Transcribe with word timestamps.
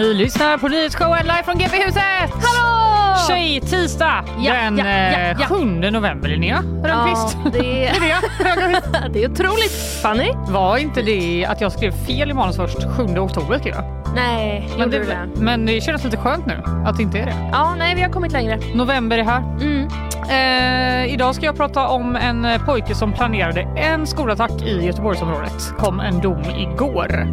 Ni 0.00 0.14
lyssnar 0.14 0.58
på 0.58 0.68
nyhetsshowen 0.68 1.22
live 1.22 1.42
från 1.44 1.58
GP-huset! 1.58 2.30
Hallå! 2.32 3.16
Tjej, 3.28 3.60
tisdag 3.60 4.24
Ja, 4.38 4.54
den 4.54 4.78
ja, 4.78 4.84
ja, 4.86 5.18
eh, 5.18 5.36
ja. 5.40 5.46
7 5.46 5.64
november 5.90 6.28
Linnea 6.28 6.56
Rönnqvist. 6.84 7.36
Ja, 7.44 7.50
det 7.52 7.86
är, 7.86 7.92
det 9.12 9.24
är 9.24 9.30
otroligt. 9.30 10.00
Fanny? 10.02 10.32
Var 10.48 10.76
inte 10.78 11.02
det 11.02 11.46
att 11.46 11.60
jag 11.60 11.72
skrev 11.72 11.92
fel 11.92 12.30
i 12.30 12.34
manus 12.34 12.56
först 12.56 12.78
7 12.96 13.18
oktober 13.18 13.58
skrev 13.58 13.74
jag? 13.74 13.84
Nej, 14.14 14.68
Men 14.70 14.80
gjorde 14.80 14.98
du 14.98 15.04
det, 15.04 15.28
det? 15.34 15.40
men 15.40 15.66
det 15.66 15.80
känns 15.80 16.04
lite 16.04 16.16
skönt 16.16 16.46
nu 16.46 16.62
att 16.86 16.96
det 16.96 17.02
inte 17.02 17.18
är 17.18 17.26
det. 17.26 17.50
Ja, 17.52 17.74
nej, 17.78 17.94
vi 17.94 18.02
har 18.02 18.10
kommit 18.10 18.32
längre. 18.32 18.60
November 18.74 19.18
är 19.18 19.24
här. 19.24 19.40
Mm. 19.60 19.88
Eh, 20.30 21.12
idag 21.14 21.34
ska 21.34 21.46
jag 21.46 21.56
prata 21.56 21.88
om 21.88 22.16
en 22.16 22.44
eh, 22.44 22.64
pojke 22.64 22.94
som 22.94 23.12
planerade 23.12 23.60
en 23.60 24.06
skolattack 24.06 24.62
i 24.62 24.86
Göteborgsområdet. 24.86 25.72
Kom 25.78 26.00
en 26.00 26.20
dom 26.20 26.42
igår. 26.58 27.28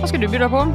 Vad 0.00 0.08
ska 0.08 0.18
du 0.18 0.28
bjuda 0.28 0.48
på? 0.48 0.66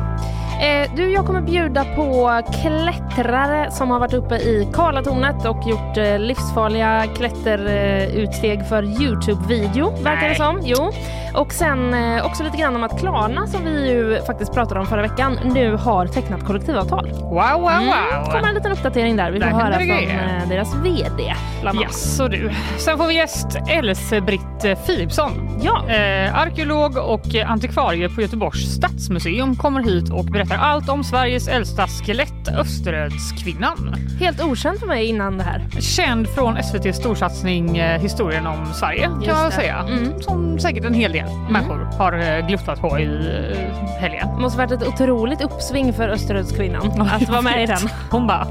Eh, 0.61 0.91
du, 0.95 1.09
jag 1.11 1.25
kommer 1.25 1.41
bjuda 1.41 1.83
på 1.95 2.41
klättrare 2.61 3.71
som 3.71 3.91
har 3.91 3.99
varit 3.99 4.13
uppe 4.13 4.35
i 4.35 4.67
Karlatornet 4.73 5.45
och 5.45 5.67
gjort 5.67 5.97
eh, 5.97 6.19
livsfarliga 6.19 7.03
klätterutsteg 7.17 8.67
för 8.69 8.83
Youtube-video, 9.01 10.03
verkar 10.03 10.29
det 10.29 10.35
som. 10.35 10.61
Jo. 10.63 10.91
Och 11.33 11.53
sen 11.53 11.93
eh, 11.93 12.25
också 12.25 12.43
lite 12.43 12.57
grann 12.57 12.75
om 12.75 12.83
att 12.83 12.99
Klarna, 12.99 13.47
som 13.47 13.63
vi 13.65 13.89
ju 13.91 14.21
faktiskt 14.27 14.53
pratade 14.53 14.79
om 14.79 14.85
förra 14.85 15.01
veckan, 15.01 15.39
nu 15.43 15.75
har 15.75 16.07
tecknat 16.07 16.43
kollektivavtal. 16.45 17.09
Wow, 17.09 17.61
wow, 17.61 17.69
Mm, 17.71 17.85
wow. 17.87 18.31
kommer 18.31 18.47
en 18.49 18.55
liten 18.55 18.71
uppdatering 18.71 19.15
där. 19.15 19.31
Vi 19.31 19.39
får 19.39 19.45
Där 19.47 19.53
höra 19.53 19.73
från 19.73 19.89
eh, 20.09 20.49
deras 20.49 20.75
VD. 20.75 21.33
Yes, 21.81 22.19
och 22.19 22.29
du. 22.29 22.51
Sen 22.77 22.97
får 22.97 23.07
vi 23.07 23.13
gäst 23.15 23.47
Else-Britt 23.69 24.63
eh, 24.65 24.75
Philipsson. 24.85 25.59
Ja. 25.61 25.89
Eh, 25.93 26.39
arkeolog 26.39 26.97
och 26.97 27.35
eh, 27.35 27.51
antikvarie 27.51 28.09
på 28.09 28.21
Göteborgs 28.21 28.73
stadsmuseum 28.75 29.55
kommer 29.55 29.83
hit 29.83 30.11
och 30.13 30.25
berättar 30.25 30.44
allt 30.51 30.89
om 30.89 31.03
Sveriges 31.03 31.47
äldsta 31.47 31.87
skelett, 31.87 32.47
Österödskvinnan. 32.57 33.95
Helt 34.19 34.41
okänd 34.43 34.79
för 34.79 34.87
mig 34.87 35.05
innan 35.05 35.37
det 35.37 35.43
här. 35.43 35.67
Känd 35.79 36.29
från 36.29 36.57
SVTs 36.57 36.97
storsatsning 36.97 37.77
eh, 37.77 38.01
Historien 38.01 38.47
om 38.47 38.73
Sverige 38.73 39.03
kan 39.03 39.21
Just 39.21 39.37
väl 39.37 39.45
det. 39.49 39.55
säga. 39.55 39.77
Mm. 39.79 40.21
Som 40.21 40.59
säkert 40.59 40.85
en 40.85 40.93
hel 40.93 41.11
del 41.11 41.25
människor 41.49 41.87
har 41.97 42.13
eh, 42.13 42.47
gluttat 42.47 42.81
på 42.81 42.99
i 42.99 43.03
eh, 43.05 43.99
helgen. 43.99 44.27
Det 44.35 44.41
måste 44.41 44.57
varit 44.57 44.71
ett 44.71 44.87
otroligt 44.87 45.41
uppsving 45.41 45.93
för 45.93 46.09
Österödskvinnan 46.09 47.01
att 47.01 47.29
vara 47.29 47.41
med 47.41 47.63
i 47.63 47.65
den. 47.65 47.89
Hon 48.11 48.27
bara 48.27 48.47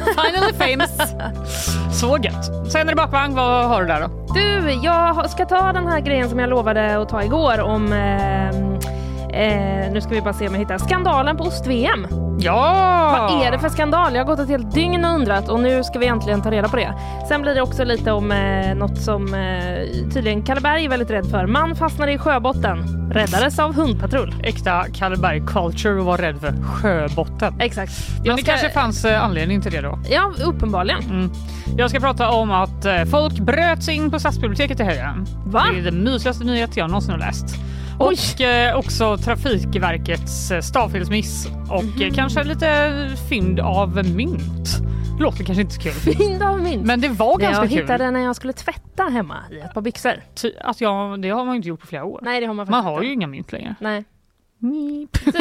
Finally 0.00 0.52
famous. 0.52 0.90
Så 2.00 2.18
gött. 2.22 2.72
Sen 2.72 2.80
är 2.80 2.84
det 2.92 2.96
bakvagn. 2.96 3.34
Vad 3.34 3.68
har 3.68 3.80
du 3.80 3.86
där 3.86 4.00
då? 4.00 4.34
Du, 4.34 4.70
jag 4.82 5.30
ska 5.30 5.44
ta 5.46 5.72
den 5.72 5.86
här 5.86 6.00
grejen 6.00 6.28
som 6.28 6.38
jag 6.38 6.50
lovade 6.50 6.98
att 7.02 7.08
ta 7.08 7.22
igår 7.22 7.60
om 7.60 7.92
eh, 7.92 8.69
Eh, 9.34 9.92
nu 9.92 10.00
ska 10.00 10.10
vi 10.14 10.20
bara 10.20 10.34
se 10.34 10.48
om 10.48 10.54
jag 10.54 10.60
hittar 10.60 10.78
skandalen 10.78 11.36
på 11.36 11.44
ost-VM. 11.44 12.06
Ja! 12.40 13.28
Vad 13.30 13.46
är 13.46 13.50
det 13.50 13.58
för 13.58 13.68
skandal? 13.68 14.14
Jag 14.14 14.20
har 14.20 14.26
gått 14.26 14.38
ett 14.40 14.48
helt 14.48 14.74
dygn 14.74 15.04
och 15.04 15.10
undrat 15.14 15.48
och 15.48 15.60
nu 15.60 15.84
ska 15.84 15.98
vi 15.98 16.06
äntligen 16.06 16.42
ta 16.42 16.50
reda 16.50 16.68
på 16.68 16.76
det. 16.76 16.94
Sen 17.28 17.42
blir 17.42 17.54
det 17.54 17.62
också 17.62 17.84
lite 17.84 18.12
om 18.12 18.32
eh, 18.32 18.74
något 18.74 18.98
som 18.98 19.34
eh, 19.34 20.10
tydligen 20.14 20.42
Kalle 20.42 20.60
Berg 20.60 20.84
är 20.84 20.88
väldigt 20.88 21.10
rädd 21.10 21.26
för. 21.30 21.46
Man 21.46 21.76
fastnade 21.76 22.12
i 22.12 22.18
sjöbotten, 22.18 23.10
räddades 23.12 23.58
av 23.58 23.74
hundpatrull. 23.74 24.34
Äkta 24.42 24.84
Kalleberg 24.94 25.40
culture 25.46 25.94
och 26.00 26.04
var 26.04 26.18
rädd 26.18 26.40
för 26.40 26.52
sjöbotten. 26.62 27.60
Exakt. 27.60 27.92
Men 28.16 28.24
Jag 28.26 28.36
det 28.36 28.42
ska- 28.42 28.50
kanske 28.52 28.70
fanns 28.70 29.04
eh, 29.04 29.24
anledning 29.24 29.60
till 29.62 29.72
det 29.72 29.80
då. 29.80 29.98
Ja, 30.10 30.32
uppenbarligen. 30.44 31.02
Mm. 31.04 31.30
Jag 31.76 31.90
ska 31.90 32.00
prata 32.00 32.28
om 32.30 32.50
att 32.50 32.84
eh, 32.84 33.04
folk 33.04 33.38
bröt 33.38 33.82
sig 33.82 33.94
in 33.96 34.10
på 34.10 34.18
stadsbiblioteket 34.20 34.80
i 34.80 34.82
helgen. 34.82 35.26
Va? 35.46 35.62
Det 35.72 35.78
är 35.78 35.84
den 35.84 36.04
mysigaste 36.04 36.44
nyhet 36.44 36.76
jag 36.76 36.88
någonsin 36.90 37.10
har 37.10 37.18
läst. 37.18 37.46
Och 38.00 38.40
eh, 38.40 38.76
också 38.78 39.16
Trafikverkets 39.16 40.50
eh, 40.50 40.60
stavfelsmiss 40.60 41.48
och 41.70 42.02
eh, 42.02 42.12
kanske 42.14 42.44
lite 42.44 42.90
fynd 43.28 43.60
av 43.60 44.04
mynt. 44.16 44.68
Låter 45.20 45.44
kanske 45.44 45.62
inte 45.62 45.74
så 45.74 45.80
kul. 45.80 45.92
Fynd 45.92 46.42
av 46.42 46.60
mynt. 46.60 46.86
Men 46.86 47.00
det 47.00 47.08
var 47.08 47.38
Det 47.38 47.42
ganska 47.44 47.62
jag 47.62 47.70
kul. 47.70 47.80
hittade 47.80 48.10
när 48.10 48.20
jag 48.20 48.36
skulle 48.36 48.52
tvätta 48.52 49.02
hemma 49.04 49.36
i 49.50 49.58
ett 49.58 49.74
par 49.74 49.80
byxor. 49.80 50.14
Ty- 50.34 50.52
Att 50.60 50.80
jag, 50.80 51.22
det 51.22 51.28
har 51.30 51.44
man 51.44 51.56
inte 51.56 51.68
gjort 51.68 51.80
på 51.80 51.86
flera 51.86 52.04
år. 52.04 52.20
Nej, 52.22 52.40
det 52.40 52.46
har 52.46 52.54
man 52.54 52.66
man 52.70 52.84
har 52.84 52.92
inte. 52.94 53.06
ju 53.06 53.12
inga 53.12 53.26
mynt 53.26 53.52
längre. 53.52 53.74
Nej. 53.80 54.04
Meep. 54.62 55.18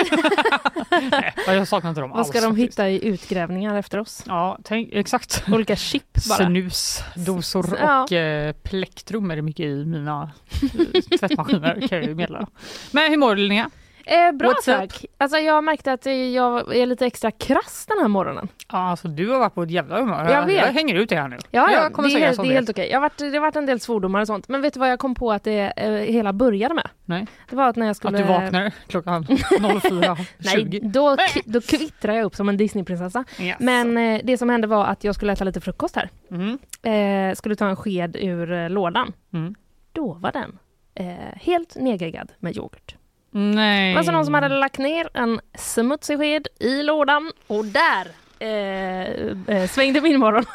Nej, 1.12 1.34
jag 1.58 1.68
saknar 1.68 1.90
inte 1.90 2.02
dem 2.02 2.10
Vad 2.10 2.20
alls. 2.20 2.28
ska 2.30 2.42
de 2.42 2.48
faktiskt. 2.48 2.72
hitta 2.80 2.90
i 2.90 3.06
utgrävningar 3.08 3.76
efter 3.76 3.98
oss? 4.00 4.24
Ja, 4.28 4.60
tänk, 4.64 4.90
exakt. 4.94 5.44
Olika 5.52 5.76
chip 5.76 6.04
bara. 6.30 6.38
Snusdosor 6.48 7.78
Ja. 7.82 8.04
och 8.04 8.12
eh, 8.12 8.52
plektrum 8.54 9.32
är 9.32 9.36
det 9.36 9.42
mycket 9.42 9.66
i 9.66 9.86
mina 9.86 10.32
eh, 10.62 11.02
tvättmaskiner 11.20 11.88
kan 11.88 11.98
jag 11.98 12.08
ju 12.08 12.16
meddela. 12.16 12.48
Men 12.92 13.12
hur 13.12 13.18
mår 13.18 13.36
du 13.36 13.42
Linnea? 13.42 13.70
Eh, 14.06 14.32
bra 14.32 14.50
What's 14.50 14.84
up? 14.84 14.90
tack. 14.90 15.06
Alltså 15.18 15.38
jag 15.38 15.64
märkte 15.64 15.94
att 15.94 16.06
jag 16.06 16.76
är 16.76 16.86
lite 16.86 17.06
extra 17.06 17.32
krass 17.32 17.86
den 17.90 17.98
här 18.00 18.08
morgonen. 18.08 18.48
Ja, 18.72 18.78
alltså 18.78 19.08
du 19.08 19.30
har 19.30 19.40
varit 19.40 19.56
på 19.56 19.64
ett 19.64 19.72
jävla 19.72 20.00
humör. 20.00 20.30
Jag 20.30 20.46
vet. 20.46 20.56
jag 20.56 20.74
hänger 20.74 20.96
ut 20.96 21.10
det 21.10 21.16
här 21.16 21.28
nu. 21.28 21.38
Ja, 21.52 21.72
ja 21.72 21.84
jag 21.84 21.94
kommer 21.94 22.10
det, 22.10 22.16
säga 22.16 22.34
som 22.34 22.46
det 22.46 22.52
är 22.52 22.56
helt 22.56 22.70
okej. 22.70 22.90
Jag 22.92 23.02
varit, 23.02 23.18
det 23.18 23.34
har 23.34 23.40
varit 23.40 23.56
en 23.56 23.66
del 23.66 23.80
svordomar 23.80 24.22
och 24.22 24.28
sånt. 24.28 24.48
Men 24.48 24.62
vet 24.62 24.74
du 24.74 24.80
vad 24.80 24.92
jag 24.92 25.00
kom 25.00 25.16
på 25.16 25.32
att 25.32 25.44
det 25.44 25.74
eh, 25.76 25.92
hela 25.92 26.34
började 26.34 26.74
med? 26.74 26.90
Nej. 27.06 27.28
Det 27.50 27.56
var 27.56 27.70
att 27.70 27.76
när 27.76 27.88
jag 27.88 27.96
skulle... 27.96 28.20
Att 28.20 28.28
du 28.28 28.34
vaknar 28.34 28.74
klockan 28.88 29.24
04.20. 29.24 30.26
Nej, 30.38 30.80
då, 30.84 31.18
då 31.46 31.62
kvittrar 31.62 32.14
jag 32.14 32.26
upp 32.26 32.36
som 32.36 32.50
en 32.50 32.58
Disneyprinsessa. 32.58 33.24
Yes. 33.40 33.56
Men 33.60 33.98
eh, 33.98 34.22
det 34.24 34.38
som 34.38 34.50
hände 34.50 34.68
var 34.68 34.86
att 34.86 35.04
jag 35.04 35.16
skulle 35.16 35.34
äta 35.34 35.44
lite 35.44 35.62
frukost 35.62 35.96
här. 35.96 36.10
Mm. 36.32 36.60
Eh, 36.84 37.36
skulle 37.36 37.56
ta 37.56 37.68
en 37.68 37.76
sked 37.76 38.16
ur 38.16 38.52
eh, 38.52 38.70
lådan. 38.70 39.14
Mm. 39.34 39.56
Då 39.92 40.14
var 40.14 40.32
den 40.32 40.60
eh, 40.96 41.36
helt 41.36 41.76
nedgreggad 41.76 42.32
med 42.40 42.58
yoghurt. 42.58 42.96
Nej. 43.32 43.96
Alltså 43.96 44.12
någon 44.12 44.26
som 44.26 44.34
hade 44.34 44.48
lagt 44.48 44.78
ner 44.78 45.10
en 45.14 45.40
smutsig 45.58 46.18
sked 46.20 46.48
i 46.60 46.84
lådan 46.84 47.32
och 47.48 47.66
där 47.66 48.08
eh, 48.40 49.58
eh, 49.58 49.68
svängde 49.70 50.02
min 50.02 50.20
morgon. 50.20 50.46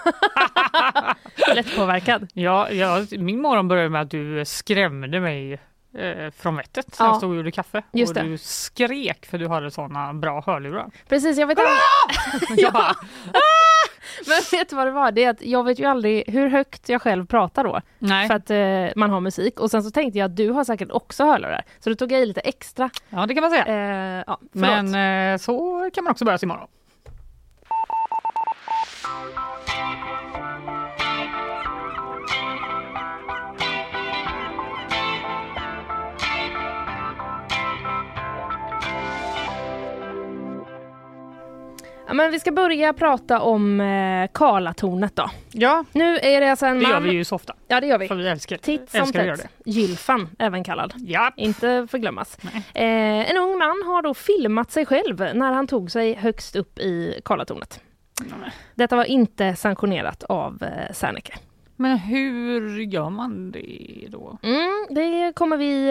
Lättpåverkad. 1.54 2.28
Ja, 2.32 2.70
ja, 2.70 3.06
min 3.18 3.40
morgon 3.40 3.68
började 3.68 3.88
med 3.88 4.02
att 4.02 4.10
du 4.10 4.44
skrämde 4.44 5.20
mig 5.20 5.58
eh, 5.98 6.30
från 6.30 6.56
vettet 6.56 6.96
när 7.00 7.06
Ja. 7.06 7.14
stod 7.14 7.30
och 7.30 7.36
gjorde 7.36 7.50
kaffe. 7.50 7.82
Just 7.92 8.10
och 8.16 8.22
det. 8.22 8.28
du 8.30 8.38
skrek 8.38 9.26
för 9.26 9.38
du 9.38 9.48
hade 9.48 9.70
såna 9.70 10.14
bra 10.14 10.42
hörlurar. 10.46 10.90
Precis, 11.08 11.38
jag 11.38 11.46
vet 11.46 11.58
inte. 11.58 11.70
Jag 12.62 12.72
bara, 12.72 12.94
Men 14.26 14.36
vet 14.52 14.68
du 14.70 14.76
vad 14.76 14.86
det 14.86 14.90
var? 14.90 15.12
Det 15.12 15.24
är 15.24 15.30
att 15.30 15.42
jag 15.42 15.64
vet 15.64 15.78
ju 15.78 15.84
aldrig 15.84 16.24
hur 16.26 16.48
högt 16.48 16.88
jag 16.88 17.02
själv 17.02 17.26
pratar 17.26 17.64
då. 17.64 17.80
Nej. 17.98 18.28
För 18.28 18.34
att 18.34 18.50
eh, 18.50 18.96
man 18.96 19.10
har 19.10 19.20
musik. 19.20 19.60
Och 19.60 19.70
sen 19.70 19.82
så 19.82 19.90
tänkte 19.90 20.18
jag 20.18 20.26
att 20.26 20.36
du 20.36 20.50
har 20.50 20.64
säkert 20.64 20.90
också 20.90 21.24
hörlurar. 21.24 21.62
Så 21.80 21.90
då 21.90 21.96
tog 21.96 22.12
jag 22.12 22.20
i 22.20 22.26
lite 22.26 22.40
extra. 22.40 22.90
Ja, 23.08 23.26
det 23.26 23.34
kan 23.34 23.42
man 23.42 23.50
säga. 23.50 23.66
Eh, 23.66 24.24
ja. 24.26 24.38
Men 24.52 25.32
eh, 25.32 25.38
så 25.38 25.90
kan 25.94 26.04
man 26.04 26.10
också 26.10 26.24
börja 26.24 26.38
sin 26.38 26.48
morgon. 26.48 26.68
Men 42.14 42.30
vi 42.30 42.40
ska 42.40 42.52
börja 42.52 42.92
prata 42.92 43.40
om 43.40 43.80
eh, 43.80 44.28
Karlatornet 44.34 45.16
då. 45.16 45.30
Ja, 45.52 45.84
Nu 45.92 46.16
är 46.18 46.40
det 46.40 46.50
alltså 46.50 46.66
en 46.66 46.76
det 46.78 46.82
man... 46.82 46.90
gör 46.92 47.00
vi 47.00 47.10
ju 47.12 47.24
så 47.24 47.34
ofta. 47.36 47.54
Ja 47.68 47.80
det 47.80 47.86
gör 47.86 47.98
vi. 47.98 48.08
För 48.08 48.14
vi 48.14 48.28
älskar, 48.28 48.56
Titt 48.56 48.90
som 48.90 49.00
älskar 49.00 49.20
att 49.20 49.26
göra 49.26 49.36
tätt. 49.36 49.50
det. 49.64 49.70
Gylfan 49.70 50.28
även 50.38 50.64
kallad. 50.64 50.94
Ja, 50.96 51.32
Inte 51.36 51.86
förglömmas. 51.90 52.38
Eh, 52.74 53.30
en 53.30 53.36
ung 53.36 53.58
man 53.58 53.82
har 53.86 54.02
då 54.02 54.14
filmat 54.14 54.70
sig 54.70 54.86
själv 54.86 55.20
när 55.34 55.52
han 55.52 55.66
tog 55.66 55.90
sig 55.90 56.14
högst 56.14 56.56
upp 56.56 56.78
i 56.78 57.20
Karlatornet. 57.24 57.80
Detta 58.74 58.96
var 58.96 59.04
inte 59.04 59.56
sanktionerat 59.56 60.24
av 60.24 60.62
eh, 60.62 60.92
Serneke. 60.92 61.34
Men 61.76 61.98
hur 61.98 62.78
gör 62.78 63.10
man 63.10 63.50
det 63.50 64.06
då? 64.08 64.38
Mm, 64.42 64.86
det 64.90 65.32
kommer 65.34 65.56
vi 65.56 65.90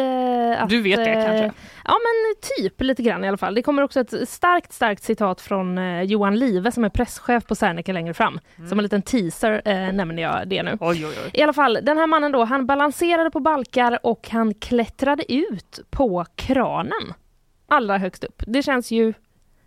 att... 0.59 0.69
Du 0.69 0.81
vet 0.81 0.97
det 0.97 1.11
eh, 1.11 1.25
kanske? 1.25 1.51
Ja 1.85 1.93
men 1.93 2.35
typ 2.57 2.81
lite 2.81 3.03
grann 3.03 3.23
i 3.23 3.27
alla 3.27 3.37
fall. 3.37 3.55
Det 3.55 3.61
kommer 3.61 3.81
också 3.81 3.99
ett 3.99 4.29
starkt 4.29 4.73
starkt 4.73 5.03
citat 5.03 5.41
från 5.41 5.77
eh, 5.77 6.01
Johan 6.01 6.39
Live 6.39 6.71
som 6.71 6.83
är 6.83 6.89
presschef 6.89 7.45
på 7.45 7.55
Serneke 7.55 7.93
längre 7.93 8.13
fram. 8.13 8.39
Mm. 8.55 8.69
Som 8.69 8.79
en 8.79 8.83
liten 8.83 9.01
teaser 9.01 9.61
eh, 9.65 9.93
nämner 9.93 10.23
jag 10.23 10.47
det 10.47 10.63
nu. 10.63 10.77
Oj, 10.79 11.05
oj, 11.05 11.13
oj. 11.25 11.31
I 11.33 11.41
alla 11.41 11.53
fall, 11.53 11.79
den 11.81 11.97
här 11.97 12.07
mannen 12.07 12.31
då, 12.31 12.43
han 12.43 12.65
balanserade 12.65 13.31
på 13.31 13.39
balkar 13.39 13.99
och 14.03 14.29
han 14.29 14.53
klättrade 14.53 15.33
ut 15.33 15.79
på 15.89 16.25
kranen. 16.35 17.13
Allra 17.67 17.97
högst 17.97 18.23
upp. 18.23 18.43
Det 18.47 18.63
känns 18.63 18.91
ju 18.91 19.13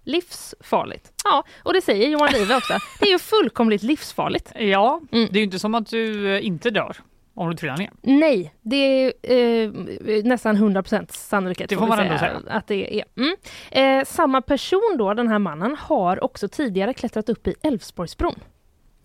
livsfarligt. 0.06 1.12
Ja, 1.24 1.44
och 1.62 1.72
det 1.72 1.80
säger 1.82 2.08
Johan 2.08 2.32
Live 2.32 2.56
också. 2.56 2.74
Det 3.00 3.06
är 3.06 3.10
ju 3.12 3.18
fullkomligt 3.18 3.82
livsfarligt. 3.82 4.52
Ja, 4.58 5.00
Mm. 5.12 5.28
det 5.30 5.38
är 5.38 5.40
ju 5.40 5.44
inte 5.44 5.58
som 5.58 5.74
att 5.74 5.86
du 5.90 6.34
eh, 6.36 6.46
inte 6.46 6.70
dör 6.70 6.96
om 7.34 7.50
du 7.50 7.56
trillar 7.56 7.76
ner. 7.76 7.90
Nej, 8.02 8.54
det 8.62 8.76
är 8.76 9.12
eh, 9.22 10.24
nästan 10.24 10.56
100% 10.56 11.06
sannolikhet 11.12 11.68
Det 11.70 11.76
får 11.76 11.86
man 11.86 11.98
ändå 11.98 12.18
säga. 12.18 12.40
att 12.48 12.66
det 12.66 13.00
är. 13.00 13.04
Mm. 13.16 13.36
Eh, 14.00 14.04
samma 14.04 14.42
person 14.42 14.94
då, 14.98 15.14
den 15.14 15.28
här 15.28 15.38
mannen, 15.38 15.76
har 15.80 16.24
också 16.24 16.48
tidigare 16.48 16.94
klättrat 16.94 17.28
upp 17.28 17.46
i 17.46 17.54
Älvsborgsbron. 17.62 18.40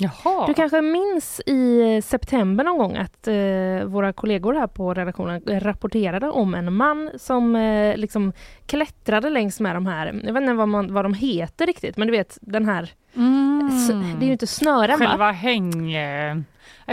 Jaha. 0.02 0.48
Du 0.48 0.54
kanske 0.54 0.82
minns 0.82 1.42
i 1.46 2.02
september 2.04 2.64
någon 2.64 2.78
gång 2.78 2.98
att 2.98 3.28
eh, 3.28 3.86
våra 3.86 4.14
kollegor 4.14 4.54
här 4.54 4.68
på 4.68 4.94
redaktionen 4.94 5.42
rapporterade 5.48 6.30
om 6.30 6.56
en 6.56 6.74
man 6.74 7.10
som 7.20 7.56
eh, 7.56 7.98
liksom 7.98 8.34
klättrade 8.66 9.30
längs 9.30 9.60
med 9.60 9.76
de 9.76 9.86
här, 9.86 10.22
jag 10.24 10.34
vet 10.34 10.42
inte 10.42 10.54
vad, 10.54 10.68
man, 10.70 10.94
vad 10.94 11.06
de 11.06 11.14
heter 11.14 11.66
riktigt, 11.68 11.98
men 11.98 12.08
du 12.08 12.12
vet 12.12 12.38
den 12.42 12.66
här, 12.66 12.84
s- 12.84 13.92
det 14.20 14.26
är 14.26 14.28
ju 14.28 14.32
inte 14.32 14.48
snören 14.48 15.00
va? 15.00 15.06
Själva 15.10 15.32
häng... 15.32 15.96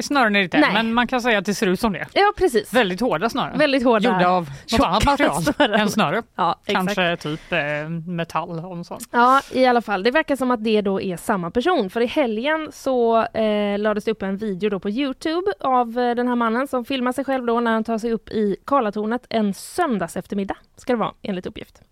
snören 0.02 0.36
är 0.36 0.40
det 0.40 0.44
inte, 0.44 0.60
Nej. 0.60 0.72
men 0.72 0.94
man 0.94 1.06
kan 1.06 1.20
säga 1.20 1.38
att 1.38 1.44
det 1.44 1.54
ser 1.54 1.66
ut 1.66 1.80
som 1.80 1.92
det. 1.92 2.06
Ja 2.12 2.32
precis. 2.36 2.74
Väldigt 2.74 3.00
hårda 3.00 3.28
snören. 3.30 3.58
Väldigt 3.58 3.84
hårda. 3.84 4.08
Gjorda 4.12 4.28
av 4.28 4.48
något 4.72 4.80
annat 4.86 5.04
material 5.04 5.42
snören. 5.42 5.80
än 5.80 5.90
snöre. 5.90 6.22
Ja. 6.34 6.60
Kanske 6.66 7.16
typ 7.16 7.52
eh, 7.52 7.58
metall 8.06 8.64
och 8.64 8.86
sånt. 8.86 9.08
Ja, 9.12 9.40
i 9.52 9.66
alla 9.66 9.82
fall. 9.82 10.02
Det 10.02 10.10
verkar 10.10 10.36
som 10.36 10.50
att 10.50 10.64
det 10.64 10.80
då 10.80 11.00
är 11.00 11.16
samma 11.16 11.50
person. 11.50 11.90
För 11.90 12.00
i 12.00 12.06
helgen 12.06 12.68
så 12.72 13.22
eh, 13.24 13.78
lades 13.78 14.04
det 14.04 14.10
upp 14.10 14.22
en 14.22 14.36
video 14.36 14.70
då 14.70 14.80
på 14.80 14.90
Youtube 14.90 15.52
av 15.60 15.98
eh, 15.98 16.14
den 16.14 16.28
här 16.28 16.34
mannen 16.36 16.68
som 16.68 16.84
filmar 16.84 17.12
sig 17.12 17.24
själv 17.24 17.46
då 17.46 17.60
när 17.60 17.72
han 17.72 17.84
tar 17.84 17.98
sig 17.98 18.12
upp 18.12 18.28
i 18.28 18.56
Karlatornet 18.66 19.26
en 19.28 19.54
söndags 19.54 20.16
eftermiddag 20.16 20.56
ska 20.76 20.92
det 20.92 20.98
vara 20.98 21.12
enligt 21.22 21.46
uppgift. 21.46 21.82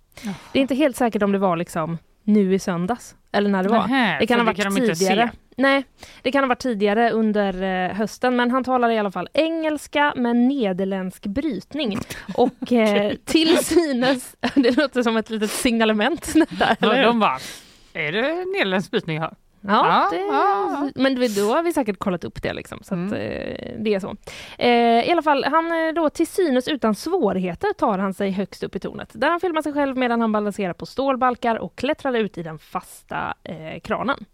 Det 0.52 0.59
är 0.59 0.61
inte 0.62 0.75
helt 0.75 0.97
säkert 0.97 1.23
om 1.23 1.32
det 1.32 1.38
var 1.38 1.56
liksom 1.56 1.99
nu 2.26 2.55
i 2.55 2.58
söndags 2.58 3.14
eller 3.32 3.50
när 3.50 3.62
det 3.62 3.69
var. 3.69 3.88
Nähä, 3.88 4.17
det 4.20 4.26
kan 4.26 4.40
ha 4.40 4.46
varit 4.46 4.62
kan 4.62 4.75
tidigare. 4.75 5.31
Nej, 5.56 5.84
det 6.23 6.32
kan 6.32 6.44
ha 6.44 6.49
varit 6.49 6.58
tidigare 6.58 7.11
under 7.11 7.62
eh, 7.62 7.96
hösten 7.96 8.37
men 8.37 8.50
han 8.50 8.64
talar 8.64 8.90
i 8.90 8.99
alla 8.99 9.11
fall 9.11 9.28
engelska 9.32 10.12
med 10.17 10.37
nederländsk 10.37 11.26
brytning 11.26 11.99
och 12.34 12.73
eh, 12.73 13.12
till 13.25 13.64
synes, 13.64 14.37
det 14.55 14.76
låter 14.76 15.02
som 15.02 15.17
ett 15.17 15.31
litet 15.31 15.50
signalement 15.50 16.34
detta, 16.34 16.76
eller 16.81 17.02
De, 17.02 17.20
bara, 17.20 17.38
är 17.93 18.12
det 18.12 18.44
nederländsk 18.44 18.90
brytning 18.90 19.20
här? 19.20 19.34
Ja, 19.68 20.08
det, 20.10 20.16
ja. 20.18 20.88
men 20.94 21.14
då 21.14 21.54
har 21.54 21.62
vi 21.62 21.72
säkert 21.72 21.98
kollat 21.98 22.24
upp 22.24 22.42
det 22.42 22.52
liksom. 22.52 22.78
Så 22.82 22.94
Mm. 22.94 23.06
att, 23.06 23.12
eh, 23.12 23.18
det 23.78 23.94
är 23.94 24.00
så. 24.00 24.16
Eh, 24.58 25.08
I 25.08 25.10
alla 25.12 25.22
fall, 25.22 25.44
han 25.44 25.66
eh, 25.86 25.92
då 25.94 26.10
till 26.10 26.26
synes 26.26 26.68
utan 26.68 26.94
svårigheter 26.94 27.72
tar 27.72 27.98
han 27.98 28.14
sig 28.14 28.30
högst 28.30 28.62
upp 28.62 28.76
i 28.76 28.78
tornet. 28.78 29.10
Där 29.12 29.30
han 29.30 29.40
filmar 29.40 29.62
sig 29.62 29.72
själv 29.72 29.96
medan 29.96 30.20
han 30.20 30.32
balanserar 30.32 30.72
på 30.72 30.86
stålbalkar 30.86 31.56
och 31.56 31.76
klättrar 31.76 32.14
ut 32.14 32.38
i 32.38 32.42
den 32.42 32.58
fasta 32.58 33.34
eh, 33.44 33.80
kranen. 33.82 34.24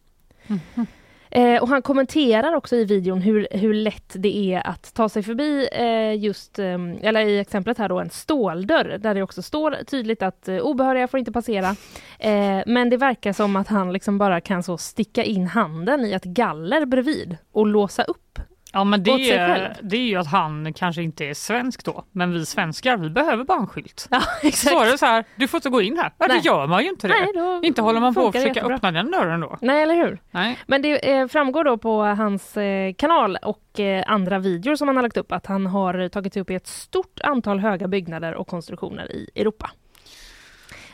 Mhm. 0.47 0.87
Eh, 1.35 1.63
och 1.63 1.69
han 1.69 1.83
kommenterar 1.83 2.55
också 2.55 2.77
i 2.77 2.85
videon 2.85 3.21
hur, 3.21 3.49
hur 3.51 3.75
lätt 3.75 4.13
det 4.15 4.55
är 4.55 4.67
att 4.67 4.95
ta 4.95 5.09
sig 5.09 5.23
förbi 5.23 5.69
eh, 5.73 6.25
just, 6.25 6.59
eh, 6.59 6.79
eller 7.03 7.21
i 7.21 7.39
exemplet 7.39 7.79
här 7.79 7.89
då, 7.89 8.01
en 8.01 8.11
ståldörr 8.11 8.99
där 8.99 9.15
det 9.15 9.23
också 9.23 9.43
står 9.43 9.85
tydligt 9.87 10.23
att 10.23 10.49
eh, 10.49 10.57
obehöriga 10.57 11.09
får 11.09 11.19
inte 11.19 11.33
passera. 11.33 11.77
Eh, 12.19 12.63
men 12.67 12.91
det 12.91 12.97
verkar 12.97 13.33
som 13.33 13.57
att 13.57 13.69
han 13.69 13.93
liksom 13.93 14.19
bara 14.19 14.41
kan 14.41 14.63
så 14.63 14.79
sticka 14.79 15.25
in 15.25 15.47
handen 15.47 16.05
i 16.05 16.13
ett 16.13 16.25
galler 16.25 16.87
bredvid 16.87 17.37
och 17.53 17.67
låsa 17.67 18.03
upp. 18.03 18.39
Ja 18.75 18.85
men 18.85 19.03
det, 19.03 19.11
är- 19.31 19.77
det 19.83 19.97
är 19.97 20.01
ju 20.07 20.17
att 20.17 20.27
han 20.27 20.73
kanske 20.73 21.03
inte 21.03 21.25
är 21.25 21.35
svensk 21.35 21.85
då. 21.85 22.05
Men 22.13 22.33
vi 22.33 22.47
svenskar, 22.47 22.97
vi 22.97 23.11
behöver 23.11 23.45
bara 23.45 23.59
en 23.59 23.67
skylt. 23.67 24.09
Ja, 24.11 24.21
Så 24.53 24.81
är 24.83 24.91
det 24.93 24.99
så 24.99 25.07
här, 25.07 25.25
du 25.37 25.49
får 25.49 25.59
inte 25.59 25.69
gå 25.71 25.83
in 25.83 25.97
här. 25.99 26.13
Ja, 26.19 26.29
det 26.29 26.39
gör 26.39 26.67
man 26.67 26.83
ju 26.83 26.89
inte 26.89 27.09
det. 27.09 27.15
Nej, 27.35 27.61
inte 27.67 27.83
håller 27.83 28.01
man 28.01 28.15
på 28.15 28.27
att 28.27 28.33
försöka 28.33 28.49
jättebra. 28.55 28.75
öppna 28.77 28.91
den 28.93 29.11
dörren 29.11 29.41
då. 29.41 29.59
Nej, 29.61 29.83
eller 29.83 29.95
hur? 29.95 30.21
Nej. 30.31 30.59
Men 30.67 30.83
det 30.83 31.13
eh, 31.13 31.27
framgår 31.29 31.65
då 31.65 31.79
på 31.79 32.03
hans 32.03 32.57
eh, 32.57 32.93
kanal 32.95 33.37
och 33.43 33.81
eh, 33.81 34.05
andra 34.07 34.39
videor 34.39 34.77
som 34.77 34.89
han 34.89 34.97
har 34.97 35.03
lagt 35.03 35.17
upp 35.17 35.33
att 35.33 35.47
han 35.47 35.67
har 35.67 36.09
tagit 36.09 36.37
upp 36.37 36.51
i 36.51 36.55
ett 36.55 36.67
stort 36.67 37.21
antal 37.25 37.59
höga 37.61 37.89
byggnader 37.89 38.35
och 38.35 38.47
konstruktioner 38.49 39.13
i 39.13 39.31
Europa. 39.35 39.71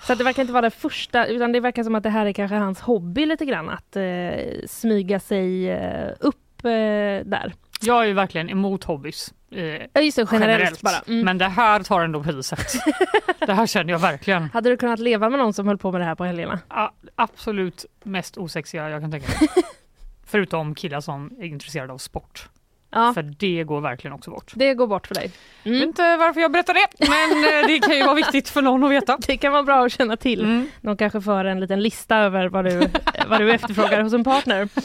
Så 0.02 0.14
det 0.14 0.24
verkar 0.24 0.42
inte 0.42 0.52
vara 0.52 0.62
det 0.62 0.70
första, 0.70 1.26
utan 1.26 1.52
det 1.52 1.60
verkar 1.60 1.84
som 1.84 1.94
att 1.94 2.02
det 2.02 2.10
här 2.10 2.26
är 2.26 2.32
kanske 2.32 2.56
hans 2.56 2.80
hobby 2.80 3.26
lite 3.26 3.44
grann, 3.44 3.68
att 3.68 3.96
eh, 3.96 4.02
smyga 4.66 5.20
sig 5.20 5.70
eh, 5.70 6.10
upp 6.20 6.64
eh, 6.64 6.70
där. 7.24 7.52
Jag 7.80 8.02
är 8.02 8.06
ju 8.06 8.12
verkligen 8.12 8.50
emot 8.50 8.84
hobbys. 8.84 9.34
Eh, 9.50 9.64
Ja 9.92 10.00
just 10.00 10.16
det, 10.16 10.26
generellt, 10.32 10.32
generellt. 10.32 10.82
bara. 10.82 10.98
Mm. 11.06 11.24
Men 11.24 11.38
det 11.38 11.48
här 11.48 11.82
tar 11.82 12.00
ändå 12.00 12.22
priset. 12.22 12.72
det 13.46 13.52
här 13.52 13.66
känner 13.66 13.92
jag 13.92 13.98
verkligen. 13.98 14.50
Hade 14.52 14.70
du 14.70 14.76
kunnat 14.76 14.98
leva 14.98 15.30
med 15.30 15.38
någon 15.38 15.52
som 15.52 15.66
höll 15.68 15.78
på 15.78 15.92
med 15.92 16.00
det 16.00 16.04
här 16.04 16.14
på 16.14 16.24
helgerna? 16.24 16.58
A- 16.68 16.90
absolut 17.14 17.84
mest 18.04 18.38
osexiga 18.38 18.88
jag 18.90 19.02
kan 19.02 19.10
tänka 19.10 19.28
mig. 19.28 19.48
Förutom 20.26 20.74
killar 20.74 21.00
som 21.00 21.30
är 21.40 21.44
intresserade 21.44 21.92
av 21.92 21.98
sport. 21.98 22.48
Ja, 22.90 23.12
För 23.14 23.22
det 23.22 23.64
går 23.64 23.80
verkligen 23.80 24.14
också 24.14 24.30
bort. 24.30 24.52
det 24.54 24.74
går 24.74 24.86
bort 24.86 25.06
för 25.06 25.14
dig. 25.14 25.30
Jag 25.62 25.70
vet 25.72 25.76
Mm. 25.78 25.88
inte 25.88 26.16
varför 26.16 26.40
jag 26.40 26.52
berättar 26.52 26.74
det, 26.74 26.86
men 27.08 27.44
eh, 27.60 27.66
det 27.66 27.78
kan 27.78 27.96
ju 27.96 28.02
vara 28.04 28.14
viktigt 28.14 28.48
för 28.48 28.62
någon 28.62 28.84
att 28.84 28.90
veta. 28.90 29.18
Det 29.26 29.36
kan 29.36 29.52
vara 29.52 29.62
bra 29.62 29.86
att 29.86 29.92
känna 29.92 30.16
till. 30.16 30.40
Mm. 30.40 30.68
De 30.80 30.96
kanske 30.96 31.20
för 31.20 31.44
en 31.44 31.60
liten 31.60 31.82
lista 31.82 32.16
över 32.16 32.48
vad 32.48 32.64
du, 32.64 32.80
vad 33.28 33.40
du 33.40 33.52
efterfrågar 33.52 34.02
hos 34.02 34.12
en 34.12 34.24
partner. 34.24 34.68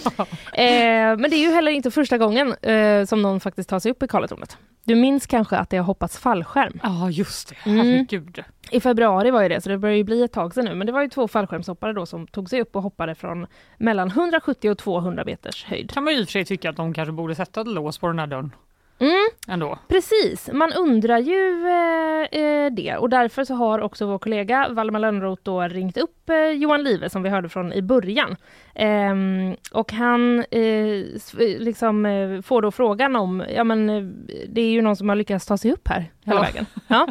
Eh, 0.54 1.18
men 1.18 1.22
det 1.30 1.36
är 1.36 1.48
ju 1.48 1.54
heller 1.54 1.72
inte 1.72 1.92
första 1.92 2.18
gången 2.18 2.54
eh, 2.62 3.06
som 3.06 3.22
någon 3.22 3.40
faktiskt 3.40 3.70
tar 3.70 3.80
sig 3.80 3.92
upp 3.92 4.04
i 4.04 4.08
Karlatornet. 4.08 4.58
Du 4.84 4.96
minns 4.96 5.28
kanske 5.28 5.58
att 5.58 5.70
det 5.70 5.78
har 5.78 5.84
hoppats 5.84 6.18
fallskärm? 6.18 6.80
Ja, 6.84 7.10
just 7.10 7.50
det. 7.64 7.70
Mm. 7.70 8.08
I 8.74 8.80
februari 8.80 9.32
var 9.32 9.42
ju 9.42 9.50
det, 9.50 9.62
så 9.62 9.70
det 9.70 9.78
börjar 9.78 9.96
ju 9.96 10.04
bli 10.04 10.24
ett 10.24 10.32
tag 10.32 10.54
sedan 10.54 10.66
nu. 10.66 10.76
Men 10.76 10.88
det 10.88 10.94
var 10.94 11.02
ju 11.02 11.10
två 11.10 11.28
fallskärmshoppare 11.28 11.94
då 11.94 12.06
som 12.06 12.28
tog 12.28 12.50
sig 12.50 12.62
upp 12.62 12.76
och 12.76 12.82
hoppade 12.82 13.16
från 13.16 13.48
mellan 13.78 14.08
170 14.08 14.72
och 14.72 14.78
200 14.78 15.24
meters 15.26 15.66
höjd. 15.66 15.92
Kan 15.92 16.04
man 16.04 16.14
ju 16.14 16.20
i 16.20 16.24
och 16.24 16.28
för 16.28 16.32
sig 16.32 16.46
tycka 16.46 16.70
att 16.70 16.76
de 16.76 16.94
kanske 16.94 17.12
borde 17.12 17.36
sätta 17.36 17.62
ett 17.62 17.68
lås 17.68 17.98
på 17.98 18.08
den 18.08 18.20
här 18.20 18.28
dörren 18.28 18.52
Mm, 19.00 19.28
ändå. 19.48 19.80
precis, 19.88 20.50
man 20.54 20.74
undrar 20.74 21.18
ju 21.18 21.68
eh, 21.68 22.42
eh, 22.42 22.72
det 22.72 22.98
och 22.98 23.10
därför 23.10 23.44
så 23.44 23.54
har 23.56 23.80
också 23.80 24.06
vår 24.06 24.18
kollega 24.20 24.68
Valdemar 24.70 25.00
Lönnroth 25.00 25.42
då 25.44 25.62
ringt 25.62 25.98
upp 25.98 26.30
eh, 26.30 26.36
Johan 26.48 26.84
Live 26.84 27.10
som 27.10 27.24
vi 27.24 27.30
hörde 27.30 27.50
från 27.50 27.74
i 27.74 27.82
början. 27.82 28.36
Ehm, 28.76 29.56
och 29.72 29.92
han 29.92 30.40
eh, 30.52 31.04
s- 31.16 31.34
liksom, 31.38 32.06
eh, 32.06 32.42
får 32.42 32.62
då 32.62 32.72
frågan 32.72 33.16
om, 33.16 33.44
ja 33.56 33.64
men 33.64 33.90
eh, 33.90 34.04
det 34.50 34.62
är 34.62 34.70
ju 34.72 34.82
någon 34.82 34.96
som 34.96 35.10
har 35.10 35.16
lyckats 35.16 35.46
ta 35.46 35.58
sig 35.58 35.72
upp 35.72 35.88
här 35.88 36.12
hela 36.26 36.38
Ja. 36.40 36.42
vägen. 36.42 36.66
Ja. 36.88 37.08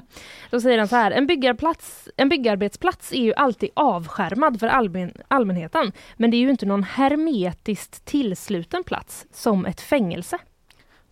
Då 0.50 0.60
säger 0.60 0.78
han 0.78 0.88
så 0.88 0.96
här, 0.96 1.10
en, 1.10 1.26
byggarplats, 1.26 2.08
en 2.16 2.28
byggarbetsplats 2.28 3.12
är 3.12 3.22
ju 3.22 3.34
alltid 3.34 3.70
avskärmad 3.74 4.60
för 4.60 4.66
allmän, 4.68 5.12
allmänheten, 5.28 5.92
men 6.16 6.30
det 6.30 6.36
är 6.36 6.40
ju 6.40 6.50
inte 6.50 6.66
någon 6.66 6.82
hermetiskt 6.82 8.04
tillsluten 8.04 8.84
plats 8.84 9.26
som 9.32 9.66
ett 9.66 9.80
fängelse. 9.80 10.38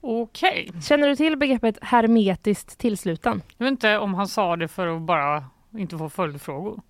Okej. 0.00 0.70
Känner 0.82 1.08
du 1.08 1.16
till 1.16 1.36
begreppet 1.36 1.78
hermetiskt 1.82 2.78
tillsluten? 2.78 3.42
Jag 3.56 3.64
vet 3.64 3.70
inte 3.70 3.98
om 3.98 4.14
han 4.14 4.28
sa 4.28 4.56
det 4.56 4.68
för 4.68 4.86
att 4.86 5.02
bara 5.02 5.44
inte 5.76 5.98
få 5.98 6.08
följdfrågor. 6.08 6.80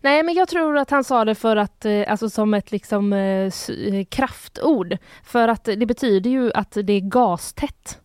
Nej, 0.00 0.22
men 0.22 0.34
jag 0.34 0.48
tror 0.48 0.78
att 0.78 0.90
han 0.90 1.04
sa 1.04 1.24
det 1.24 1.34
för 1.34 1.56
att, 1.56 1.84
eh, 1.84 2.04
alltså 2.08 2.30
som 2.30 2.54
ett 2.54 2.72
liksom 2.72 3.12
eh, 3.12 3.18
eh, 3.18 4.04
kraftord. 4.08 4.96
För 5.24 5.48
att 5.48 5.64
det 5.64 5.86
betyder 5.86 6.30
ju 6.30 6.52
att 6.52 6.76
det 6.84 6.92
är 6.92 7.00
gastätt. 7.00 7.98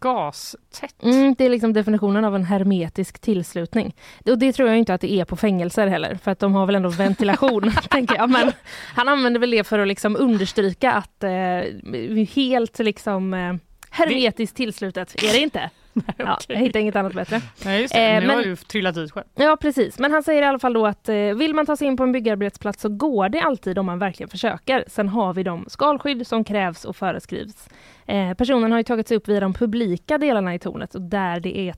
Gastätt. 0.00 1.02
Mm, 1.02 1.34
det 1.38 1.44
är 1.44 1.50
liksom 1.50 1.72
definitionen 1.72 2.24
av 2.24 2.36
en 2.36 2.44
hermetisk 2.44 3.18
tillslutning. 3.18 3.94
Och 4.26 4.38
det 4.38 4.52
tror 4.52 4.68
jag 4.68 4.78
inte 4.78 4.94
att 4.94 5.00
det 5.00 5.12
är 5.12 5.24
på 5.24 5.36
fängelser 5.36 5.86
heller, 5.86 6.14
för 6.14 6.30
att 6.30 6.38
de 6.38 6.54
har 6.54 6.66
väl 6.66 6.74
ändå 6.74 6.88
ventilation, 6.88 7.72
tänker 7.90 8.16
jag. 8.16 8.30
Men 8.30 8.52
han 8.94 9.08
använder 9.08 9.40
väl 9.40 9.50
det 9.50 9.64
för 9.64 9.78
att 9.78 9.88
liksom 9.88 10.16
understryka 10.16 10.92
att 10.92 11.24
eh, 11.24 12.26
helt 12.34 12.78
liksom 12.78 13.34
eh, 13.34 13.54
hermetiskt 13.92 14.56
tillslutet 14.56 15.22
är 15.22 15.32
det 15.32 15.38
inte. 15.38 15.70
Ja, 16.16 16.38
jag 16.48 16.56
hittar 16.56 16.80
inget 16.80 16.96
annat 16.96 17.12
bättre. 17.14 17.40
Nej, 17.64 17.80
just 17.82 17.94
det. 17.94 18.00
Eh, 18.10 18.20
nu 18.20 18.26
men- 18.26 18.36
har 18.36 18.42
du 18.44 18.56
trillat 18.56 18.94
dit 18.94 19.12
själv. 19.12 19.26
Ja, 19.34 19.56
precis. 19.60 19.98
Men 19.98 20.12
han 20.12 20.22
säger 20.22 20.42
i 20.42 20.44
alla 20.44 20.58
fall 20.58 20.72
då 20.72 20.86
att 20.86 21.08
eh, 21.08 21.14
vill 21.16 21.54
man 21.54 21.66
ta 21.66 21.76
sig 21.76 21.86
in 21.86 21.96
på 21.96 22.02
en 22.02 22.12
byggarbetsplats 22.12 22.80
så 22.82 22.88
går 22.88 23.28
det 23.28 23.40
alltid 23.40 23.78
om 23.78 23.86
man 23.86 23.98
verkligen 23.98 24.30
försöker. 24.30 24.84
Sen 24.88 25.08
har 25.08 25.34
vi 25.34 25.42
de 25.42 25.64
skalskydd 25.68 26.26
som 26.26 26.44
krävs 26.44 26.84
och 26.84 26.96
föreskrivs. 26.96 27.68
Eh, 28.06 28.34
personen 28.34 28.72
har 28.72 28.78
ju 28.78 28.84
tagit 28.84 29.08
sig 29.08 29.16
upp 29.16 29.28
via 29.28 29.40
de 29.40 29.52
publika 29.54 30.18
delarna 30.18 30.54
i 30.54 30.58
tornet 30.58 30.94
och 30.94 31.00
där 31.02 31.40
det 31.40 31.58
är 31.58 31.72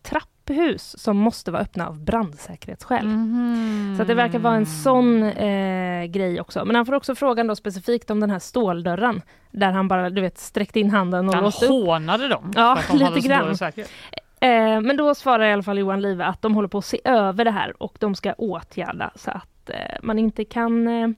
trapphus 0.45 0.99
som 0.99 1.17
måste 1.17 1.51
vara 1.51 1.63
öppna 1.63 1.89
av 1.89 2.01
brandsäkerhetsskäl. 2.05 3.07
Så 3.97 4.03
att 4.03 4.09
det 4.09 4.15
verkar 4.15 4.39
vara 4.39 4.55
en 4.55 4.67
sån 4.67 5.23
eh, 5.23 6.05
grej 6.05 6.41
också. 6.41 6.65
Men 6.65 6.77
han 6.77 6.87
får 6.87 6.95
också 6.95 7.15
frågan 7.15 7.47
då 7.47 7.57
specifikt 7.57 8.11
om 8.11 8.21
den 8.21 8.31
här 8.31 8.39
ståldörren 8.39 9.23
där 9.51 9.73
han 9.73 9.89
bara 9.89 10.11
du 10.11 10.21
vet 10.21 10.39
sträckte 10.39 10.81
in 10.81 10.91
handen 10.91 11.29
och 11.29 11.35
Han 11.35 11.45
låste 11.45 11.65
upp. 11.65 11.71
hånade 11.71 12.29
dem 12.29 12.53
Ja, 12.57 12.79
de 12.91 12.99
lite 12.99 13.23
så 13.23 13.29
grann. 13.29 13.57
Eh, 14.41 14.81
men 14.81 14.97
då 14.97 15.15
svarar 15.15 15.45
i 15.47 15.53
alla 15.53 15.63
fall 15.63 15.79
Johan 15.79 16.01
Live 16.03 16.25
att 16.25 16.43
de 16.43 16.55
håller 16.55 16.69
på 16.69 16.79
att 16.79 16.85
se 16.85 17.01
över 17.05 17.45
det 17.45 17.51
här 17.51 17.83
och 17.83 17.97
de 18.01 18.15
ska 18.15 18.33
åtgärda 18.33 19.11
så 19.15 19.31
att 19.31 19.71
eh, 19.71 19.77
man 20.03 20.19
inte 20.19 20.45
kan 20.45 20.89
eh, 20.89 21.09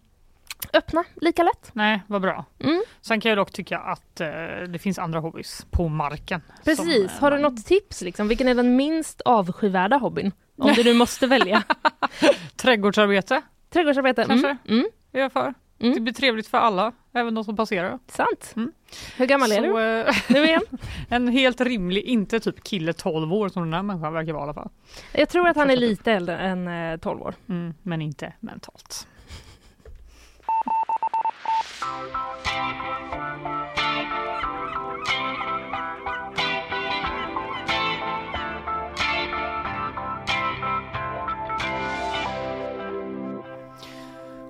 öppna 0.72 1.04
lika 1.20 1.42
lätt. 1.42 1.70
Nej, 1.72 2.02
vad 2.06 2.22
bra. 2.22 2.44
Mm. 2.58 2.82
Sen 3.00 3.20
kan 3.20 3.28
jag 3.28 3.38
dock 3.38 3.52
tycka 3.52 3.78
att 3.78 4.20
eh, 4.20 4.28
det 4.68 4.78
finns 4.78 4.98
andra 4.98 5.20
hobbys 5.20 5.66
på 5.70 5.88
marken. 5.88 6.42
Precis, 6.64 7.10
som, 7.10 7.20
har 7.20 7.30
du 7.30 7.36
eh, 7.36 7.42
något 7.42 7.66
tips? 7.66 8.02
Liksom? 8.02 8.28
Vilken 8.28 8.48
är 8.48 8.54
den 8.54 8.76
minst 8.76 9.20
avskyvärda 9.20 9.96
hobbyn? 9.96 10.32
Om 10.58 10.72
du 10.72 10.84
nu 10.84 10.94
måste 10.94 11.26
välja. 11.26 11.62
Trädgårdsarbete 12.56 13.42
Trädgårdsarbete? 13.70 14.24
Kanske. 14.28 14.48
Mm. 14.48 14.78
Mm. 14.78 14.86
är 15.12 15.20
jag 15.20 15.32
för. 15.32 15.54
Mm. 15.78 15.94
Det 15.94 16.00
blir 16.00 16.12
trevligt 16.12 16.48
för 16.48 16.58
alla, 16.58 16.92
även 17.12 17.34
de 17.34 17.44
som 17.44 17.56
passerar. 17.56 17.98
Sant. 18.06 18.52
Mm. 18.56 18.72
Hur 19.16 19.26
gammal 19.26 19.52
är 19.52 19.62
du? 19.62 19.68
Så, 19.68 19.78
eh, 19.78 20.14
Nu 20.28 20.44
igen? 20.46 20.62
en 21.08 21.28
helt 21.28 21.60
rimlig, 21.60 22.02
inte 22.02 22.40
typ 22.40 22.64
kille 22.64 22.92
12 22.92 23.32
år 23.32 23.48
som 23.48 23.62
den 23.62 23.74
här 23.74 23.82
människan 23.82 24.12
verkar 24.12 24.32
vara 24.32 24.42
i 24.42 24.44
alla 24.44 24.54
fall. 24.54 24.70
Jag 25.12 25.28
tror 25.28 25.48
att 25.48 25.56
han 25.56 25.70
är 25.70 25.76
lite 25.76 26.12
äldre 26.12 26.38
än 26.38 26.68
eh, 26.68 26.96
12 26.96 27.22
år. 27.22 27.34
Mm, 27.48 27.74
men 27.82 28.02
inte 28.02 28.32
mentalt. 28.40 29.06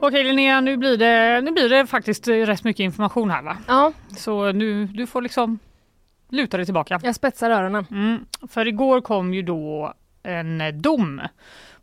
Okej 0.01 0.25
Linnea, 0.25 0.61
nu 0.61 0.77
blir, 0.77 0.97
det, 0.97 1.41
nu 1.41 1.51
blir 1.51 1.69
det 1.69 1.87
faktiskt 1.87 2.29
rätt 2.29 2.65
mycket 2.65 2.85
information 2.85 3.31
här 3.31 3.43
va? 3.43 3.57
Ja, 3.69 3.93
Så 4.17 4.53
nu, 4.53 4.87
du 4.87 5.07
får 5.07 5.23
liksom 5.23 5.59
luta 6.31 6.57
dig 6.57 6.67
tillbaka. 6.67 7.01
jag 7.03 7.15
spetsar 7.15 7.51
öronen. 7.51 7.87
Mm, 7.91 8.25
för 8.49 8.69
igår 8.69 9.01
kom 9.01 9.35
ju 9.35 9.43
då 9.43 9.95
en 10.23 10.61
eh, 10.61 10.69
dom 10.75 11.21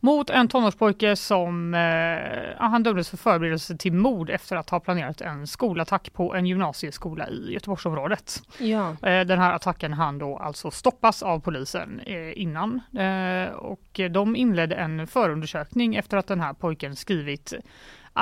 mot 0.04 0.30
en 0.30 0.48
tonårspojke 0.48 1.16
som 1.16 1.74
eh, 1.74 2.70
han 2.70 2.84
dömdes 2.84 3.10
för 3.10 3.18
förberedelse 3.18 3.78
till 3.78 3.94
mord 3.94 4.30
efter 4.30 4.56
att 4.56 4.70
ha 4.70 4.80
planerat 4.80 5.22
en 5.22 5.48
skolattack 5.48 6.14
på 6.14 6.36
en 6.36 6.46
gymnasieskola 6.46 7.30
i 7.30 7.54
Göteborgsområdet. 7.54 8.44
Ja. 8.58 8.90
Eh, 8.90 9.26
Den 9.26 9.40
här 9.40 9.54
attacken 9.54 9.94
hann 9.94 10.18
då 10.18 10.38
alltså 10.38 10.72
stoppas 10.72 11.24
av 11.24 11.40
polisen 11.40 12.00
eh, 12.00 12.42
innan 12.42 12.82
eh, 12.98 13.54
och 13.54 14.00
de 14.12 14.36
inledde 14.36 14.76
en 14.76 15.08
förundersökning 15.08 15.96
efter 15.96 16.18
att 16.18 16.28
den 16.28 16.40
här 16.40 16.54
pojken 16.54 16.96
skrivit 16.96 17.54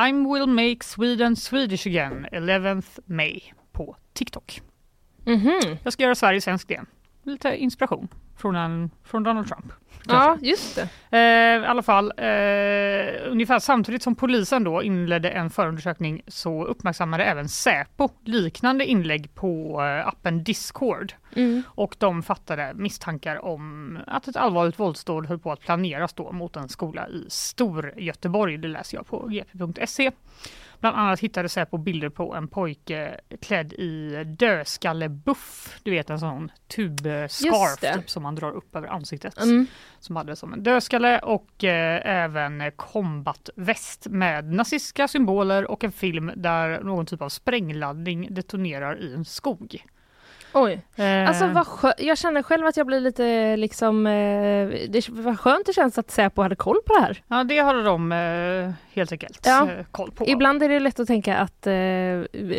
I 0.07 0.11
will 0.11 0.47
make 0.47 0.77
Sweden 0.81 1.35
Swedish 1.35 1.87
again 1.87 2.27
11th 2.31 2.99
May 3.05 3.41
på 3.71 3.95
TikTok. 4.13 4.61
Mhm. 5.25 5.77
Jag 5.83 5.93
ska 5.93 6.03
göra 6.03 6.15
Sverige 6.15 6.41
svenskt 6.41 6.71
igen. 6.71 6.85
Lite 7.23 7.55
inspiration 7.55 8.07
från, 8.37 8.55
en, 8.55 8.91
från 9.03 9.23
Donald 9.23 9.47
Trump. 9.47 9.73
Ja, 10.07 10.37
just 10.41 10.75
det. 10.75 11.17
Eh, 11.17 11.63
I 11.63 11.65
alla 11.65 11.81
fall, 11.81 12.13
eh, 12.17 13.31
ungefär 13.31 13.59
samtidigt 13.59 14.03
som 14.03 14.15
polisen 14.15 14.63
då 14.63 14.83
inledde 14.83 15.29
en 15.29 15.49
förundersökning 15.49 16.21
så 16.27 16.65
uppmärksammade 16.65 17.23
även 17.23 17.49
Säpo 17.49 18.09
liknande 18.25 18.85
inlägg 18.85 19.35
på 19.35 19.81
eh, 19.81 20.07
appen 20.07 20.43
Discord. 20.43 21.13
Mm. 21.35 21.63
Och 21.67 21.95
de 21.99 22.23
fattade 22.23 22.73
misstankar 22.75 23.45
om 23.45 23.97
att 24.07 24.27
ett 24.27 24.35
allvarligt 24.35 24.79
våldsdåd 24.79 25.25
höll 25.25 25.39
på 25.39 25.51
att 25.51 25.59
planeras 25.59 26.13
då 26.13 26.31
mot 26.31 26.55
en 26.55 26.69
skola 26.69 27.07
i 27.09 27.25
Storgöteborg. 27.29 28.57
Det 28.57 28.67
läser 28.67 28.97
jag 28.97 29.07
på 29.07 29.27
gp.se. 29.27 30.11
Bland 30.81 30.97
annat 30.97 31.19
hittade 31.19 31.49
Säpo 31.49 31.77
bilder 31.77 32.09
på 32.09 32.35
en 32.35 32.47
pojke 32.47 33.19
klädd 33.41 33.73
i 33.73 34.23
dödskallebuff. 34.25 35.79
Du 35.83 35.91
vet 35.91 36.09
en 36.09 36.19
sån 36.19 36.51
tubscarf 36.75 37.79
typ, 37.95 38.09
som 38.09 38.23
man 38.23 38.35
drar 38.35 38.51
upp 38.51 38.75
över 38.75 38.87
ansiktet. 38.87 39.41
Mm. 39.41 39.67
Som 39.99 40.15
hade 40.15 40.35
som 40.35 40.53
en 40.53 40.63
dödskalle 40.63 41.19
och 41.19 41.63
eh, 41.63 42.01
även 42.23 42.71
kombatväst 42.75 44.07
med 44.07 44.53
nazistiska 44.53 45.07
symboler 45.07 45.71
och 45.71 45.83
en 45.83 45.91
film 45.91 46.31
där 46.35 46.79
någon 46.83 47.05
typ 47.05 47.21
av 47.21 47.29
sprängladdning 47.29 48.27
detonerar 48.33 49.01
i 49.01 49.13
en 49.13 49.25
skog. 49.25 49.85
Oj. 50.53 50.81
Eh, 50.95 51.27
Alltså 51.29 51.47
vad 51.47 51.67
skö- 51.67 51.93
jag 51.97 52.17
känner 52.17 52.43
själv 52.43 52.65
att 52.65 52.77
jag 52.77 52.87
blir 52.87 52.99
lite 52.99 53.57
liksom, 53.57 54.07
eh, 54.07 54.67
det 54.89 55.09
var 55.09 55.35
skönt 55.35 55.65
det 55.65 55.73
känns 55.73 55.97
att 55.97 56.11
Säpo 56.11 56.41
hade 56.41 56.55
koll 56.55 56.77
på 56.85 56.93
det 56.93 57.01
här. 57.01 57.23
Ja, 57.27 57.43
det 57.43 57.59
hade 57.59 57.83
de 57.83 58.11
eh, 58.11 58.71
helt 58.93 59.11
enkelt 59.11 59.39
Ja. 59.45 59.71
eh, 59.71 59.85
koll 59.91 60.11
på. 60.11 60.27
Ibland 60.27 60.63
är 60.63 60.69
det 60.69 60.79
lätt 60.79 60.99
att 60.99 61.07
tänka 61.07 61.37
att 61.37 61.67
eh, 61.67 61.73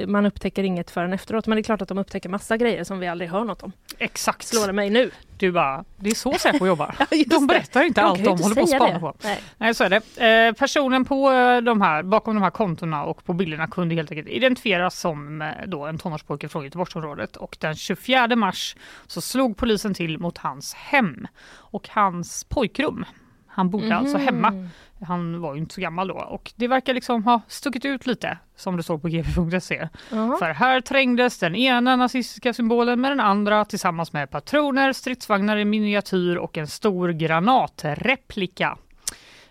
man 0.06 0.26
upptäcker 0.26 0.62
inget 0.64 0.90
förrän 0.90 1.12
efteråt, 1.12 1.46
men 1.46 1.56
det 1.56 1.60
är 1.60 1.62
klart 1.62 1.82
att 1.82 1.88
de 1.88 1.98
upptäcker 1.98 2.28
massa 2.28 2.56
grejer 2.56 2.84
som 2.84 2.98
vi 2.98 3.06
aldrig 3.06 3.30
hör 3.30 3.44
något 3.44 3.62
om. 3.62 3.72
Exakt. 3.98 4.46
Slår 4.46 4.66
det 4.66 4.72
mig 4.72 4.90
nu? 4.90 5.10
Du 5.38 5.52
bara, 5.52 5.84
det 5.96 6.10
är 6.10 6.14
så 6.14 6.32
Säpo 6.32 6.66
jobbar. 6.66 6.94
just 7.10 7.30
de 7.30 7.46
berättar 7.46 7.82
inte 7.82 8.00
De 8.00 8.04
allt 8.06 8.24
de 8.24 8.30
inte 8.30 8.42
håller 8.42 8.54
på 8.56 8.62
att 8.62 8.68
spana 8.70 9.00
på. 9.00 9.14
Nej. 9.24 9.40
Nej, 9.58 9.74
så 9.74 9.84
är 9.84 9.90
det. 10.16 10.46
Eh, 10.48 10.52
personen 10.52 11.04
på 11.04 11.30
eh, 11.32 11.60
de 11.60 11.80
här, 11.80 12.02
bakom 12.02 12.34
de 12.34 12.42
här 12.42 12.50
kontona 12.50 13.04
och 13.04 13.24
på 13.24 13.32
bilderna 13.32 13.66
kunde 13.66 13.94
helt 13.94 14.10
enkelt 14.10 14.28
identifieras 14.28 15.00
som 15.00 15.42
eh, 15.42 15.48
då 15.66 15.86
en 15.86 15.98
tonårspojke 15.98 16.48
från 16.48 16.64
Göteborgsområdet 16.64 17.36
och 17.36 17.56
den 17.60 17.74
24 17.74 18.36
mars 18.36 18.76
så 19.06 19.20
slog 19.20 19.56
polisen 19.56 19.94
till 19.94 20.18
mot 20.18 20.38
hans 20.38 20.74
hem 20.74 21.26
och 21.54 21.88
hans 21.88 22.44
pojkrum. 22.44 23.04
Han 23.46 23.70
bodde 23.70 23.94
alltså 23.96 24.18
Mhm. 24.18 24.24
hemma. 24.26 24.68
Han 25.02 25.40
var 25.40 25.54
ju 25.54 25.60
inte 25.60 25.74
så 25.74 25.80
gammal 25.80 26.08
då 26.08 26.14
och 26.14 26.52
det 26.56 26.68
verkar 26.68 26.94
liksom 26.94 27.24
ha 27.24 27.40
stuckit 27.48 27.84
ut 27.84 28.06
lite 28.06 28.38
som 28.56 28.76
det 28.76 28.82
står 28.82 28.98
på 28.98 29.08
gp.se. 29.08 29.88
Jaha. 30.10 30.36
För 30.38 30.50
här 30.50 30.80
trängdes 30.80 31.38
den 31.38 31.54
ena 31.54 31.96
nazistiska 31.96 32.52
symbolen 32.52 33.00
med 33.00 33.10
den 33.10 33.20
andra 33.20 33.64
tillsammans 33.64 34.12
med 34.12 34.30
patroner, 34.30 34.92
stridsvagnar 34.92 35.56
i 35.56 35.64
miniatyr 35.64 36.36
och 36.36 36.58
en 36.58 36.66
stor 36.66 37.08
granatreplika. 37.08 38.78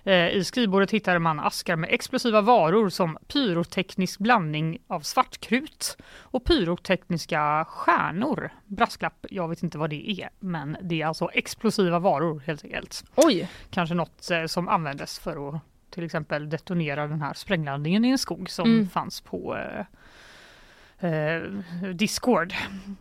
Eh, 0.03 0.27
I 0.29 0.43
skrivbordet 0.43 0.91
hittade 0.91 1.19
man 1.19 1.39
askar 1.39 1.75
med 1.75 1.89
explosiva 1.93 2.41
varor 2.41 2.89
som 2.89 3.17
pyroteknisk 3.27 4.19
blandning 4.19 4.77
av 4.87 4.99
svartkrut 5.01 5.97
och 6.19 6.45
pyrotekniska 6.45 7.65
stjärnor. 7.69 8.49
Brasklapp, 8.65 9.25
jag 9.29 9.47
vet 9.47 9.63
inte 9.63 9.77
vad 9.77 9.89
det 9.89 10.11
är, 10.11 10.29
men 10.39 10.77
det 10.81 11.01
är 11.01 11.05
alltså 11.05 11.29
explosiva 11.33 11.99
varor 11.99 12.43
helt 12.45 12.63
enkelt. 12.63 13.03
Oj, 13.15 13.49
Kanske 13.69 13.95
något 13.95 14.31
eh, 14.31 14.45
som 14.45 14.67
användes 14.67 15.19
för 15.19 15.49
att 15.49 15.61
till 15.89 16.03
exempel 16.03 16.49
detonera 16.49 17.07
den 17.07 17.21
här 17.21 17.33
sprängladdningen 17.33 18.05
i 18.05 18.09
en 18.09 18.17
skog 18.17 18.49
som 18.49 18.65
Mm. 18.71 18.89
fanns 18.89 19.21
på 19.21 19.57
eh, 19.57 19.79
eh, 19.79 19.85
Eh, 21.01 21.41
Discord. 21.93 22.53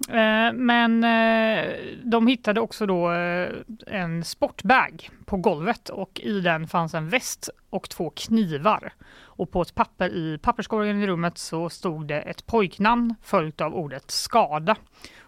Eh, 0.09 0.53
men 0.53 1.05
eh, 1.05 1.73
de 2.05 2.27
hittade 2.27 2.61
också 2.61 2.87
då 2.87 3.13
eh, 3.13 3.49
en 3.87 4.25
sportbag 4.25 5.11
på 5.25 5.37
golvet 5.37 5.89
och 5.89 6.21
i 6.21 6.41
den 6.41 6.69
fanns 6.69 6.95
en 6.95 7.09
väst 7.09 7.51
och 7.71 7.89
två 7.89 8.11
knivar. 8.11 8.93
Och 9.23 9.51
på 9.51 9.63
ett 9.63 9.75
papper 9.75 10.09
i 10.09 10.39
papperskorgen 10.39 11.03
i 11.03 11.07
rummet 11.07 11.39
så 11.39 11.71
stod 11.71 12.07
det 12.07 12.21
ett 12.21 12.47
pojknamn 12.47 13.15
följt 13.23 13.61
av 13.61 13.75
ordet 13.75 14.11
skada. 14.11 14.77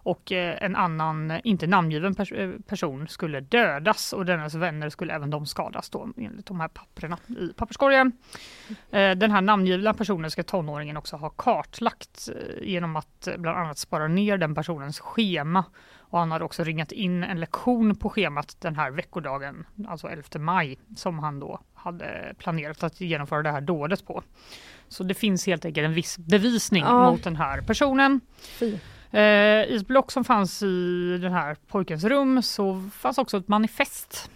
Och 0.05 0.33
eh, 0.33 0.59
en 0.61 0.77
annan, 0.77 1.41
inte 1.45 1.67
namngiven 1.67 2.15
pers- 2.15 2.35
eh, 2.35 2.61
person 2.67 3.09
skulle 3.09 3.41
dödas 3.41 4.13
och 4.13 4.25
dennes 4.27 4.55
vänner 4.55 4.89
skulle 4.89 5.15
även 5.15 5.31
de 5.31 5.47
skadas 5.47 5.91
då 5.91 6.09
enligt 6.17 6.47
de 6.47 6.61
här 6.61 6.69
papperna 6.69 7.19
i 7.29 7.53
papperskorgen. 7.57 8.13
Eh, 8.91 9.11
Den 9.17 9.31
här 9.31 9.41
namngivna 9.41 9.95
personen 9.95 10.31
ska 10.31 10.43
tonåringen 10.43 10.97
också 10.97 11.17
ha 11.17 11.29
kartlagt 11.31 12.29
genom 12.63 12.97
att 12.97 13.29
bland 13.39 13.59
annat 13.59 13.79
spara 13.79 14.09
ner 14.09 14.39
den 14.39 14.55
personens 14.55 15.01
schema. 15.01 15.65
Och 15.97 16.19
han 16.19 16.31
hade 16.33 16.45
också 16.45 16.65
ringat 16.65 16.93
in 16.93 17.25
en 17.25 17.41
lektion 17.41 17.97
på 17.97 18.11
schemat 18.11 18.57
den 18.61 18.77
här 18.77 18.91
veckodagen, 18.91 19.67
alltså 19.89 20.09
11 20.09 20.23
maj, 20.39 20.79
som 20.97 21.19
han 21.19 21.41
då 21.41 21.61
hade 21.75 22.35
planerat 22.39 22.83
att 22.83 23.01
genomföra 23.01 23.43
det 23.43 23.51
här 23.51 23.61
dådet 23.61 24.07
på. 24.07 24.23
Så 24.89 25.03
det 25.05 25.15
finns 25.15 25.47
helt 25.47 25.65
enkelt 25.65 25.85
en 25.85 25.95
viss 25.95 26.19
bevisning 26.19 26.83
Ja. 26.85 27.11
mot 27.11 27.25
den 27.25 27.37
här 27.37 27.61
personen. 27.61 28.21
Fy. 28.59 28.79
Eh, 29.13 29.65
I 29.65 29.77
ett 29.77 29.87
block 29.87 30.11
som 30.11 30.25
fanns 30.25 30.63
i 30.63 31.19
den 31.23 31.33
här 31.33 31.57
pojkens 31.69 32.05
rum 32.05 32.43
så 32.43 32.91
fanns 32.95 33.19
också 33.19 33.37
ett 33.37 33.49
manifest. 33.49 34.31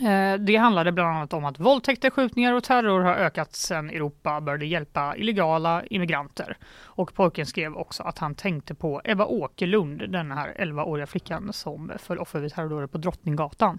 Eh, 0.00 0.40
det 0.40 0.56
handlade 0.56 0.92
bland 0.92 1.16
annat 1.16 1.32
om 1.32 1.44
att 1.44 1.60
våldtäkter, 1.60 2.10
skjutningar 2.10 2.52
och 2.52 2.64
terror 2.64 3.00
har 3.00 3.14
ökat 3.14 3.54
sedan 3.54 3.90
Europa 3.90 4.40
började 4.40 4.66
hjälpa 4.66 5.16
illegala 5.16 5.84
immigranter. 5.86 6.56
Och 6.84 7.14
pojken 7.14 7.46
skrev 7.46 7.74
också 7.74 8.02
att 8.02 8.18
han 8.18 8.34
tänkte 8.34 8.74
på 8.74 9.00
Eva 9.04 9.24
Åkerlund, 9.26 10.10
den 10.10 10.32
här 10.32 10.54
11-åriga 10.58 11.06
flickan 11.06 11.52
som 11.52 11.92
föll 11.98 12.18
offer 12.18 12.40
vid 12.40 12.52
terrordådet 12.52 12.92
på 12.92 12.98
Drottninggatan 12.98 13.78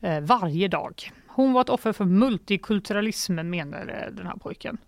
eh, 0.00 0.20
varje 0.20 0.68
dag. 0.68 1.12
Hon 1.26 1.52
var 1.52 1.60
ett 1.60 1.68
offer 1.68 1.92
för 1.92 2.04
multikulturalism 2.04 3.34
menade 3.34 3.92
eh, 3.92 4.12
den 4.12 4.26
här 4.26 4.36
pojken. 4.36 4.78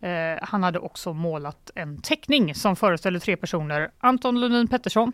Eh, 0.00 0.38
han 0.42 0.62
hade 0.62 0.78
också 0.78 1.12
målat 1.12 1.70
en 1.74 2.02
teckning 2.02 2.54
som 2.54 2.76
föreställde 2.76 3.20
tre 3.20 3.36
personer. 3.36 3.90
Anton 3.98 4.40
Lundin 4.40 4.68
Pettersson 4.68 5.12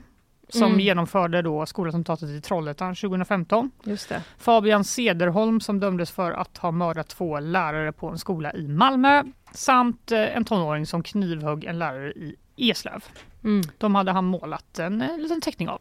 som 0.48 0.62
Mm. 0.68 0.80
genomförde 0.80 1.42
då 1.42 1.66
skolattentatet 1.66 2.28
i 2.28 2.40
Trollhättan 2.40 2.94
2015. 2.94 3.70
Just 3.84 4.08
det. 4.08 4.22
Fabian 4.38 4.84
Sederholm 4.84 5.60
som 5.60 5.80
dömdes 5.80 6.10
för 6.10 6.32
att 6.32 6.58
ha 6.58 6.70
mördat 6.70 7.08
två 7.08 7.40
lärare 7.40 7.92
på 7.92 8.08
en 8.08 8.18
skola 8.18 8.52
i 8.54 8.68
Malmö 8.68 9.22
samt 9.52 10.12
eh, 10.12 10.36
en 10.36 10.44
tonåring 10.44 10.86
som 10.86 11.02
knivhögg 11.02 11.64
en 11.64 11.78
lärare 11.78 12.10
i 12.12 12.36
Eslöv. 12.56 13.04
Mm. 13.44 13.62
De 13.78 13.94
hade 13.94 14.12
han 14.12 14.24
målat 14.24 14.78
en 14.78 15.02
eh, 15.02 15.18
liten 15.18 15.40
teckning 15.40 15.68
av. 15.68 15.80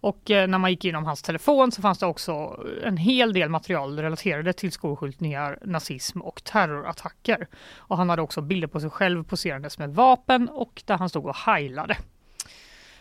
Och 0.00 0.30
eh, 0.30 0.48
när 0.48 0.58
man 0.58 0.70
gick 0.70 0.84
igenom 0.84 1.04
hans 1.04 1.22
telefon 1.22 1.72
så 1.72 1.82
fanns 1.82 1.98
det 1.98 2.06
också 2.06 2.64
en 2.84 2.96
hel 2.96 3.32
del 3.32 3.48
material 3.48 3.98
relaterade 3.98 4.52
till 4.52 4.72
skolskjutningar, 4.72 5.58
nazism 5.62 6.20
och 6.20 6.44
terrorattacker. 6.44 7.46
Och 7.76 7.96
han 7.96 8.08
hade 8.10 8.22
också 8.22 8.40
bilder 8.40 8.68
på 8.68 8.80
sig 8.80 8.90
själv 8.90 9.24
poserandes 9.24 9.78
med 9.78 9.94
vapen 9.94 10.48
och 10.48 10.82
där 10.86 10.96
han 10.98 11.08
stod 11.08 11.26
och 11.26 11.36
heilade. 11.36 11.96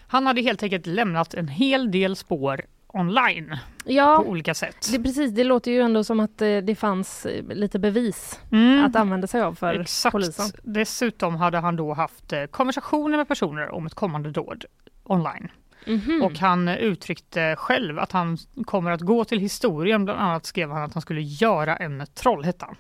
Han 0.07 0.25
hade 0.25 0.41
helt 0.41 0.63
enkelt 0.63 0.85
lämnat 0.85 1.33
en 1.33 1.47
hel 1.47 1.91
del 1.91 2.15
spår 2.15 2.61
online 2.87 3.57
Ja, 3.85 4.21
på 4.23 4.29
olika 4.29 4.53
sätt. 4.53 4.87
det, 4.91 5.03
precis. 5.03 5.31
Det 5.31 5.43
låter 5.43 5.71
ju 5.71 5.81
ändå 5.81 6.03
som 6.03 6.19
att 6.19 6.41
eh, 6.41 6.57
det 6.57 6.75
fanns 6.75 7.25
eh, 7.25 7.43
lite 7.47 7.79
bevis 7.79 8.39
Mm. 8.51 8.85
att 8.85 8.95
använda 8.95 9.27
sig 9.27 9.41
av 9.41 9.55
för 9.55 9.79
Exakt. 9.79 10.11
polisen. 10.11 10.45
Dessutom 10.63 11.35
hade 11.35 11.57
han 11.57 11.75
då 11.75 11.93
haft 11.93 12.33
konversationer 12.51 13.17
med 13.17 13.27
personer 13.27 13.69
om 13.69 13.85
ett 13.85 13.93
kommande 13.95 14.31
dåd 14.31 14.65
online. 15.03 15.47
Mhm. 15.85 16.21
Och 16.23 16.39
han 16.39 16.67
uttryckte 16.67 17.55
själv 17.57 17.99
att 17.99 18.11
han 18.11 18.37
kommer 18.65 18.91
att 18.91 19.01
gå 19.01 19.25
till 19.25 19.39
historien. 19.39 20.05
Bland 20.05 20.19
annat 20.19 20.45
skrev 20.45 20.71
han 20.71 20.83
att 20.83 20.93
han 20.93 21.01
skulle 21.01 21.21
göra 21.21 21.75
en 21.77 22.05
Trollhättan. 22.13 22.75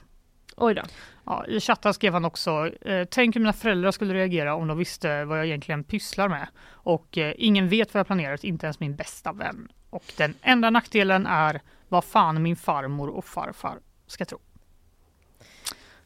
Oj 0.55 0.73
då. 0.73 0.81
Ja, 1.25 1.45
I 1.47 1.59
chatten 1.59 1.93
skrev 1.93 2.13
han 2.13 2.25
också, 2.25 2.71
eh, 2.81 3.07
tänk 3.11 3.35
hur 3.35 3.39
mina 3.41 3.53
föräldrar 3.53 3.91
skulle 3.91 4.13
reagera 4.13 4.55
om 4.55 4.67
de 4.67 4.77
visste 4.77 5.25
vad 5.25 5.39
jag 5.39 5.45
egentligen 5.45 5.83
pysslar 5.83 6.27
med. 6.29 6.47
Och 6.69 7.17
eh, 7.17 7.33
ingen 7.37 7.69
vet 7.69 7.93
vad 7.93 7.99
jag 7.99 8.07
planerat, 8.07 8.43
inte 8.43 8.65
ens 8.65 8.79
min 8.79 8.95
bästa 8.95 9.31
vän. 9.33 9.67
Och 9.89 10.03
den 10.17 10.33
enda 10.41 10.69
nackdelen 10.69 11.25
är 11.27 11.61
vad 11.87 12.03
fan 12.03 12.41
min 12.41 12.55
farmor 12.55 13.07
och 13.09 13.25
farfar 13.25 13.79
ska 14.07 14.25
tro. 14.25 14.39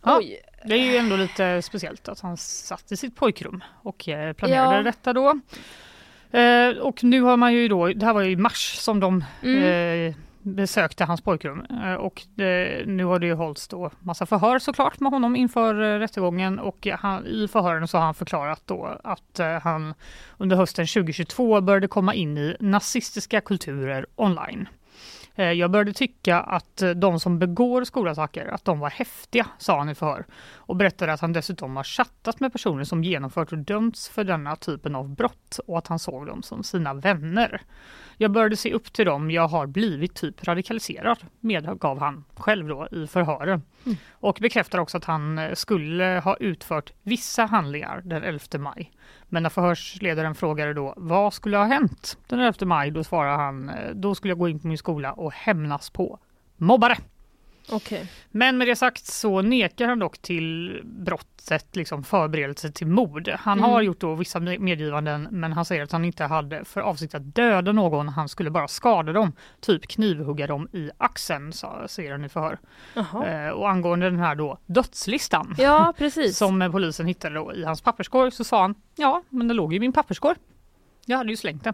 Ja. 0.04 0.18
Oj. 0.18 0.40
Det 0.66 0.74
är 0.74 0.92
ju 0.92 0.98
ändå 0.98 1.16
lite 1.16 1.62
speciellt 1.62 2.08
att 2.10 2.20
han 2.20 2.38
satt 2.38 2.92
i 2.92 2.98
sitt 2.98 3.16
pojkrum 3.16 3.64
och 3.84 4.10
eh, 4.10 4.34
planerade 4.34 4.76
Ja. 4.76 4.84
detta 4.84 5.14
då. 5.14 5.40
Eh, 6.32 6.78
och 6.78 7.04
nu 7.04 7.22
har 7.22 7.38
man 7.38 7.54
ju 7.54 7.68
då, 7.68 7.88
det 7.88 8.06
här 8.06 8.14
var 8.14 8.22
ju 8.22 8.32
i 8.32 8.36
mars 8.36 8.76
som 8.78 9.00
de 9.00 9.24
Mm. 9.44 10.08
eh, 10.08 10.16
besökte 10.44 11.04
hans 11.06 11.22
pojkrum 11.22 11.66
eh, 11.84 11.94
och 11.94 12.22
det, 12.36 12.84
nu 12.88 13.06
har 13.06 13.20
det 13.20 13.26
ju 13.26 13.34
hållits 13.34 13.68
då 13.68 13.92
massa 14.00 14.26
förhör 14.26 14.60
såklart 14.60 15.00
med 15.00 15.12
honom 15.12 15.36
inför 15.36 15.82
eh, 15.82 16.00
rättegången 16.00 16.60
och 16.60 16.88
han, 17.00 17.26
i 17.26 17.48
förhören 17.48 17.88
så 17.88 17.98
har 17.98 18.06
han 18.06 18.14
förklarat 18.14 18.62
då 18.66 18.98
att 19.04 19.40
eh, 19.40 19.60
han 19.60 19.94
under 20.38 20.56
hösten 20.56 20.88
2022 20.88 21.62
började 21.62 21.88
komma 21.88 22.14
in 22.14 22.38
i 22.38 22.56
nazistiska 22.60 23.42
kulturer 23.42 24.05
online. 24.16 24.68
Eh, 25.35 25.51
Jag 25.51 25.72
började 25.72 25.94
tycka 25.94 26.39
att 26.39 26.81
eh, 26.81 26.89
de 26.89 27.20
som 27.20 27.39
begår 27.39 27.83
skolattacker, 27.83 28.48
att 28.48 28.65
de 28.65 28.79
var 28.79 28.89
häftiga, 28.89 29.48
sa 29.57 29.77
han 29.77 29.89
i 29.89 29.96
förhör. 29.96 30.25
Och 30.55 30.75
berättade 30.75 31.13
att 31.13 31.22
han 31.22 31.33
dessutom 31.33 31.75
har 31.75 31.83
chattat 31.83 32.39
med 32.39 32.51
personer 32.51 32.83
som 32.83 33.03
genomfört 33.03 33.51
och 33.51 33.57
dömts 33.57 34.09
för 34.09 34.24
denna 34.24 34.55
typen 34.55 34.96
av 34.96 35.09
brott 35.09 35.59
och 35.67 35.77
att 35.77 35.87
han 35.87 36.00
såg 36.00 36.27
dem 36.27 36.44
som 36.44 36.63
sina 36.63 36.94
vänner. 36.94 37.61
Jag 38.17 38.31
började 38.31 38.57
se 38.57 38.74
upp 38.74 38.94
till 38.94 39.05
dem, 39.05 39.31
jag 39.31 39.48
har 39.48 39.67
blivit 39.67 40.15
typ 40.15 40.44
radikaliserad, 40.44 41.17
medgav 41.39 42.00
han 42.00 42.24
själv 42.35 42.67
då 42.67 42.87
i 42.91 43.07
förhören. 43.07 43.61
Och 44.11 44.37
bekräftar 44.41 44.79
också 44.79 44.98
att 44.98 45.05
han 45.05 45.37
eh, 45.37 45.53
skulle 45.53 46.22
ha 46.24 46.35
utfört 46.39 46.94
vissa 47.03 47.46
handlingar 47.46 48.01
den 48.05 48.24
11 48.24 48.39
maj. 48.59 48.91
Men 49.33 49.44
när 49.44 49.50
förhörsledaren 49.50 50.35
frågade 50.35 50.74
då 50.74 50.94
vad 50.98 51.33
skulle 51.33 51.57
ha 51.57 51.65
hänt 51.65 52.17
den 52.27 52.39
11 52.39 52.65
maj, 52.65 52.91
då 52.91 53.03
svarade 53.03 53.37
han 53.37 53.72
då 53.94 54.15
skulle 54.15 54.31
jag 54.31 54.37
gå 54.37 54.50
in 54.50 54.59
på 54.59 54.67
min 54.67 54.77
skola 54.77 55.13
och 55.13 55.33
hämnas 55.33 55.89
på 55.89 56.20
mobbare. 56.57 56.98
Okej. 57.72 58.07
Men 58.31 58.57
med 58.57 58.68
det 58.68 58.75
sagt 58.75 59.05
så 59.05 59.42
nekar 59.42 59.88
han 59.88 60.00
dock 60.00 60.18
till 60.18 60.79
brottet 60.84 61.75
liksom 61.75 62.03
förberedelse 62.03 62.72
till 62.72 62.88
mord. 62.88 63.29
Han 63.29 63.57
Mm. 63.60 63.70
har 63.72 63.81
gjort 63.81 64.00
då 64.00 64.16
vissa 64.16 64.40
med- 64.40 64.60
medgivanden 64.62 65.27
men 65.31 65.53
han 65.53 65.66
säger 65.66 65.84
att 65.84 65.92
han 65.92 66.05
inte 66.05 66.24
hade 66.24 66.66
för 66.66 66.81
avsikt 66.81 67.16
att 67.16 67.36
döda 67.36 67.72
någon, 67.72 68.10
han 68.10 68.29
skulle 68.29 68.50
bara 68.50 68.68
skada 68.68 69.14
dem, 69.14 69.31
typ 69.60 69.88
knivhugga 69.88 70.48
dem 70.48 70.68
i 70.74 70.90
axeln, 70.98 71.53
sa- 71.53 71.88
säger 71.88 72.12
han 72.12 72.25
i 72.25 72.29
förhör. 72.29 72.57
Eh, 73.27 73.50
och 73.50 73.70
angående 73.70 74.10
den 74.10 74.20
här 74.20 74.36
då 74.36 74.57
dödslistan 74.66 75.55
Ja, 75.57 75.94
som 76.34 76.62
eh, 76.62 76.72
polisen 76.72 77.07
hittade 77.07 77.36
då 77.36 77.53
i 77.53 77.64
hans 77.64 77.81
papperskorg 77.81 78.31
så 78.31 78.44
sa 78.44 78.62
han 78.62 78.75
ja, 78.96 79.24
men 79.29 79.48
det 79.48 79.53
låg 79.53 79.74
i 79.74 79.79
min 79.79 79.94
papperskorg. 79.94 80.38
Jag 81.05 81.18
hade 81.18 81.29
ju 81.29 81.38
slängt 81.38 81.64
den 81.64 81.74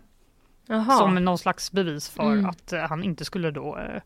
Jaha. 0.67 0.97
som 0.97 1.15
någon 1.15 1.37
slags 1.37 1.71
bevis 1.71 2.09
för 2.09 2.23
Mm. 2.31 2.45
att 2.45 2.73
eh, 2.73 2.79
han 2.81 3.03
inte 3.03 3.25
skulle 3.25 3.51
då 3.51 3.77
eh, 3.77 4.01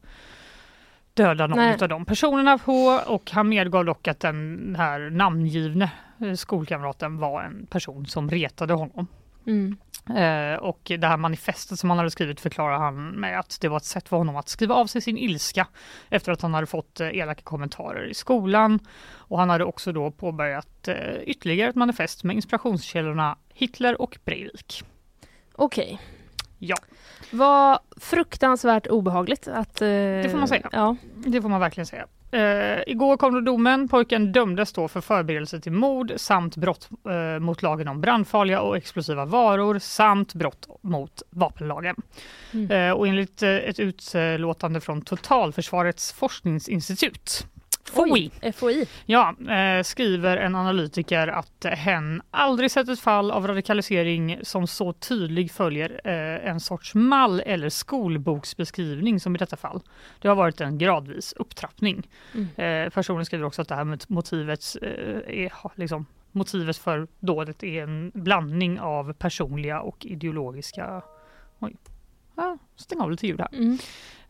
döda 1.14 1.48
någon 1.48 1.60
Nej. 1.60 1.78
av 1.82 1.90
de 1.90 2.06
personerna 2.06 2.58
på 2.58 3.02
och 3.08 3.32
han 3.32 3.50
medgav 3.50 3.86
dock 3.86 4.08
att 4.08 4.20
den 4.20 4.76
här 4.80 5.10
namngivne 5.10 5.92
eh, 6.22 6.34
skolkamraten 6.34 7.18
var 7.18 7.44
en 7.44 7.66
person 7.66 8.06
som 8.06 8.30
retade 8.30 8.74
honom. 8.74 9.08
Mm. 9.48 9.78
Eh, 10.10 10.60
och 10.60 10.80
det 10.84 11.08
här 11.08 11.18
manifestet 11.18 11.80
som 11.80 11.90
han 11.90 12.00
hade 12.00 12.12
skrivit 12.12 12.42
förklarar 12.42 12.78
han 12.78 13.08
med 13.08 13.40
att 13.40 13.58
det 13.62 13.68
var 13.68 13.78
ett 13.78 13.86
sätt 13.86 14.10
för 14.10 14.18
honom 14.18 14.36
att 14.36 14.50
skriva 14.50 14.76
av 14.76 14.86
sig 14.86 15.02
sin 15.02 15.18
ilska 15.18 15.68
efter 16.10 16.32
att 16.32 16.42
han 16.42 16.54
hade 16.54 16.68
fått 16.68 17.00
eh, 17.00 17.18
elaka 17.18 17.42
kommentarer 17.42 18.10
i 18.10 18.14
skolan. 18.14 18.80
Och 19.14 19.40
han 19.40 19.50
hade 19.50 19.66
också 19.66 19.92
då 19.92 20.12
påbörjat 20.12 20.88
eh, 20.88 20.96
ytterligare 21.24 21.70
ett 21.70 21.76
manifest 21.76 22.24
med 22.24 22.36
inspirationskällorna 22.36 23.38
Hitler 23.54 24.02
och 24.02 24.18
Breivik. 24.26 24.84
Okej. 25.54 26.00
Ja. 26.64 26.76
Vad 27.32 27.80
fruktansvärt 27.98 28.88
obehagligt 28.88 29.48
att... 29.48 29.82
eh, 29.82 29.88
Det 29.88 30.28
får 30.32 30.38
man 30.38 30.48
säga. 30.48 30.70
Ja. 30.72 30.96
Det 31.16 31.42
får 31.42 31.50
man 31.50 31.60
verkligen 31.60 31.86
säga. 31.86 32.06
Eh, 32.32 32.84
igår 32.88 33.18
kom 33.18 33.34
då 33.34 33.42
domen. 33.42 33.88
Pojken 33.88 34.32
dömdes 34.32 34.74
då 34.74 34.88
för 34.88 35.02
förberedelse 35.02 35.60
till 35.60 35.72
mord 35.72 36.14
samt 36.18 36.56
brott 36.56 36.90
eh, 37.10 37.40
mot 37.40 37.62
lagen 37.62 37.88
om 37.88 38.02
brandfarliga 38.02 38.62
och 38.62 38.78
explosiva 38.78 39.26
varor 39.26 39.80
samt 39.80 40.34
brott 40.34 40.68
mot 40.82 41.22
vapenlagen. 41.30 41.96
Mm. 42.54 42.72
Eh, 42.72 42.92
och 42.98 43.08
enligt 43.08 43.44
ett 43.44 43.80
utlåtande 43.80 44.82
från 44.82 45.02
Totalförsvarets 45.02 46.14
forskningsinstitut 46.14 47.46
FOI, 47.84 48.32
Oj, 48.42 48.54
FOI. 48.54 48.88
ja, 49.06 49.36
eh, 49.50 49.84
skriver 49.84 50.38
en 50.38 50.56
analytiker 50.56 51.28
att 51.28 51.66
hen 51.66 52.22
aldrig 52.32 52.72
sett 52.72 52.90
ett 52.90 53.00
fall 53.00 53.32
av 53.32 53.48
radikalisering 53.48 54.40
som 54.42 54.68
så 54.68 54.94
tydlig 54.94 55.52
följer 55.52 56.02
eh, 56.04 56.50
en 56.50 56.60
sorts 56.60 56.96
mall 56.96 57.42
eller 57.46 57.70
skolboksbeskrivning 57.70 59.20
som 59.20 59.36
i 59.36 59.38
detta 59.38 59.58
fall. 59.58 59.82
Det 60.22 60.28
har 60.28 60.36
varit 60.36 60.62
en 60.62 60.78
gradvis 60.78 61.34
upptrappning. 61.34 62.08
Mm. 62.34 62.86
Eh, 62.86 62.90
personen 62.90 63.26
skriver 63.26 63.46
också 63.46 63.62
att 63.62 63.68
det 63.68 63.76
här 63.76 63.84
med 63.84 64.04
motivet, 64.08 64.78
eh, 64.82 64.90
är, 65.44 65.80
liksom, 65.80 66.06
motivet 66.32 66.78
för 66.78 67.08
dådet 67.20 67.64
är 67.64 67.84
en 67.84 68.12
blandning 68.14 68.80
av 68.80 69.14
personliga 69.14 69.82
och 69.82 70.06
ideologiska 70.06 71.02
Oj. 71.60 71.76
Ja, 72.36 72.58
stäng 72.76 73.00
av 73.02 73.12
lite 73.12 73.28
ljud 73.28 73.40
här. 73.40 73.50
Mm. 73.54 73.78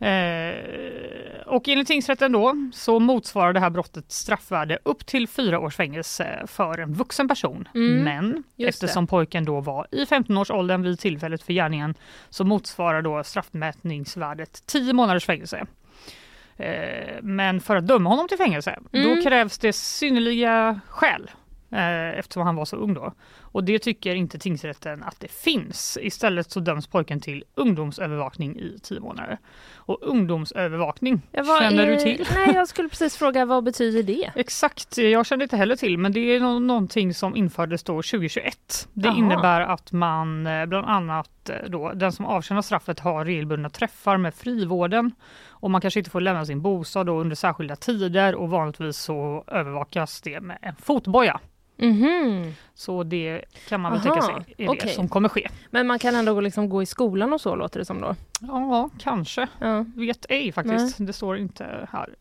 Eh, 0.02 1.42
och 1.46 1.68
enligt 1.70 1.88
tingsrätten 1.88 2.32
då 2.32 2.56
så 2.74 3.00
motsvarar 3.00 3.54
det 3.54 3.60
här 3.60 3.70
brottet 3.70 4.12
straffvärde 4.12 4.80
upp 4.84 5.06
till 5.06 5.28
fyra 5.28 5.60
års 5.60 5.76
fängelse 5.76 6.44
för 6.48 6.78
en 6.78 6.94
vuxen 6.94 7.28
person. 7.28 7.68
Mm, 7.76 8.04
Men 8.04 8.44
eftersom 8.58 9.08
pojken 9.08 9.46
då 9.46 9.60
var 9.62 9.88
i 9.92 10.06
15-årsåldern 10.06 10.82
vid 10.82 11.00
tillfället 11.00 11.44
för 11.44 11.54
gärningen 11.54 11.96
så 12.30 12.44
motsvarar 12.44 13.02
då 13.02 13.24
straffmätningsvärdet 13.24 14.64
10 14.66 14.94
månaders 14.94 15.26
fängelse. 15.26 15.66
Eh, 16.58 17.16
men 17.22 17.62
för 17.62 17.76
att 17.76 17.88
döma 17.88 18.10
honom 18.10 18.28
till 18.28 18.38
fängelse 18.38 18.80
Mm. 18.94 19.16
då 19.16 19.24
krävs 19.24 19.58
det 19.58 19.74
synnerliga 19.74 20.80
skäl 20.88 21.32
eh, 21.72 22.20
eftersom 22.20 22.44
han 22.44 22.56
var 22.56 22.66
så 22.66 22.76
ung 22.76 22.94
då. 22.94 23.14
Och 23.52 23.64
det 23.64 23.80
tycker 23.80 24.16
inte 24.16 24.40
tingsrätten 24.40 25.04
att 25.04 25.20
det 25.20 25.32
finns. 25.32 25.98
Istället 26.02 26.52
så 26.52 26.60
döms 26.60 26.88
pojken 26.88 27.22
till 27.22 27.44
ungdomsövervakning 27.56 28.60
i 28.60 28.80
tio 28.84 29.00
månader. 29.00 29.38
Och 29.76 29.98
ungdomsövervakning, 30.02 31.22
Ja, 31.32 31.44
vad 31.44 31.62
känner 31.62 31.88
är- 31.88 31.92
du 31.92 31.98
till? 31.98 32.26
Nej, 32.36 32.56
jag 32.56 32.68
skulle 32.68 32.90
precis 32.90 33.18
fråga 33.18 33.46
vad 33.46 33.64
betyder 33.64 34.04
det? 34.04 34.32
Exakt, 34.36 34.98
jag 34.98 35.26
kände 35.26 35.44
inte 35.46 35.58
heller 35.58 35.76
till 35.76 35.98
men 35.98 36.12
det 36.12 36.20
är 36.20 36.40
nå- 36.40 36.60
någonting 36.60 37.14
som 37.14 37.36
infördes 37.36 37.84
då 37.84 37.94
2021. 38.02 38.88
Det 38.94 39.08
Jaha. 39.08 39.18
innebär 39.18 39.62
att 39.62 39.92
man 39.92 40.48
eh, 40.48 40.66
bland 40.66 40.86
annat 40.88 41.50
eh, 41.50 41.56
då, 41.70 41.92
den 41.94 42.12
som 42.12 42.26
avtjänar 42.26 42.62
straffet 42.62 43.00
har 43.00 43.26
regelbundna 43.26 43.70
träffar 43.70 44.18
med 44.18 44.34
frivården 44.36 45.12
och 45.50 45.72
man 45.72 45.82
kanske 45.82 46.00
inte 46.00 46.10
får 46.10 46.22
lämna 46.22 46.46
sin 46.46 46.62
bostad 46.62 47.06
då 47.06 47.20
under 47.20 47.36
särskilda 47.36 47.76
tider 47.76 48.36
och 48.36 48.50
vanligtvis 48.50 48.98
så 48.98 49.44
övervakas 49.48 50.22
det 50.22 50.42
med 50.42 50.58
en 50.62 50.76
fotboja. 50.76 51.40
Mhm. 51.82 52.54
Så 52.74 53.04
det 53.04 53.42
kan 53.68 53.82
man 53.82 53.92
väl 53.92 54.02
Aha, 54.02 54.22
tänka 54.22 54.22
sig 54.22 54.56
är 54.66 54.76
det 54.76 54.88
som 54.88 55.10
kommer 55.10 55.30
ske. 55.30 55.50
Men 55.70 55.88
man 55.88 56.00
kan 56.00 56.16
ändå 56.16 56.40
liksom 56.40 56.70
gå 56.70 56.82
i 56.82 56.86
skolan 56.86 57.34
och 57.34 57.42
så 57.42 57.56
låter 57.56 57.80
det 57.80 57.86
som 57.86 58.02
då? 58.02 58.16
Ja, 58.42 58.90
kanske. 59.00 59.48
Ja. 59.60 59.86
Vet 59.96 60.26
ej 60.30 60.52
faktiskt. 60.52 60.96
Det 61.00 61.14
står 61.14 61.38
inte 61.38 61.88
här 61.92 62.16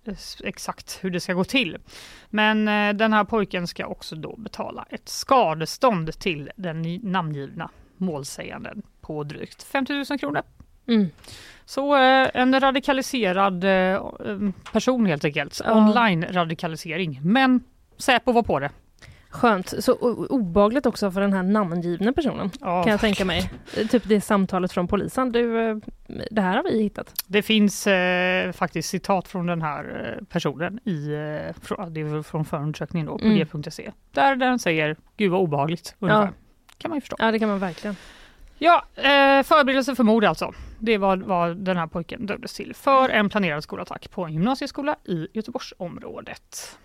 exakt 0.44 0.98
hur 1.00 1.10
det 1.10 1.20
ska 1.20 1.32
gå 1.32 1.44
till. 1.44 1.76
Men 2.28 2.68
eh, 2.68 2.92
den 2.92 3.12
här 3.12 3.24
pojken 3.24 3.66
ska 3.66 3.86
också 3.86 4.16
då 4.16 4.36
betala 4.36 4.86
ett 4.90 5.08
skadestånd 5.08 6.18
till 6.18 6.50
den 6.56 7.00
namngivna 7.02 7.70
målsäganden 7.96 8.82
på 9.00 9.24
drygt 9.24 9.62
50 9.62 9.92
000 10.10 10.18
kronor. 10.18 10.42
Mm. 10.86 11.06
Så 11.64 11.96
eh, 11.96 12.30
en 12.34 12.60
radikaliserad 12.60 13.64
eh, 13.64 14.02
person 14.72 15.06
helt 15.06 15.24
enkelt. 15.24 15.60
Ja. 15.64 15.72
Online-radikalisering. 15.72 17.20
Men 17.22 17.62
Säpo 17.96 18.32
var 18.32 18.42
på 18.42 18.60
det. 18.60 18.70
Skönt. 19.30 19.74
Så 19.84 19.92
obagligt 20.30 20.86
också 20.86 21.10
för 21.10 21.20
den 21.20 21.32
här 21.32 21.42
namngivna 21.42 22.12
personen 22.12 22.50
Ja, 22.60 22.82
kan 22.82 22.90
jag 22.90 23.00
tänka 23.00 23.24
mig. 23.24 23.50
Typ 23.90 24.02
det 24.06 24.20
samtalet 24.20 24.72
från 24.72 24.88
polisen. 24.88 25.32
Du, 25.32 25.70
eh, 25.70 25.76
det 26.30 26.40
här 26.40 26.56
har 26.56 26.62
vi 26.62 26.82
hittat. 26.82 27.24
Det 27.26 27.42
finns 27.42 27.86
eh, 27.86 28.52
faktiskt 28.52 28.88
citat 28.88 29.28
från 29.28 29.46
den 29.46 29.62
här 29.62 30.14
eh, 30.18 30.24
personen 30.24 30.80
i, 30.84 31.12
eh, 31.12 31.62
från, 31.62 31.94
det 31.94 32.00
är 32.00 32.22
från 32.22 32.44
förundersökningen 32.44 33.06
då 33.06 33.18
på 33.18 33.24
Mm. 33.24 33.38
g.se. 33.62 33.90
Där 34.12 34.36
den 34.36 34.58
säger 34.58 34.96
Gud 35.16 35.30
vad 35.30 35.40
obehagligt 35.40 35.94
ungefär. 35.98 36.22
Ja. 36.22 36.32
Kan 36.78 36.88
man 36.88 36.96
ju 36.96 37.00
förstå. 37.00 37.16
Ja, 37.18 37.32
det 37.32 37.38
kan 37.38 37.48
man 37.48 37.58
verkligen. 37.58 37.96
Ja, 38.58 38.84
eh, 38.96 39.42
förberedelse 39.42 39.94
för 39.94 40.04
mord 40.04 40.24
alltså. 40.24 40.52
Det 40.78 40.98
var 40.98 41.16
vad 41.16 41.56
den 41.56 41.76
här 41.76 41.86
pojken 41.86 42.26
dömdes 42.26 42.54
till 42.54 42.74
för 42.74 43.08
en 43.08 43.28
planerad 43.28 43.62
skolattack 43.62 44.10
på 44.10 44.24
en 44.24 44.32
gymnasieskola 44.32 44.96
i 45.04 45.26
Göteborgsområdet. 45.32 46.76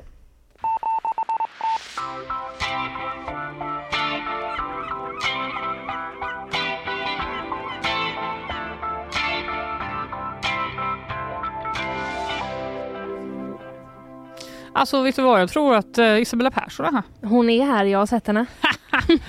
Alltså 14.73 15.01
vet 15.01 15.15
du 15.15 15.21
vad, 15.21 15.41
jag 15.41 15.49
tror 15.49 15.75
att 15.75 15.97
eh, 15.97 16.17
Isabella 16.21 16.51
Persson 16.51 16.85
är 16.85 16.91
här. 16.91 17.03
Hon 17.21 17.49
är 17.49 17.65
här, 17.65 17.85
jag 17.85 17.99
har 17.99 18.05
sett 18.05 18.27
henne. 18.27 18.45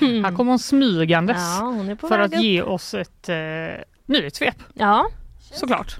Här 0.00 0.36
kommer 0.36 0.52
hon 0.52 0.58
smygandes 0.58 1.36
Ja, 1.60 1.64
hon 1.64 1.88
är 1.88 1.94
på 1.94 2.08
för 2.08 2.18
att 2.18 2.32
upp. 2.34 2.40
ge 2.40 2.62
oss 2.62 2.94
ett 2.94 3.28
eh, 3.28 3.36
nyhetssvep 4.06 4.54
Ja, 4.74 5.06
såklart. 5.52 5.96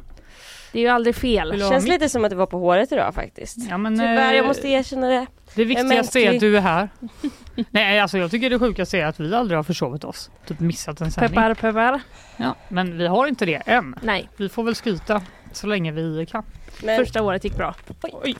det 0.72 0.78
är 0.78 0.82
ju 0.82 0.88
aldrig 0.88 1.16
fel. 1.16 1.62
Ha 1.62 1.70
Känns 1.70 1.88
lite 1.88 2.08
som 2.08 2.24
att 2.24 2.30
det 2.30 2.36
var 2.36 2.46
på 2.46 2.58
håret 2.58 2.92
idag 2.92 3.14
faktiskt. 3.14 3.56
Ja, 3.70 3.78
men, 3.78 3.98
Tyvärr, 3.98 4.30
eh, 4.30 4.36
jag 4.36 4.46
måste 4.46 4.68
erkänna 4.68 5.08
det. 5.08 5.26
Det 5.56 5.64
viktigaste 5.64 5.94
är 5.94 5.96
mänsklig. 5.96 6.28
att 6.28 6.40
du 6.40 6.56
är 6.56 6.60
här. 6.60 6.88
Nej, 7.70 8.00
alltså 8.00 8.18
jag 8.18 8.30
tycker 8.30 8.50
det 8.50 8.58
sjukaste 8.58 8.98
är 8.98 9.06
att 9.06 9.20
vi 9.20 9.34
aldrig 9.34 9.58
har 9.58 9.64
försovit 9.64 10.04
oss. 10.04 10.30
Typ 10.46 10.60
missat 10.60 11.00
en 11.00 11.10
sändning. 11.10 11.34
Peppar, 11.34 11.54
peppar. 11.54 12.00
Ja, 12.36 12.54
men 12.68 12.98
vi 12.98 13.06
har 13.06 13.26
inte 13.26 13.46
det 13.46 13.62
än. 13.66 13.94
Nej, 14.02 14.28
Vi 14.36 14.48
får 14.48 14.64
väl 14.64 14.74
skryta 14.74 15.22
så 15.52 15.66
länge 15.66 15.92
vi 15.92 16.26
kan. 16.26 16.44
Men 16.84 16.96
första 17.04 17.22
året 17.22 17.44
gick 17.44 17.56
bra. 17.56 17.74
Oj. 18.02 18.36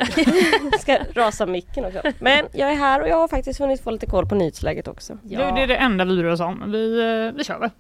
jag 0.71 0.81
ska 0.81 0.99
rasa 1.15 1.47
micken 1.47 1.85
också. 1.85 2.01
Men 2.19 2.47
jag 2.53 2.71
är 2.73 2.77
här 2.77 3.03
och 3.03 3.09
jag 3.09 3.17
har 3.17 3.29
faktiskt 3.29 3.61
hunnit 3.61 3.83
få 3.83 3.91
lite 3.91 4.07
koll 4.07 4.27
på 4.27 4.35
nyhetsläget 4.35 4.89
också. 4.89 5.19
Det, 5.23 5.37
det 5.37 5.63
är 5.63 5.67
det 5.67 5.77
enda 5.77 6.05
vi 6.05 6.17
bryr 6.17 6.31
oss 6.31 6.41
om. 6.41 6.73
Vi, 6.73 7.01
eh, 7.01 7.37
vi 7.37 7.45
kör 7.45 7.59
väl. 7.59 7.71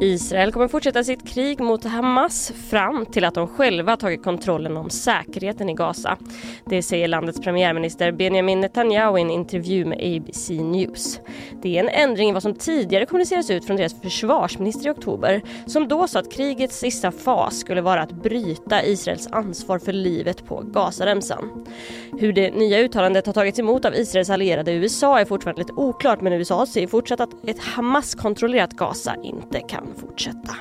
Israel 0.00 0.52
kommer 0.52 0.68
fortsätta 0.68 1.04
sitt 1.04 1.28
krig 1.28 1.60
mot 1.60 1.84
Hamas 1.84 2.52
fram 2.70 3.06
till 3.06 3.24
att 3.24 3.34
de 3.34 3.48
själva 3.48 3.96
tagit 3.96 4.22
kontrollen 4.22 4.76
om 4.76 4.90
säkerheten 4.90 5.68
i 5.68 5.74
Gaza. 5.74 6.16
Det 6.64 6.82
säger 6.82 7.08
landets 7.08 7.40
premiärminister 7.40 8.12
Benjamin 8.12 8.60
Netanyahu 8.60 9.18
i 9.18 9.22
en 9.22 9.30
intervju 9.30 9.84
med 9.84 9.98
ABC 9.98 10.50
News. 10.50 11.20
Det 11.62 11.76
är 11.76 11.80
en 11.80 11.88
ändring 11.88 12.28
i 12.28 12.32
vad 12.32 12.42
som 12.42 12.54
tidigare 12.54 13.06
kommunicerades 13.06 13.50
ut 13.50 13.64
från 13.64 13.76
deras 13.76 14.00
försvarsminister 14.00 14.88
i 14.88 14.92
oktober 14.92 15.42
som 15.66 15.88
då 15.88 16.08
sa 16.08 16.18
att 16.18 16.32
krigets 16.32 16.78
sista 16.78 17.12
fas 17.12 17.60
skulle 17.60 17.80
vara 17.80 18.02
att 18.02 18.22
bryta 18.22 18.84
Israels 18.84 19.28
ansvar 19.32 19.78
för 19.78 19.92
livet 19.92 20.46
på 20.46 20.60
Gazaremsan. 20.60 21.66
Hur 22.18 22.32
det 22.32 22.50
nya 22.50 22.78
uttalandet 22.78 23.26
har 23.26 23.32
tagits 23.32 23.58
emot 23.58 23.84
av 23.84 23.94
Israels 23.94 24.30
allierade 24.30 24.72
USA 24.72 25.20
är 25.20 25.24
fortfarande 25.24 25.62
lite 25.62 25.72
oklart 25.72 26.20
men 26.20 26.32
USA 26.32 26.66
säger 26.66 26.86
fortsatt 26.86 27.20
att 27.20 27.48
ett 27.48 27.58
Hamas-kontrollerat 27.58 28.72
Gaza 28.72 28.87
inte 29.22 29.60
kan 29.60 29.86
fortsätta. 29.96 30.54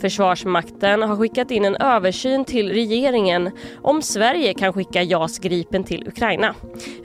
Försvarsmakten 0.00 1.02
har 1.02 1.16
skickat 1.16 1.50
in 1.50 1.64
en 1.64 1.76
översyn 1.76 2.44
till 2.44 2.72
regeringen 2.72 3.50
om 3.82 4.02
Sverige 4.02 4.54
kan 4.54 4.72
skicka 4.72 5.02
JAS 5.02 5.38
Gripen 5.38 5.84
till 5.84 6.08
Ukraina. 6.08 6.54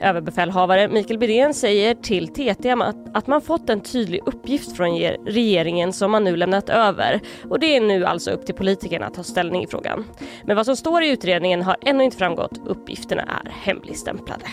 Överbefälhavare 0.00 0.88
Mikael 0.88 1.18
Bydén 1.18 1.54
säger 1.54 1.94
till 1.94 2.28
TT 2.28 2.70
att, 3.14 3.26
man 3.26 3.42
fått 3.42 3.70
en 3.70 3.80
tydlig 3.80 4.20
uppgift 4.26 4.76
från 4.76 4.98
regeringen 5.26 5.92
som 5.92 6.10
man 6.10 6.24
nu 6.24 6.36
lämnat 6.36 6.68
över 6.68 7.20
och 7.48 7.60
det 7.60 7.76
är 7.76 7.80
nu 7.80 8.04
alltså 8.04 8.30
upp 8.30 8.46
till 8.46 8.54
politikerna 8.54 9.06
att 9.06 9.14
ta 9.14 9.22
ställning 9.22 9.62
i 9.62 9.66
frågan. 9.66 10.04
Men 10.44 10.56
vad 10.56 10.66
som 10.66 10.76
står 10.76 11.02
i 11.02 11.08
utredningen 11.08 11.62
har 11.62 11.76
ännu 11.80 12.04
inte 12.04 12.16
framgått. 12.16 12.60
Uppgifterna 12.66 13.22
är 13.22 13.50
hemligstämplade. 13.50 14.46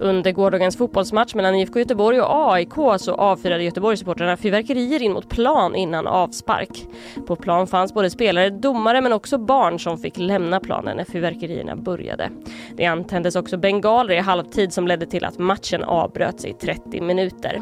Under 0.00 0.32
gårdagens 0.32 0.76
fotbollsmatch 0.76 1.34
mellan 1.34 1.54
IFK 1.54 1.78
Göteborg 1.78 2.20
och 2.20 2.52
AIK 2.52 2.74
så 2.98 3.14
avfyrade 3.14 3.64
Göteborgssupportrarna 3.64 4.36
fyrverkerier 4.36 5.02
in 5.02 5.12
mot 5.12 5.28
plan 5.28 5.74
innan 5.76 6.06
avspark. 6.06 6.86
På 7.26 7.36
plan 7.36 7.66
fanns 7.66 7.94
både 7.94 8.10
spelare, 8.10 8.50
domare 8.50 9.00
men 9.00 9.12
också 9.12 9.38
barn 9.38 9.78
som 9.78 9.98
fick 9.98 10.18
lämna 10.18 10.60
planen 10.60 10.96
när 10.96 11.04
fyrverkerierna 11.04 11.76
började. 11.76 12.30
Det 12.76 12.84
antändes 12.84 13.36
också 13.36 13.56
bengaler 13.56 14.14
i 14.14 14.18
halvtid 14.18 14.72
som 14.72 14.88
ledde 14.88 15.06
till 15.06 15.24
att 15.24 15.38
matchen 15.38 15.84
avbröts 15.84 16.44
i 16.44 16.52
30 16.52 17.00
minuter. 17.00 17.60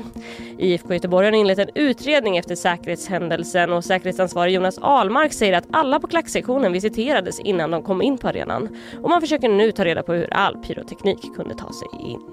IFK 0.59 0.95
Göteborg 0.95 1.27
har 1.27 1.33
inlett 1.33 1.59
en 1.59 1.71
utredning 1.75 2.37
efter 2.37 2.55
säkerhetshändelsen 2.55 3.73
och 3.73 3.85
säkerhetsansvarig 3.85 4.55
Jonas 4.55 4.79
Almark 4.79 5.33
säger 5.33 5.53
att 5.53 5.69
alla 5.71 6.01
på 6.01 6.07
klacksektionen 6.07 6.73
visiterades 6.73 7.41
innan 7.41 7.71
de 7.71 7.83
kom 7.83 8.03
in 8.03 8.19
på 8.19 8.29
arenan 8.29 8.69
och 9.03 9.11
man 9.11 9.21
försöker 9.21 9.49
nu 9.49 9.73
ta 9.73 9.85
reda 9.85 10.03
på 10.03 10.13
hur 10.13 10.35
all 10.35 10.57
pyroteknik 10.57 11.37
kunde 11.37 11.55
ta 11.55 11.73
sig 11.73 12.11
in. 12.11 12.28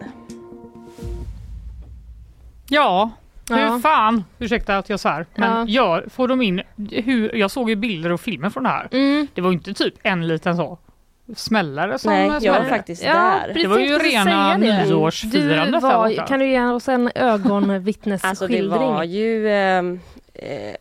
Ja, 2.69 3.11
hur 3.49 3.57
Ja. 3.59 3.79
fan, 3.79 4.23
ursäkta 4.39 4.77
att 4.77 4.89
jag 4.89 4.99
svär, 4.99 5.25
men 5.35 5.49
Ja. 5.51 5.65
gör, 5.67 6.07
får 6.09 6.27
de 6.27 6.41
in, 6.41 6.61
hur, 6.91 7.35
jag 7.35 7.51
såg 7.51 7.69
ju 7.69 7.75
bilder 7.75 8.11
och 8.11 8.21
filmer 8.21 8.49
från 8.49 8.63
det 8.63 8.69
här. 8.69 8.87
Mm. 8.91 9.27
Det 9.33 9.41
var 9.41 9.49
ju 9.49 9.57
inte 9.57 9.73
typ 9.73 9.93
en 10.03 10.27
liten 10.27 10.57
så 10.57 10.77
smällare 11.35 11.99
som 11.99 12.11
Nej, 12.13 12.31
jag 12.41 12.53
var 12.53 12.69
faktiskt 12.69 13.03
Ja, 13.03 13.13
där. 13.13 13.47
precis, 13.47 13.63
Det 13.63 13.69
var 13.69 13.79
ju 13.79 13.97
rena 13.97 14.57
nyårsfirandet 14.57 15.81
Du 15.81 15.87
var, 15.87 16.27
kan 16.27 16.39
du 16.39 16.47
ge 16.47 16.61
oss 16.65 16.87
en 16.89 17.11
ögonvittnesskildring? 17.15 18.29
Alltså 18.29 18.47
det 18.47 18.67
var 18.67 19.03
ju 19.03 19.49
eh, 19.49 19.83
eh, 20.33 20.75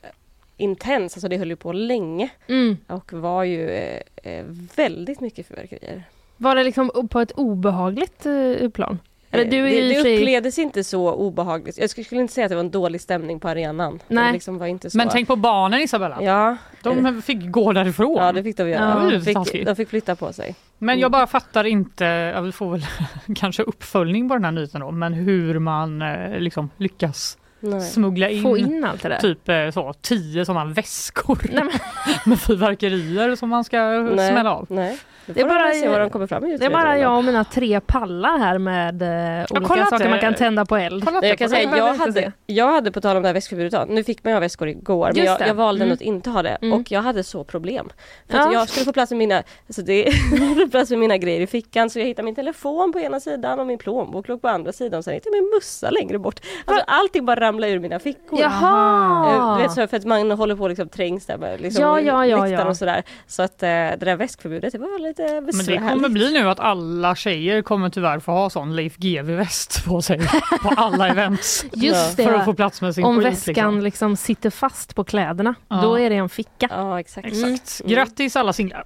intens, 0.56 1.14
alltså 1.16 1.28
det 1.28 1.38
höll 1.38 1.50
ju 1.50 1.56
på 1.56 1.72
länge 1.72 2.28
mm. 2.46 2.76
och 2.86 3.12
var 3.12 3.44
ju 3.44 3.70
eh, 3.70 4.00
eh, 4.22 4.44
väldigt 4.76 5.20
mycket 5.20 5.48
fyrverkerier. 5.48 6.02
Var 6.36 6.54
det 6.54 6.64
liksom 6.64 6.90
på 7.10 7.20
ett 7.20 7.32
obehagligt 7.32 8.26
eh, 8.26 8.68
plan? 8.70 8.98
Eller 9.30 9.44
Eh, 9.44 9.50
du 9.50 9.56
är 9.56 9.62
det 9.94 10.02
det 10.02 10.14
upplevdes 10.16 10.58
inte 10.58 10.84
så 10.84 11.12
obehagligt. 11.12 11.78
Jag 11.78 11.90
skulle 11.90 12.20
inte 12.20 12.34
säga 12.34 12.44
att 12.44 12.48
det 12.50 12.54
var 12.56 12.60
en 12.64 12.70
dålig 12.70 13.00
stämning 13.00 13.40
på 13.40 13.48
arenan. 13.48 14.00
Nej. 14.08 14.26
Det 14.26 14.32
liksom 14.32 14.58
var 14.58 14.66
inte 14.66 14.90
så. 14.90 14.96
Men 14.98 15.08
tänk 15.08 15.28
på 15.28 15.36
barnen 15.36 15.80
Isabella, 15.80 16.22
Ja, 16.22 16.56
de 16.82 17.22
fick 17.22 17.50
gå 17.50 17.72
därifrån. 17.72 18.16
ja 18.16 18.32
det 18.32 18.42
fick 18.42 18.56
de 18.56 18.62
Ja. 18.62 18.68
göra. 18.68 19.10
Ju 19.12 19.18
De, 19.18 19.44
fick, 19.44 19.66
de 19.66 19.76
fick 19.76 19.88
flytta 19.88 20.16
på 20.16 20.32
sig. 20.32 20.54
Men 20.78 20.98
jag 20.98 21.10
bara 21.12 21.26
fattar 21.26 21.64
inte, 21.64 22.04
ja, 22.04 22.40
vi 22.40 22.52
får 22.52 22.70
väl 22.70 22.86
kanske 23.36 23.62
uppföljning 23.62 24.28
på 24.28 24.34
den 24.34 24.44
här 24.44 24.52
nyheten 24.52 24.80
då, 24.80 24.90
men 24.90 25.12
hur 25.12 25.58
man 25.58 26.02
eh, 26.02 26.38
liksom 26.38 26.70
lyckas 26.76 27.38
Nej. 27.60 27.80
smuggla 27.80 28.28
in, 28.28 28.42
Få 28.42 28.56
in 28.56 28.84
allt 28.84 29.02
det 29.02 29.08
där. 29.08 29.18
typ 29.18 29.48
eh, 29.48 29.70
så, 29.70 29.92
tio 30.00 30.44
sådana 30.44 30.64
väskor 30.64 31.38
Nej, 31.52 31.64
men, 31.64 31.72
med 32.26 32.40
fyrverkerier 32.40 33.36
som 33.36 33.48
man 33.48 33.64
ska 33.64 33.78
Nej. 34.00 34.30
smälla 34.30 34.54
av. 34.54 34.66
Nej. 34.70 34.98
Det 35.26 35.40
är 35.40 35.44
bara- 35.48 35.70
se 35.72 35.88
vad 35.88 36.00
de 36.00 36.10
kommer 36.10 36.26
fram 36.26 36.42
det 36.58 36.64
är 36.66 36.70
bara 36.70 36.98
jag 36.98 37.16
och 37.18 37.24
mina 37.24 37.44
tre 37.44 37.80
pallar 37.80 38.38
här 38.38 38.58
med 38.58 39.02
eh, 39.02 39.46
olika 39.50 39.86
saker 39.86 40.08
man 40.08 40.18
kan 40.20 40.34
tända 40.34 40.64
på 40.66 40.76
eld. 40.76 41.04
Kolla 41.04 41.20
Nej, 41.20 41.28
jag 41.28 41.38
kan 41.38 41.48
säga, 41.50 41.76
jag 41.76 41.94
hade, 41.94 42.32
jag 42.46 42.72
hade 42.72 42.92
på 42.92 43.00
tal 43.00 43.16
om 43.16 43.22
det 43.22 43.28
här 43.28 43.34
väskförbudet, 43.34 43.88
nu 43.88 44.04
fick 44.04 44.24
man 44.24 44.30
ju 44.30 44.34
ha 44.34 44.40
väskor 44.40 44.68
igår 44.68 45.12
men 45.14 45.24
jag, 45.24 45.40
jag 45.40 45.54
valde 45.54 45.84
Mm. 45.84 45.94
att 45.94 46.00
inte 46.00 46.30
ha 46.30 46.42
det 46.42 46.58
Mm. 46.62 46.80
och 46.80 46.90
jag 46.92 47.02
hade 47.02 47.24
så 47.24 47.44
problem. 47.44 47.88
För 48.30 48.38
Ja. 48.38 48.52
jag 48.52 48.68
skulle 48.68 48.84
få 48.84 48.92
plats 48.92 49.10
med 49.10 49.18
mina, 49.18 49.42
alltså 49.66 49.82
det, 49.82 50.12
plats 50.70 50.90
med 50.90 50.98
mina 50.98 51.16
grejer 51.16 51.40
i 51.40 51.46
fickan 51.46 51.90
så 51.90 51.98
jag 51.98 52.06
hittade 52.06 52.24
min 52.26 52.34
telefon 52.34 52.92
på 52.92 53.00
ena 53.00 53.20
sidan 53.20 53.60
och 53.60 53.66
min 53.66 53.78
plånbok 53.78 54.28
låg 54.28 54.42
på 54.42 54.48
andra 54.48 54.72
sidan 54.72 54.98
och 54.98 55.04
sen 55.04 55.14
hittade 55.14 55.36
jag 55.36 55.42
min 55.44 55.50
mössa 55.54 55.90
längre 55.90 56.18
bort. 56.18 56.40
Alltså 56.64 56.84
allting 56.86 57.24
bara 57.26 57.40
ramlade 57.40 57.72
ur 57.72 57.78
mina 57.78 57.98
fickor. 57.98 58.38
Eh, 58.38 58.42
Jaha! 58.42 59.56
Du 59.56 59.62
vet 59.62 59.72
så 59.72 59.86
för 59.86 59.96
att 59.96 60.04
man 60.04 60.30
håller 60.30 60.56
på 60.56 60.68
liksom 60.68 60.88
trängs 60.88 61.26
där 61.26 61.36
med 61.38 61.60
liksom 61.60 61.82
Ja, 61.82 62.00
ja, 62.00 62.26
ja, 62.26 62.48
ja. 62.48 62.64
och 62.68 62.76
sådär. 62.76 63.02
Så 63.26 63.42
att 63.42 63.62
eh, 63.62 63.68
det 63.68 63.96
där 64.00 64.16
väskförbudet 64.16 64.72
det 64.72 64.78
var 64.78 64.98
lite 65.22 65.34
Men 65.34 65.46
det 65.46 65.52
besvärligt. 65.52 65.90
kommer 65.92 66.08
bli 66.08 66.32
nu 66.32 66.48
att 66.48 66.60
alla 66.60 67.14
tjejer 67.14 67.62
kommer 67.62 67.90
tyvärr 67.90 68.18
få 68.20 68.32
ha 68.32 68.50
sån 68.50 68.76
Leif 68.76 68.96
GW-väst 68.96 69.84
på 69.84 70.02
sig 70.02 70.20
på 70.62 70.68
alla 70.76 71.08
events. 71.08 71.64
Just 71.72 72.16
För 72.16 72.32
att 72.32 72.38
det. 72.38 72.44
få 72.44 72.54
plats 72.54 72.80
med 72.80 72.94
sin 72.94 73.04
Om 73.04 73.16
skit. 73.16 73.26
väskan 73.26 73.54
Liksom. 73.54 73.80
liksom 73.80 74.16
sitter 74.16 74.50
fast 74.50 74.94
på 74.94 75.04
kläderna, 75.04 75.54
Ja. 75.68 75.76
då 75.82 75.98
är 75.98 76.10
det 76.10 76.16
en 76.16 76.28
ficka. 76.28 76.68
Ja 76.70 77.00
exakt. 77.00 77.26
Exakt. 77.26 77.80
Mm. 77.80 77.92
Grattis 77.94 78.36
alla 78.36 78.52
singlar. 78.52 78.84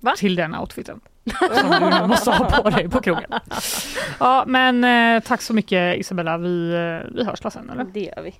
Va? 0.00 0.14
Till 0.16 0.34
den 0.36 0.54
outfiten. 0.54 1.00
Som 1.60 1.70
du 2.00 2.06
måste 2.06 2.30
ha 2.30 2.50
på 2.62 2.70
dig 2.70 2.88
på 2.88 3.00
krogen. 3.00 3.30
Ja 4.18 4.44
men 4.46 4.84
eh, 4.84 5.22
tack 5.22 5.42
så 5.42 5.52
mycket 5.54 5.98
Isabella. 5.98 6.38
Vi, 6.38 6.70
eh, 6.72 7.10
vi 7.14 7.24
hörs 7.24 7.52
sen 7.52 7.70
eller? 7.70 7.84
Det 7.84 8.00
gör 8.00 8.22
vi. 8.22 8.34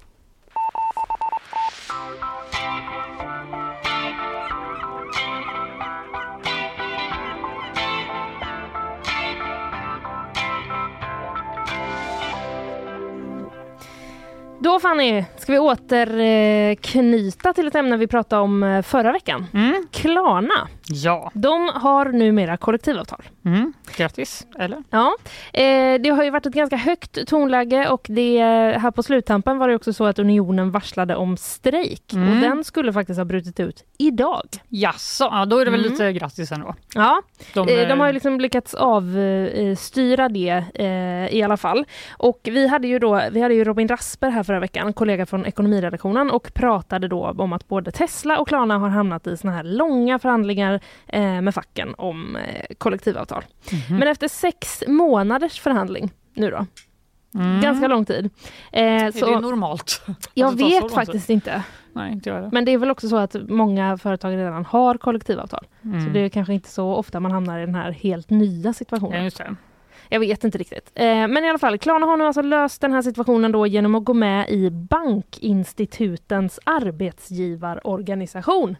Då 14.63 14.81
Fanny, 14.81 15.25
ska 15.37 15.53
vi 15.53 15.59
återknyta 15.59 17.53
till 17.53 17.67
ett 17.67 17.75
ämne 17.75 17.97
vi 17.97 18.07
pratade 18.07 18.43
om 18.43 18.63
eh, 18.63 18.83
förra 18.83 19.13
veckan. 19.13 19.47
Mm. 19.55 19.87
Klarna, 19.91 20.69
Ja. 20.93 21.31
de 21.35 21.69
har 21.75 22.05
numera 22.13 22.57
kollektivavtal. 22.57 23.23
Mm. 23.45 23.73
Grattis. 23.97 24.47
Eller? 24.59 24.79
Ja, 24.91 25.15
eh, 25.53 26.01
det 26.01 26.09
har 26.11 26.25
ju 26.25 26.31
varit 26.31 26.47
ett 26.47 26.53
ganska 26.55 26.77
högt 26.77 27.27
tonläge 27.27 27.89
och 27.89 28.07
det, 28.09 28.39
här 28.79 28.91
på 28.91 29.03
sluttampen 29.03 29.59
var 29.59 29.69
det 29.69 29.75
också 29.75 29.93
så 29.93 30.05
att 30.05 30.19
Unionen 30.19 30.71
varslade 30.71 31.17
om 31.17 31.37
strejk 31.37 32.13
Mm. 32.13 32.29
och 32.29 32.37
den 32.37 32.65
skulle 32.65 32.93
faktiskt 32.93 33.19
ha 33.19 33.25
brutit 33.25 33.61
ut 33.61 33.85
idag. 33.99 34.43
Jaså, 34.69 35.25
ja, 35.31 35.45
då 35.45 35.59
är 35.59 35.65
det 35.65 35.71
väl 35.71 35.81
Mm. 35.81 35.93
lite 35.93 36.13
grattis 36.13 36.53
ändå. 36.53 36.75
Ja, 36.95 37.23
De, 37.55 37.69
Eh, 37.69 37.89
De 37.89 38.01
har 38.01 38.07
ju 38.07 38.11
eh, 38.11 38.15
liksom 38.15 38.41
lyckats 38.41 38.75
avstyra 38.75 40.29
det 40.29 40.65
eh, 40.75 41.35
i 41.37 41.43
alla 41.43 41.57
fall. 41.57 41.85
Och 42.19 42.41
vi 42.45 42.67
hade 42.69 42.89
ju 42.89 42.99
då, 42.99 43.23
vi 43.33 43.41
hade 43.43 43.55
ju 43.55 43.65
Robin 43.65 43.89
Rasper 43.89 44.31
här 44.31 44.43
förra 44.43 44.61
veckan, 44.61 44.93
kollega 44.93 45.27
från 45.27 45.47
ekonomiredaktionen 45.47 46.31
och 46.31 46.55
pratade 46.55 47.09
då 47.09 47.35
om 47.39 47.53
att 47.53 47.69
både 47.69 47.93
Tesla 47.93 48.39
och 48.39 48.49
Klarna 48.49 48.79
har 48.79 48.89
hamnat 48.89 49.27
i 49.27 49.37
såna 49.37 49.53
här 49.53 49.65
långa 49.65 50.19
förhandlingar 50.19 50.80
eh, 51.07 51.41
med 51.41 51.55
facken 51.55 51.95
om 51.99 52.37
eh, 52.37 52.65
kollektivavtal. 52.79 53.45
mhm. 53.73 53.99
Men 53.99 54.09
efter 54.09 54.29
sex 54.29 54.83
månaders 54.87 55.61
förhandling 55.61 56.11
nu 56.35 56.51
då, 56.51 56.67
mm. 57.35 57.61
ganska 57.61 57.89
lång 57.89 58.05
tid. 58.05 58.31
Eh, 58.73 58.83
Är 58.83 59.11
så 59.11 59.35
det 59.35 59.41
normalt? 59.41 60.03
jag 60.35 60.57
det 60.57 60.65
vet 60.65 60.83
tid? 60.83 60.91
faktiskt 60.91 61.31
inte. 61.31 61.63
Nej, 61.93 62.13
inte 62.13 62.31
jag. 62.31 62.53
Men 62.53 62.65
det 62.65 62.73
är 62.73 62.79
väl 62.79 62.91
också 62.91 63.09
så 63.09 63.17
att 63.17 63.37
många 63.49 63.99
företag 63.99 64.37
redan 64.37 64.65
har 64.65 64.95
kollektivavtal. 64.95 65.67
Mm. 65.85 66.05
Så 66.05 66.11
det 66.11 66.21
är 66.21 66.29
kanske 66.29 66.55
inte 66.55 66.69
så 66.69 66.95
ofta 66.95 67.21
man 67.21 67.33
hamnar 67.33 67.59
i 67.59 67.67
den 67.67 67.75
här 67.75 67.91
helt 67.91 68.31
nya 68.31 68.73
situationen. 68.73 69.31
Ja. 69.39 69.45
Jag 70.13 70.21
vet 70.21 70.45
inte 70.45 70.59
riktigt. 70.59 70.91
Eh, 70.95 71.05
men 71.05 71.45
i 71.45 71.49
alla 71.49 71.59
fall, 71.59 71.79
Klarna 71.79 72.07
har 72.07 72.17
nu 72.17 72.25
alltså 72.25 72.43
löst 72.43 72.81
den 72.81 72.93
här 72.93 73.03
situationen 73.03 73.53
då 73.53 73.67
genom 73.67 73.95
att 73.95 74.05
gå 74.05 74.15
med 74.15 74.51
i 74.51 74.71
Bankinstitutens 74.71 76.61
arbetsgivarorganisation. 76.65 78.77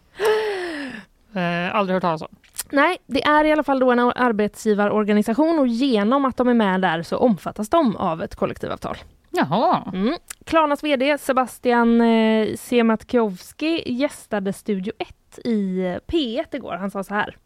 Eh, 1.33 1.75
aldrig 1.75 1.93
hört 1.93 2.01
talas 2.01 2.21
om. 2.21 2.35
Nej, 2.69 2.97
det 3.07 3.23
är 3.23 3.45
i 3.45 3.51
alla 3.51 3.63
fall 3.63 3.79
då 3.79 3.91
en 3.91 3.99
arbetsgivarorganisation 3.99 5.59
och 5.59 5.67
genom 5.67 6.25
att 6.25 6.37
de 6.37 6.47
är 6.47 6.53
med 6.53 6.81
där 6.81 7.03
så 7.03 7.17
omfattas 7.17 7.69
de 7.69 7.95
av 7.95 8.21
ett 8.21 8.35
kollektivavtal. 8.35 8.97
Jaha. 9.31 9.91
Mm. 9.93 10.15
Klarnas 10.45 10.83
VD 10.83 11.17
Sebastian 11.17 12.01
eh, 12.01 12.55
Siemiatkowski 12.55 13.83
gästade 13.85 14.53
Studio 14.53 14.93
1 14.99 15.39
i 15.45 15.79
eh, 15.79 15.97
P1 16.07 16.55
igår. 16.55 16.75
Han 16.75 16.91
sa 16.91 17.03
så 17.03 17.13
här. 17.13 17.37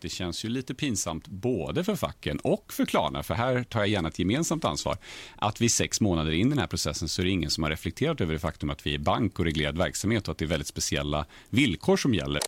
Det 0.00 0.08
känns 0.08 0.44
ju 0.44 0.48
lite 0.48 0.74
pinsamt 0.74 1.28
både 1.28 1.84
för 1.84 1.96
facken 1.96 2.38
och 2.38 2.72
för 2.72 2.86
Klarna, 2.86 3.22
för 3.22 3.34
här 3.34 3.62
tar 3.62 3.80
jag 3.80 3.88
gärna 3.88 4.08
ett 4.08 4.18
gemensamt 4.18 4.64
ansvar. 4.64 4.96
Att 5.36 5.60
vi 5.60 5.68
sex 5.68 6.00
månader 6.00 6.32
in 6.32 6.46
i 6.46 6.50
den 6.50 6.58
här 6.58 6.66
processen 6.66 7.08
så 7.08 7.22
är 7.22 7.24
det 7.24 7.30
ingen 7.30 7.50
som 7.50 7.62
har 7.62 7.70
reflekterat 7.70 8.20
över 8.20 8.32
det 8.32 8.38
faktum 8.38 8.70
att 8.70 8.86
vi 8.86 8.94
är 8.94 8.98
bank 8.98 9.38
och 9.38 9.44
reglerad 9.44 9.78
verksamhet 9.78 10.28
och 10.28 10.32
att 10.32 10.38
det 10.38 10.44
är 10.44 10.48
väldigt 10.48 10.66
speciella 10.66 11.26
villkor 11.50 11.96
som 11.96 12.14
gäller. 12.14 12.40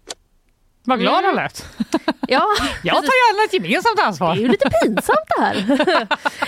Vad 0.87 0.99
glad 1.01 1.19
Mm. 1.19 1.25
han 1.25 1.35
lät. 1.35 1.67
Ja, 2.29 2.43
Jag 2.83 2.97
tar 2.97 3.03
gärna 3.03 3.45
ett 3.45 3.53
gemensamt 3.55 3.97
Det 3.97 4.03
ansvar. 4.05 4.33
är 4.33 4.37
ju 4.37 4.49
lite 4.49 4.71
pinsamt 4.83 5.19
det 5.37 5.43
här. 5.45 5.57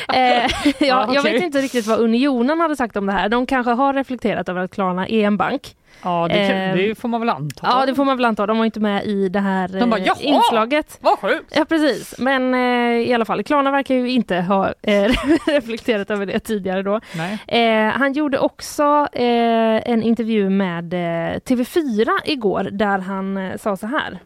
eh, 0.44 0.50
ja, 0.64 0.72
Ja, 0.78 1.14
Jag 1.14 1.20
okej. 1.20 1.32
vet 1.32 1.42
inte 1.42 1.58
riktigt 1.60 1.86
vad 1.86 1.98
Unionen 2.00 2.60
hade 2.60 2.76
sagt 2.76 2.96
om 2.96 3.06
det 3.06 3.12
här. 3.12 3.28
De 3.28 3.46
kanske 3.46 3.72
har 3.72 3.92
reflekterat 3.94 4.48
över 4.48 4.60
att 4.64 4.74
Klarna 4.74 5.08
är 5.08 5.24
en 5.26 5.36
bank. 5.36 5.74
Ja, 6.02 6.28
det, 6.30 6.38
Eh, 6.38 6.76
det 6.76 6.94
får 6.98 7.08
man 7.08 7.20
väl 7.20 7.28
anta. 7.30 7.60
Ja, 7.70 7.86
det 7.86 7.94
får 7.94 8.04
man 8.04 8.16
väl 8.16 8.24
anta. 8.24 8.46
De 8.46 8.58
var 8.58 8.64
inte 8.64 8.80
med 8.80 9.04
i 9.06 9.28
det 9.28 9.40
här 9.40 9.68
De 9.68 9.90
bara, 9.90 10.00
eh, 10.00 10.12
inslaget. 10.20 10.98
Vad 11.00 11.18
sjukt. 11.18 11.52
Ja, 11.56 11.64
precis. 11.64 12.14
Men 12.18 12.54
eh, 12.54 13.08
i 13.08 13.14
alla 13.14 13.24
fall, 13.24 13.42
Klarna 13.44 13.70
verkar 13.70 13.94
ju 13.94 14.10
inte 14.10 14.36
ha 14.36 14.68
eh, 14.82 15.02
reflekterat 15.46 16.10
över 16.10 16.26
det 16.26 16.40
tidigare 16.40 16.82
då. 16.82 17.00
Nej. 17.16 17.90
Han 17.96 18.12
gjorde 18.12 18.38
också 18.38 19.08
en 19.12 20.02
intervju 20.02 20.50
med 20.50 20.92
eh, 20.94 21.38
TV4 21.38 22.08
igår 22.24 22.68
där 22.72 22.98
han 22.98 23.52
sa 23.58 23.76
så 23.76 23.86
här. 23.86 24.18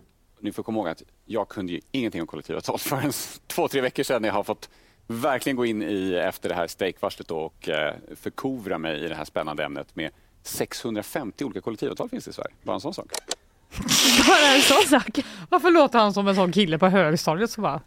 Ni 0.42 0.52
får 0.52 0.62
komma 0.62 0.78
ihåg 0.78 0.88
att 0.88 1.02
jag 1.26 1.48
kunde 1.48 1.72
ju 1.72 1.80
ingenting 1.90 2.20
om 2.20 2.26
kollektivavtal 2.26 2.78
förrän 2.78 3.12
två, 3.46 3.68
tre 3.68 3.80
veckor 3.80 4.02
sedan 4.02 4.24
jag 4.24 4.32
har 4.32 4.44
fått 4.44 4.70
verkligen 5.06 5.56
gå 5.56 5.66
in 5.66 5.82
i 5.82 6.14
efter 6.14 6.48
det 6.48 6.54
här 6.54 6.66
strejkvarslet 6.66 7.30
och 7.30 7.68
eh, 7.68 7.94
förkovra 8.16 8.78
mig 8.78 9.04
i 9.04 9.08
det 9.08 9.14
här 9.14 9.24
spännande 9.24 9.64
ämnet 9.64 9.96
med 9.96 10.10
650 10.42 11.44
olika 11.44 11.60
kollektivavtal 11.60 12.08
finns 12.08 12.24
det 12.24 12.30
i 12.30 12.34
Sverige. 12.34 12.54
Bara 12.62 12.74
en 12.74 12.80
sån 12.80 12.94
sak. 12.94 13.12
Bara 14.28 14.54
en 14.54 14.62
sån 14.62 14.82
sak. 15.00 15.18
Varför 15.48 15.70
låter 15.70 15.98
han 15.98 16.12
som 16.12 16.28
en 16.28 16.34
sån 16.34 16.52
kille 16.52 16.78
på 16.78 16.88
högstadiet 16.88 17.50
som 17.50 17.62
bara 17.62 17.80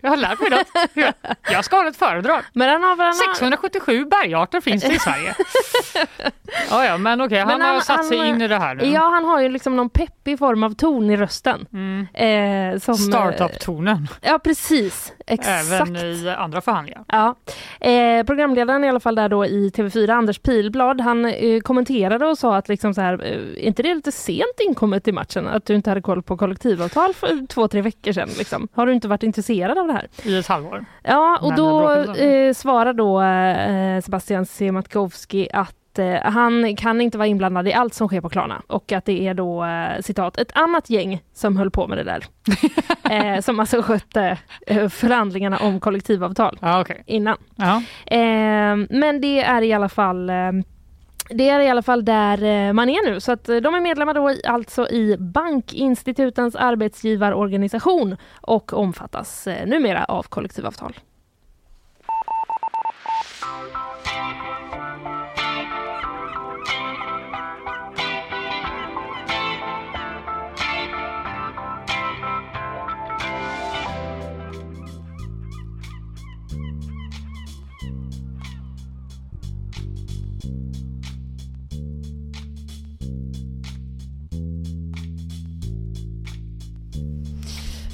jag 0.00 0.10
har 0.10 0.16
lärt 0.16 0.40
mig 0.40 0.50
något. 0.50 1.14
Jag- 1.52 1.64
ska 1.64 1.76
ha 1.76 1.88
ett 1.88 1.96
föredrag. 1.96 2.42
Men 2.52 2.68
han 2.68 2.82
har 2.82 2.88
han 2.96 2.98
har- 3.06 3.12
677 3.34 4.04
bergarter 4.04 4.60
finns 4.60 4.82
det 4.84 4.94
i 4.94 4.98
Sverige. 4.98 5.34
Ja, 6.70 6.84
ja, 6.84 6.98
men 6.98 7.20
okej, 7.20 7.38
han, 7.38 7.48
Men 7.48 7.60
har 7.60 7.68
han- 7.72 7.80
satt 7.82 8.06
sig 8.06 8.18
han- 8.18 8.26
in 8.26 8.42
i 8.42 8.48
det 8.48 8.56
här 8.58 8.74
nu. 8.74 8.84
Ja, 8.84 9.00
han 9.10 9.24
har 9.24 9.40
ju 9.40 9.48
liksom 9.48 9.76
någon 9.76 9.90
peppig 9.90 10.38
form 10.38 10.62
av 10.62 10.74
ton 10.74 11.10
i 11.10 11.16
rösten. 11.16 11.66
Mm. 11.72 12.06
Eh, 12.74 12.80
som, 12.80 12.94
Startup-tonen. 12.94 14.08
eh, 14.22 14.30
Ja, 14.30 14.38
precis. 14.38 15.12
Exakt. 15.26 15.70
Även 15.72 15.96
i 15.96 16.28
andra 16.38 16.60
förhandlingar. 16.60 17.04
Ja. 17.08 17.34
Eh, 17.80 18.24
programledaren 18.24 18.84
i 18.84 18.88
alla 18.88 19.00
fall 19.00 19.14
där 19.14 19.28
då 19.28 19.46
i 19.46 19.70
TV4, 19.70 20.10
Anders 20.14 20.38
Pilblad, 20.38 21.00
han 21.00 21.24
eh, 21.24 21.60
kommenterade 21.60 22.26
och 22.26 22.38
sa 22.38 22.56
att 22.56 22.68
liksom 22.68 22.94
så 22.94 23.00
här, 23.00 23.12
eh, 23.24 23.30
är 23.32 23.58
inte 23.58 23.82
det 23.82 23.94
lite 23.94 24.12
sent 24.12 24.60
inkommet 24.68 25.08
i 25.08 25.12
matchen 25.12 25.46
att 25.48 25.66
du 25.66 25.74
inte 25.74 25.90
hade 25.90 26.02
koll 26.02 26.22
på 26.22 26.36
kollektivavtal 26.36 27.14
för 27.14 27.46
två, 27.46 27.68
tre 27.68 27.80
veckor 27.80 28.12
sedan? 28.12 28.28
Liksom? 28.38 28.68
Har 28.74 28.86
du 28.86 28.92
inte 28.92 29.08
varit 29.08 29.22
intresserad 29.22 29.47
av 29.78 29.86
det 29.86 29.92
här? 29.92 30.08
I 30.24 30.38
ett 30.38 30.46
halvår. 30.46 30.84
Ja, 31.02 31.38
och 31.42 31.48
Men 31.48 31.56
då 31.56 31.92
eh, 32.14 32.52
svarar 32.54 32.92
då 32.92 33.22
eh, 33.22 34.00
Sebastian 34.00 34.46
Siemiatkowski 34.46 35.48
att 35.52 35.98
eh, 35.98 36.14
han 36.22 36.76
kan 36.76 37.00
inte 37.00 37.18
vara 37.18 37.26
inblandad 37.28 37.68
i 37.68 37.72
allt 37.72 37.94
som 37.94 38.08
sker 38.08 38.20
på 38.20 38.28
Klarna 38.28 38.62
och 38.66 38.92
att 38.92 39.04
det 39.04 39.26
är 39.28 39.34
då 39.34 39.64
eh, 39.64 40.00
citat 40.00 40.38
ett 40.38 40.52
annat 40.54 40.90
gäng 40.90 41.22
som 41.34 41.56
höll 41.56 41.70
på 41.70 41.86
med 41.86 41.98
det 41.98 42.04
där. 42.04 42.24
eh, 43.36 43.40
som 43.40 43.60
alltså 43.60 43.82
skötte 43.82 44.38
eh, 44.66 44.88
förhandlingarna 44.88 45.56
om 45.58 45.80
kollektivavtal 45.80 46.58
Ja, 46.60 46.80
okej. 46.80 47.02
innan. 47.06 47.36
Ja. 47.56 47.76
Eh, 48.16 48.76
men 48.90 49.20
det 49.20 49.40
är 49.40 49.62
i 49.62 49.72
alla 49.72 49.88
fall 49.88 50.30
det 51.28 51.48
är 51.48 51.60
i 51.60 51.68
alla 51.68 51.82
fall 51.82 52.04
där 52.04 52.42
eh, 52.42 52.72
man 52.72 52.88
är 52.88 53.10
nu. 53.10 53.20
Så 53.20 53.32
att 53.32 53.48
eh, 53.48 53.56
de 53.56 53.74
är 53.74 53.80
medlemmar 53.80 54.14
då 54.14 54.30
i, 54.30 54.40
alltså 54.46 54.88
i 54.88 55.16
Bankinstitutens 55.18 56.56
arbetsgivarorganisation 56.56 58.16
och 58.40 58.72
omfattas 58.72 59.46
eh, 59.46 59.66
numera 59.66 60.04
av 60.04 60.22
kollektivavtal. 60.22 60.96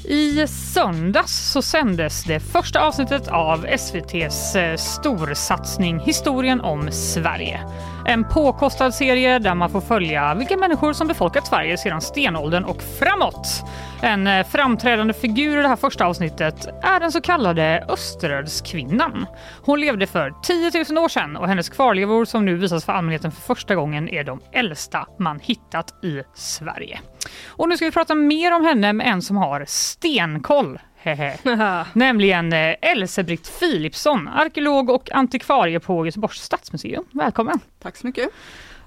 I 0.05 0.47
söndags 0.47 1.53
så 1.53 1.63
sändes 1.63 2.25
det 2.25 2.41
första 2.41 2.81
avsnittet 2.81 3.29
av 3.29 3.67
SVTs 3.67 4.57
eh, 4.57 4.77
storsatsning 4.77 6.01
Historien 6.01 6.61
om 6.61 6.91
Sverige. 6.93 7.61
En 8.07 8.25
påkostad 8.25 8.95
serie 8.95 9.39
där 9.39 9.55
man 9.55 9.71
får 9.71 9.81
följa 9.81 10.35
vilka 10.35 10.57
människor 10.57 10.93
som 10.93 11.09
befolkat 11.09 11.47
Sverige 11.47 11.79
sedan 11.79 12.01
stenåldern 12.01 12.65
och 12.65 12.83
framåt. 12.83 13.65
En 14.03 14.27
eh, 14.27 14.47
framträdande 14.47 15.15
figur 15.15 15.59
i 15.59 15.63
det 15.63 15.69
här 15.69 15.77
första 15.77 16.07
avsnittet 16.07 16.67
är 16.83 17.01
den 17.01 17.13
så 17.13 17.21
kallade 17.21 17.85
Österödskvinnan. 17.89 19.27
Hon 19.63 19.81
levde 19.81 20.07
för 20.07 20.35
10 20.43 20.85
000 20.91 21.05
år 21.05 21.09
sedan 21.09 21.37
och 21.37 21.49
hennes 21.49 21.69
kvarlevor 21.69 22.25
som 22.25 22.45
nu 22.45 22.57
visas 22.57 22.85
för 22.85 22.93
allmänheten 22.93 23.33
för 23.33 23.41
första 23.41 23.75
gången 23.75 24.09
är 24.09 24.25
de 24.25 24.41
äldsta 24.53 25.07
man 25.19 25.41
hittat 25.41 26.05
i 26.05 26.23
Sverige. 26.35 27.01
Och 27.47 27.69
nu 27.69 27.77
ska 27.77 27.85
vi 27.85 27.93
prata 27.93 28.15
mer 28.15 28.55
om 28.55 28.65
henne 28.65 28.93
med 28.93 29.07
en 29.07 29.23
som 29.23 29.37
har 29.37 29.65
stenkoll. 29.69 30.79
Nämligen 31.93 32.53
eh, 32.53 32.75
Elsebritt 32.81 33.59
Philipsson, 33.59 34.29
arkeolog 34.29 34.91
och 34.91 35.13
antikvarie 35.13 35.81
på 35.81 36.07
Göteborgs 36.07 36.43
stadsmuseum. 36.43 37.05
Välkommen! 37.11 37.61
Tack 37.79 37.97
så 37.97 38.07
mycket. 38.07 38.29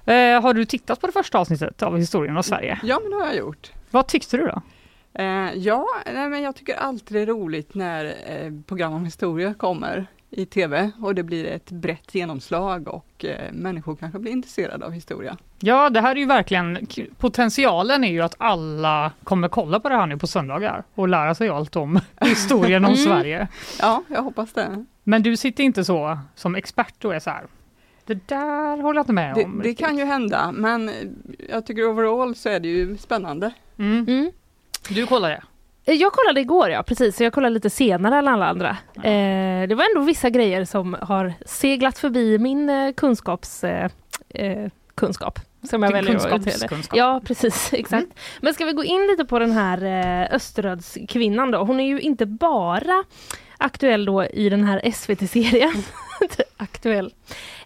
Eh, 0.04 0.42
har 0.42 0.54
du 0.54 0.64
tittat 0.64 1.00
på 1.00 1.06
det 1.06 1.12
första 1.12 1.38
avsnittet 1.38 1.82
av 1.82 1.98
historien 1.98 2.36
om 2.36 2.42
Sverige? 2.42 2.78
Ja, 2.82 3.00
men 3.02 3.10
det 3.10 3.16
har 3.16 3.26
jag 3.26 3.36
gjort. 3.36 3.72
Vad 3.90 4.06
tyckte 4.06 4.36
du 4.36 4.46
då? 4.46 4.62
Eh, 5.22 5.52
ja, 5.54 5.86
nej, 6.14 6.28
men 6.28 6.42
jag 6.42 6.56
tycker 6.56 6.74
alltid 6.74 7.16
det 7.16 7.20
är 7.20 7.26
roligt 7.26 7.74
när 7.74 8.04
eh, 8.04 8.52
program 8.66 8.92
om 8.92 9.04
historia 9.04 9.54
kommer 9.54 10.06
i 10.30 10.46
tv 10.46 10.90
och 11.02 11.14
det 11.14 11.22
blir 11.22 11.44
ett 11.44 11.70
brett 11.70 12.14
genomslag 12.14 12.88
och 12.88 13.24
eh, 13.24 13.52
människor 13.52 13.96
kanske 13.96 14.18
blir 14.18 14.32
intresserade 14.32 14.86
av 14.86 14.92
historia. 14.92 15.36
Ja, 15.60 15.90
det 15.90 16.00
här 16.00 16.10
är 16.16 16.20
ju 16.20 16.26
verkligen 16.26 16.86
potentialen 17.18 18.04
är 18.04 18.08
ju 18.12 18.20
att 18.20 18.34
alla 18.38 19.12
kommer 19.24 19.48
kolla 19.48 19.80
på 19.80 19.88
det 19.88 19.94
här 19.96 20.06
nu 20.06 20.16
på 20.18 20.26
söndagar 20.26 20.84
och 20.94 21.08
lära 21.08 21.34
sig 21.34 21.48
allt 21.48 21.76
om 21.76 22.00
historien 22.20 22.84
om 22.84 22.92
Mm. 22.92 23.04
Sverige. 23.04 23.48
Ja, 23.80 24.02
jag 24.08 24.22
hoppas 24.22 24.52
det. 24.52 24.84
Men 25.04 25.22
du 25.22 25.36
sitter 25.36 25.64
inte 25.64 25.84
så 25.84 26.18
som 26.34 26.54
expert 26.54 27.04
och 27.04 27.14
är 27.14 27.20
så 27.20 27.30
här. 27.30 27.46
Det 28.04 28.28
där 28.28 28.82
håller 28.82 28.98
jag 28.98 29.02
inte 29.02 29.12
med 29.12 29.34
Det, 29.34 29.44
om. 29.44 29.58
det 29.58 29.68
riktigt." 29.68 29.86
kan 29.86 29.98
ju 29.98 30.04
hända, 30.04 30.52
men 30.52 30.90
jag 31.50 31.66
tycker 31.66 31.90
overall 31.90 32.34
så 32.34 32.48
är 32.48 32.60
det 32.60 32.68
ju 32.68 32.96
spännande. 32.98 33.50
Mm. 33.78 34.04
Mm. 34.08 34.30
Du 34.88 35.06
kollar 35.06 35.30
det? 35.30 35.42
Jag 35.94 36.12
kollade 36.12 36.40
igår, 36.40 36.70
ja 36.70 36.82
precis. 36.82 37.16
Så 37.16 37.24
jag 37.24 37.32
kollade 37.32 37.54
lite 37.54 37.70
senare 37.70 38.18
än 38.18 38.28
alla 38.28 38.46
andra. 38.46 38.76
Eh, 38.96 39.68
det 39.68 39.74
var 39.74 39.94
ändå 39.94 40.06
vissa 40.06 40.30
grejer 40.30 40.64
som 40.64 40.96
har 41.00 41.32
seglat 41.46 41.98
förbi 41.98 42.38
min 42.38 42.70
eh, 42.70 42.92
kunskaps... 42.92 43.64
Eh, 43.64 43.90
eh, 44.28 44.70
kunskap. 44.94 45.38
Som 45.70 45.82
jag 45.82 45.92
väljer 45.92 46.12
kunskapskunskap. 46.12 46.98
Ja, 46.98 47.20
precis. 47.24 47.72
Exakt. 47.72 48.06
Men 48.40 48.54
ska 48.54 48.64
vi 48.64 48.72
gå 48.72 48.84
in 48.84 49.06
lite 49.06 49.24
på 49.24 49.38
den 49.38 49.52
här 49.52 49.82
eh, 49.84 50.34
Österödskvinnan 50.34 51.50
då. 51.50 51.58
Hon 51.58 51.80
är 51.80 51.86
ju 51.86 52.00
inte 52.00 52.26
bara 52.26 53.04
aktuell 53.58 54.04
då 54.04 54.24
i 54.24 54.48
den 54.48 54.64
här 54.64 54.90
SVT-serien. 54.90 55.72
aktuell. 56.56 57.14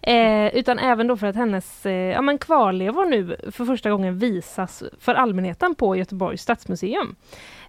Eh, 0.01 0.55
utan 0.55 0.79
även 0.79 1.07
då 1.07 1.17
för 1.17 1.27
att 1.27 1.35
hennes 1.35 1.85
eh, 1.85 1.91
ja, 1.93 2.21
men 2.21 2.37
kvarlevor 2.37 3.05
nu 3.05 3.37
för 3.51 3.65
första 3.65 3.89
gången 3.91 4.19
visas 4.19 4.83
för 4.99 5.13
allmänheten 5.15 5.75
på 5.75 5.95
Göteborgs 5.95 6.41
stadsmuseum. 6.41 7.15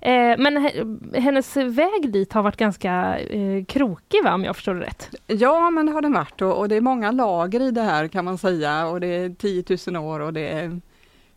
Eh, 0.01 0.35
men 0.39 0.59
he- 0.59 1.21
hennes 1.21 1.57
väg 1.57 2.13
dit 2.13 2.33
har 2.33 2.43
varit 2.43 2.57
ganska 2.57 3.19
eh, 3.19 3.65
krokig 3.65 4.25
va, 4.25 4.35
om 4.35 4.45
jag 4.45 4.57
förstår 4.57 4.75
det 4.75 4.81
rätt? 4.81 5.11
Ja, 5.27 5.71
men 5.71 5.87
det 5.87 5.93
har 5.93 6.03
den 6.03 6.13
varit 6.13 6.43
och, 6.43 6.59
och 6.59 6.69
det 6.69 6.77
är 6.77 6.81
många 6.81 7.11
lager 7.11 7.61
i 7.61 7.71
det 7.71 7.83
här 7.83 8.09
kan 8.09 8.25
man 8.25 8.39
säga 8.39 8.87
och 8.87 9.01
det 9.01 9.07
är 9.07 9.31
10 9.35 9.65
000 9.93 10.05
år 10.05 10.21
och 10.21 10.33
det 10.33 10.49
är 10.49 10.81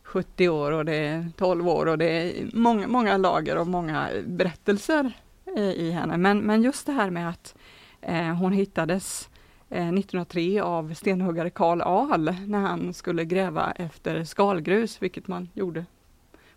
70 0.02 0.48
år 0.48 0.72
och 0.72 0.84
det 0.84 0.94
är 0.96 1.26
12 1.36 1.68
år 1.68 1.86
och 1.86 1.98
det 1.98 2.04
är 2.10 2.32
många, 2.52 2.86
många 2.88 3.16
lager 3.16 3.58
och 3.58 3.66
många 3.66 4.08
berättelser 4.26 5.12
i 5.60 5.90
henne. 5.90 6.16
Men, 6.16 6.38
men 6.40 6.62
just 6.62 6.86
det 6.86 6.92
här 6.92 7.10
med 7.10 7.28
att 7.28 7.54
eh, 8.00 8.34
hon 8.34 8.52
hittades 8.52 9.28
eh, 9.70 9.88
1903 9.88 10.60
av 10.60 10.94
stenhuggare 10.94 11.50
Karl 11.50 11.80
Ahl 11.80 12.34
när 12.46 12.58
han 12.60 12.94
skulle 12.94 13.24
gräva 13.24 13.70
efter 13.72 14.24
skalgrus, 14.24 15.02
vilket 15.02 15.28
man 15.28 15.48
gjorde 15.54 15.84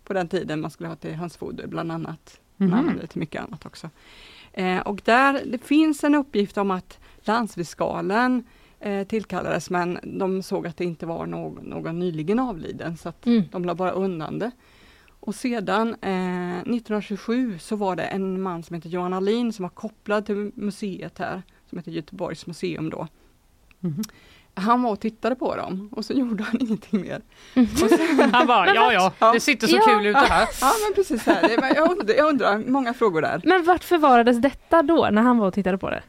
på 0.04 0.12
den 0.12 0.28
tiden. 0.28 0.60
Man 0.60 0.70
skulle 0.70 0.88
ha 0.88 0.96
till 0.96 1.14
hönsfoder 1.14 1.66
bland 1.66 1.92
annat. 1.92 2.40
Man 2.56 2.68
Mhm. 2.68 2.78
använde 2.78 3.06
till 3.06 3.18
mycket 3.20 3.42
annat 3.42 3.66
också. 3.66 3.90
Eh, 4.52 4.78
och 4.78 5.00
där, 5.04 5.42
det 5.46 5.58
finns 5.58 6.04
en 6.04 6.14
uppgift 6.14 6.58
om 6.58 6.70
att 6.70 6.98
landsfiskalen 7.20 8.44
eh, 8.80 9.06
tillkallades 9.06 9.70
men 9.70 9.98
de 10.02 10.42
såg 10.42 10.66
att 10.66 10.76
det 10.76 10.84
inte 10.84 11.06
var 11.06 11.26
någon, 11.26 11.64
någon 11.64 11.98
nyligen 11.98 12.38
avliden 12.38 12.96
så 12.96 13.08
att 13.08 13.26
Mm. 13.26 13.42
de 13.52 13.64
la 13.64 13.74
bara 13.74 13.90
undan 13.90 14.38
det. 14.38 14.50
Och 15.24 15.34
sedan 15.34 15.88
eh, 15.88 16.58
1927 16.58 17.58
så 17.58 17.76
var 17.76 17.96
det 17.96 18.02
en 18.02 18.42
man 18.42 18.62
som 18.62 18.74
heter 18.74 18.88
Johan 18.88 19.12
Alin 19.12 19.52
som 19.52 19.62
var 19.62 19.70
kopplad 19.70 20.26
till 20.26 20.52
museet 20.54 21.18
här, 21.18 21.42
som 21.70 21.78
heter 21.78 21.90
Göteborgs 21.92 22.46
museum 22.46 22.90
då. 22.90 23.08
Mhm. 23.80 24.02
Han 24.54 24.82
var 24.82 24.90
och 24.90 25.00
tittade 25.00 25.34
på 25.34 25.56
dem 25.56 25.88
och 25.92 26.04
så 26.04 26.12
gjorde 26.22 26.42
han 26.42 26.60
ingenting 26.60 27.00
mer. 27.00 27.22
Han 28.32 28.46
bara, 28.46 28.74
ja 28.74 29.12
ja, 29.18 29.32
det 29.32 29.40
sitter 29.40 29.66
så 29.66 29.76
Ja. 29.76 29.82
kul 29.86 30.06
ut 30.06 30.14
det 30.14 30.20
här. 30.20 30.48
Ja 30.60 30.72
men 30.86 30.94
precis, 30.94 31.26
här. 31.26 31.48
Det, 31.48 31.60
men 31.60 31.74
jag, 31.74 31.90
undrar, 31.90 32.14
jag 32.14 32.28
undrar, 32.28 32.58
många 32.58 32.94
frågor 32.94 33.22
där. 33.22 33.40
Men 33.44 33.64
vart 33.64 33.84
förvarades 33.84 34.38
detta 34.42 34.82
då, 34.82 35.08
när 35.12 35.22
han 35.22 35.38
var 35.38 35.46
och 35.46 35.54
tittade 35.54 35.78
på 35.78 35.90
det? 35.90 36.02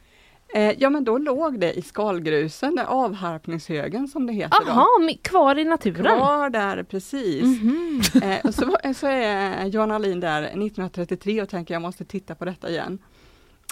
Eh, 0.54 0.72
ja 0.78 0.90
men 0.90 1.04
då 1.04 1.18
låg 1.18 1.60
det 1.60 1.72
i 1.78 1.82
skalgrusen, 1.82 2.74
där 2.76 2.84
avharpningshögen 2.84 4.08
som 4.08 4.26
det 4.26 4.32
heter. 4.32 4.58
då. 4.66 4.70
Jaha, 4.72 5.14
kvar 5.22 5.58
i 5.58 5.64
naturen? 5.64 6.16
Kvar 6.18 6.50
där 6.50 6.82
precis. 6.82 7.42
Mhm. 7.62 8.02
Eh, 8.22 8.38
och 8.44 8.54
så, 8.54 8.76
så 8.94 9.06
är 9.06 9.64
Johan 9.66 9.90
Alin 9.90 10.20
där 10.20 10.42
1933 10.42 11.42
och 11.42 11.48
tänker 11.48 11.74
jag 11.74 11.82
måste 11.82 12.04
titta 12.04 12.34
på 12.34 12.44
detta 12.44 12.70
igen. 12.70 12.98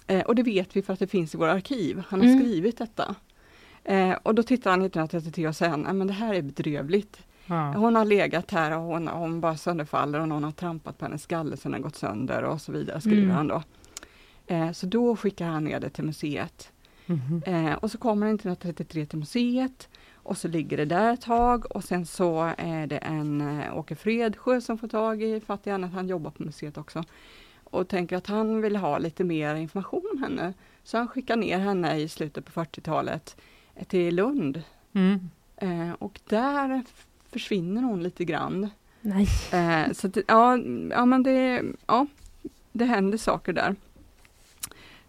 Eh, 0.06 0.20
och 0.20 0.34
det 0.34 0.42
vet 0.42 0.76
vi 0.76 0.82
för 0.82 0.92
att 0.92 0.98
det 0.98 1.06
finns 1.06 1.34
i 1.34 1.38
våra 1.38 1.52
arkiv. 1.52 2.02
Han 2.08 2.20
har 2.20 2.26
Mm. 2.26 2.40
skrivit 2.40 2.78
detta. 2.78 3.14
Eh, 3.84 4.12
och 4.22 4.34
då 4.34 4.42
tittar 4.42 4.70
han 4.70 4.80
1933 4.82 5.48
och 5.48 5.56
säger, 5.56 5.76
nej 5.76 5.92
men 5.94 6.06
det 6.06 6.12
här 6.12 6.34
är 6.34 6.42
bedrövligt. 6.42 7.18
Ja. 7.46 7.72
Hon 7.76 7.96
har 7.96 8.04
legat 8.04 8.50
här 8.50 8.70
och 8.78 8.82
hon, 8.82 9.08
hon 9.08 9.40
bara 9.40 9.56
sönderfaller 9.56 10.20
och 10.20 10.28
någon 10.28 10.44
har 10.44 10.52
trampat 10.52 10.98
på 10.98 11.04
hennes 11.04 11.22
skalle 11.22 11.56
så 11.56 11.62
den 11.62 11.72
har 11.72 11.80
gått 11.80 11.96
sönder 11.96 12.42
och 12.42 12.60
så 12.60 12.72
vidare, 12.72 13.00
skriver 13.00 13.22
Mm. 13.22 13.36
han 13.36 13.48
då. 13.48 13.62
Eh, 14.52 14.72
så 14.72 14.86
då 14.86 15.16
skickar 15.16 15.46
han 15.46 15.64
ner 15.64 15.80
det 15.80 15.90
till 15.90 16.04
museet. 16.04 16.72
Mhm. 17.06 17.42
Eh, 17.46 17.72
och 17.72 17.90
så 17.90 17.98
kommer 17.98 18.26
den 18.26 18.34
1933 18.34 19.06
till 19.06 19.18
museet 19.18 19.88
och 20.14 20.38
så 20.38 20.48
ligger 20.48 20.76
det 20.76 20.84
där 20.84 21.12
ett 21.12 21.20
tag 21.20 21.76
och 21.76 21.84
sen 21.84 22.06
så 22.06 22.52
är 22.58 22.86
det 22.86 22.96
en 22.96 23.40
eh, 23.40 23.78
Åke 23.78 23.94
Fredsjö 23.96 24.60
som 24.60 24.78
får 24.78 24.88
tag 24.88 25.22
i 25.22 25.40
fattiga 25.40 25.86
han 25.86 26.08
jobbar 26.08 26.30
på 26.30 26.42
museet 26.42 26.78
också. 26.78 27.04
Och 27.64 27.88
tänker 27.88 28.16
att 28.16 28.26
han 28.26 28.60
vill 28.60 28.76
ha 28.76 28.98
lite 28.98 29.24
mer 29.24 29.54
information 29.54 30.08
om 30.12 30.22
henne. 30.22 30.54
Så 30.84 30.98
han 30.98 31.08
skickar 31.08 31.36
ner 31.36 31.58
henne 31.58 31.96
i 31.98 32.08
slutet 32.08 32.44
på 32.44 32.60
40-talet 32.60 33.36
eh, 33.74 33.86
till 33.86 34.14
Lund. 34.14 34.62
Mm. 34.92 35.30
Eh, 35.56 35.92
och 35.98 36.20
där 36.28 36.82
försvinner 37.30 37.82
hon 37.82 38.02
lite 38.02 38.24
grann. 38.24 38.70
Nej. 39.00 39.28
Eh, 39.52 39.92
så 39.92 40.06
att, 40.06 40.16
ja, 40.28 40.58
ja, 40.90 41.06
men 41.06 41.22
det, 41.22 41.62
ja, 41.86 42.06
det 42.72 42.84
händer 42.84 43.18
saker 43.18 43.52
där. 43.52 43.76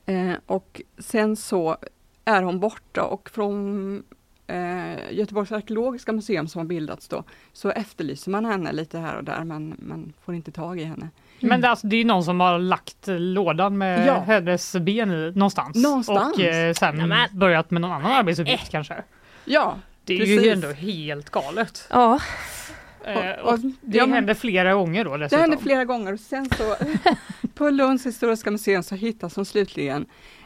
Eh, 0.05 0.33
och 0.45 0.81
sen 0.97 1.35
så 1.35 1.77
är 2.25 2.41
hon 2.41 2.59
borta 2.59 3.03
och 3.03 3.29
från 3.29 4.03
eh, 4.47 5.11
Göteborgs 5.11 5.51
arkeologiska 5.51 6.11
museum 6.11 6.47
som 6.47 6.59
har 6.59 6.65
bildats 6.65 7.07
då, 7.07 7.23
så 7.53 7.69
efterlyser 7.71 8.31
man 8.31 8.45
henne 8.45 8.71
lite 8.73 8.99
här 8.99 9.15
och 9.17 9.23
där 9.23 9.43
men 9.43 9.75
man 9.79 10.13
får 10.25 10.35
inte 10.35 10.51
tag 10.51 10.79
i 10.79 10.83
henne. 10.83 11.09
Men 11.39 11.61
det, 11.61 11.67
är 11.67 11.69
alltså, 11.71 11.87
det 11.87 11.95
är 11.95 12.05
någon 12.05 12.23
som 12.23 12.39
har 12.39 12.59
lagt 12.59 12.97
lådan 13.07 13.77
med 13.77 14.07
Ja. 14.07 14.19
hennes 14.19 14.75
ben 14.75 15.11
i 15.11 15.31
någonstans. 15.35 15.75
Någonstans. 15.83 16.37
Och 16.37 16.43
eh, 16.43 16.73
sen 16.73 16.95
Nämen. 16.97 17.29
börjat 17.31 17.71
med 17.71 17.81
någon 17.81 17.91
annan 17.91 18.11
arbetsuppgift 18.11 18.69
kanske. 18.71 19.03
Ja, 19.45 19.75
Det 20.05 20.13
är 20.13 20.19
precis. 20.19 20.45
ju 20.45 20.49
ändå 20.49 20.71
helt 20.71 21.29
galet. 21.29 21.87
Ja, 21.89 22.19
Eh, 23.05 23.39
Och- 23.45 23.53
och 23.53 23.59
det 23.81 23.97
ja, 23.97 24.05
händer 24.05 24.33
flera 24.33 24.73
gånger 24.73 25.05
då 25.05 25.11
Det 25.11 25.17
dessutom. 25.17 25.41
hände 25.41 25.57
flera 25.57 25.85
gånger 25.85 26.13
och 26.13 26.19
sen 26.19 26.49
så 26.49 26.75
på 27.53 27.69
Lunds 27.69 28.05
historiska 28.05 28.51
museum 28.51 28.83
så 28.83 28.95
hittas 28.95 29.35
hon 29.35 29.45
slutligen 29.45 30.05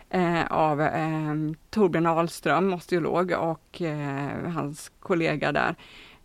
eh, 0.09 0.45
av 0.51 0.81
eh, 0.81 1.35
Torbjörn 1.69 2.05
Ahlström, 2.05 2.73
osteolog 2.73 3.31
och 3.31 3.81
eh, 3.81 4.49
hans 4.51 4.91
kollega 4.99 5.51
där. 5.51 5.75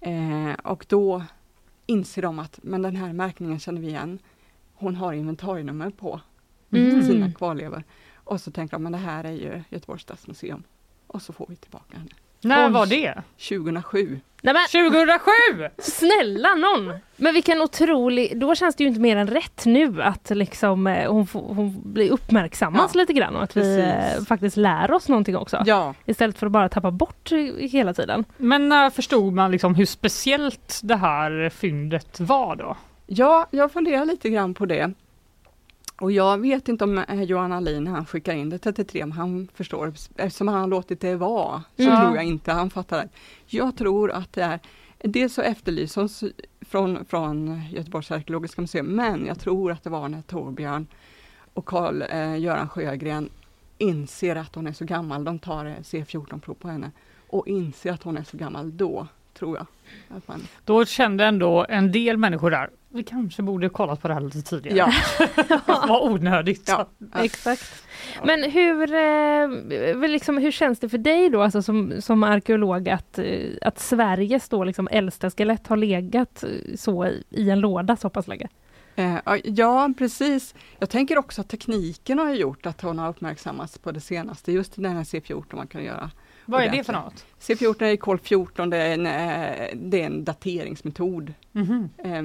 Eh, 0.01 0.53
och 0.65 0.87
då 0.89 1.23
inser 1.87 2.23
de 2.23 2.39
att 2.39 2.59
men 2.63 2.83
den 2.83 2.97
här 2.97 3.13
märkningen 3.13 3.59
känner 3.59 3.81
vi 3.81 3.87
igen. 3.89 4.19
Hon 4.75 4.97
har 4.97 5.13
inventarienummer 5.13 5.91
på 5.91 6.21
Mm. 6.73 7.03
sina 7.03 7.33
kvarlevor. 7.33 7.83
Och 8.15 8.41
så 8.41 8.51
tänker 8.51 8.73
de 8.77 8.83
men 8.83 8.93
det 8.93 8.99
här 8.99 9.25
är 9.25 9.33
ju 9.33 9.63
Göteborgs 9.71 10.03
stadsmuseum. 10.03 10.63
Och 11.07 11.23
så 11.23 11.33
får 11.33 11.47
vi 11.49 11.57
tillbaka 11.57 11.97
henne. 11.99 12.11
När 12.43 12.67
Oj. 12.67 12.73
var 12.73 12.87
det? 12.87 13.15
2007. 13.49 14.21
Nej, 14.45 14.55
men 14.55 14.91
2007! 14.91 15.31
snälla 15.79 16.55
någon! 16.55 16.93
Men 17.17 17.35
vilken 17.35 17.63
otrolig, 17.63 18.39
då 18.41 18.55
känns 18.55 18.75
det 18.77 18.85
ju 18.85 18.89
inte 18.89 19.01
mer 19.01 19.17
än 19.17 19.27
rätt 19.27 19.65
nu 19.67 20.03
att 20.03 20.31
liksom 20.31 20.87
eh, 20.87 21.13
hon, 21.13 21.27
hon 21.33 21.93
blir 21.93 22.11
uppmärksammas 22.11 22.91
Ja, 22.95 22.99
lite 23.01 23.13
grann 23.13 23.37
och 23.37 23.43
att 23.43 23.57
vi 23.57 23.61
precis. 23.61 24.19
eh, 24.19 24.25
faktiskt 24.25 24.57
lär 24.57 24.93
oss 24.93 25.09
någonting 25.09 25.37
också. 25.37 25.63
Ja, 25.67 25.95
Istället 26.07 26.39
för 26.39 26.47
att 26.47 26.53
bara 26.53 26.69
tappa 26.69 26.91
bort 26.91 27.33
eh, 27.33 27.39
hela 27.69 27.95
tiden. 27.95 28.25
Men 28.37 28.69
när 28.69 28.91
förstod 28.91 29.33
man 29.33 29.51
liksom 29.51 29.75
hur 29.75 29.87
speciellt 29.87 30.81
det 30.83 30.97
här 30.97 31.51
fyndet 31.51 32.21
var 32.21 32.57
då? 32.57 32.77
Ja, 33.07 33.47
jag 33.51 33.73
funderar 33.73 34.05
lite 34.05 34.29
grann 34.31 34.55
på 34.55 34.67
det. 34.67 34.93
Och 36.03 36.13
jag 36.13 36.39
vet 36.39 36.69
inte 36.69 36.85
om 36.85 36.99
eh, 36.99 37.23
Johan 37.23 37.53
Alin, 37.53 37.87
han 37.87 38.07
skickar 38.07 38.35
in 38.35 38.51
det 38.51 38.59
33, 38.59 39.03
om 39.03 39.13
han 39.13 39.49
förstår, 39.55 39.93
eftersom 40.17 40.49
han 40.49 40.61
har 40.61 40.67
låtit 40.67 41.01
det 41.01 41.17
vara, 41.17 41.63
så 41.77 41.83
Mm. 41.83 42.01
tror 42.01 42.17
jag 42.17 42.25
inte 42.25 42.53
han 42.53 42.71
fattar 42.71 42.99
det. 42.99 43.09
Jag 43.47 43.77
tror 43.77 44.11
att 44.11 44.33
det 44.33 44.43
är, 44.43 44.61
dels 44.99 45.35
så 45.35 45.43
efterlyses 45.43 46.25
från, 46.61 47.05
från 47.05 47.63
Göteborgs 47.71 48.11
arkeologiska 48.11 48.61
museum, 48.61 48.87
men 48.87 49.27
jag 49.27 49.41
tror 49.41 49.73
att 49.73 49.85
det 49.85 49.91
var 49.91 50.09
när 50.09 50.23
Torbjörn 50.23 50.87
och 51.55 51.65
Carl 51.67 52.03
eh, 52.03 52.69
Sjögren 52.69 53.29
inser 53.79 54.37
att 54.37 54.55
hon 54.55 54.67
är 54.67 54.73
så 54.73 54.85
gammal, 54.85 55.25
de 55.25 55.39
tar 55.39 55.67
eh, 55.67 55.73
C14-prov 55.73 56.55
på 56.55 56.69
henne 56.69 56.91
och 57.29 57.49
inser 57.49 57.93
att 57.93 58.03
hon 58.03 58.17
är 58.17 58.25
så 58.25 58.37
gammal, 58.37 58.77
då 58.77 59.07
tror 59.35 59.57
jag. 59.57 59.67
Man, 60.27 60.43
Då 60.65 60.85
kände 60.85 61.25
ändå 61.25 61.67
en 61.69 61.93
del 61.93 62.17
människor 62.17 62.51
där, 62.51 62.71
vi 62.95 63.03
kanske 63.03 63.43
borde 63.43 63.69
kollat 63.69 64.03
på 64.03 64.09
det 64.09 64.15
här 64.15 64.21
lite 64.21 64.43
tidigare. 64.43 64.77
ja, 64.79 64.93
Det 65.49 65.89
var 65.89 66.05
onödigt. 66.05 66.69
ja, 66.69 66.89
Exakt. 67.15 67.85
Men 68.25 68.51
hur, 68.51 68.95
eh, 68.95 70.11
liksom, 70.11 70.39
hur 70.39 70.51
känns 70.51 70.79
det 70.79 70.89
för 70.89 70.99
dig 70.99 71.31
då, 71.31 71.43
alltså 71.43 71.63
som, 71.63 71.93
som 72.01 72.23
arkeolog, 72.23 72.89
att, 72.89 73.19
eh, 73.19 73.51
att 73.63 73.79
Sveriges 73.79 74.49
då 74.49 74.65
liksom 74.65 74.89
äldsta 74.91 75.31
skelett 75.31 75.67
har 75.67 75.77
legat 75.77 76.45
eh, 76.45 76.77
så 76.77 77.07
i, 77.07 77.25
i 77.31 77.51
en 77.51 77.61
låda 77.61 77.97
så 77.97 78.11
pass 78.11 78.29
länge? 78.29 78.49
Ja, 79.45 79.93
precis. 79.99 80.55
Jag 80.79 80.91
tänker 80.91 81.19
också 81.19 81.41
att 81.41 81.49
tekniken 81.49 82.19
har 82.19 82.31
gjort 82.35 82.67
att 82.67 82.81
hon 82.81 82.99
har 82.99 83.09
uppmärksammats 83.09 83.79
på 83.79 83.93
det 83.93 84.01
senaste, 84.01 84.53
just 84.53 84.77
den 84.77 84.97
här 84.97 85.05
C14 85.05 85.57
man 85.57 85.67
kan 85.67 85.85
göra. 85.85 86.11
Vad 86.45 86.63
är 86.63 86.71
det 86.71 86.85
för 86.85 86.93
något? 86.93 87.27
C14 87.41 87.85
är 87.85 87.97
kol 87.97 88.19
14, 88.19 88.71
det 88.71 88.77
är 88.77 88.95
en, 88.95 89.03
det 89.91 90.03
är 90.03 90.07
en 90.07 90.25
dateringsmetod. 90.25 91.35
Mhm. 91.53 91.89
Eh, 91.99 92.23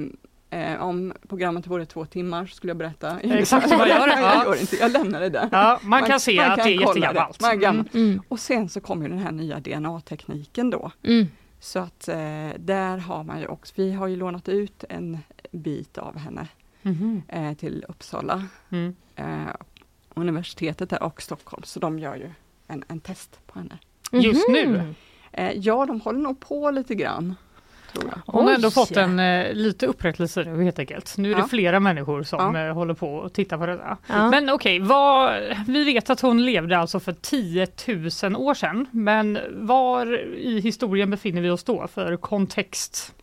eh, 0.50 0.82
om 0.82 1.12
programmet 1.28 1.66
vore 1.66 1.86
två 1.86 2.04
timmar 2.06 2.46
så 2.46 2.54
skulle 2.54 2.70
jag 2.70 2.76
berätta. 2.76 3.20
Exakt 3.20 3.70
vad 3.70 3.88
gör 3.88 4.06
det? 4.06 4.12
jag 4.20 4.34
Ja. 4.34 4.44
gör 4.44 4.60
inte, 4.60 4.76
jag 4.76 4.90
lämnar 4.92 5.20
det 5.20 5.28
där. 5.28 5.48
Ja, 5.52 5.80
man 5.82 6.02
kan 6.04 6.20
se 6.20 6.36
man 6.36 6.50
att 6.50 6.56
det 6.56 6.62
är 6.74 6.80
jättegammalt. 6.80 7.40
Man 7.40 7.50
är 7.50 7.54
gammal. 7.56 7.88
Mm. 7.94 8.22
Och 8.28 8.40
sen 8.40 8.68
så 8.68 8.80
kommer 8.80 9.02
ju 9.02 9.08
den 9.08 9.18
här 9.18 9.32
nya 9.32 9.60
DNA-tekniken 9.60 10.70
då. 10.70 10.90
Mm. 11.02 11.26
Så 11.60 11.78
att 11.78 12.08
eh, 12.08 12.16
där 12.58 12.98
har 12.98 13.24
man 13.24 13.40
ju 13.40 13.46
också, 13.46 13.72
vi 13.76 13.92
har 13.92 14.06
ju 14.06 14.16
lånat 14.16 14.48
ut 14.48 14.84
en 14.88 15.18
bit 15.50 15.98
av 15.98 16.16
henne 16.18 16.48
Mhm. 16.82 17.22
eh, 17.28 17.54
till 17.54 17.84
Uppsala 17.88 18.44
Mm. 18.70 18.96
eh, 19.16 19.54
universitetet 20.14 20.90
där 20.90 21.02
och 21.02 21.22
Stockholm, 21.22 21.62
så 21.66 21.80
de 21.80 21.98
gör 21.98 22.14
ju 22.16 22.30
en, 22.66 22.84
en 22.88 23.00
test 23.00 23.40
på 23.46 23.58
henne. 23.58 23.78
Just 24.12 24.48
nu? 24.48 24.94
Eh, 25.32 25.52
ja, 25.52 25.86
de 25.86 26.00
håller 26.00 26.18
nog 26.20 26.40
på 26.40 26.70
lite 26.70 26.94
grann, 26.94 27.34
tror 27.92 28.04
jag. 28.04 28.34
Hon 28.34 28.46
har 28.46 28.54
ändå 28.54 28.70
fått 28.70 28.96
en 28.96 29.18
eh, 29.18 29.52
lite 29.54 29.86
upprättelse 29.86 30.44
nu 30.44 30.64
helt 30.64 30.78
enkelt. 30.78 31.16
Nu 31.18 31.30
är 31.30 31.34
det 31.34 31.40
Ja. 31.40 31.48
flera 31.48 31.80
människor 31.80 32.22
som 32.22 32.54
Ja. 32.54 32.66
eh, 32.66 32.74
håller 32.74 32.94
på 32.94 33.14
och 33.14 33.32
tittar 33.32 33.58
på 33.58 33.66
detta. 33.66 33.96
Ja. 34.06 34.30
Men 34.30 34.50
okej, 34.50 34.78
vad, 34.78 35.40
vi 35.66 35.84
vet 35.84 36.10
att 36.10 36.20
hon 36.20 36.44
levde 36.44 36.78
alltså 36.78 37.00
för 37.00 37.12
10 37.12 37.66
000 38.30 38.36
år 38.36 38.54
sedan. 38.54 38.86
Men 38.90 39.38
var 39.52 40.18
i 40.36 40.60
historien 40.60 41.10
befinner 41.10 41.40
vi 41.42 41.50
oss 41.50 41.64
då 41.64 41.86
för 41.86 42.16
kontext? 42.16 43.14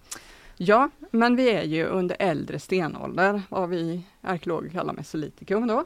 Ja, 0.57 0.89
men 1.11 1.35
vi 1.35 1.49
är 1.51 1.63
ju 1.63 1.85
under 1.85 2.15
äldre 2.19 2.59
stenålder, 2.59 3.41
vad 3.49 3.69
vi 3.69 4.01
arkeologer 4.21 4.69
kallar 4.69 4.93
mesolitikum 4.93 5.67
då. 5.67 5.85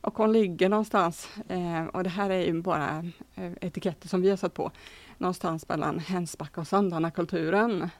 Och 0.00 0.14
hon 0.16 0.32
ligger 0.32 0.68
någonstans, 0.68 1.28
eh, 1.48 1.84
och 1.92 2.02
det 2.04 2.10
här 2.10 2.30
är 2.30 2.40
ju 2.46 2.62
bara 2.62 3.04
eh, 3.34 3.52
etiketter 3.60 4.08
som 4.08 4.22
vi 4.22 4.30
har 4.30 4.36
satt 4.36 4.54
på, 4.54 4.70
någonstans 5.18 5.68
mellan 5.68 5.98
Hänsbacka 5.98 6.60
och 6.60 6.66
Sandana-kulturen. 6.66 7.90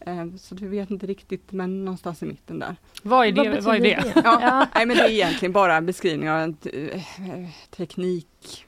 Eh, 0.00 0.26
så 0.38 0.54
vi 0.54 0.66
vet 0.66 0.90
inte 0.90 1.06
riktigt, 1.06 1.52
men 1.52 1.84
någonstans 1.84 2.22
i 2.22 2.26
mitten 2.26 2.58
där. 2.58 2.76
Vad 3.02 3.26
är 3.26 3.32
det? 3.32 3.50
Vad 3.50 3.62
Vad 3.62 3.76
är 3.76 3.80
betyder 3.80 4.02
det? 4.02 4.12
Ja, 4.24 4.38
Ja. 4.42 4.66
Nej, 4.74 4.86
men 4.86 4.96
det 4.96 5.02
är 5.02 5.10
egentligen 5.10 5.52
bara 5.52 5.76
en 5.76 5.86
beskrivning 5.86 6.30
av 6.30 6.38
en 6.38 6.56
eh, 6.72 7.48
teknik, 7.76 8.64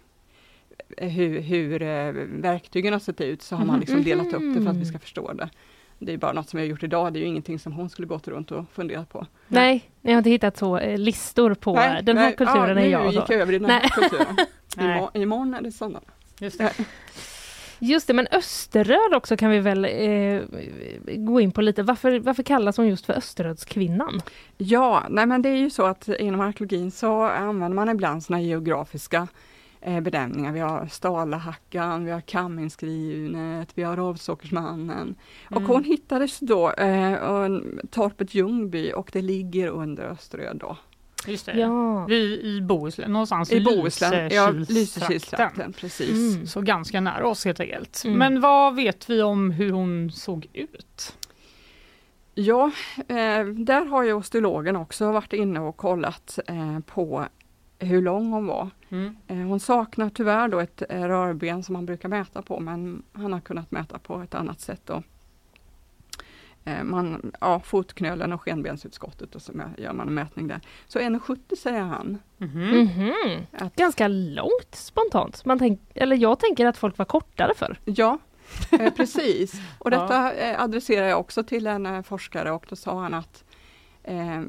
eh, 0.96 1.08
hur, 1.08 1.40
hur 1.40 1.82
eh, 1.82 2.12
verktygen 2.28 2.92
har 2.92 3.00
sett 3.00 3.20
ut, 3.20 3.42
så 3.42 3.56
har 3.56 3.64
man 3.64 3.80
liksom 3.80 4.02
delat 4.02 4.32
upp 4.32 4.54
det 4.54 4.62
för 4.62 4.70
att 4.70 4.76
vi 4.76 4.84
ska 4.84 4.98
förstå 4.98 5.32
det. 5.32 5.50
Det 5.98 6.12
är 6.12 6.16
bara 6.16 6.32
något 6.32 6.48
som 6.48 6.58
jag 6.58 6.68
gjort 6.68 6.82
idag, 6.82 7.12
det 7.12 7.18
är 7.18 7.20
ju 7.20 7.26
ingenting 7.26 7.58
som 7.58 7.72
hon 7.72 7.90
skulle 7.90 8.08
gått 8.08 8.28
runt 8.28 8.50
och 8.50 8.64
funderat 8.72 9.08
på. 9.08 9.26
Nej, 9.48 9.90
jag 10.02 10.12
har 10.12 10.18
inte 10.18 10.30
hittat 10.30 10.56
så 10.56 10.80
listor 10.96 11.54
på 11.54 11.74
Nej, 11.74 12.02
den 12.02 12.16
här 12.18 12.24
nej, 12.24 12.36
kulturen 12.36 12.76
ja, 12.76 12.82
är 12.82 12.88
jag. 12.88 13.04
Nu 13.04 13.10
gick 13.10 13.28
jag 13.28 13.40
över 13.40 13.52
i 13.52 13.58
den 13.58 13.70
här 13.70 13.80
Nej. 13.80 13.90
kulturen. 13.90 14.36
Imorgon, 14.78 15.22
imorgon 15.22 15.54
är 15.54 15.60
det 15.62 15.72
sådana. 15.72 16.00
Just 16.40 16.58
det. 16.58 16.72
Just 17.78 18.06
det, 18.06 18.12
men 18.14 18.26
Österröd 18.30 19.14
också 19.14 19.36
kan 19.36 19.50
vi 19.50 19.58
väl 19.58 19.84
eh, 19.84 20.42
gå 21.16 21.40
in 21.40 21.52
på 21.52 21.62
lite. 21.62 21.82
Varför, 21.82 22.18
varför 22.20 22.42
kallas 22.42 22.76
hon 22.76 22.88
just 22.88 23.06
för 23.06 23.12
Österrödskvinnan? 23.12 24.20
Ja, 24.56 25.02
nej 25.10 25.26
men 25.26 25.42
det 25.42 25.48
är 25.48 25.56
ju 25.56 25.70
så 25.70 25.82
att 25.86 26.08
inom 26.08 26.40
arkeologin 26.40 26.90
så 26.90 27.22
använder 27.22 27.74
man 27.74 27.88
ibland 27.88 28.22
sådana 28.22 28.40
geografiska 28.42 29.28
eh, 29.80 30.00
benämningar. 30.00 30.52
Vi 30.52 30.60
har 30.60 30.86
Stalahackan, 30.86 32.04
vi 32.04 32.10
har 32.10 32.20
Kamminskrinet, 32.20 33.68
vi 33.74 33.82
har 33.82 33.96
Ravsåkersmannen. 33.96 35.14
Och 35.50 35.56
Mm. 35.56 35.68
hon 35.70 35.84
hittades 35.84 36.38
då 36.38 36.70
eh, 36.70 37.12
och- 37.14 37.62
torpet 37.90 38.34
Ljungby 38.34 38.92
och 38.92 39.10
det 39.12 39.22
ligger 39.22 39.68
under 39.68 40.02
Österöd 40.04 40.56
då. 40.56 40.76
Just 41.26 41.46
det. 41.46 41.52
Ja. 41.52 42.04
Vi 42.06 42.40
i 42.42 42.60
Bohuslän, 42.60 43.12
någonstans 43.12 43.52
I 43.52 43.60
Bohuslän, 43.60 44.30
ja, 44.32 44.50
Lysekilstrakten. 44.50 45.72
Precis. 45.72 46.34
Mm. 46.34 46.46
Så 46.46 46.60
ganska 46.60 47.00
nära 47.00 47.28
oss 47.28 47.44
helt 47.44 47.60
enkelt. 47.60 48.02
Mm. 48.04 48.18
Men 48.18 48.40
vad 48.40 48.74
vet 48.74 49.10
vi 49.10 49.22
om 49.22 49.50
hur 49.50 49.72
hon 49.72 50.10
såg 50.12 50.46
ut? 50.52 51.16
Ja, 52.34 52.70
eh, 52.98 53.44
där 53.44 53.84
har 53.84 54.02
ju 54.02 54.12
osteologen 54.12 54.76
också 54.76 55.12
varit 55.12 55.32
inne 55.32 55.60
och 55.60 55.76
kollat 55.76 56.38
eh, 56.46 56.78
på 56.80 57.26
hur 57.78 58.02
lång 58.02 58.32
hon 58.32 58.46
var. 58.46 58.70
Mm. 58.88 59.16
Eh, 59.26 59.36
hon 59.36 59.60
saknar 59.60 60.10
tyvärr 60.10 60.48
då 60.48 60.60
ett 60.60 60.82
eh, 60.88 61.02
rörben 61.02 61.62
som 61.62 61.72
man 61.72 61.86
brukar 61.86 62.08
mäta 62.08 62.42
på 62.42 62.60
men 62.60 63.02
han 63.12 63.32
har 63.32 63.40
kunnat 63.40 63.70
mäta 63.70 63.98
på 63.98 64.20
ett 64.20 64.34
annat 64.34 64.60
sätt. 64.60 64.82
Då. 64.84 65.02
Eh, 66.64 66.84
man, 66.84 67.32
ja, 67.40 67.60
fotknölen 67.60 68.32
och 68.32 68.40
skenbensutskottet 68.42 69.34
och 69.34 69.42
så 69.42 69.52
gör 69.78 69.92
man 69.92 70.08
en 70.08 70.14
mätning 70.14 70.48
där. 70.48 70.60
Så 70.86 70.98
1,70 70.98 71.56
säger 71.56 71.80
han. 71.80 72.18
Mhm. 72.38 72.68
Mhm. 72.70 73.12
Att, 73.52 73.76
Ganska 73.76 74.08
långt 74.08 74.74
spontant. 74.74 75.44
Man 75.44 75.58
tänk, 75.58 75.80
eller 75.94 76.16
jag 76.16 76.38
tänker 76.38 76.66
att 76.66 76.76
folk 76.76 76.98
var 76.98 77.04
kortare 77.04 77.54
för. 77.56 77.78
Ja, 77.84 78.18
eh, 78.70 78.92
precis. 78.96 79.54
Och 79.78 79.90
detta 79.90 80.32
eh, 80.34 80.62
adresserar 80.62 81.06
jag 81.08 81.20
också 81.20 81.42
till 81.44 81.66
en 81.66 81.86
eh, 81.86 82.02
forskare 82.02 82.52
och 82.52 82.66
då 82.68 82.76
sa 82.76 83.00
han 83.02 83.14
att 83.14 83.44
eh, 84.02 84.42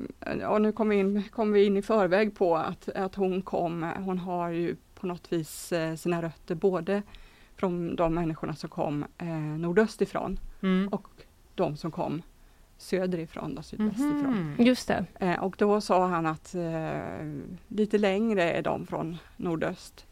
och 0.47 0.61
nu 0.61 0.71
kom 0.71 0.89
vi, 0.89 0.95
in, 0.95 1.23
kom 1.31 1.51
vi 1.51 1.65
in 1.65 1.77
i 1.77 1.81
förväg 1.81 2.35
på 2.35 2.57
att, 2.57 2.89
att 2.89 3.15
hon 3.15 3.41
kom, 3.41 3.83
hon 3.97 4.17
har 4.17 4.49
ju 4.49 4.75
på 4.95 5.07
något 5.07 5.33
vis 5.33 5.71
eh, 5.71 5.95
sina 5.95 6.21
rötter 6.21 6.55
både 6.55 7.01
från 7.55 7.95
de 7.95 8.13
människorna 8.13 8.55
som 8.55 8.69
kom 8.69 9.05
eh, 9.17 9.27
nordöst 9.37 10.01
ifrån 10.01 10.39
Mm. 10.61 10.87
och 10.87 11.07
de 11.63 11.77
som 11.77 11.91
kom 11.91 12.21
söderifrån, 12.77 13.55
då, 13.55 13.61
sydvästifrån. 13.61 14.53
Mhm. 14.57 14.65
Just 14.65 14.87
det. 14.87 15.05
Eh, 15.19 15.43
och 15.43 15.55
då 15.57 15.81
sa 15.81 16.07
han 16.07 16.25
att 16.25 16.55
eh, 16.55 17.41
lite 17.67 17.97
längre 17.97 18.51
är 18.51 18.61
de 18.61 18.87
från 18.87 19.17
nordöst. 19.37 20.05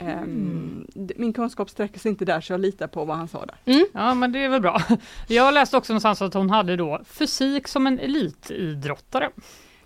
Ehm, 0.00 0.86
d- 0.94 1.14
min 1.16 1.32
kunskap 1.32 1.70
sträcker 1.70 2.00
sig 2.00 2.10
inte 2.10 2.24
där 2.24 2.40
så 2.40 2.52
jag 2.52 2.60
litar 2.60 2.86
på 2.86 3.04
vad 3.04 3.16
han 3.16 3.28
sa 3.28 3.46
där. 3.46 3.84
Ja 3.94 4.14
men 4.14 4.32
det 4.32 4.38
är 4.44 4.48
väl 4.48 4.60
bra. 4.60 4.80
Jag 5.28 5.54
läste 5.54 5.76
också 5.76 5.92
någonstans 5.92 6.22
att 6.22 6.34
hon 6.34 6.50
hade 6.50 6.76
då 6.76 7.00
fysik 7.06 7.68
som 7.68 7.86
en 7.86 7.98
elitidrottare. 7.98 9.30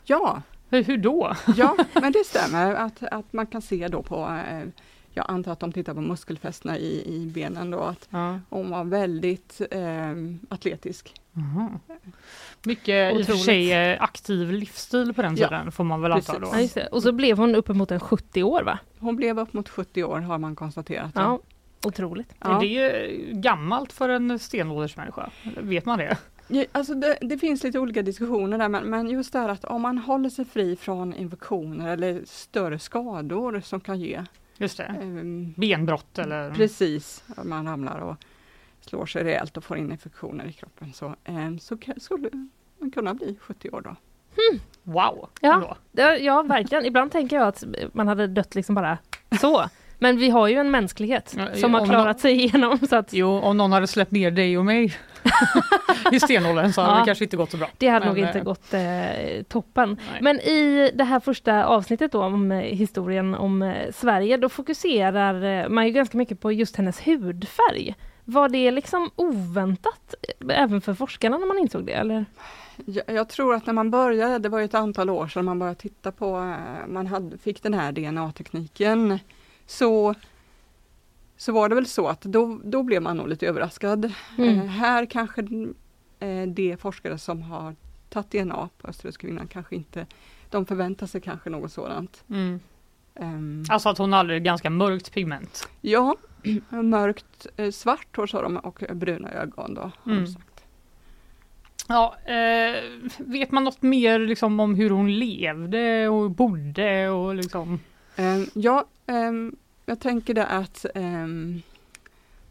Ja, 0.04 0.42
Hur, 0.70 0.84
hur 0.84 0.96
då? 0.98 1.34
ja 1.56 1.76
men 1.92 2.12
det 2.12 2.24
stämmer 2.26 2.74
att, 2.74 3.02
att 3.02 3.32
man 3.32 3.46
kan 3.46 3.62
se 3.62 3.88
då 3.88 4.02
på, 4.02 4.40
eh, 4.50 4.68
jag 5.18 5.26
antar 5.28 5.52
att 5.52 5.60
de 5.60 5.72
tittar 5.72 5.94
på 5.94 6.00
muskelfästena 6.00 6.78
i, 6.78 7.14
i 7.14 7.26
benen 7.34 7.70
då, 7.70 7.80
att 7.80 8.08
Ja. 8.10 8.40
hon 8.50 8.70
var 8.70 8.84
väldigt 8.84 9.60
eh, 9.70 10.12
atletisk. 10.48 11.14
Mhm. 11.32 11.78
Mycket 12.62 13.18
i 13.18 13.22
och 13.22 13.26
för 13.26 13.32
sig 13.34 13.72
eh, 13.72 14.02
aktiv 14.02 14.52
livsstil 14.52 15.14
på 15.14 15.22
den 15.22 15.36
Ja, 15.36 15.48
tiden 15.48 15.72
får 15.72 15.84
man 15.84 16.00
väl 16.00 16.12
anta 16.12 16.38
då. 16.38 16.52
Ja. 16.74 16.82
Och 16.92 17.02
så 17.02 17.12
blev 17.12 17.38
hon 17.38 17.54
uppemot 17.54 17.90
en 17.90 18.00
70 18.00 18.42
år 18.42 18.62
va? 18.62 18.78
Hon 18.98 19.16
blev 19.16 19.38
upp 19.38 19.52
mot 19.52 19.68
70 19.68 20.04
år 20.04 20.20
har 20.20 20.38
man 20.38 20.56
konstaterat. 20.56 21.10
Ja, 21.14 21.38
otroligt. 21.84 22.34
Ja. 22.40 22.56
Är 22.56 22.60
det 22.60 23.16
gammalt 23.32 23.92
för 23.92 24.08
en 24.08 24.38
stenåldersmänniska? 24.38 25.30
Vet 25.56 25.84
man 25.84 25.98
det? 25.98 26.16
Ja, 26.48 26.64
Alltså 26.72 26.94
det, 26.94 27.18
det 27.20 27.38
finns 27.38 27.64
lite 27.64 27.78
olika 27.78 28.02
diskussioner 28.02 28.58
där 28.58 28.68
men, 28.68 28.84
men 28.90 29.10
just 29.10 29.32
det 29.32 29.38
här 29.38 29.48
att 29.48 29.64
om 29.64 29.82
man 29.82 29.98
håller 29.98 30.30
sig 30.30 30.44
fri 30.44 30.76
från 30.76 31.14
infektioner 31.14 31.88
eller 31.92 32.22
större 32.26 32.78
skador 32.78 33.60
som 33.64 33.80
kan 33.80 34.00
ge 34.00 34.24
Just 34.59 34.76
det. 34.76 34.84
ehm, 34.84 35.54
Benbrott 35.56 36.18
eller? 36.18 36.50
Precis, 36.54 37.24
man 37.44 37.66
ramlar 37.66 37.98
och 37.98 38.16
slår 38.80 39.06
sig 39.06 39.24
rejält 39.24 39.56
och 39.56 39.64
får 39.64 39.76
in 39.76 39.92
infektioner 39.92 40.44
i 40.46 40.52
kroppen 40.52 40.92
så, 40.92 41.14
ehm, 41.24 41.59
så 41.59 41.78
skulle 41.96 42.30
man 42.78 42.90
kunna 42.90 43.14
bli 43.14 43.36
70 43.40 43.70
år 43.70 43.80
då. 43.80 43.96
Wow! 44.82 45.28
Ja. 45.40 45.54
ändå. 45.54 45.76
Ja, 45.92 46.16
ja, 46.16 46.42
verkligen. 46.42 46.84
Ibland 46.84 47.12
tänker 47.12 47.36
jag 47.36 47.48
att 47.48 47.64
man 47.92 48.09
hade 48.09 48.26
dött 48.26 48.54
liksom 48.54 48.74
bara 48.74 48.98
så. 49.40 49.64
Men 49.99 50.16
vi 50.16 50.30
har 50.30 50.49
ju 50.49 50.55
en 50.55 50.70
mänsklighet 50.70 51.34
Ja, 51.38 51.61
som 51.61 51.74
har 51.74 51.86
klarat 51.86 52.20
sig 52.20 52.32
igenom. 52.32 52.78
Så 52.88 52.96
att, 52.96 53.12
Jo, 53.12 53.38
om 53.40 53.57
någon 53.57 53.72
hade 53.72 53.86
släppt 53.86 54.11
ner 54.12 54.30
dig 54.30 54.59
och 54.59 54.64
mig 54.64 54.96
i 56.12 56.20
stenåldern 56.20 56.72
så 56.72 56.80
hade 56.80 56.94
Ja. 56.94 56.99
det 57.01 57.05
kanske 57.07 57.24
inte 57.24 57.36
gått 57.36 57.51
så 57.51 57.57
bra. 57.57 57.68
Det 57.78 57.88
hade 57.88 58.07
Men, 58.07 58.14
nog 58.14 58.26
inte 58.26 58.38
eh, 58.38 58.44
gått 58.44 58.74
eh, 58.74 59.42
toppen. 59.49 60.01
Nej. 60.12 60.22
Men 60.22 60.40
i 60.40 60.90
det 60.94 61.05
här 61.05 61.20
första 61.20 61.64
avsnittet 61.64 62.12
då 62.12 62.22
om 62.22 62.53
eh, 62.53 62.59
historien 62.59 63.34
om 63.34 63.62
eh, 63.62 63.92
Sverige, 63.94 64.36
då 64.36 64.49
fokuserar 64.49 65.62
eh, 65.64 65.68
man 65.68 65.86
ju 65.86 65.92
ganska 65.92 66.18
mycket 66.18 66.40
på 66.40 66.53
just 66.53 66.76
hennes 66.76 67.07
hudfärg. 67.07 67.94
Var 68.24 68.49
det 68.49 68.70
liksom 68.70 69.11
oväntat 69.16 70.14
även 70.49 70.80
för 70.80 70.94
forskarna 70.94 71.38
när 71.38 71.46
man 71.46 71.59
insåg 71.59 71.86
det? 71.86 71.92
Eller? 71.92 72.24
Jag, 72.86 73.05
jag 73.07 73.28
tror 73.28 73.55
att 73.55 73.66
när 73.66 73.72
man 73.74 73.90
började, 73.90 74.38
det 74.38 74.49
var 74.49 74.59
ju 74.59 74.64
ett 74.64 74.74
antal 74.74 75.11
år 75.11 75.28
sedan 75.28 75.44
man 75.44 75.59
började 75.59 75.80
titta 75.80 76.12
på, 76.12 76.55
man 76.88 77.07
hade, 77.07 77.38
fick 77.38 77.62
den 77.62 77.74
här 77.74 77.92
DNA-tekniken, 77.92 79.18
så, 79.68 80.14
så 81.36 81.52
var 81.52 81.68
det 81.68 81.74
väl 81.74 81.86
så 81.86 82.08
att 82.08 82.20
då, 82.20 82.60
då 82.64 82.82
blev 82.82 83.02
man 83.02 83.16
nog 83.16 83.28
lite 83.28 83.46
överraskad. 83.46 84.12
Mm. 84.38 84.58
Eh, 84.58 84.66
här 84.66 85.06
kanske 85.06 85.40
eh, 86.20 86.46
de 86.46 86.76
forskare 86.76 87.18
som 87.18 87.42
har 87.42 87.76
tagit 88.08 88.30
DNA 88.30 88.68
på 88.78 88.88
Österrikskvinnan 88.88 89.46
kanske 89.48 89.76
inte, 89.76 90.06
de 90.50 90.66
förväntar 90.66 91.06
sig 91.06 91.20
kanske 91.20 91.50
något 91.50 91.72
sådant. 91.72 92.24
Mm. 92.30 92.60
Ehm, 93.14 93.64
Alltså 93.68 93.88
att 93.88 93.98
hon 93.98 94.12
hade 94.12 94.40
ganska 94.40 94.70
mörkt 94.70 95.12
pigment. 95.12 95.68
Ja, 95.80 96.16
mörkt 96.70 97.46
eh, 97.56 97.70
svart 97.70 98.16
hår 98.16 98.26
sa 98.26 98.42
de 98.42 98.56
och 98.56 98.82
bruna 98.92 99.30
ögon 99.30 99.74
då. 99.74 99.90
Har 100.02 100.12
Mm. 100.12 100.26
Ja, 101.88 102.16
eh, 102.24 102.82
vet 103.18 103.50
man 103.50 103.64
något 103.64 103.82
mer 103.82 104.18
liksom, 104.18 104.60
om 104.60 104.74
hur 104.74 104.90
hon 104.90 105.18
levde 105.18 106.08
och 106.08 106.30
bodde 106.30 107.08
och 107.08 107.34
liksom? 107.34 107.80
Ehm, 108.18 108.46
ja, 108.54 108.84
ehm, 109.06 109.56
jag 109.86 110.00
tänker 110.00 110.34
det 110.34 110.46
att 110.46 110.86
ehm, 110.94 111.62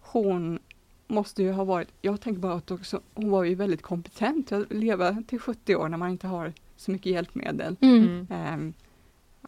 hon 0.01 0.59
måste 1.07 1.43
ju 1.43 1.51
ha 1.51 1.63
varit, 1.63 1.88
jag 2.01 2.22
tänker 2.22 2.41
bara 2.41 2.53
att 2.53 2.72
också, 2.72 3.01
hon 3.13 3.30
var 3.30 3.43
ju 3.43 3.55
väldigt 3.55 3.82
kompetent 3.82 4.51
att 4.51 4.74
leva 4.74 5.24
till 5.28 5.39
70 5.39 5.76
år 5.76 5.89
när 5.89 5.97
man 5.97 6.09
inte 6.09 6.28
har 6.28 6.53
så 6.76 6.91
mycket 6.91 7.11
hjälpmedel. 7.11 7.76
Mm. 7.82 8.28
Ehm, 8.30 8.74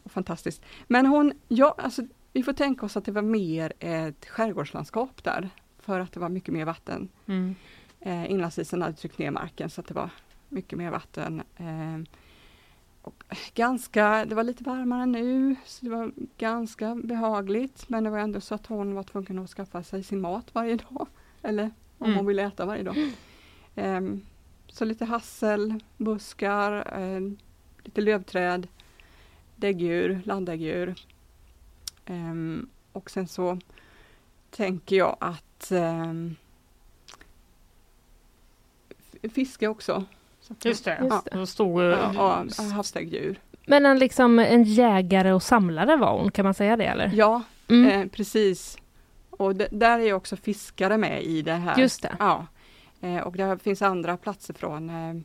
fantastiskt. 0.06 0.62
Men 0.88 1.06
hon, 1.06 1.34
ja 1.48 1.76
alltså 1.78 2.02
vi 2.34 2.44
får 2.44 2.54
tänka 2.54 2.86
oss 2.86 2.98
att 2.98 3.06
det 3.06 3.12
var 3.12 3.22
mer 3.22 3.74
ett 3.80 4.26
skärgårdslandskap 4.26 5.24
där. 5.24 5.50
För 5.80 6.00
att 6.00 6.12
det 6.12 6.20
var 6.20 6.30
mycket 6.30 6.54
mer 6.54 6.66
vatten. 6.66 7.10
Mm. 7.26 7.56
Eh, 8.00 8.32
inlandsisen 8.32 8.82
hade 8.82 8.94
tryckt 8.94 9.18
ner 9.18 9.32
marken 9.32 9.70
så 9.70 9.82
att 9.82 9.88
det 9.88 9.94
var 9.94 10.10
mycket 10.50 10.78
mer 10.78 10.92
vatten. 10.92 11.42
Eh, 11.58 12.00
ganska, 13.54 14.26
det 14.26 14.36
var 14.36 14.44
lite 14.44 14.64
varmare 14.64 15.06
nu, 15.06 15.56
så 15.66 15.86
det 15.86 15.92
var 15.92 16.12
ganska 16.38 16.96
behagligt. 16.96 17.90
Men 17.90 18.04
det 18.04 18.10
var 18.10 18.20
ändå 18.20 18.42
så 18.42 18.56
att 18.56 18.66
hon 18.68 18.94
var 18.96 19.04
tvungen 19.04 19.40
att 19.40 19.50
skaffa 19.50 19.84
sig 19.84 20.04
sin 20.04 20.22
mat 20.22 20.56
varje 20.56 20.76
dag. 20.76 21.08
Eller 21.42 21.72
om 21.98 22.06
Mm. 22.06 22.18
hon 22.18 22.26
ville 22.26 22.44
äta 22.44 22.66
varje 22.66 22.84
dag. 22.84 22.96
Eh, 23.76 24.02
så 24.68 24.86
lite 24.86 25.06
hassel, 25.06 25.84
buskar, 25.98 27.00
eh, 27.02 27.20
lite 27.84 28.02
lövträd, 28.02 28.68
däggdjur, 29.56 30.22
landdäggdjur. 30.26 30.96
Eh, 32.06 32.34
och 32.92 33.10
sen 33.12 33.28
så 33.28 33.60
tänker 34.52 34.96
jag 34.96 35.18
att 35.20 35.72
fiske 39.34 39.68
också. 39.68 40.06
Just 40.64 40.86
det, 40.86 40.98
Just 41.02 41.28
Ja, 41.32 41.46
stod... 41.46 41.82
eh, 41.82 41.88
Ja, 42.16 42.46
ja, 42.58 42.64
havsdäggdjur. 42.64 43.40
Men 43.68 43.86
en, 43.86 44.00
liksom, 44.00 44.40
en 44.40 44.64
jägare 44.64 45.32
och 45.34 45.44
samlare 45.44 45.96
var 45.96 46.18
hon, 46.20 46.32
kan 46.32 46.46
man 46.46 46.54
säga 46.54 46.78
det 46.78 46.86
eller? 46.86 47.12
Ja, 47.14 47.42
Mm. 47.68 47.90
eh, 48.02 48.08
precis. 48.08 48.78
Och 49.30 49.56
där 49.56 50.00
är 50.00 50.04
ju 50.04 50.14
också 50.14 50.36
fiskare 50.36 50.98
med 50.98 51.24
i 51.24 51.42
det 51.42 51.54
här. 51.54 51.80
Just 51.80 52.02
det. 52.02 52.16
Ja. 52.20 52.46
Eh, 53.02 53.18
och 53.18 53.34
det 53.36 53.64
finns 53.64 53.82
andra 53.82 54.18
platser 54.18 54.54
från 54.54 54.90
eh, 54.90 55.16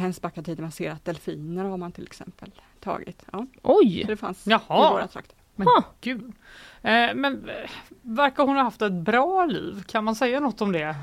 Hänsbackatiden 0.00 0.62
man 0.64 0.72
ser 0.72 0.90
att 0.90 1.04
delfiner 1.04 1.64
har 1.64 1.76
man 1.76 1.92
till 1.92 2.04
exempel 2.04 2.50
tagit. 2.80 3.22
Ja, 3.32 3.46
Oj! 3.62 4.00
så 4.02 4.06
det 4.08 4.16
fanns 4.16 4.46
i 4.46 4.50
Jaha. 4.50 4.90
våra 4.92 5.06
trakter. 5.06 5.36
Men 5.54 5.66
Ha. 5.66 5.82
gud. 6.00 6.32
Eh, 6.82 7.14
men 7.14 7.48
eh, 7.48 7.70
verkar 8.02 8.46
hon 8.46 8.56
ha 8.56 8.62
haft 8.62 8.82
ett 8.82 8.92
bra 8.92 9.44
liv? 9.46 9.82
Kan 9.86 10.04
man 10.04 10.14
säga 10.14 10.40
något 10.40 10.60
om 10.60 10.72
det? 10.72 10.94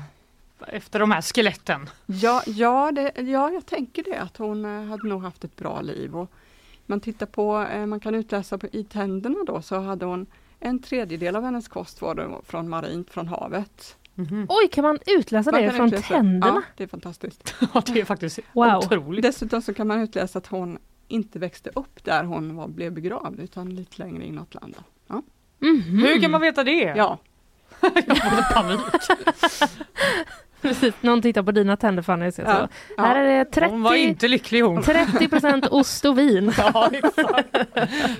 Efter 0.68 0.98
de 1.00 1.10
här 1.10 1.22
skeletten? 1.22 1.90
Ja, 2.06 2.42
ja, 2.46 2.92
det, 2.92 3.12
ja, 3.22 3.50
jag 3.50 3.66
tänker 3.66 4.02
det 4.04 4.16
att 4.20 4.36
hon 4.36 4.64
eh, 4.64 4.84
hade 4.88 5.08
nog 5.08 5.22
haft 5.22 5.44
ett 5.44 5.56
bra 5.56 5.80
liv. 5.80 6.16
Och 6.16 6.30
man 6.86 7.00
tittar 7.00 7.26
på, 7.26 7.66
eh, 7.72 7.86
man 7.86 8.00
kan 8.00 8.14
utläsa 8.14 8.58
på, 8.58 8.66
i 8.72 8.84
tänderna 8.84 9.36
då 9.46 9.62
så 9.62 9.80
hade 9.80 10.04
hon 10.06 10.26
en 10.60 10.82
tredjedel 10.82 11.36
av 11.36 11.42
hennes 11.44 11.68
kost 11.68 12.00
var 12.02 12.40
från 12.46 12.68
marint, 12.68 13.10
från 13.10 13.28
havet. 13.28 13.96
Oj, 14.48 14.68
kan 14.72 14.82
man 14.84 14.98
utläsa 15.06 15.52
Man 15.52 15.62
det 15.62 15.70
från 15.70 15.86
utläsa- 15.86 16.08
tänderna? 16.14 16.54
Ja, 16.54 16.62
det 16.76 16.84
är 16.84 16.88
fantastiskt. 16.88 17.54
Ja, 17.74 17.82
det 17.86 18.00
är 18.00 18.04
faktiskt 18.04 18.38
Wow. 18.52 18.76
otroligt. 18.76 19.22
Dessutom 19.22 19.62
så 19.62 19.74
kan 19.74 19.86
man 19.86 20.00
utläsa 20.00 20.38
att 20.38 20.46
hon 20.46 20.78
inte 21.08 21.38
växte 21.38 21.70
upp 21.74 22.04
där 22.04 22.24
hon 22.24 22.56
var, 22.56 22.68
blev 22.68 22.92
begravd 22.92 23.40
utan 23.40 23.74
lite 23.74 24.02
längre 24.02 24.24
inåt 24.24 24.54
landet. 24.54 24.80
Ja. 25.06 25.22
Mhm. 25.58 25.98
Hur 25.98 26.20
kan 26.20 26.30
man 26.30 26.40
veta 26.40 26.64
det? 26.64 26.72
ja, 26.96 27.18
Jag 27.80 27.92
får 28.18 28.54
panik. 28.54 28.80
Precis, 30.68 30.94
någon 31.00 31.22
tittar 31.22 31.42
på 31.42 31.52
dina 31.52 31.76
tänder 31.76 32.02
Fanny. 32.02 32.32
Så. 32.32 32.42
Ja, 32.42 32.68
ja. 32.96 33.02
Här 33.02 33.16
är 33.16 33.46
det 33.60 33.66
Hon 33.66 33.82
var 33.82 33.90
30, 33.90 34.02
inte 34.02 34.28
lycklig 34.28 34.60
hon. 34.60 34.82
30 34.82 35.68
ost 35.70 36.04
och 36.04 36.18
vin. 36.18 36.52
Ja, 36.58 36.90
exakt. 36.92 37.56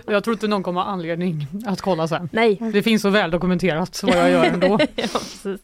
Jag 0.07 0.25
tror 0.25 0.35
inte 0.35 0.49
någon 0.49 0.63
kommer 0.63 0.81
ha 0.81 0.89
anledning 0.89 1.47
att 1.67 1.81
kolla 1.81 2.09
sen. 2.09 2.29
Nej, 2.33 2.59
Det 2.73 2.83
finns 2.83 3.03
så 3.03 3.11
väl 3.11 3.31
dokumenterat 3.31 4.01
vad 4.03 4.17
jag 4.17 4.31
gör 4.31 4.45
ändå. 4.45 4.67
ja, 4.81 4.87
precis. 4.97 5.61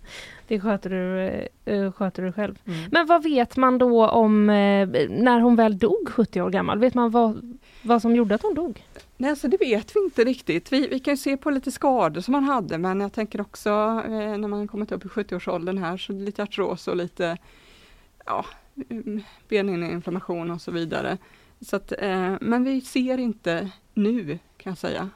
Det 0.48 0.60
sköter 0.60 0.90
du, 0.90 1.28
eh, 1.64 1.92
sköter 1.92 2.22
du 2.22 2.32
själv. 2.32 2.54
Mm. 2.66 2.78
Men 2.90 3.06
vad 3.06 3.22
vet 3.22 3.56
man 3.56 3.78
då 3.78 4.08
om 4.08 4.50
eh, 4.50 4.88
när 5.08 5.40
hon 5.40 5.56
väl 5.56 5.78
dog 5.78 6.08
70 6.08 6.40
år 6.40 6.50
gammal? 6.50 6.78
Vet 6.78 6.94
man 6.94 7.10
vad, 7.10 7.58
vad 7.82 8.02
som 8.02 8.16
gjorde 8.16 8.34
att 8.34 8.42
hon 8.42 8.54
dog? 8.54 8.82
Nej, 9.22 9.36
så 9.36 9.48
det 9.48 9.56
vet 9.60 9.96
vi 9.96 10.04
inte 10.04 10.24
riktigt. 10.24 10.72
Vi, 10.72 10.86
vi 10.86 10.98
kan 10.98 11.16
se 11.16 11.36
på 11.36 11.50
lite 11.50 11.72
skador 11.72 12.20
som 12.20 12.32
man 12.32 12.44
hade 12.44 12.78
men 12.78 13.00
jag 13.00 13.12
tänker 13.12 13.40
också 13.40 13.70
eh, 14.04 14.36
när 14.38 14.48
man 14.48 14.68
kommit 14.68 14.92
upp 14.92 15.04
i 15.04 15.08
70-årsåldern 15.08 15.78
här 15.78 15.96
så 15.96 16.12
lite 16.12 16.42
artros 16.42 16.88
och 16.88 16.96
lite 16.96 17.36
ja, 18.26 18.44
mm, 18.90 19.22
beninflammation 19.48 20.50
och 20.50 20.60
så 20.60 20.70
vidare. 20.70 21.18
Så 21.60 21.76
att, 21.76 21.92
eh, 21.98 22.34
men 22.40 22.64
vi 22.64 22.80
ser 22.80 23.18
inte 23.18 23.70
nu 23.94 24.38
kan 24.56 24.70
jag 24.70 24.78
säga 24.78 25.10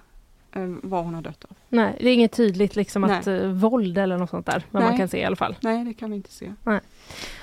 eh, 0.52 0.74
vad 0.82 1.04
hon 1.04 1.14
har 1.14 1.22
dött 1.22 1.44
av. 1.44 1.56
Nej, 1.68 1.96
det 2.00 2.08
är 2.08 2.14
inget 2.14 2.32
tydligt 2.32 2.76
liksom 2.76 3.02
Nej. 3.02 3.18
att 3.18 3.26
eh, 3.26 3.46
våld 3.46 3.98
eller 3.98 4.18
något 4.18 4.30
sånt 4.30 4.46
där, 4.46 4.62
vad 4.70 4.82
man 4.82 4.90
Nej. 4.90 4.98
kan 4.98 5.08
se 5.08 5.18
i 5.18 5.24
alla 5.24 5.36
fall. 5.36 5.56
Nej, 5.60 5.84
det 5.84 5.94
kan 5.94 6.10
vi 6.10 6.16
inte 6.16 6.32
se. 6.32 6.52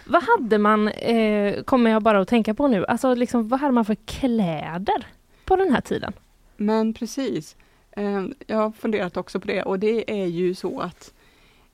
Vad 0.05 0.23
hade 0.23 0.57
man, 0.57 0.87
eh, 0.87 1.63
kommer 1.63 1.91
jag 1.91 2.03
bara 2.03 2.19
att 2.19 2.27
tänka 2.27 2.53
på 2.53 2.67
nu, 2.67 2.85
alltså 2.85 3.13
liksom, 3.13 3.47
vad 3.47 3.59
hade 3.59 3.73
man 3.73 3.85
för 3.85 3.95
kläder 3.95 5.07
på 5.45 5.55
den 5.55 5.71
här 5.71 5.81
tiden? 5.81 6.13
Men 6.57 6.93
precis, 6.93 7.55
eh, 7.91 8.25
jag 8.47 8.57
har 8.57 8.71
funderat 8.71 9.17
också 9.17 9.39
på 9.39 9.47
det 9.47 9.63
och 9.63 9.79
det 9.79 10.21
är 10.21 10.25
ju 10.25 10.55
så 10.55 10.79
att 10.79 11.13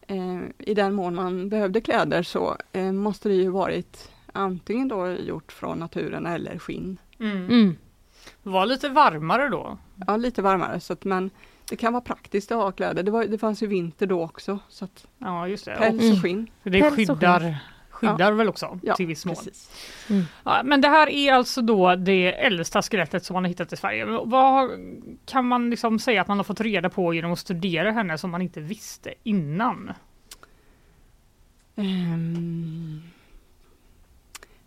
eh, 0.07 0.39
i 0.57 0.73
den 0.73 0.93
mån 0.93 1.15
man 1.15 1.49
behövde 1.49 1.81
kläder 1.81 2.23
så 2.23 2.57
eh, 2.71 2.91
måste 2.91 3.29
det 3.29 3.35
ju 3.35 3.49
varit 3.49 4.11
antingen 4.33 4.87
då 4.87 5.07
gjort 5.11 5.51
från 5.51 5.77
naturen 5.79 6.25
eller 6.25 6.59
skinn. 6.59 6.97
Mm. 7.19 7.37
Mm. 7.45 7.75
Var 8.43 8.65
lite 8.65 8.89
varmare 8.89 9.49
då. 9.49 9.77
Ja, 10.07 10.17
lite 10.17 10.41
varmare 10.41 10.79
så 10.79 10.93
att 10.93 11.03
men 11.03 11.29
det 11.69 11.75
kan 11.75 11.93
vara 11.93 12.01
praktiskt 12.01 12.51
att 12.51 12.57
ha 12.57 12.71
kläder. 12.71 13.03
Det, 13.03 13.11
var, 13.11 13.25
det 13.25 13.37
fanns 13.37 13.63
ju 13.63 13.67
vinter 13.67 14.05
då 14.07 14.23
också 14.23 14.59
så 14.69 14.85
att 14.85 15.07
Ja, 15.17 15.47
just 15.47 15.65
det. 15.65 15.75
päls 15.75 16.01
Mm. 16.01 16.13
och 16.13 16.21
skinn. 16.21 16.47
Och 16.63 16.71
det 16.71 17.09
och 17.09 17.19
skyddar, 17.99 18.13
skyddar 18.13 18.31
väl 18.31 18.49
också 18.49 18.79
Ja, 18.83 18.95
till 18.95 19.07
viss 19.07 19.25
mån. 19.25 19.35
precis. 19.35 19.71
Ja, 20.43 20.61
men 20.63 20.81
det 20.81 20.87
här 20.87 21.09
är 21.09 21.33
alltså 21.33 21.61
då 21.61 21.95
det 21.95 22.33
äldsta 22.33 22.81
skelettet 22.81 23.25
som 23.25 23.33
man 23.33 23.43
har 23.43 23.49
hittat 23.49 23.73
i 23.73 23.77
Sverige. 23.77 24.05
Vad 24.05 24.69
kan 25.25 25.45
man 25.47 25.69
liksom 25.69 25.99
säga 25.99 26.21
att 26.21 26.27
man 26.27 26.37
har 26.37 26.43
fått 26.43 26.61
reda 26.61 26.89
på 26.89 27.13
genom 27.13 27.31
att 27.31 27.39
studera 27.39 27.91
henne 27.91 28.17
som 28.17 28.31
man 28.31 28.41
inte 28.41 28.61
visste 28.61 29.13
innan? 29.23 29.91
Ehm. 31.75 33.01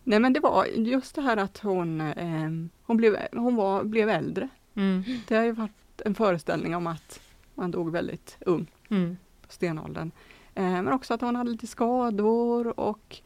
Nej 0.03 0.19
men 0.19 0.33
det 0.33 0.39
var 0.39 0.65
just 0.65 1.15
det 1.15 1.21
här 1.21 1.37
att 1.37 1.57
hon, 1.57 2.01
ehm, 2.01 2.69
hon, 2.83 2.97
blev, 2.97 3.17
hon 3.31 3.55
var, 3.55 3.83
blev 3.83 4.09
äldre. 4.09 4.49
Mm. 4.75 5.03
Det 5.27 5.35
har 5.35 5.43
ju 5.43 5.51
varit 5.51 6.01
en 6.05 6.15
föreställning 6.15 6.75
om 6.75 6.87
att 6.87 7.19
man 7.55 7.71
dog 7.71 7.91
väldigt 7.91 8.37
ung 8.39 8.67
Mm. 8.89 9.17
på 9.47 9.53
stenåldern. 9.53 10.11
Eh, 10.55 10.63
men 10.63 10.93
också 10.93 11.13
att 11.13 11.21
hon 11.21 11.35
hade 11.35 11.49
lite 11.51 11.67
skador 11.67 12.79
och 12.79 13.17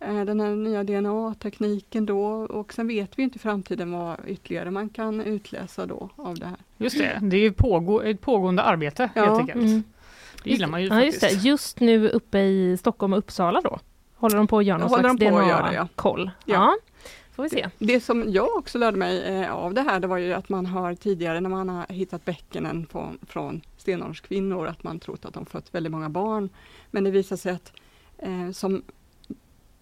eh, 0.00 0.20
den 0.24 0.40
här 0.40 0.50
nya 0.56 0.84
DNA-tekniken 0.84 2.06
då 2.06 2.24
och 2.32 2.72
sen 2.72 2.88
vet 2.88 3.18
vi 3.18 3.22
inte 3.22 3.36
i 3.36 3.38
framtiden 3.38 3.92
vad 3.92 4.16
ytterligare 4.26 4.70
man 4.70 4.88
kan 4.88 5.20
utläsa 5.20 5.86
då 5.86 6.10
av 6.16 6.34
det 6.38 6.46
här. 6.46 6.56
Just 6.76 6.98
det, 6.98 7.18
det 7.22 7.36
är 7.36 7.40
ju 7.40 7.52
pågå, 7.52 8.02
ett 8.02 8.20
pågående 8.20 8.62
arbete 8.62 9.10
Ja. 9.14 9.22
helt 9.24 9.40
enkelt. 9.40 9.60
Mm. 9.64 9.82
Det 10.44 10.50
gillar 10.50 10.68
man 10.68 10.82
ju 10.82 10.88
Ja, 10.88 11.02
just 11.04 11.20
det. 11.20 11.26
faktiskt. 11.26 11.44
Just 11.44 11.80
nu 11.80 12.08
uppe 12.08 12.38
i 12.38 12.76
Stockholm 12.76 13.12
och 13.12 13.18
Uppsala 13.18 13.60
då? 13.60 13.78
Håller 14.14 14.36
de 14.36 14.46
på 14.46 14.58
att 14.58 14.64
göra 14.64 14.78
någon 14.78 14.88
Håller 14.88 15.02
slags 15.02 15.18
de 15.18 15.30
på 15.30 15.38
att 15.38 15.48
göra 15.48 15.66
det, 15.70 15.74
ja. 15.74 15.80
DNA-koll? 15.82 16.30
Ja. 16.44 16.54
Ja. 16.54 16.76
Får 17.32 17.42
vi 17.42 17.48
se. 17.48 17.68
Det, 17.78 17.86
det 17.86 18.00
som 18.00 18.32
jag 18.32 18.56
också 18.56 18.78
lärde 18.78 18.96
mig 18.98 19.22
eh, 19.22 19.52
av 19.54 19.74
det 19.74 19.80
här 19.82 20.00
det 20.00 20.06
var 20.06 20.18
ju 20.18 20.32
att 20.32 20.48
man 20.48 20.66
har 20.66 20.94
tidigare 20.94 21.40
när 21.40 21.50
man 21.50 21.68
har 21.68 21.86
hittat 21.88 22.24
bäckenen 22.24 22.86
från, 22.86 23.18
från 23.26 23.60
stenålderskvinnor 23.76 24.66
att 24.66 24.82
man 24.84 24.98
trott 24.98 25.24
att 25.24 25.34
de 25.34 25.46
fött 25.46 25.74
väldigt 25.74 25.92
många 25.92 26.08
barn. 26.08 26.48
Men 26.90 27.04
det 27.04 27.10
visar 27.10 27.36
sig 27.36 27.52
att 27.52 27.72
eh, 28.18 28.50
som 28.50 28.82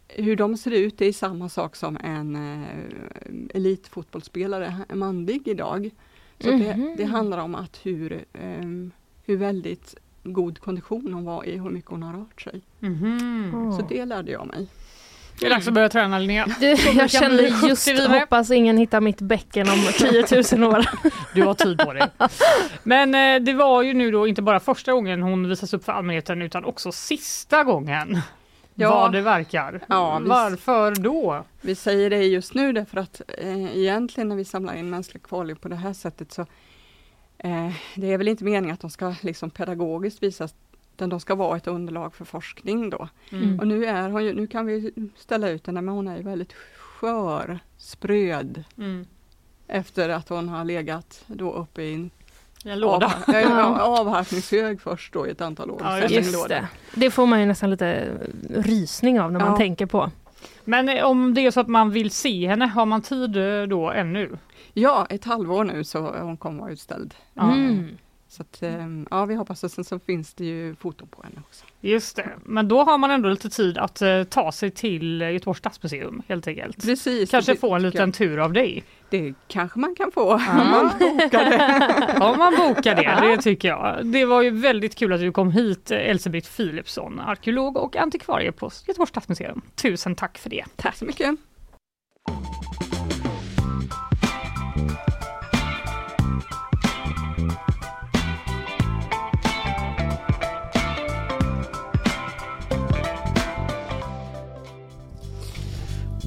hur 0.09 0.37
de 0.37 0.57
ser 0.57 0.71
ut 0.71 0.99
det 0.99 1.07
är 1.07 1.13
samma 1.13 1.49
sak 1.49 1.77
som 1.77 1.97
en 1.97 2.37
eh, 2.37 3.57
elitfotbollsspelare, 3.57 4.77
en 4.89 4.99
manlig 4.99 5.49
idag. 5.49 5.91
Så 6.39 6.51
det, 6.51 6.77
Mhm. 6.77 6.95
det 6.97 7.05
handlar 7.05 7.39
om 7.39 7.55
att 7.55 7.87
hur, 7.87 8.25
ehm, 8.33 8.91
hur 9.27 9.37
väldigt 9.37 9.95
god 10.23 10.59
kondition 10.59 11.15
hon 11.15 11.25
var 11.25 11.45
i, 11.45 11.57
hur 11.59 11.71
mycket 11.71 11.91
hon 11.91 12.03
har 12.03 12.13
rört 12.13 12.41
sig. 12.43 12.61
Mhm. 12.81 13.73
Så 13.79 13.87
det 13.89 14.05
lärde 14.05 14.33
jag 14.33 14.47
mig. 14.47 14.69
Det 15.41 15.47
är 15.47 15.51
dags 15.51 15.69
att 15.69 15.75
börja 15.75 15.89
träna 15.89 16.19
Linnea. 16.19 16.47
Du, 16.61 16.75
vi 16.75 16.93
jag 16.99 17.11
kände 17.11 17.53
70 17.53 17.69
just, 17.69 17.89
vi 17.89 18.19
hoppas 18.19 18.51
ingen 18.51 18.77
hittar 18.79 19.01
mitt 19.01 19.21
bäcken 19.21 19.69
om 19.69 19.79
10 19.99 20.25
000 20.59 20.75
år. 20.75 20.87
Du 21.35 21.43
har 21.43 21.55
tid 21.55 21.79
på 21.79 21.93
dig. 21.93 22.09
Men 22.83 23.15
eh, 23.15 23.45
det 23.45 23.53
var 23.53 23.83
ju 23.83 23.95
nu 23.95 24.11
då 24.11 24.27
inte 24.27 24.43
bara 24.43 24.61
första 24.61 24.93
gången 24.93 25.23
hon 25.23 25.49
visas 25.49 25.75
upp 25.75 25.85
för 25.85 25.93
allmänheten 25.93 26.43
utan 26.43 26.65
också 26.65 26.93
sista 26.93 27.65
gången. 27.65 28.21
Ja. 28.75 28.91
Vad 28.91 29.13
det 29.13 29.21
verkar. 29.21 29.81
Ja, 29.89 30.19
visst. 30.19 30.29
Varför 30.29 30.95
då? 30.95 31.45
Vi 31.61 31.75
säger 31.75 32.11
det 32.11 32.25
just 32.25 32.55
nu 32.55 32.73
därför 32.73 32.97
att 32.97 33.21
eh, 33.39 33.79
egentligen 33.79 34.29
när 34.29 34.37
vi 34.37 34.45
samlar 34.45 34.75
in 34.75 34.91
mänskliga 34.91 35.23
kvarlev 35.25 35.55
på 35.55 35.69
det 35.69 35.77
här 35.77 35.93
sättet 35.93 36.33
så 36.33 36.43
eh, 37.39 37.71
det 37.95 38.13
är 38.13 38.19
väl 38.19 38.29
inte 38.29 38.45
meningen 38.45 38.75
att 38.75 38.81
de 38.81 38.91
ska 38.91 39.15
liksom 39.21 39.51
pedagogiskt 39.51 40.23
visas 40.23 40.55
utan 41.01 41.09
de 41.11 41.21
ska 41.21 41.35
vara 41.35 41.57
ett 41.57 41.67
underlag 41.67 42.15
för 42.15 42.25
forskning 42.25 42.91
då. 42.91 43.09
Mm. 43.33 43.59
Och 43.61 43.67
nu, 43.67 43.85
är 43.87 44.09
hon 44.11 44.25
ju, 44.25 44.35
nu 44.35 44.47
kan 44.47 44.67
vi 44.67 44.93
ställa 45.17 45.49
ut 45.49 45.67
henne 45.67 45.81
men 45.81 45.95
hon 45.95 46.09
är 46.09 46.17
ju 46.17 46.23
väldigt 46.23 46.53
skör, 46.77 47.59
spröd 47.77 48.65
Mm. 48.79 49.07
efter 49.67 50.09
att 50.09 50.29
hon 50.29 50.49
har 50.49 50.65
legat 50.65 51.25
då 51.27 51.53
uppe 51.53 51.83
i 51.83 51.95
en 51.95 52.11
en 52.65 52.81
låda. 52.81 53.07
Av, 53.07 53.35
ja, 53.35 54.25
först 54.81 55.13
då 55.13 55.27
i 55.27 55.31
ett 55.31 55.41
antal 55.41 55.71
år. 55.71 55.79
Ja, 55.81 56.01
just 56.09 56.49
det. 56.49 56.69
Det 56.95 57.11
får 57.11 57.27
man 57.27 57.41
ju 57.41 57.47
nästan 57.47 57.71
lite 57.71 58.09
rysning 58.51 59.21
av 59.21 59.33
när 59.33 59.41
man 59.41 59.51
Ja. 59.51 59.57
tänker 59.57 59.87
på. 59.87 60.11
Men 60.65 60.89
eh, 60.89 61.05
om 61.05 61.35
det 61.35 61.41
är 61.47 61.51
så 61.51 61.61
att 61.61 61.69
man 61.69 61.91
vill 61.91 62.11
se 62.11 62.49
henne, 62.49 62.67
har 62.67 62.87
man 62.87 63.03
tid 63.03 63.37
eh, 63.37 63.63
då 63.63 63.91
ännu? 63.91 64.39
Ja, 64.73 65.07
ett 65.11 65.25
halvår 65.25 65.65
nu 65.65 65.85
så 65.85 65.99
hon 66.01 66.37
kommer 66.37 66.61
vara 66.61 66.71
utställd. 66.73 67.15
Mm. 67.41 67.89
Så 68.31 68.43
att, 68.43 68.63
ehm, 68.63 69.07
ja, 69.11 69.25
vi 69.25 69.35
hoppas 69.35 69.65
och 69.65 69.71
sen 69.71 69.85
så 69.85 69.99
finns 69.99 70.35
det 70.35 70.45
ju 70.45 70.75
foton 70.75 71.09
på 71.09 71.23
henne 71.23 71.43
också. 71.49 71.65
Just 71.81 72.17
det, 72.17 72.31
men 72.45 72.69
då 72.69 72.83
har 72.83 72.99
man 72.99 73.11
ändå 73.11 73.29
lite 73.29 73.51
tid 73.51 73.79
att 73.79 74.03
eh, 74.03 74.23
ta 74.23 74.53
sig 74.53 74.71
till 74.71 75.23
eh, 75.23 75.31
Göteborgs 75.31 75.59
stadsmuseum 75.59 76.23
helt 76.29 76.47
enkelt. 76.47 76.85
Precis. 76.85 77.31
Kanske 77.31 77.57
få 77.57 77.75
en 77.75 77.83
liten 77.83 78.13
tur 78.13 78.39
av 78.39 78.53
dig. 78.53 78.85
det 79.11 79.35
kanske 79.49 79.79
man 79.79 79.95
kan 79.95 80.13
få 80.13 80.33
om 80.35 80.71
man 80.71 80.91
bokar 80.99 81.51
det. 81.51 82.19
Om 82.21 82.39
man 82.39 82.57
bokar 82.57 82.95
det, 82.95 83.29
det 83.29 83.43
tycker 83.43 83.69
jag. 83.69 84.07
Det 84.07 84.25
var 84.25 84.43
ju 84.43 84.51
väldigt 84.51 84.95
kul 84.95 85.13
att 85.13 85.21
du 85.21 85.33
kom 85.33 85.51
hit, 85.51 85.91
eh, 85.91 85.99
Elsebeth 85.99 86.57
Philipsson, 86.57 87.21
arkeolog 87.21 87.77
och 87.77 87.97
antikvarie 87.97 88.53
på 88.53 88.71
Göteborgs 88.87 89.11
stadsmuseum. 89.11 89.61
Tusen 89.75 90.15
tack 90.15 90.39
för 90.39 90.51
det. 90.51 90.65
Tack 90.77 90.97
så 90.97 91.05
mycket. 91.05 91.37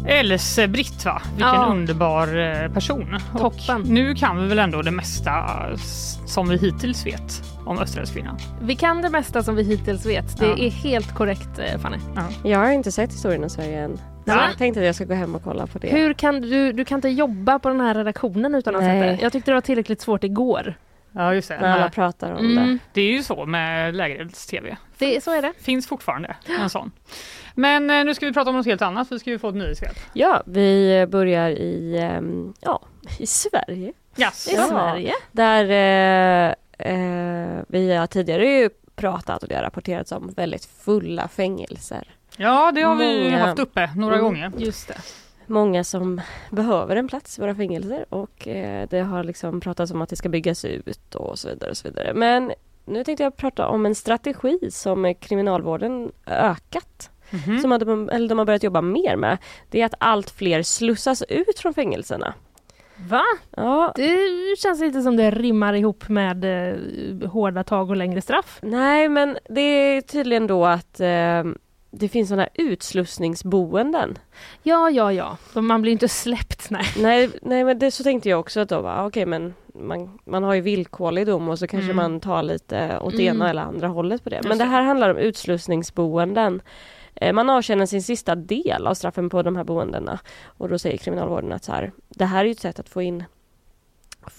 Else 0.08 0.68
Britt 0.68 1.06
va? 1.06 1.22
Vilken 1.32 1.48
Ja. 1.54 1.66
underbar 1.66 2.38
eh, 2.64 2.72
person. 2.74 3.18
Toppen. 3.38 3.82
Och 3.82 3.88
nu 3.88 4.16
kan 4.16 4.42
vi 4.42 4.48
väl 4.48 4.60
ändå 4.60 4.82
det 4.82 4.92
mesta 4.92 5.32
eh, 5.72 5.78
som 6.26 6.50
vi 6.50 6.58
hittills 6.58 7.06
vet 7.06 7.44
om 7.66 7.80
Österälvskvinnan. 7.80 8.38
Vi 8.62 8.76
kan 8.76 9.02
det 9.02 9.10
mesta 9.10 9.44
som 9.44 9.56
vi 9.56 9.64
hittills 9.64 10.06
vet. 10.06 10.38
Det 10.40 10.46
Ja. 10.46 10.58
är 10.58 10.70
helt 10.70 11.16
korrekt 11.16 11.60
eh, 11.60 11.80
Fanny. 11.80 11.98
Jag 12.44 12.60
har 12.60 12.72
inte 12.72 12.92
sett 12.92 13.12
historien 13.12 13.44
om 13.44 13.50
Sverige 13.50 13.80
än. 13.84 13.98
Så 13.98 14.04
Nej. 14.26 14.38
jag 14.50 14.58
tänkte 14.58 14.80
att 14.80 14.86
jag 14.86 14.96
ska 14.96 15.06
gå 15.06 15.14
hem 15.14 15.36
och 15.36 15.44
kolla 15.44 15.68
på 15.68 15.80
det. 15.80 15.88
Hur 15.88 16.14
kan 16.14 16.42
du, 16.42 16.72
du 16.74 16.86
kan 16.86 16.96
inte 16.98 17.10
jobba 17.10 17.60
på 17.60 17.70
den 17.70 17.82
här 17.82 17.94
redaktionen 17.96 18.56
utan 18.56 18.76
att 18.76 18.82
ha 18.82 18.88
sett 18.90 19.00
Nej. 19.00 19.16
det? 19.18 19.24
Jag 19.24 19.32
tyckte 19.32 19.52
det 19.52 19.56
var 19.56 19.62
tillräckligt 19.62 20.02
svårt 20.02 20.24
igår. 20.24 20.74
Ja 21.16 21.34
just 21.34 21.48
det. 21.50 21.60
När 21.62 21.74
alla 21.78 21.90
pratar 21.90 22.32
om 22.32 22.46
Mm. 22.58 22.80
Det 22.94 23.02
är 23.02 23.12
ju 23.12 23.24
så 23.24 23.46
med 23.46 23.96
lägerelds-tv. 23.96 24.78
Det, 24.98 25.24
så 25.24 25.32
är 25.32 25.42
det. 25.42 25.54
Finns 25.62 25.88
fortfarande 25.88 26.36
en 26.62 26.70
sån. 26.70 26.92
Men 27.56 27.90
eh, 27.90 28.06
nu 28.06 28.14
ska 28.14 28.26
vi 28.26 28.34
prata 28.34 28.50
om 28.50 28.56
något 28.56 28.66
helt 28.66 28.82
annat. 28.82 29.12
Vi 29.12 29.20
ska 29.20 29.30
ju 29.30 29.40
få 29.40 29.50
ett 29.50 29.56
nyhetssvep. 29.56 29.96
Ja, 30.14 30.42
vi 30.46 31.06
börjar 31.10 31.50
i, 31.50 31.98
ehm, 32.02 32.54
ja, 32.62 32.82
i 33.20 33.26
Sverige. 33.28 33.94
Yes. 34.18 34.48
I 34.48 34.56
Ja. 34.56 34.64
Sverige. 34.68 35.14
Där 35.32 35.64
eh, 35.70 36.54
eh, 36.94 37.64
vi 37.68 37.94
har 37.96 38.08
tidigare 38.08 38.46
ju 38.48 38.70
pratat 38.96 39.44
och 39.44 39.50
det 39.50 39.56
har 39.56 39.64
rapporterats 39.64 40.12
om 40.12 40.28
väldigt 40.36 40.66
fulla 40.66 41.28
fängelser. 41.28 42.08
Ja, 42.38 42.72
det 42.72 42.82
har 42.82 42.96
vi 42.96 43.24
Många. 43.24 43.46
haft 43.46 43.60
uppe 43.60 43.90
några 43.96 44.14
Mm. 44.16 44.26
gånger. 44.26 44.52
Just 44.58 44.88
det. 44.88 44.98
Många 45.48 45.84
som 45.84 46.22
behöver 46.52 46.96
en 46.96 47.08
plats 47.08 47.38
i 47.38 47.42
våra 47.42 47.56
fängelser 47.56 48.06
och 48.10 48.48
eh, 48.48 48.88
det 48.90 49.00
har 49.00 49.24
liksom 49.24 49.62
pratats 49.62 49.92
om 49.92 50.02
att 50.02 50.10
det 50.10 50.16
ska 50.16 50.30
byggas 50.30 50.66
ut 50.66 51.16
och 51.16 51.40
så 51.40 51.50
vidare. 51.50 51.70
Och 51.70 51.78
så 51.78 51.88
vidare. 51.88 52.14
Men 52.14 52.52
nu 52.86 53.04
tänkte 53.04 53.24
jag 53.24 53.38
prata 53.38 53.68
om 53.68 53.86
en 53.86 53.96
strategi 53.96 54.60
som 54.72 55.06
eh, 55.06 55.14
kriminalvården 55.20 56.12
ökat. 56.28 57.10
Mhm. 57.48 57.60
Som 57.60 57.72
hade, 57.72 58.16
eller 58.16 58.28
de 58.30 58.38
har 58.38 58.46
börjat 58.46 58.64
jobba 58.64 58.82
mer 58.82 59.16
med. 59.16 59.38
Det 59.70 59.82
är 59.82 59.86
att 59.86 59.94
allt 59.98 60.30
fler 60.30 60.64
slussas 60.64 61.24
ut 61.30 61.60
från 61.60 61.74
fängelserna. 61.74 62.34
Va? 63.10 63.24
Ja, 63.58 63.92
Det 63.96 64.20
känns 64.60 64.82
inte 64.82 65.02
som 65.02 65.16
det 65.18 65.32
rimmar 65.32 65.74
ihop 65.74 66.10
med 66.10 66.46
eh, 66.70 67.30
hårda 67.30 67.64
tag 67.64 67.90
och 67.90 67.96
längre 67.98 68.22
straff. 68.22 68.60
nej 68.62 69.10
men 69.10 69.38
det 69.50 69.62
är 69.62 70.02
tydligen 70.02 70.48
då 70.48 70.66
att 70.66 71.00
eh, 71.00 71.44
det 71.92 72.10
finns 72.10 72.30
sådana 72.30 72.48
utslussningsboenden. 72.54 74.18
Ja, 74.64 74.90
ja, 74.90 75.12
ja. 75.14 75.38
De- 75.54 75.68
Man 75.68 75.82
blir 75.82 75.92
inte 75.92 76.08
släppt, 76.10 76.70
nej. 76.70 76.86
Nej, 76.98 77.30
nej 77.42 77.64
men 77.64 77.80
det 77.80 77.92
så 77.92 78.04
tänkte 78.04 78.30
jag 78.30 78.40
också 78.40 78.60
att 78.60 78.70
då 78.70 78.82
va, 78.82 79.06
okej 79.06 79.26
men 79.26 79.54
man, 79.76 80.20
man 80.26 80.44
har 80.44 80.54
ju 80.54 80.62
villkorlig 80.62 81.26
dom 81.28 81.50
och 81.50 81.60
så 81.60 81.68
kanske 81.68 81.92
Mm. 81.92 81.96
man 81.96 82.20
tar 82.20 82.44
lite 82.44 83.00
åt 83.02 83.14
Mm. 83.14 83.26
ena 83.28 83.50
eller 83.50 83.62
andra 83.62 83.88
hållet 83.88 84.24
på 84.24 84.30
det. 84.30 84.42
Men 84.44 84.58
det 84.58 84.64
det. 84.64 84.70
här 84.70 84.82
handlar 84.82 85.10
om 85.10 85.18
utslussningsboenden. 85.18 86.62
Eh, 87.16 87.34
Man 87.34 87.50
avtjänar 87.50 87.86
sin 87.86 88.04
sista 88.04 88.36
del 88.36 88.88
av 88.88 88.94
straffen 88.94 89.30
på 89.30 89.42
de 89.42 89.56
här 89.56 89.64
boendena. 89.64 90.20
Och 90.46 90.70
då 90.70 90.80
säger 90.80 90.98
kriminalvården 90.98 91.52
att 91.52 91.64
så 91.64 91.72
här, 91.72 91.92
det 92.10 92.26
här 92.26 92.40
är 92.40 92.46
ju 92.46 92.52
ett 92.52 92.60
sätt 92.60 92.80
att 92.80 92.90
få 92.90 93.02
in 93.02 93.24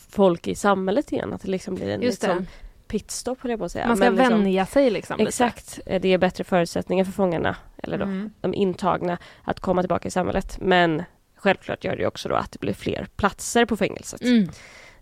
folk 0.08 0.48
i 0.48 0.54
samhället 0.54 1.12
igen. 1.12 1.32
Att 1.32 1.42
det 1.42 1.48
liksom 1.50 1.74
blir 1.74 1.88
en 1.88 2.02
Just 2.02 2.20
det. 2.20 2.26
liksom, 2.26 2.46
pitstop 2.88 3.40
höll 3.40 3.50
jag 3.50 3.58
på 3.58 3.64
att 3.64 3.72
säga. 3.72 3.86
Man 3.88 3.96
ska 3.96 4.04
Men 4.10 4.16
liksom, 4.16 4.38
vänja 4.42 4.66
sig 4.66 4.90
liksom. 4.90 5.20
Exakt, 5.20 5.80
eh, 5.86 6.00
det 6.00 6.08
ger 6.08 6.18
bättre 6.18 6.44
förutsättningar 6.44 7.04
för 7.04 7.12
fångarna, 7.12 7.56
eller 7.82 7.98
då 7.98 8.04
Mm. 8.04 8.30
de 8.40 8.54
intagna, 8.54 9.18
att 9.42 9.60
komma 9.60 9.82
tillbaka 9.82 10.08
i 10.08 10.10
samhället. 10.10 10.56
Men 10.60 11.02
självklart 11.36 11.84
gör 11.84 11.96
det 11.96 12.06
också 12.06 12.28
då 12.28 12.34
att 12.34 12.52
det 12.52 12.60
blir 12.60 12.74
fler 12.74 13.06
platser 13.16 13.64
på 13.64 13.76
fängelset. 13.76 14.22
Mm. 14.22 14.48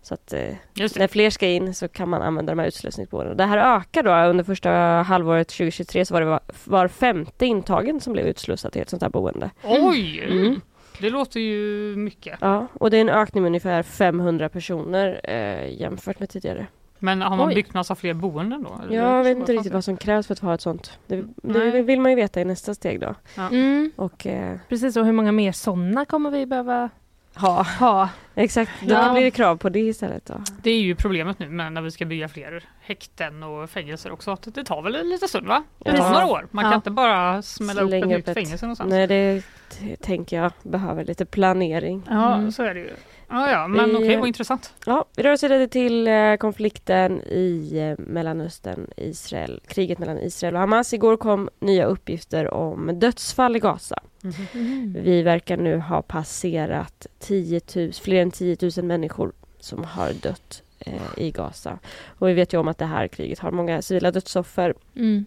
Så 0.03 0.13
att 0.13 0.33
eh, 0.33 0.55
när 0.75 1.07
fler 1.07 1.29
ska 1.29 1.47
in 1.47 1.73
så 1.73 1.87
kan 1.87 2.09
man 2.09 2.21
använda 2.21 2.51
de 2.51 2.59
här 2.59 2.67
utslussningsboendena. 2.67 3.35
Det 3.35 3.45
här 3.45 3.77
ökar 3.77 4.03
då 4.03 4.29
under 4.29 4.43
första 4.43 4.69
halvåret 5.01 5.47
2023 5.47 6.05
så 6.05 6.13
var 6.13 6.21
det 6.21 6.27
var, 6.27 6.39
var 6.65 6.87
femte 6.87 7.45
intagen 7.45 8.01
som 8.01 8.13
blev 8.13 8.27
utslussad 8.27 8.71
till 8.71 8.81
ett 8.81 8.89
sånt 8.89 9.01
här 9.01 9.09
boende. 9.09 9.49
Oj! 9.63 10.19
Mm. 10.19 10.61
Det 10.99 11.09
låter 11.09 11.39
ju 11.39 11.95
mycket. 11.95 12.37
Ja, 12.41 12.67
och 12.73 12.91
det 12.91 12.97
är 12.97 13.01
en 13.01 13.09
ökning 13.09 13.43
med 13.43 13.49
ungefär 13.49 13.83
500 13.83 14.49
personer 14.49 15.21
eh, 15.23 15.81
jämfört 15.81 16.19
med 16.19 16.29
tidigare. 16.29 16.67
Men 16.99 17.21
har 17.21 17.37
man 17.37 17.47
Oj. 17.47 17.55
byggt 17.55 17.73
massa 17.73 17.95
fler 17.95 18.13
boenden 18.13 18.63
då? 18.63 18.79
eller? 18.83 18.95
Jag 18.95 19.23
vet 19.23 19.37
inte 19.37 19.53
riktigt 19.53 19.73
vad 19.73 19.83
som 19.83 19.97
krävs 19.97 20.27
för 20.27 20.33
att 20.33 20.39
ha 20.39 20.53
ett 20.53 20.61
sånt. 20.61 20.99
Det, 21.07 21.23
det 21.35 21.81
vill 21.81 22.01
man 22.01 22.11
ju 22.11 22.15
veta 22.15 22.41
i 22.41 22.45
nästa 22.45 22.73
steg 22.73 22.99
då. 22.99 23.15
Mm. 23.37 23.91
Och 23.95 24.27
eh, 24.27 24.57
Precis, 24.69 24.97
och 24.97 25.05
hur 25.05 25.11
många 25.11 25.31
mer 25.31 25.51
sådana 25.51 26.05
kommer 26.05 26.31
vi 26.31 26.45
behöva 26.45 26.89
ha. 27.35 27.63
ha? 27.79 28.09
Exakt, 28.35 28.71
då 28.81 28.93
Ja. 28.93 29.11
blir 29.13 29.23
det 29.23 29.31
krav 29.31 29.57
på 29.57 29.69
det 29.69 29.79
istället 29.79 30.25
då. 30.25 30.41
Det 30.63 30.71
är 30.71 30.79
ju 30.81 30.95
problemet 30.95 31.39
nu 31.39 31.49
med 31.49 31.73
när 31.73 31.81
vi 31.81 31.91
ska 31.91 32.05
bygga 32.05 32.29
fler 32.29 32.63
häkten 32.81 33.43
och 33.43 33.69
fängelser 33.69 34.11
också. 34.11 34.31
Att 34.31 34.47
det 34.55 34.63
tar 34.63 34.81
väl 34.81 34.95
en 34.95 35.09
liten 35.09 35.27
stund 35.29 35.47
va? 35.47 35.63
Det 35.79 35.91
tar 35.91 35.97
Ja. 35.97 36.09
några 36.11 36.25
år. 36.25 36.47
Man 36.51 36.63
kan 36.63 36.71
Ja. 36.71 36.75
inte 36.75 36.91
bara 36.91 37.41
smälla 37.41 37.81
upp 37.81 37.93
ett 37.93 38.05
nytt 38.07 38.25
fängelse 38.33 38.65
någonstans. 38.65 38.89
Nej, 38.89 39.07
det 39.07 39.43
tänker 40.01 40.37
jag 40.41 40.51
behöver 40.63 41.05
lite 41.05 41.25
planering. 41.25 42.03
Ja, 42.09 42.33
Mm. 42.35 42.51
så 42.51 42.63
är 42.63 42.73
det 42.73 42.79
ju. 42.79 42.89
Ja, 43.29 43.51
ja, 43.51 43.67
men 43.67 43.95
okej, 43.95 44.17
vad 44.17 44.27
intressant. 44.27 44.73
Ja, 44.85 45.05
vi 45.15 45.23
rör 45.23 45.31
oss 45.31 45.43
vidare 45.43 45.67
till 45.67 46.07
eh, 46.07 46.35
konflikten 46.35 47.21
i 47.21 47.71
eh, 47.77 48.05
Mellanöstern, 48.05 48.87
Israel, 48.97 49.61
kriget 49.67 49.99
mellan 49.99 50.19
Israel 50.19 50.53
och 50.53 50.59
Hamas. 50.59 50.93
Igår 50.93 51.17
kom 51.17 51.49
nya 51.59 51.85
uppgifter 51.85 52.53
om 52.53 52.99
dödsfall 52.99 53.55
i 53.55 53.59
Gaza. 53.59 53.99
Mm. 54.53 54.95
Vi 54.99 55.21
verkar 55.21 55.57
nu 55.57 55.77
ha 55.77 56.01
passerat 56.01 57.07
10 57.19 57.61
000, 57.75 57.93
fler 57.93 58.21
än 58.21 58.31
10 58.31 58.57
000 58.77 58.85
människor 58.85 59.31
som 59.59 59.83
har 59.83 60.13
dött 60.13 60.63
eh, 60.79 61.01
i 61.17 61.31
Gaza. 61.31 61.79
Och 62.05 62.29
vi 62.29 62.33
vet 62.33 62.53
ju 62.53 62.57
om 62.57 62.67
att 62.67 62.77
det 62.77 62.85
här 62.85 63.07
kriget 63.07 63.39
har 63.39 63.51
många 63.51 63.81
civila 63.81 64.11
dödsoffer. 64.11 64.73
Mm. 64.95 65.25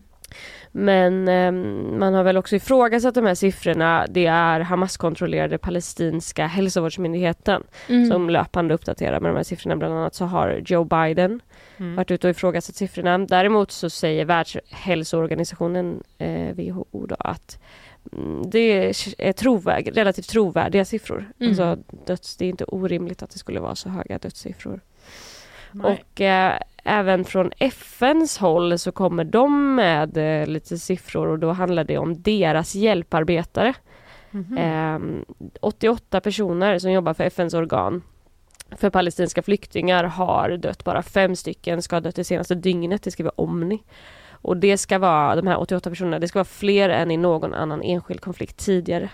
Men 0.72 1.28
eh, 1.28 1.52
man 1.98 2.14
har 2.14 2.22
väl 2.24 2.36
också 2.36 2.56
ifrågasatt 2.56 3.14
de 3.14 3.26
här 3.26 3.34
siffrorna. 3.34 4.06
Det 4.10 4.26
är 4.26 4.60
Hamas-kontrollerade 4.60 5.58
palestinska 5.58 6.46
hälsovårdsmyndigheten 6.46 7.62
Mm. 7.88 8.10
som 8.10 8.30
löpande 8.30 8.74
uppdaterar 8.74 9.20
med 9.20 9.30
de 9.30 9.36
här 9.36 9.42
siffrorna. 9.44 9.76
Bland 9.76 9.94
annat 9.94 10.14
så 10.14 10.24
har 10.24 10.62
Joe 10.66 10.84
Biden 10.84 11.40
Mm. 11.78 11.96
varit 11.96 12.10
ute 12.10 12.26
och 12.26 12.30
ifrågasatt 12.30 12.76
siffrorna. 12.76 13.18
Däremot 13.18 13.70
så 13.72 13.90
säger 13.90 14.24
Världshälsoorganisationen, 14.24 16.02
eh, 16.18 16.54
WHO, 16.54 17.06
då, 17.06 17.16
att 17.18 17.58
mm, 18.12 18.42
det 18.50 18.92
är 19.18 19.32
trovärd, 19.32 19.88
relativt 19.96 20.28
trovärdiga 20.28 20.84
siffror. 20.84 21.30
Mm. 21.40 21.50
Alltså, 21.50 21.78
döds, 22.06 22.36
det 22.36 22.44
är 22.44 22.48
inte 22.48 22.64
orimligt 22.64 23.22
att 23.22 23.30
det 23.30 23.38
skulle 23.38 23.60
vara 23.60 23.74
så 23.74 23.88
höga 23.88 24.18
dödssiffror. 24.18 24.80
Nej. 25.72 26.04
Och 26.14 26.20
eh, 26.20 26.58
även 26.86 27.24
från 27.24 27.50
FNs 27.58 28.38
håll 28.38 28.78
så 28.78 28.92
kommer 28.92 29.24
de 29.24 29.74
med 29.74 30.16
eh, 30.16 30.46
lite 30.46 30.78
siffror 30.78 31.26
och 31.26 31.38
då 31.38 31.52
handlar 31.52 31.84
det 31.84 31.98
om 31.98 32.22
deras 32.22 32.74
hjälparbetare. 32.74 33.74
Mhm. 34.30 34.58
Eh, 34.58 34.98
88 35.60 36.20
personer 36.20 36.78
som 36.78 36.92
jobbar 36.92 37.14
för 37.14 37.24
FNs 37.24 37.54
organ 37.54 38.02
för 38.70 38.90
palestinska 38.90 39.42
flyktingar 39.42 40.04
har 40.04 40.56
dött. 40.56 40.84
Bara 40.84 41.02
fem 41.02 41.36
stycken 41.36 41.82
ska 41.82 41.96
ha 41.96 42.00
dött 42.00 42.16
det 42.16 42.24
senaste 42.24 42.54
dygnet, 42.54 43.02
det 43.02 43.10
skriver 43.10 43.40
Omni. 43.40 43.82
Och 44.30 44.56
det 44.56 44.78
ska 44.78 44.98
vara, 44.98 45.36
de 45.36 45.46
här 45.46 45.60
88 45.60 45.90
personerna, 45.90 46.18
det 46.18 46.28
ska 46.28 46.38
vara 46.38 46.44
fler 46.44 46.88
än 46.88 47.10
i 47.10 47.16
någon 47.16 47.54
annan 47.54 47.82
enskild 47.82 48.20
konflikt 48.20 48.56
tidigare. 48.56 49.10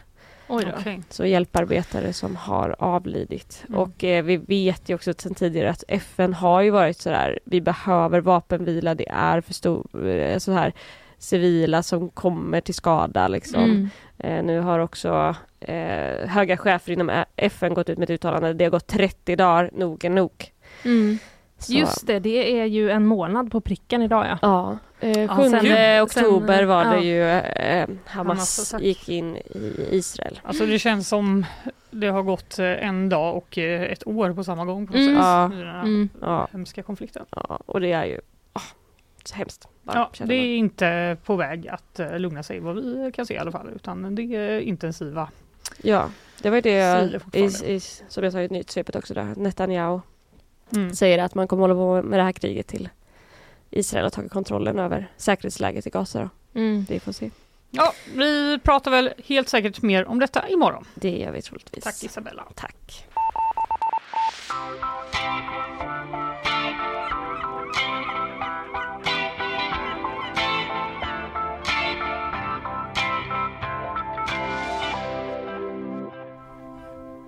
Okej. 0.78 1.02
Så 1.10 1.26
hjälparbetare 1.26 2.12
som 2.12 2.36
har 2.36 2.76
avlidit. 2.78 3.64
Mm. 3.68 3.80
Och 3.80 4.04
eh, 4.04 4.24
vi 4.24 4.36
vet 4.36 4.88
ju 4.88 4.94
också 4.94 5.14
sedan 5.18 5.34
tidigare 5.34 5.70
att 5.70 5.84
FN 5.88 6.34
har 6.34 6.60
ju 6.60 6.70
varit 6.70 6.98
sådär, 6.98 7.38
vi 7.44 7.60
behöver 7.60 8.20
vapenvila, 8.20 8.94
det 8.94 9.08
är 9.08 9.40
för 9.40 9.54
stor, 9.54 10.08
eh, 10.08 10.38
så 10.38 10.52
här 10.52 10.72
civila 11.18 11.82
som 11.82 12.08
kommer 12.08 12.60
till 12.60 12.74
skada 12.74 13.28
liksom. 13.28 13.62
Mm. 13.64 13.88
Eh, 14.18 14.44
nu 14.44 14.60
har 14.60 14.78
också 14.78 15.34
eh, 15.60 16.28
höga 16.28 16.56
chefer 16.56 16.92
inom 16.92 17.10
Ä- 17.10 17.24
FN 17.36 17.74
gått 17.74 17.88
ut 17.88 17.98
med 17.98 18.04
ett 18.10 18.14
uttalande, 18.14 18.52
det 18.52 18.64
har 18.64 18.70
gått 18.70 18.86
30 18.86 19.36
dagar, 19.36 19.70
nog 19.72 20.04
är 20.04 20.10
nog. 20.10 20.32
Mm. 20.84 21.18
Just 21.68 22.06
det, 22.06 22.18
det 22.18 22.60
är 22.60 22.64
ju 22.64 22.90
en 22.90 23.06
månad 23.06 23.50
på 23.52 23.60
pricken 23.60 24.02
idag 24.02 24.26
ja. 24.26 24.38
Ja, 24.42 24.78
eh, 25.02 25.36
7 25.36 25.42
Ja, 25.42 25.50
sen- 25.50 26.02
oktober 26.02 26.58
sen, 26.58 26.68
var 26.68 26.84
det 26.84 26.96
ja. 26.96 27.02
ju 27.02 27.22
eh, 27.28 27.88
Hamas 28.06 28.58
Hamas-attack. 28.58 28.82
gick 28.82 29.08
in 29.08 29.36
i 29.36 29.88
Israel. 29.90 30.40
Alltså 30.44 30.66
det 30.66 30.78
känns 30.78 31.08
som 31.08 31.46
det 31.90 32.06
har 32.08 32.22
gått 32.22 32.58
eh, 32.58 32.66
en 32.86 33.08
dag 33.08 33.36
och 33.36 33.58
eh, 33.58 33.82
ett 33.82 34.06
år 34.06 34.32
på 34.32 34.44
samma 34.44 34.64
gång 34.64 34.86
på 34.86 34.94
Mm. 34.94 35.06
sätt. 35.08 35.16
Ja. 35.24 35.50
Den 35.56 35.66
här 35.68 35.82
Mm. 35.82 36.46
Hemska 36.52 36.82
konflikten. 36.82 37.26
ja, 37.30 37.58
och 37.66 37.80
det 37.80 37.92
är 37.92 38.04
ju 38.04 38.20
ah, 38.52 38.60
så 39.24 39.34
hemskt. 39.34 39.68
Bara, 39.82 39.96
Ja, 39.98 40.10
det 40.18 40.24
man. 40.24 40.30
är 40.36 40.56
inte 40.56 41.16
på 41.24 41.36
väg 41.36 41.68
att 41.68 42.00
eh, 42.00 42.18
lugna 42.18 42.42
sig 42.42 42.60
vad 42.60 42.74
vi 42.74 43.12
kan 43.14 43.26
se 43.26 43.34
i 43.34 43.38
alla 43.38 43.52
fall 43.52 43.68
utan 43.76 44.14
det 44.14 44.22
är 44.22 44.60
intensiva. 44.60 45.28
Ja, 45.82 46.08
det 46.42 46.50
var 46.50 46.56
ju 46.56 46.60
det 46.60 47.10
i, 47.32 47.44
i, 47.74 47.80
som 48.08 48.24
jag 48.24 48.32
sa 48.32 48.40
i 48.40 48.48
nyhetssvepet 48.48 48.96
också 48.96 49.14
där. 49.14 49.34
Netanyahu 49.36 50.00
Mm. 50.74 50.94
säger 50.94 51.18
att 51.18 51.34
man 51.34 51.48
kommer 51.48 51.60
hålla 51.60 51.74
på 51.74 52.08
med 52.08 52.18
det 52.18 52.22
här 52.22 52.32
kriget 52.32 52.66
till 52.66 52.88
Israel 53.72 54.04
har 54.04 54.10
tagit 54.10 54.32
kontrollen 54.32 54.78
över 54.78 55.10
säkerhetsläget 55.16 55.86
i 55.86 55.90
Gaza. 55.90 56.20
Då. 56.52 56.60
Mm. 56.60 56.86
Vi 56.88 57.00
får 57.00 57.12
se. 57.12 57.30
Ja, 57.70 57.92
vi 58.14 58.58
pratar 58.58 58.90
väl 58.90 59.10
helt 59.24 59.48
säkert 59.48 59.82
mer 59.82 60.04
om 60.04 60.18
detta 60.18 60.48
imorgon. 60.48 60.84
Det 60.94 61.18
gör 61.18 61.32
vi 61.32 61.42
troligtvis. 61.42 61.84
Tack 61.84 62.04
Isabella. 62.04 62.44
Tack. 62.54 63.06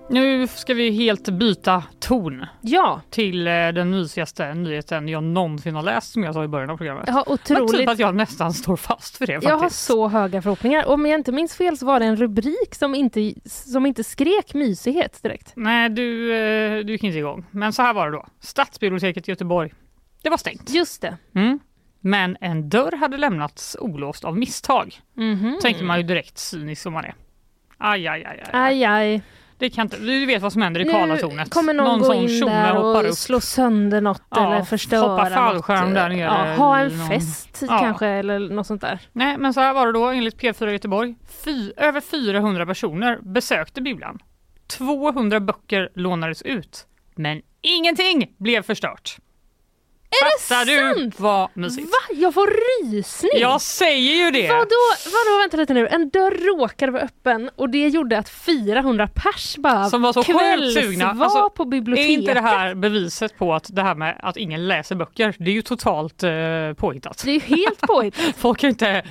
Nu 0.09 0.47
ska 0.47 0.73
vi 0.73 0.91
helt 0.91 1.29
byta 1.29 1.83
ton 1.99 2.45
Ja, 2.61 3.01
till 3.09 3.47
eh, 3.47 3.51
den 3.53 3.89
mysigaste 3.89 4.53
nyheten 4.53 5.07
jag 5.07 5.23
någonsin 5.23 5.75
har 5.75 5.83
läst 5.83 6.11
som 6.13 6.23
jag 6.23 6.33
sa 6.33 6.43
i 6.43 6.47
början 6.47 6.69
av 6.69 6.77
programmet. 6.77 7.07
Men 7.07 7.37
typ 7.37 7.59
otroligt 7.59 7.89
att 7.89 7.99
jag 7.99 8.15
nästan 8.15 8.53
står 8.53 8.75
fast 8.75 9.17
för 9.17 9.27
det 9.27 9.33
faktiskt. 9.33 9.49
Jag 9.49 9.57
har 9.57 9.69
så 9.69 10.07
höga 10.07 10.41
förhoppningar. 10.41 10.85
Om 10.87 11.05
jag 11.05 11.19
inte 11.19 11.31
minns 11.31 11.55
fel 11.55 11.77
så 11.77 11.85
var 11.85 11.99
det 11.99 12.05
en 12.05 12.15
rubrik 12.15 12.75
som 12.75 12.95
inte, 12.95 13.33
som 13.45 13.85
inte 13.85 14.03
skrek 14.03 14.53
mysighet 14.53 15.23
direkt. 15.23 15.53
Nej, 15.55 15.89
du, 15.89 16.35
eh, 16.35 16.85
du 16.85 16.91
gick 16.91 17.03
inte 17.03 17.17
igång. 17.17 17.45
Men 17.51 17.73
så 17.73 17.81
här 17.81 17.93
var 17.93 18.11
det 18.11 18.17
då. 18.17 18.25
Stadsbiblioteket 18.39 19.27
i 19.27 19.31
Göteborg. 19.31 19.73
Det 20.21 20.29
var 20.29 20.37
stängt. 20.37 20.69
Just 20.69 21.01
det. 21.01 21.17
Mm. 21.35 21.59
Men 21.99 22.37
en 22.41 22.69
dörr 22.69 22.97
hade 22.97 23.17
lämnats 23.17 23.77
olåst 23.79 24.23
av 24.23 24.37
misstag. 24.37 24.99
Mhm. 25.13 25.59
Tänker 25.61 25.83
man 25.83 25.97
ju 25.97 26.03
direkt 26.03 26.37
cynisk 26.37 26.81
som 26.81 26.93
man 26.93 27.05
är. 27.05 27.15
Aj, 27.77 28.07
aj, 28.07 28.25
aj. 28.25 28.43
aj. 28.43 28.49
Aj, 28.53 28.83
aj. 28.83 29.21
Det 29.57 29.69
kan 29.69 29.85
inte, 29.85 29.97
du 29.97 30.25
vet 30.25 30.41
vad 30.41 30.53
som 30.53 30.61
händer 30.61 30.81
i 30.81 30.85
Karlatornet. 30.91 31.49
kommer 31.49 31.73
någon, 31.73 31.99
gå 31.99 32.05
sån 32.05 32.15
in 32.15 32.39
där 32.45 32.77
och 32.77 33.05
upp. 33.05 33.13
slå 33.15 33.39
sönder 33.41 34.01
något 34.01 34.21
Ja, 34.29 34.53
eller 34.53 34.65
förstöra 34.65 34.99
hoppa 35.11 35.29
fallskärm 35.29 35.85
något. 35.85 35.93
där 35.95 36.09
nere 36.09 36.19
Ja, 36.19 36.55
ha 36.57 36.79
en 36.79 36.97
någon- 36.97 37.07
fest 37.07 37.63
Ja. 37.69 37.79
kanske 37.79 38.07
eller 38.07 38.39
något 38.39 38.67
sånt 38.67 38.81
där. 38.81 38.99
Nej, 39.11 39.37
men 39.37 39.53
så 39.53 39.59
här 39.61 39.73
var 39.73 39.85
det 39.87 39.93
då 39.93 40.05
enligt 40.05 40.37
P4 40.41 40.71
Göteborg. 40.71 41.15
Fy, 41.45 41.71
över 41.77 42.01
400 42.01 42.65
personer 42.65 43.19
besökte 43.21 43.81
bibblan. 43.81 44.19
200 44.67 45.39
böcker 45.39 45.89
lånades 45.95 46.41
ut. 46.41 46.87
Men 47.15 47.41
ingenting 47.61 48.31
blev 48.37 48.61
förstört. 48.61 49.17
Är 50.09 50.39
Fattar 50.39 50.65
det 50.65 50.93
du 50.93 51.01
sant? 51.01 51.19
vad 51.19 51.49
mysigt? 51.53 51.87
Va? 51.87 52.15
Jag 52.15 52.33
får 52.33 52.47
rysning! 52.91 53.31
Jag 53.35 53.61
säger 53.61 54.25
ju 54.25 54.31
det! 54.31 54.47
Vadå, 54.49 54.65
vadå, 55.05 55.39
vänta 55.41 55.57
lite 55.57 55.73
nu. 55.73 55.87
En 55.87 56.09
dörr 56.09 56.57
råkade 56.57 56.91
vara 56.91 57.01
öppen 57.03 57.49
och 57.55 57.69
det 57.69 57.87
gjorde 57.87 58.17
att 58.17 58.29
400 58.29 59.09
pers 59.15 59.55
bara 59.57 59.89
Som 59.89 60.01
var 60.01 60.13
så 60.13 60.23
sjukt 60.23 60.73
sugna. 60.85 61.09
Alltså, 61.19 61.49
på 61.49 61.63
Är 61.63 61.67
biblioteket. 61.67 62.09
inte 62.09 62.33
det 62.33 62.41
här 62.41 62.75
beviset 62.75 63.37
på 63.37 63.53
att 63.53 63.75
det 63.75 63.81
här 63.81 63.95
med 63.95 64.19
att 64.19 64.37
ingen 64.37 64.67
läser 64.67 64.95
böcker, 64.95 65.33
det 65.37 65.51
är 65.51 65.55
ju 65.55 65.61
totalt 65.61 66.23
eh, 66.23 66.29
påhittat. 66.77 67.21
Det 67.25 67.31
är 67.31 67.33
ju 67.33 67.39
helt 67.55 67.81
påhittat. 67.87 68.35
Folk 68.37 68.59
kan 68.59 68.69
inte, 68.69 69.03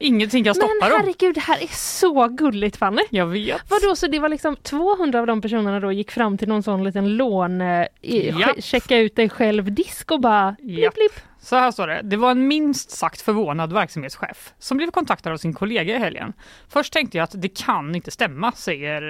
ingenting 0.00 0.44
kan 0.44 0.54
stoppa 0.54 0.72
Men 0.80 0.90
dem. 0.90 1.00
herregud, 1.00 1.34
det 1.34 1.40
här 1.40 1.62
är 1.62 1.76
så 1.76 2.28
gulligt 2.28 2.76
Fanny. 2.76 3.02
Jag 3.10 3.26
vet. 3.26 3.62
Vadå, 3.70 3.96
så 3.96 4.06
det 4.06 4.18
var 4.18 4.28
liksom 4.28 4.56
200 4.56 5.20
av 5.20 5.26
de 5.26 5.40
personerna 5.40 5.80
då 5.80 5.92
gick 5.92 6.10
fram 6.10 6.38
till 6.38 6.48
någon 6.48 6.62
sån 6.62 6.84
liten 6.84 7.16
lån, 7.16 7.60
eh, 7.60 7.84
che- 8.02 8.60
checka 8.60 8.96
ut 8.96 9.16
dig 9.16 9.28
själv 9.28 9.72
disk 9.72 10.10
och 10.10 10.20
bara 10.20 10.37
blipp 10.58 10.78
Japp. 10.78 10.94
blipp. 10.94 11.12
Så 11.40 11.56
här 11.56 11.70
står 11.70 11.86
det. 11.86 12.00
Det 12.04 12.16
var 12.16 12.30
en 12.30 12.48
minst 12.48 12.90
sagt 12.90 13.20
förvånad 13.20 13.72
verksamhetschef 13.72 14.54
som 14.58 14.76
blev 14.76 14.90
kontaktad 14.90 15.32
av 15.32 15.36
sin 15.36 15.52
kollega 15.52 15.96
i 15.96 15.98
helgen. 15.98 16.32
Först 16.68 16.92
tänkte 16.92 17.18
jag 17.18 17.24
att 17.24 17.42
det 17.42 17.48
kan 17.48 17.94
inte 17.94 18.10
stämma, 18.10 18.52
säger 18.52 19.02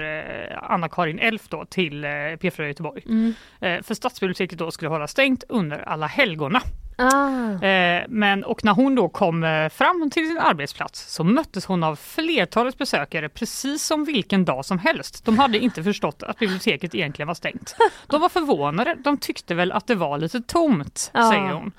eh, 0.51 0.71
Anna-Karin 0.71 1.19
Elf 1.19 1.47
då 1.49 1.65
till 1.65 2.03
eh, 2.03 2.07
P4 2.07 2.67
Göteborg. 2.67 3.03
Mm. 3.05 3.33
Eh, 3.59 3.81
för 3.81 3.93
stadsbiblioteket 3.93 4.59
då 4.59 4.71
skulle 4.71 4.89
hålla 4.89 5.07
stängt 5.07 5.43
under 5.49 5.77
alla 5.79 6.07
helgona. 6.07 6.61
Ah. 6.99 7.65
Eh, 7.65 8.05
men, 8.09 8.43
och 8.43 8.63
när 8.63 8.73
hon 8.73 8.95
då 8.95 9.09
kom 9.09 9.43
eh, 9.43 9.69
fram 9.69 10.09
till 10.11 10.27
sin 10.27 10.37
arbetsplats 10.39 11.13
så 11.13 11.23
möttes 11.23 11.65
hon 11.65 11.83
av 11.83 11.95
flertalet 11.95 12.77
besökare 12.77 13.29
precis 13.29 13.83
som 13.85 14.05
vilken 14.05 14.45
dag 14.45 14.65
som 14.65 14.79
helst. 14.79 15.25
De 15.25 15.39
hade 15.39 15.59
inte 15.59 15.83
förstått 15.83 16.23
att 16.23 16.39
biblioteket 16.39 16.95
egentligen 16.95 17.27
var 17.27 17.35
stängt. 17.35 17.75
De 18.07 18.21
var 18.21 18.29
förvånade, 18.29 18.95
de 19.03 19.17
tyckte 19.17 19.55
väl 19.55 19.71
att 19.71 19.87
det 19.87 19.95
var 19.95 20.17
lite 20.17 20.41
tomt, 20.41 21.11
Ja. 21.13 21.29
säger 21.31 21.53
hon. 21.53 21.71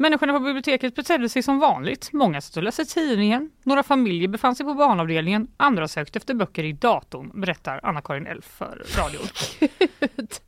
Människorna 0.00 0.32
på 0.32 0.38
biblioteket 0.38 0.94
betedde 0.94 1.28
sig 1.28 1.42
som 1.42 1.58
vanligt. 1.58 2.12
Många 2.12 2.40
satt 2.40 2.56
och 2.56 2.62
läste 2.62 2.84
tidningen, 2.84 3.50
några 3.62 3.82
familjer 3.82 4.28
befann 4.28 4.54
sig 4.54 4.66
på 4.66 4.74
barnavdelningen, 4.74 5.48
andra 5.56 5.88
sökte 5.88 6.16
efter 6.18 6.34
böcker 6.34 6.64
i 6.64 6.72
datorn, 6.72 7.40
berättar 7.40 7.80
Anna-Karin 7.82 8.26
Elf 8.26 8.44
för 8.44 8.82
radion. 8.98 9.26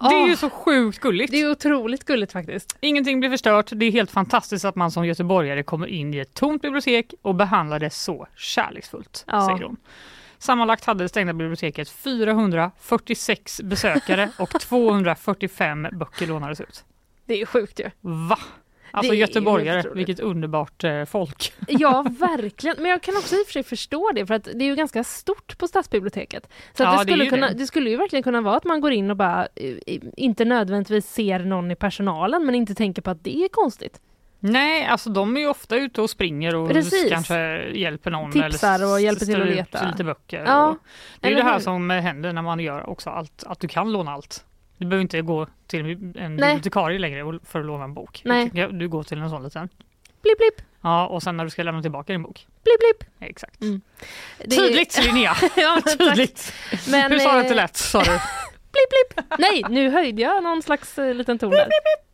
Det 0.00 0.06
är 0.16 0.26
ju 0.26 0.36
så 0.36 0.50
sjukt 0.50 0.98
gulligt. 1.00 1.30
det 1.32 1.40
är 1.40 1.50
otroligt 1.50 2.04
gulligt 2.04 2.32
faktiskt. 2.32 2.76
Ingenting 2.80 3.20
blir 3.20 3.30
förstört. 3.30 3.66
Det 3.72 3.86
är 3.86 3.90
helt 3.90 4.10
fantastiskt 4.10 4.64
att 4.64 4.76
man 4.76 4.90
som 4.90 5.06
göteborgare 5.06 5.62
kommer 5.62 5.86
in 5.86 6.14
i 6.14 6.18
ett 6.18 6.34
tomt 6.34 6.62
bibliotek 6.62 7.14
och 7.22 7.34
behandlar 7.34 7.78
det 7.78 7.90
så 7.90 8.26
kärleksfullt, 8.36 9.24
Ja. 9.26 9.46
säger 9.46 9.62
hon. 9.64 9.76
Sammanlagt 10.38 10.84
hade 10.84 11.04
det 11.04 11.08
stängda 11.08 11.32
biblioteket 11.32 11.88
446 11.90 13.60
besökare 13.64 14.30
och 14.38 14.50
245 14.60 15.86
böcker 15.92 16.26
lånades 16.26 16.60
ut. 16.60 16.84
Det 17.26 17.34
är 17.34 17.38
ju 17.38 17.46
sjukt 17.46 17.80
ju. 17.80 17.90
Va? 18.00 18.38
Alltså 18.90 19.12
Det 19.12 19.18
göteborgare, 19.18 19.82
vilket 19.94 20.20
underbart 20.20 20.84
eh, 20.84 21.04
folk. 21.04 21.52
Ja, 21.68 22.06
verkligen. 22.18 22.76
Men 22.78 22.90
jag 22.90 23.02
kan 23.02 23.16
också 23.16 23.34
i 23.34 23.42
och 23.42 23.46
för 23.46 23.52
sig 23.52 23.62
förstå 23.62 24.10
det 24.14 24.26
för 24.26 24.34
att 24.34 24.44
det 24.44 24.64
är 24.64 24.68
ju 24.68 24.74
ganska 24.76 25.04
stort 25.04 25.58
på 25.58 25.68
stadsbiblioteket. 25.68 26.48
Så 26.72 26.82
Ja, 26.82 26.90
det, 26.90 26.96
det 26.96 27.02
skulle 27.02 27.24
ju 27.24 27.30
kunna, 27.30 27.48
det. 27.48 27.54
det. 27.54 27.66
skulle 27.66 27.90
ju 27.90 27.96
verkligen 27.96 28.22
kunna 28.22 28.40
vara 28.40 28.56
att 28.56 28.64
man 28.64 28.80
går 28.80 28.92
in 28.92 29.10
och 29.10 29.16
bara 29.16 29.48
eh, 29.56 29.98
inte 30.16 30.44
nödvändigtvis 30.44 31.06
ser 31.10 31.38
någon 31.38 31.70
i 31.70 31.76
personalen 31.76 32.46
men 32.46 32.54
inte 32.54 32.74
tänker 32.74 33.02
på 33.02 33.10
att 33.10 33.24
det 33.24 33.36
är 33.44 33.48
konstigt. 33.48 34.00
Nej, 34.40 34.86
alltså 34.86 35.10
de 35.10 35.36
är 35.36 35.40
ju 35.40 35.48
ofta 35.48 35.76
ute 35.76 36.02
och 36.02 36.10
springer 36.10 36.54
och 36.54 36.68
Precis. 36.68 37.08
kanske 37.10 37.68
hjälper 37.74 38.10
någon. 38.10 38.32
Tipsar 38.32 38.74
eller 38.74 38.92
och 38.92 39.00
hjälper 39.00 39.26
till 39.26 39.42
att 39.42 39.48
leta. 39.48 39.90
lite 39.90 40.04
böcker. 40.04 40.44
Ja, 40.46 40.68
och 40.68 40.76
det 41.20 41.26
är 41.26 41.30
ju 41.30 41.34
eller 41.34 41.44
det 41.44 41.50
här 41.50 41.58
hur? 41.58 41.64
som 41.64 41.90
händer 41.90 42.32
när 42.32 42.42
man 42.42 42.60
gör 42.60 42.88
också 42.90 43.10
allt, 43.10 43.44
att 43.46 43.60
du 43.60 43.68
kan 43.68 43.92
låna 43.92 44.10
allt. 44.12 44.44
Du 44.78 44.86
behöver 44.86 45.02
inte 45.02 45.22
gå 45.22 45.46
till 45.66 45.80
en 45.90 46.12
Nej. 46.14 46.36
bibliotekarie 46.36 46.98
längre 46.98 47.38
för 47.44 47.60
att 47.60 47.66
låna 47.66 47.84
en 47.84 47.94
bok. 47.94 48.22
Nej. 48.24 48.50
Du, 48.72 48.88
går 48.88 49.02
till 49.02 49.18
en 49.18 49.30
sån 49.30 49.42
liten 49.42 49.68
Blipp 50.22 50.38
blipp. 50.38 50.66
Ja, 50.80 51.06
och 51.06 51.22
sen 51.22 51.36
när 51.36 51.44
du 51.44 51.50
ska 51.50 51.62
lämna 51.62 51.82
tillbaka 51.82 52.12
din 52.12 52.22
bok. 52.22 52.46
Blipp, 52.64 52.78
blipp. 52.78 53.10
Exakt. 53.30 53.60
Mm. 53.62 53.80
Det- 54.38 54.56
Tydligt 54.56 55.04
Linnea! 55.04 55.36
ja, 55.56 55.80
men. 55.84 55.98
Tydligt! 55.98 56.52
Men, 56.88 57.12
Hur 57.12 57.18
sa 57.18 57.32
du 57.32 57.38
eh, 57.38 57.42
inte 57.42 57.54
lätt? 57.54 57.76
Sa 57.76 57.98
du? 58.02 58.04
Blipp, 58.72 59.16
blipp. 59.16 59.38
Nej, 59.38 59.64
nu 59.68 59.90
höjde 59.90 60.22
jag 60.22 60.42
någon 60.42 60.62
slags 60.62 60.98
eh, 60.98 61.14
liten 61.14 61.38
ton 61.38 61.50
där. 61.50 61.68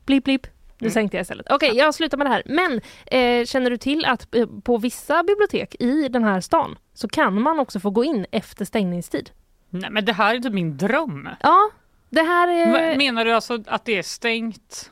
Blipp, 0.06 0.24
blipp. 0.24 0.46
Nu 0.78 0.90
sänkte 0.90 1.16
jag 1.16 1.22
istället. 1.22 1.46
Okej, 1.50 1.70
jag 1.74 1.94
slutar 1.94 2.18
med 2.18 2.26
det 2.26 2.30
här. 2.30 2.42
Men 2.46 2.80
eh, 3.06 3.44
känner 3.46 3.70
du 3.70 3.76
till 3.76 4.04
att 4.04 4.34
eh, 4.34 4.46
på 4.64 4.78
vissa 4.78 5.22
bibliotek 5.22 5.76
i 5.80 6.08
den 6.08 6.24
här 6.24 6.40
stan 6.40 6.78
så 6.94 7.08
kan 7.08 7.42
man 7.42 7.58
också 7.58 7.80
få 7.80 7.90
gå 7.90 8.04
in 8.04 8.26
efter 8.30 8.64
stängningstid? 8.64 9.30
Nej 9.70 9.90
men 9.90 10.04
det 10.04 10.12
här 10.12 10.34
är 10.34 10.38
typ 10.38 10.52
min 10.52 10.76
dröm. 10.76 11.28
Ja, 11.40 11.70
det 12.14 12.22
här 12.22 12.48
är... 12.48 12.72
Men 12.72 12.98
Menar 12.98 13.24
du 13.24 13.32
alltså 13.32 13.58
att 13.66 13.84
det 13.84 13.98
är 13.98 14.02
stängt 14.02 14.90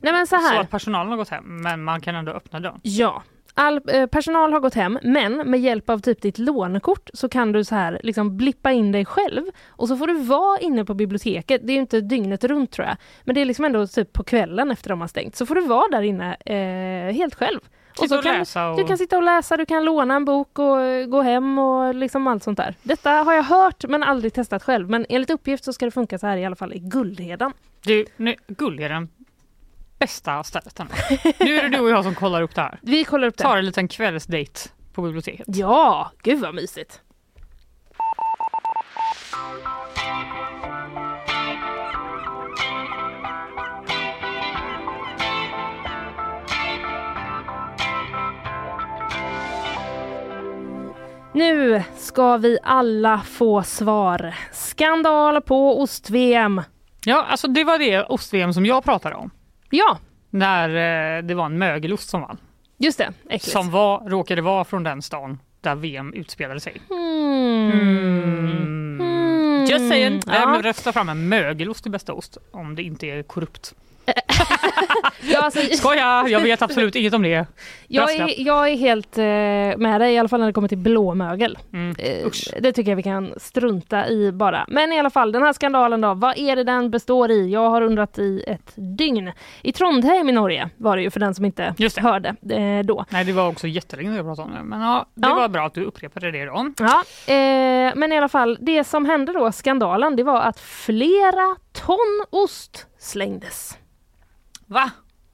Nej 0.00 0.12
men 0.12 0.26
så 0.26 0.36
så 0.36 0.42
här. 0.42 0.60
att 0.60 0.70
personalen 0.70 1.08
har 1.10 1.16
gått 1.16 1.28
hem 1.28 1.62
men 1.62 1.84
man 1.84 2.00
kan 2.00 2.14
ändå 2.14 2.32
öppna 2.32 2.60
dörren? 2.60 2.80
Ja. 2.82 3.22
All 3.54 3.80
eh, 3.88 4.06
personal 4.06 4.52
har 4.52 4.60
gått 4.60 4.74
hem 4.74 4.98
men 5.02 5.50
med 5.50 5.60
hjälp 5.60 5.90
av 5.90 5.98
typ 5.98 6.22
ditt 6.22 6.38
lånekort 6.38 7.10
så 7.14 7.28
kan 7.28 7.52
du 7.52 7.64
så 7.64 7.74
här 7.74 8.00
liksom 8.02 8.36
blippa 8.36 8.72
in 8.72 8.92
dig 8.92 9.04
själv 9.04 9.42
och 9.68 9.88
så 9.88 9.96
får 9.96 10.06
du 10.06 10.14
vara 10.14 10.58
inne 10.58 10.84
på 10.84 10.94
biblioteket. 10.94 11.60
Det 11.64 11.72
är 11.72 11.74
ju 11.74 11.80
inte 11.80 12.00
dygnet 12.00 12.44
runt 12.44 12.72
tror 12.72 12.86
jag. 12.86 12.96
Men 13.24 13.34
det 13.34 13.40
är 13.40 13.44
liksom 13.44 13.64
ändå 13.64 13.86
typ 13.86 14.12
på 14.12 14.24
kvällen 14.24 14.70
efter 14.70 14.90
de 14.90 15.00
har 15.00 15.08
stängt. 15.08 15.36
Så 15.36 15.46
får 15.46 15.54
du 15.54 15.60
vara 15.60 15.88
där 15.88 16.02
inne 16.02 16.34
eh, 16.34 17.14
helt 17.14 17.34
själv. 17.34 17.60
Sitta 18.00 18.08
så 18.08 18.18
och 18.18 18.24
kan 18.54 18.70
och- 18.70 18.76
du 18.78 18.84
kan 18.84 18.98
sitta 18.98 19.16
och 19.16 19.22
läsa, 19.22 19.56
du 19.56 19.66
kan 19.66 19.84
låna 19.84 20.14
en 20.14 20.24
bok 20.24 20.58
och 20.58 20.80
eh, 20.80 21.06
gå 21.06 21.22
hem 21.22 21.58
och 21.58 21.94
liksom 21.94 22.26
allt 22.26 22.42
sånt 22.42 22.56
där. 22.56 22.74
Detta 22.82 23.10
har 23.10 23.34
jag 23.34 23.42
hört 23.42 23.84
men 23.88 24.02
aldrig 24.02 24.32
testat 24.34 24.62
själv. 24.62 24.90
Men 24.90 25.06
enligt 25.08 25.30
uppgift 25.30 25.64
så 25.64 25.72
ska 25.72 25.84
det 25.84 25.90
funka 25.90 26.18
så 26.18 26.26
här 26.26 26.36
i 26.36 26.44
alla 26.44 26.56
fall 26.56 26.72
i 26.72 26.78
Guldheden. 26.78 27.52
Du, 27.84 28.06
nu, 28.16 28.34
Guldheden, 28.48 29.08
bästa 29.98 30.44
stället. 30.44 30.78
Nu 31.40 31.54
är 31.58 31.62
det 31.62 31.68
du 31.76 31.80
och 31.80 31.90
jag 31.90 32.04
som 32.04 32.14
kollar 32.14 32.42
upp 32.42 32.54
det 32.54 32.60
här. 32.62 32.78
Vi 32.82 33.04
kollar 33.04 33.28
upp 33.28 33.36
det. 33.36 33.44
Tar 33.44 33.56
en 33.56 33.66
liten 33.66 33.88
kvällsdejt 33.88 34.72
på 34.92 35.02
biblioteket. 35.02 35.46
Ja, 35.48 36.10
gud 36.22 36.40
vad 36.40 36.54
mysigt. 36.54 37.00
Nu 51.34 51.82
ska 51.96 52.36
vi 52.36 52.58
alla 52.62 53.18
få 53.20 53.62
svar. 53.62 54.34
Skandal 54.52 55.40
på 55.42 55.80
ost-VM. 55.82 56.62
Ja, 57.04 57.24
alltså 57.30 57.48
det 57.48 57.64
var 57.64 57.78
det 57.78 58.02
ost-VM 58.02 58.52
som 58.52 58.66
jag 58.66 58.84
pratade 58.84 59.14
om. 59.14 59.30
Ja, 59.70 59.98
När 60.30 60.68
eh, 61.18 61.22
det 61.22 61.34
var 61.34 61.46
en 61.46 61.58
mögelost 61.58 62.08
som 62.08 62.20
vann. 62.20 62.38
just 62.78 62.98
det. 62.98 63.12
Äckligt. 63.24 63.44
Som 63.52 63.70
var, 63.70 64.08
råkade 64.10 64.42
vara 64.42 64.64
från 64.64 64.82
den 64.82 65.02
stan 65.02 65.38
där 65.60 65.74
VM 65.74 66.12
utspelade 66.14 66.60
sig. 66.60 66.80
Mm. 66.90 67.70
Mm. 69.00 69.64
Just 69.64 69.88
saying. 69.90 70.20
Ja. 70.26 70.32
Ja. 70.34 70.60
Rösta 70.62 70.92
fram 70.92 71.08
en 71.08 71.28
mögelost 71.28 71.82
till 71.82 71.92
bästa 71.92 72.12
ost 72.12 72.38
om 72.52 72.74
det 72.74 72.82
inte 72.82 73.06
är 73.06 73.22
korrupt. 73.22 73.74
Ja, 75.22 75.40
alltså, 75.40 75.60
Skoja, 75.76 76.24
jag 76.28 76.40
vet 76.40 76.62
absolut 76.62 76.96
inget 76.96 77.14
om 77.14 77.22
det. 77.22 77.46
Jag 77.88 78.14
är, 78.14 78.34
jag 78.46 78.68
är 78.68 78.76
helt 78.76 79.18
eh, 79.18 79.24
med 79.82 80.00
dig, 80.00 80.14
i 80.14 80.18
alla 80.18 80.28
fall 80.28 80.40
när 80.40 80.46
det 80.46 80.52
kommer 80.52 80.68
till 80.68 80.78
blåmögel. 80.78 81.58
Mm. 81.72 81.94
Eh, 81.98 82.30
det 82.60 82.72
tycker 82.72 82.90
jag 82.90 82.96
vi 82.96 83.02
kan 83.02 83.32
strunta 83.36 84.08
i 84.08 84.32
bara. 84.32 84.64
Men 84.68 84.92
i 84.92 84.98
alla 84.98 85.10
fall, 85.10 85.32
den 85.32 85.42
här 85.42 85.52
skandalen 85.52 86.00
då, 86.00 86.14
vad 86.14 86.38
är 86.38 86.56
det 86.56 86.64
den 86.64 86.90
består 86.90 87.30
i? 87.30 87.50
Jag 87.52 87.70
har 87.70 87.82
undrat 87.82 88.18
i 88.18 88.44
ett 88.46 88.72
dygn. 88.98 89.32
I 89.62 89.72
Trondheim 89.72 90.28
i 90.28 90.32
Norge 90.32 90.68
var 90.76 90.96
det 90.96 91.02
ju 91.02 91.10
för 91.10 91.20
den 91.20 91.34
som 91.34 91.44
inte 91.44 91.74
Just 91.78 91.96
det. 91.96 92.02
hörde 92.02 92.28
eh, 92.50 92.84
då. 92.86 93.04
Nej, 93.10 93.24
det 93.24 93.32
var 93.32 93.48
också 93.48 93.66
jättelänge 93.66 94.08
sedan 94.08 94.16
jag 94.16 94.26
pratade 94.26 94.48
om 94.48 94.54
det. 94.54 94.62
Men 94.62 94.80
ja, 94.80 95.06
det 95.14 95.28
Ja. 95.28 95.34
var 95.34 95.48
bra 95.48 95.66
att 95.66 95.74
du 95.74 95.84
upprepade 95.84 96.30
det 96.30 96.44
då. 96.44 96.72
Ja, 96.78 97.04
eh, 97.34 97.92
men 97.94 98.12
i 98.12 98.16
alla 98.18 98.28
fall, 98.28 98.58
det 98.60 98.84
som 98.84 99.04
hände 99.04 99.32
då, 99.32 99.52
skandalen, 99.52 100.16
det 100.16 100.22
var 100.22 100.40
att 100.40 100.60
flera 100.60 101.56
ton 101.72 102.24
ost 102.30 102.86
slängdes. 102.98 103.78
Va? 104.66 104.90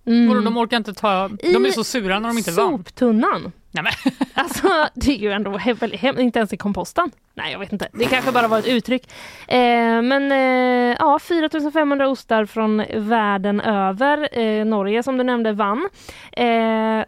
Mm. 0.07 0.29
Vadå, 0.29 0.41
de 0.41 0.57
orkar 0.57 0.77
inte 0.77 0.95
ta... 0.95 1.29
De 1.29 1.65
är 1.65 1.69
I 1.69 1.73
så 1.73 1.85
sura 1.85 2.19
när 2.21 2.29
de 2.29 2.39
inte 2.39 2.51
vann. 2.51 2.71
Soptunnan. 2.79 3.53
Nej, 3.71 3.85
men. 3.85 3.93
Alltså 4.35 4.69
det 4.95 5.11
är 5.13 5.19
ju 5.19 5.31
ändå 5.33 5.59
väldigt 5.81 6.01
hem- 6.01 6.19
inte 6.19 6.39
ens 6.39 6.53
i 6.53 6.57
komposten. 6.57 7.11
Nej 7.35 7.53
jag 7.53 7.59
vet 7.59 7.73
inte, 7.73 7.89
det 7.93 8.05
kanske 8.05 8.33
bara 8.33 8.49
var 8.49 8.59
ett 8.59 8.67
uttryck. 8.67 9.13
Eh, 9.49 10.03
men 10.03 10.33
eh, 10.33 10.97
ja, 10.99 11.19
4500 11.19 12.09
ostar 12.09 12.45
från 12.45 12.83
världen 12.97 13.61
över. 13.61 14.39
Eh, 14.39 14.65
Norge 14.65 15.03
som 15.03 15.17
du 15.19 15.25
nämnde 15.25 15.53
vann. 15.53 15.89
Eh, 16.33 16.45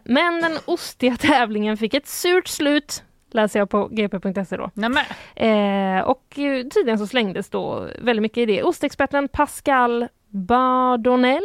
men 0.03 0.41
den 0.41 0.57
ostiga 0.65 1.15
tävlingen 1.19 1.77
fick 1.77 1.93
ett 1.93 2.07
surt 2.07 2.47
slut. 2.47 3.03
Läser 3.31 3.59
jag 3.59 3.69
på 3.69 3.87
gp.se 3.87 4.57
då. 4.57 4.69
Eh, 5.35 5.99
och 6.01 6.39
eh, 6.39 6.63
tydligen 6.67 6.99
så 6.99 7.07
slängdes 7.07 7.49
då 7.49 7.87
väldigt 8.01 8.21
mycket 8.21 8.37
i 8.37 8.45
det. 8.45 8.63
Ostexperten 8.63 9.27
Pascal 9.27 10.07
Bardonell 10.29 11.43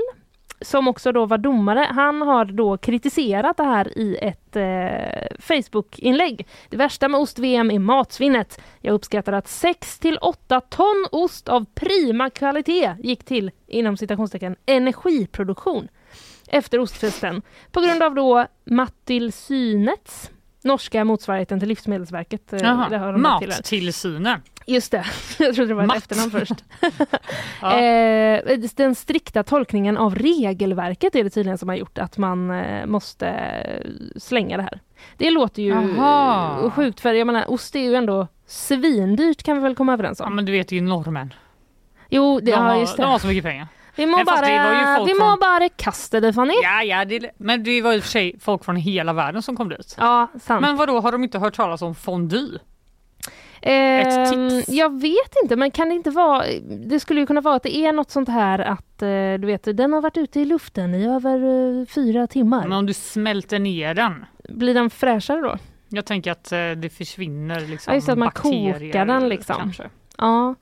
som 0.60 0.88
också 0.88 1.12
då 1.12 1.26
var 1.26 1.38
domare, 1.38 1.86
han 1.90 2.22
har 2.22 2.44
då 2.44 2.76
kritiserat 2.76 3.56
det 3.56 3.62
här 3.62 3.98
i 3.98 4.16
ett 4.16 4.56
eh, 4.56 5.36
Facebook-inlägg. 5.38 6.46
Det 6.68 6.76
värsta 6.76 7.08
med 7.08 7.20
ost-VM 7.20 7.70
är 7.70 7.78
matsvinnet. 7.78 8.60
Jag 8.80 8.94
uppskattar 8.94 9.32
att 9.32 9.48
6 9.48 9.98
till 9.98 10.18
8 10.18 10.60
ton 10.60 11.06
ost 11.12 11.48
av 11.48 11.66
prima 11.74 12.30
kvalitet 12.30 12.94
gick 12.98 13.24
till, 13.24 13.50
inom 13.66 13.96
citationstecken, 13.96 14.56
energiproduktion 14.66 15.88
efter 16.48 16.78
ostfesten 16.78 17.42
på 17.72 17.80
grund 17.80 18.02
av 18.02 18.14
då 18.14 18.46
Mattilsynets 18.64 20.30
norska 20.68 21.04
motsvarigheten 21.04 21.58
till 21.60 21.68
Livsmedelsverket. 21.68 22.52
eh, 22.52 22.58
det 22.58 22.64
Jaha, 22.96 23.16
mattillsynen. 23.16 24.42
Just 24.66 24.92
det, 24.92 25.04
jag 25.38 25.54
trodde 25.54 25.68
det 25.70 25.74
var 25.74 25.82
ett 25.82 25.86
Matt. 25.88 25.96
efternamn 25.96 26.30
först. 26.30 26.64
Ja. 27.62 27.78
eh, 27.80 28.58
den 28.76 28.94
strikta 28.94 29.42
tolkningen 29.42 29.96
av 29.96 30.14
regelverket 30.14 31.14
är 31.14 31.24
det 31.24 31.30
tydligen 31.30 31.58
som 31.58 31.68
har 31.68 31.76
gjort 31.76 31.98
att 31.98 32.18
man 32.18 32.50
eh, 32.50 32.86
måste 32.86 33.34
slänga 34.16 34.56
det 34.56 34.62
här. 34.62 34.80
Det 35.16 35.30
låter 35.30 35.62
ju 35.62 35.74
Aha. 35.74 36.70
sjukt 36.70 37.00
för 37.00 37.14
jag 37.14 37.26
menar 37.26 37.50
ost 37.50 37.76
är 37.76 37.80
ju 37.80 37.94
ändå 37.94 38.26
svindyrt 38.46 39.42
kan 39.42 39.56
vi 39.56 39.62
väl 39.62 39.74
komma 39.74 39.92
överens 39.92 40.18
Ja, 40.20 40.26
om. 40.26 40.36
men 40.36 40.44
du 40.44 40.52
vet 40.52 40.72
ju 40.72 40.80
norrmän. 40.80 41.34
Jo, 42.10 42.40
det, 42.40 42.44
De, 42.44 42.50
ja, 42.50 42.56
har, 42.58 42.76
just 42.80 42.96
de 42.96 43.02
har 43.02 43.12
det. 43.12 43.20
så 43.20 43.26
mycket 43.26 43.44
pengar. 43.44 43.66
Vi 43.98 44.06
må 44.06 44.16
Men 44.16 44.26
bara, 44.26 45.04
vi 45.04 45.14
må 45.14 45.20
från- 45.20 45.38
bara 45.40 45.68
kasta 45.68 46.20
det 46.20 46.32
Fanny. 46.32 46.54
Ja, 46.62 46.82
ja, 46.82 47.04
det, 47.04 47.30
men 47.38 47.64
det 47.64 47.82
var 47.82 47.92
i 47.92 47.98
och 47.98 48.02
för 48.02 48.10
sig 48.10 48.36
folk 48.40 48.64
från 48.64 48.76
hela 48.76 49.12
världen 49.12 49.42
som 49.42 49.56
kom 49.56 49.68
dit. 49.68 49.94
Ja, 49.98 50.26
sant. 50.42 50.60
Men 50.60 50.76
vad 50.76 50.88
då 50.88 51.00
har 51.00 51.12
de 51.12 51.24
inte 51.24 51.38
hört 51.38 51.54
talas 51.56 51.82
om 51.82 51.94
fondue? 51.94 52.58
Ehm, 53.62 54.06
Ett 54.08 54.32
tips. 54.32 54.68
Jag 54.76 55.00
vet 55.00 55.36
inte, 55.42 55.56
men 55.56 55.70
kan 55.70 55.88
det 55.88 55.94
inte 55.94 56.10
vara... 56.10 56.44
Det 56.86 57.00
skulle 57.00 57.20
ju 57.20 57.26
kunna 57.26 57.40
vara 57.40 57.54
att 57.56 57.62
det 57.62 57.76
är 57.76 57.92
något 57.92 58.10
sånt 58.10 58.28
här 58.28 58.58
att 58.58 59.02
eh, 59.02 59.08
du 59.08 59.46
vet, 59.46 59.76
den 59.76 59.92
har 59.92 60.00
varit 60.00 60.16
ute 60.16 60.40
i 60.40 60.44
luften 60.44 60.94
i 60.94 61.06
över 61.08 61.38
eh, 61.80 61.86
fyra 61.86 62.26
timmar. 62.26 62.62
Men 62.62 62.72
om 62.78 62.86
du 62.86 62.94
smälter 62.94 63.58
ner 63.58 63.94
den. 63.94 64.24
Blir 64.48 64.74
den 64.74 64.90
fräschare 64.90 65.40
då? 65.40 65.56
Jag 65.88 66.06
tänker 66.06 66.32
att 66.32 66.52
eh, 66.52 66.58
det 66.70 66.90
försvinner 66.98 67.60
liksom 67.60 67.90
Ja, 67.90 67.94
just 67.94 68.08
att 68.08 68.18
man 68.18 68.26
bakterier, 68.26 68.78
kokar 68.92 69.06
den 69.06 69.28
liksom. 69.28 69.56
Kanske. 69.56 69.90
Ja, 70.18 70.54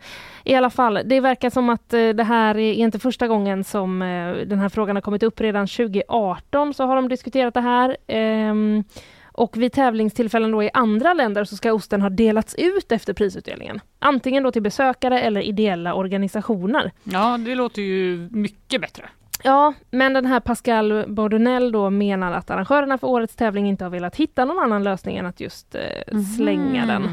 i 0.45 0.55
alla 0.55 0.71
fall. 0.71 1.01
Det 1.05 1.21
verkar 1.21 1.51
som 1.51 1.69
att 1.71 1.93
eh, 1.93 2.09
det 2.09 2.25
här 2.25 2.59
är 2.59 2.73
inte 2.73 2.99
första 2.99 3.29
gången 3.29 3.65
som 3.65 4.03
eh, 4.03 4.35
den 4.47 4.59
här 4.59 4.69
frågan 4.69 4.97
har 4.97 5.01
kommit 5.01 5.23
upp. 5.23 5.41
Redan 5.41 5.67
2018 5.67 6.75
så 6.75 6.87
har 6.87 6.97
de 6.97 7.09
diskuterat 7.09 7.55
det 7.55 7.61
här. 7.61 7.97
Ehm, 8.07 8.85
och 9.33 9.57
vid 9.57 9.73
tävlingstillfällen 9.73 10.51
då 10.51 10.63
i 10.63 10.71
andra 10.73 11.15
länder 11.15 11.45
så 11.45 11.57
ska 11.57 11.73
osten 11.73 12.03
ha 12.03 12.11
delats 12.11 12.55
ut 12.55 12.93
efter 12.93 13.13
prisutdelningen. 13.13 13.81
Antingen 13.99 14.43
då 14.43 14.53
till 14.53 14.63
besökare 14.63 15.21
eller 15.21 15.41
ideella 15.41 15.95
organisationer. 15.95 16.93
Ja, 17.05 17.39
det 17.39 17.55
låter 17.55 17.83
ju 17.83 18.29
mycket 18.33 18.81
bättre. 18.81 19.09
Ja, 19.43 19.75
men 19.91 20.13
den 20.13 20.27
här 20.27 20.41
Pascal 20.41 21.05
Bordonell 21.09 21.73
då 21.73 21.91
menar 21.91 22.33
att 22.33 22.51
arrangörerna 22.51 22.99
för 22.99 23.07
årets 23.07 23.37
tävling 23.37 23.69
inte 23.69 23.85
har 23.85 23.91
velat 23.91 24.17
hitta 24.17 24.45
någon 24.45 24.59
annan 24.59 24.83
lösning 24.83 25.17
än 25.17 25.27
att 25.27 25.41
just 25.41 25.75
eh, 25.75 26.19
slänga 26.37 26.87
den. 26.87 27.05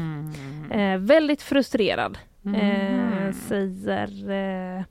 Eh, 0.70 0.98
väldigt 0.98 1.42
frustrerad, 1.42 2.18
eh, 2.46 3.32
säger 3.32 4.30
eh, 4.30 4.84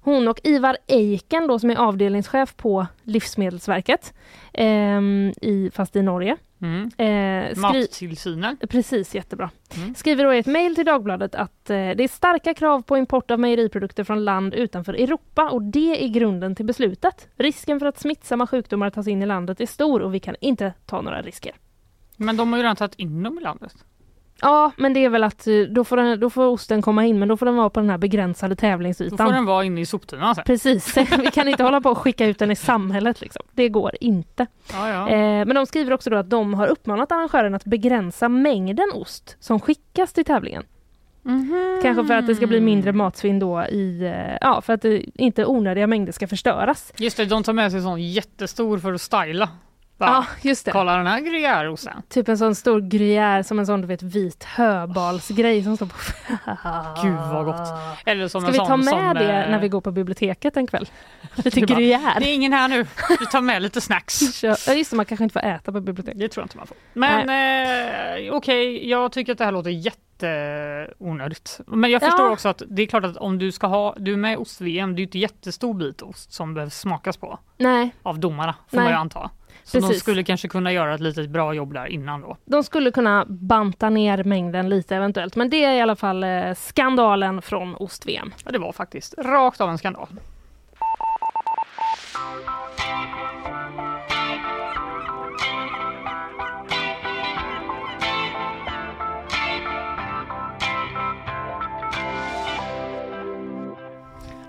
hon 0.00 0.28
och 0.28 0.40
Ivar 0.44 0.76
Eiken 0.86 1.46
då 1.46 1.58
som 1.58 1.70
är 1.70 1.76
avdelningschef 1.76 2.56
på 2.56 2.86
Livsmedelsverket, 3.02 4.14
ehm, 4.52 5.32
i, 5.42 5.70
fast 5.74 5.96
i 5.96 6.02
Norge. 6.02 6.36
Mm. 6.60 6.90
Eh, 6.96 7.58
Mattillsynen. 7.58 8.56
Precis, 8.68 9.14
jättebra. 9.14 9.50
Mm. 9.76 9.94
Skriver 9.94 10.24
då 10.24 10.34
i 10.34 10.38
ett 10.38 10.46
mejl 10.46 10.74
till 10.74 10.86
Dagbladet 10.86 11.34
att 11.34 11.70
eh, 11.70 11.76
det 11.76 12.04
är 12.04 12.08
starka 12.08 12.54
krav 12.54 12.82
på 12.82 12.96
import 12.96 13.30
av 13.30 13.40
mejeriprodukter 13.40 14.04
från 14.04 14.24
land 14.24 14.54
utanför 14.54 14.94
Europa 14.94 15.50
och 15.50 15.62
det 15.62 16.04
är 16.04 16.08
grunden 16.08 16.54
till 16.54 16.66
beslutet. 16.66 17.28
Risken 17.36 17.78
för 17.78 17.86
att 17.86 17.98
smittsamma 17.98 18.46
sjukdomar 18.46 18.90
tas 18.90 19.08
in 19.08 19.22
i 19.22 19.26
landet 19.26 19.60
är 19.60 19.66
stor 19.66 20.02
och 20.02 20.14
vi 20.14 20.20
kan 20.20 20.36
inte 20.40 20.72
ta 20.86 21.00
några 21.00 21.22
risker. 21.22 21.52
Men 22.16 22.36
de 22.36 22.52
har 22.52 22.58
ju 22.58 22.62
redan 22.62 22.76
tagit 22.76 22.94
in 22.94 23.22
dem 23.22 23.38
i 23.38 23.42
landet. 23.42 23.74
Ja, 24.40 24.72
men 24.76 24.92
det 24.92 25.04
är 25.04 25.08
väl 25.08 25.24
att 25.24 25.46
eh, 25.46 25.54
då 25.70 25.84
får, 25.84 25.96
den, 25.96 26.20
då 26.20 26.30
får 26.30 26.46
osten 26.46 26.82
komma 26.82 27.04
in 27.04 27.18
men 27.18 27.28
då 27.28 27.36
får 27.36 27.46
den 27.46 27.56
vara 27.56 27.70
på 27.70 27.80
den 27.80 27.90
här 27.90 27.98
begränsade 27.98 28.54
Då 28.54 28.56
tävlingsytan. 28.56 29.26
får 29.26 29.32
den 29.34 29.44
vara 29.44 29.64
inne 29.64 29.80
i 29.80 29.86
soptunnan 29.86 30.34
sen. 30.34 30.44
Precis, 30.44 30.96
vi 31.18 31.26
kan 31.26 31.48
inte 31.48 31.62
hålla 31.62 31.80
på 31.80 31.90
och 31.90 31.98
skicka 31.98 32.26
ut 32.26 32.38
den 32.38 32.50
i 32.50 32.56
samhället 32.56 33.20
liksom. 33.20 33.42
Det 33.52 33.68
går 33.68 33.96
inte. 34.00 34.46
Ja, 34.72 34.88
ja. 34.88 35.08
Eh, 35.08 35.16
men 35.46 35.54
de 35.54 35.66
skriver 35.66 35.92
också 35.92 36.10
då 36.10 36.16
att 36.16 36.30
de 36.30 36.54
har 36.54 36.66
uppmanat 36.66 37.12
arrangören 37.12 37.54
att 37.54 37.64
begränsa 37.64 38.28
mängden 38.28 38.90
ost 38.94 39.36
som 39.40 39.60
skickas 39.60 40.12
till 40.12 40.24
tävlingen. 40.24 40.62
Mhm. 41.22 41.80
Kanske 41.82 42.04
för 42.04 42.14
att 42.14 42.26
det 42.26 42.34
ska 42.34 42.46
bli 42.46 42.60
mindre 42.60 42.92
matsvinn 42.92 43.38
då 43.38 43.62
i, 43.62 44.04
eh, 44.04 44.36
ja 44.40 44.60
för 44.60 44.72
att 44.72 44.82
det, 44.82 45.02
inte 45.14 45.46
onödiga 45.46 45.86
mängder 45.86 46.12
ska 46.12 46.26
förstöras. 46.28 46.92
Just 46.96 47.16
det, 47.16 47.24
de 47.24 47.42
tar 47.42 47.52
med 47.52 47.72
sig 47.72 47.82
sån 47.82 48.02
jättestor 48.02 48.78
för 48.78 48.92
att 48.92 49.00
styla. 49.00 49.48
Bara, 49.98 50.10
Ja, 50.10 50.24
just 50.42 50.64
det. 50.64 50.72
Kolla 50.72 50.96
den 50.96 51.06
här 51.06 51.20
gruyèreosten. 51.20 52.02
Typ 52.08 52.28
en 52.28 52.38
sån 52.38 52.54
stor 52.54 52.80
gruyère 52.80 53.42
som 53.42 53.58
en 53.58 53.66
sån 53.66 53.80
du 53.80 53.86
vet 53.86 54.02
vit 54.02 54.44
höbalsgrej 54.44 55.64
som 55.64 55.76
står 55.76 55.86
på. 55.86 55.94
Gud 57.02 57.14
vad 57.32 57.44
gott. 57.44 57.68
Eller 58.06 58.28
som 58.28 58.40
Ska 58.40 58.46
en 58.46 58.52
vi 58.52 58.58
sån 58.58 58.66
ta 58.66 58.76
med 58.76 58.88
som, 58.88 59.14
det 59.14 59.32
eh, 59.32 59.50
när 59.50 59.58
vi 59.58 59.68
går 59.68 59.80
på 59.80 59.90
biblioteket 59.90 60.56
en 60.56 60.66
kväll? 60.66 60.88
Lite 61.34 61.60
gruyère. 61.60 62.18
Det 62.20 62.30
är 62.30 62.34
ingen 62.34 62.52
här 62.52 62.68
nu. 62.68 62.86
Vi 63.20 63.26
tar 63.26 63.40
med 63.40 63.62
lite 63.62 63.80
snacks. 63.80 64.44
Ja 64.66 64.74
just 64.74 64.90
det, 64.90 64.96
man 64.96 65.06
kanske 65.06 65.24
inte 65.24 65.32
får 65.32 65.46
äta 65.48 65.72
på 65.72 65.80
biblioteket. 65.80 66.18
Det 66.20 66.28
tror 66.28 66.42
jag 66.42 66.44
inte 66.44 66.56
man 66.56 66.66
får. 66.66 66.76
Men 66.92 67.28
eh, 68.26 68.32
okej, 68.34 68.90
jag 68.90 69.12
tycker 69.12 69.32
att 69.32 69.38
det 69.38 69.44
här 69.44 69.52
låter 69.52 69.70
jätteonödigt. 70.22 71.60
Men 71.66 71.90
jag 71.90 72.02
Ja. 72.02 72.06
förstår 72.06 72.30
också 72.30 72.48
att 72.48 72.62
det 72.68 72.82
är 72.82 72.86
klart 72.86 73.04
att 73.04 73.16
om 73.16 73.38
du 73.38 73.52
ska 73.52 73.66
ha, 73.66 73.94
du 73.98 74.12
är 74.12 74.16
med 74.16 74.32
i 74.32 74.36
ost-VM, 74.36 74.90
det 74.94 74.96
är 74.96 75.00
ju 75.00 75.04
inte 75.06 75.18
jättestor 75.18 75.74
bit 75.74 76.02
ost 76.02 76.32
som 76.32 76.54
behöver 76.54 76.70
smakas 76.70 77.16
på 77.16 77.38
Nej, 77.58 77.90
av 78.02 78.18
domarna 78.20 78.54
får 78.70 78.76
Nej. 78.76 78.84
man 78.84 78.92
ju 78.92 78.98
anta. 78.98 79.30
Så 79.64 79.78
de 79.78 79.86
Precis. 79.86 80.02
skulle 80.02 80.24
kanske 80.24 80.48
kunna 80.48 80.72
göra 80.72 80.94
ett 80.94 81.00
litet 81.00 81.30
bra 81.30 81.54
jobb 81.54 81.74
där 81.74 81.86
innan 81.86 82.20
då. 82.20 82.36
de 82.44 82.64
skulle 82.64 82.90
kunna 82.90 83.24
banta 83.28 83.90
ner 83.90 84.24
mängden 84.24 84.68
lite 84.68 84.96
eventuellt. 84.96 85.36
Men 85.36 85.50
det 85.50 85.64
är 85.64 85.72
i 85.74 85.80
alla 85.80 85.96
fall 85.96 86.24
eh, 86.24 86.54
skandalen 86.54 87.42
från 87.42 87.74
ost-VM. 87.74 88.32
Ja, 88.44 88.50
det 88.52 88.58
var 88.58 88.72
faktiskt 88.72 89.14
rakt 89.18 89.60
av 89.60 89.70
en 89.70 89.78
skandal. 89.78 90.08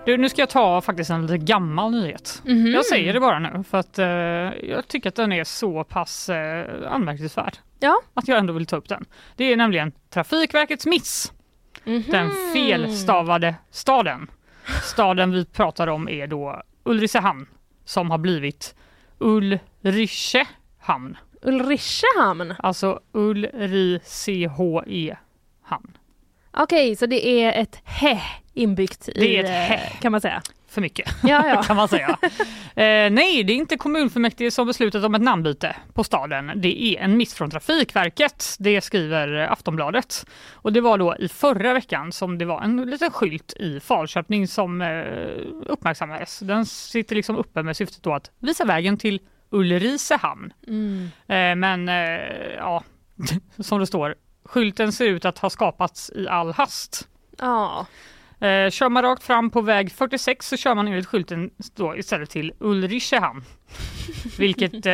Du, 0.10 0.18
nu 0.18 0.30
ska 0.30 0.42
jag 0.42 0.50
ta 0.50 0.82
faktiskt 0.82 1.10
en 1.10 1.22
lite 1.22 1.38
gammal 1.38 1.92
nyhet. 1.92 2.42
Mhm. 2.46 2.68
Jag 2.68 2.86
säger 2.86 3.14
det 3.14 3.20
bara 3.20 3.40
nu 3.40 3.64
för 3.64 3.78
att 3.78 4.00
eh, 4.00 4.06
jag 4.70 4.88
tycker 4.88 5.10
att 5.10 5.16
den 5.16 5.32
är 5.32 5.44
så 5.44 5.84
pass 5.84 6.30
eh, 6.30 6.92
anmärkningsvärd. 6.92 7.58
Ja. 7.80 8.02
Att 8.14 8.28
jag 8.28 8.38
ändå 8.38 8.54
vill 8.54 8.66
ta 8.66 8.76
upp 8.76 8.90
den. 8.90 9.06
Det 9.36 9.44
är 9.44 9.58
nämligen 9.58 9.92
Trafikverkets 10.10 10.86
miss. 10.86 11.34
Mhm. 11.84 12.04
Den 12.08 12.32
felstavade 12.54 13.56
staden. 13.72 14.28
Staden 14.84 15.32
vi 15.32 15.46
pratar 15.46 15.88
om 15.88 16.10
är 16.10 16.28
då 16.28 16.62
Ulricehamn 16.84 17.48
som 17.86 18.12
har 18.12 18.18
blivit 18.18 18.76
Ulricehamn. 19.20 21.18
Ulricehamn. 21.42 22.54
Alltså 22.60 23.00
Ulricehe 23.12 25.18
hamn. 25.62 25.98
Okej, 26.52 26.96
så 26.96 27.06
det 27.06 27.28
är 27.28 27.62
ett 27.62 27.82
he 27.84 28.22
inbyggt 28.60 29.10
i, 29.10 29.20
Det 29.20 29.38
är 29.38 29.44
ett 29.44 29.50
eh, 29.50 29.78
he. 29.78 29.80
kan 30.02 30.12
man 30.12 30.22
säga. 30.22 30.42
För 30.68 30.82
mycket 30.82 31.10
Ja, 31.24 31.48
ja. 31.48 31.64
kan 31.68 31.76
man 31.76 31.88
säga. 31.88 32.18
Eh, 32.76 33.12
nej, 33.12 33.44
det 33.44 33.54
är 33.54 33.58
inte 33.58 33.78
kommunfullmäktige 33.78 34.52
som 34.52 34.68
beslutat 34.68 35.04
om 35.04 35.16
ett 35.16 35.22
namnbyte 35.22 35.76
på 35.94 36.04
staden. 36.04 36.52
Det 36.56 36.84
är 36.84 37.04
en 37.04 37.18
miss 37.18 37.34
från 37.34 37.50
Trafikverket. 37.50 38.56
Det 38.60 38.82
skriver 38.82 39.28
Aftonbladet. 39.38 40.26
Och 40.54 40.74
det 40.74 40.82
var 40.82 40.98
då 40.98 41.16
i 41.20 41.28
förra 41.28 41.74
veckan 41.74 42.12
som 42.12 42.38
det 42.38 42.46
var 42.46 42.62
en 42.62 42.82
liten 42.82 43.12
skylt 43.12 43.54
i 43.54 43.80
Falköping 43.80 44.48
som 44.48 44.82
eh, 44.82 44.88
uppmärksammades. 45.66 46.40
Den 46.40 46.66
sitter 46.66 47.16
liksom 47.16 47.36
uppe 47.36 47.64
med 47.64 47.78
syftet 47.78 48.04
då 48.04 48.14
att 48.14 48.32
visa 48.40 48.66
vägen 48.66 48.98
till 48.98 49.20
Ulricehamn. 49.50 50.54
Mm. 50.68 51.04
Eh, 51.28 51.56
men 51.56 51.90
eh, 51.90 52.56
ja, 52.58 52.84
som 53.60 53.80
det 53.80 53.88
står, 53.88 54.16
skylten 54.46 54.92
ser 54.92 55.06
ut 55.06 55.26
att 55.26 55.40
ha 55.40 55.50
skapats 55.50 56.12
i 56.16 56.28
all 56.28 56.52
hast. 56.54 57.08
Ja. 57.38 57.86
Eh, 58.42 58.70
kör 58.70 58.90
man 58.90 59.04
rakt 59.04 59.24
fram 59.24 59.50
på 59.50 59.62
väg 59.62 59.92
46 59.92 60.48
så 60.48 60.58
kör 60.58 60.76
man 60.76 60.88
enligt 60.88 61.06
skylten 61.08 61.52
då 61.76 61.98
istället 61.98 62.30
till 62.30 62.54
Ulricehamn. 62.60 63.44
Vilket 64.38 64.86
eh, 64.86 64.94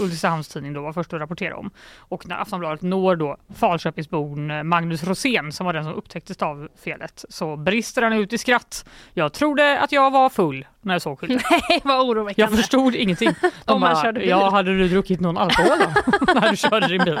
Ulricehamns 0.00 0.48
tidning 0.48 0.72
då 0.72 0.82
var 0.82 0.92
först 0.92 1.12
att 1.12 1.20
rapportera 1.20 1.56
om. 1.56 1.70
Och 1.98 2.28
när 2.28 2.36
Aftonbladet 2.42 2.82
når 2.82 3.16
då 3.16 3.36
Falköpingsbon 3.54 4.50
eh, 4.50 4.62
Magnus 4.62 5.04
Rosén 5.04 5.52
som 5.52 5.66
var 5.66 5.72
den 5.72 5.84
som 5.84 5.94
upptäckte 5.94 6.34
stavfelet 6.34 7.24
så 7.28 7.56
brister 7.56 8.02
han 8.02 8.12
ut 8.12 8.32
i 8.32 8.38
skratt. 8.38 8.84
Jag 9.14 9.32
trodde 9.32 9.78
att 9.80 9.92
jag 9.92 10.10
var 10.10 10.28
full 10.28 10.66
när 10.80 10.94
jag 10.94 11.02
såg 11.02 11.18
skylten. 11.20 11.40
Nej, 11.68 11.80
vad 11.84 12.00
oroväckande. 12.08 12.52
Jag 12.52 12.58
förstod 12.60 12.94
ingenting. 12.94 13.30
De 13.64 13.72
Om 13.72 13.80
man 13.80 13.92
bara, 13.94 14.02
körde 14.02 14.20
bil. 14.20 14.28
Ja, 14.28 14.50
hade 14.50 14.78
du 14.78 14.88
druckit 14.88 15.20
någon 15.20 15.38
alkohol 15.38 15.78
då? 15.78 16.34
när 16.40 16.50
du 16.50 16.56
körde 16.56 16.86
din 16.88 17.04
bil? 17.04 17.18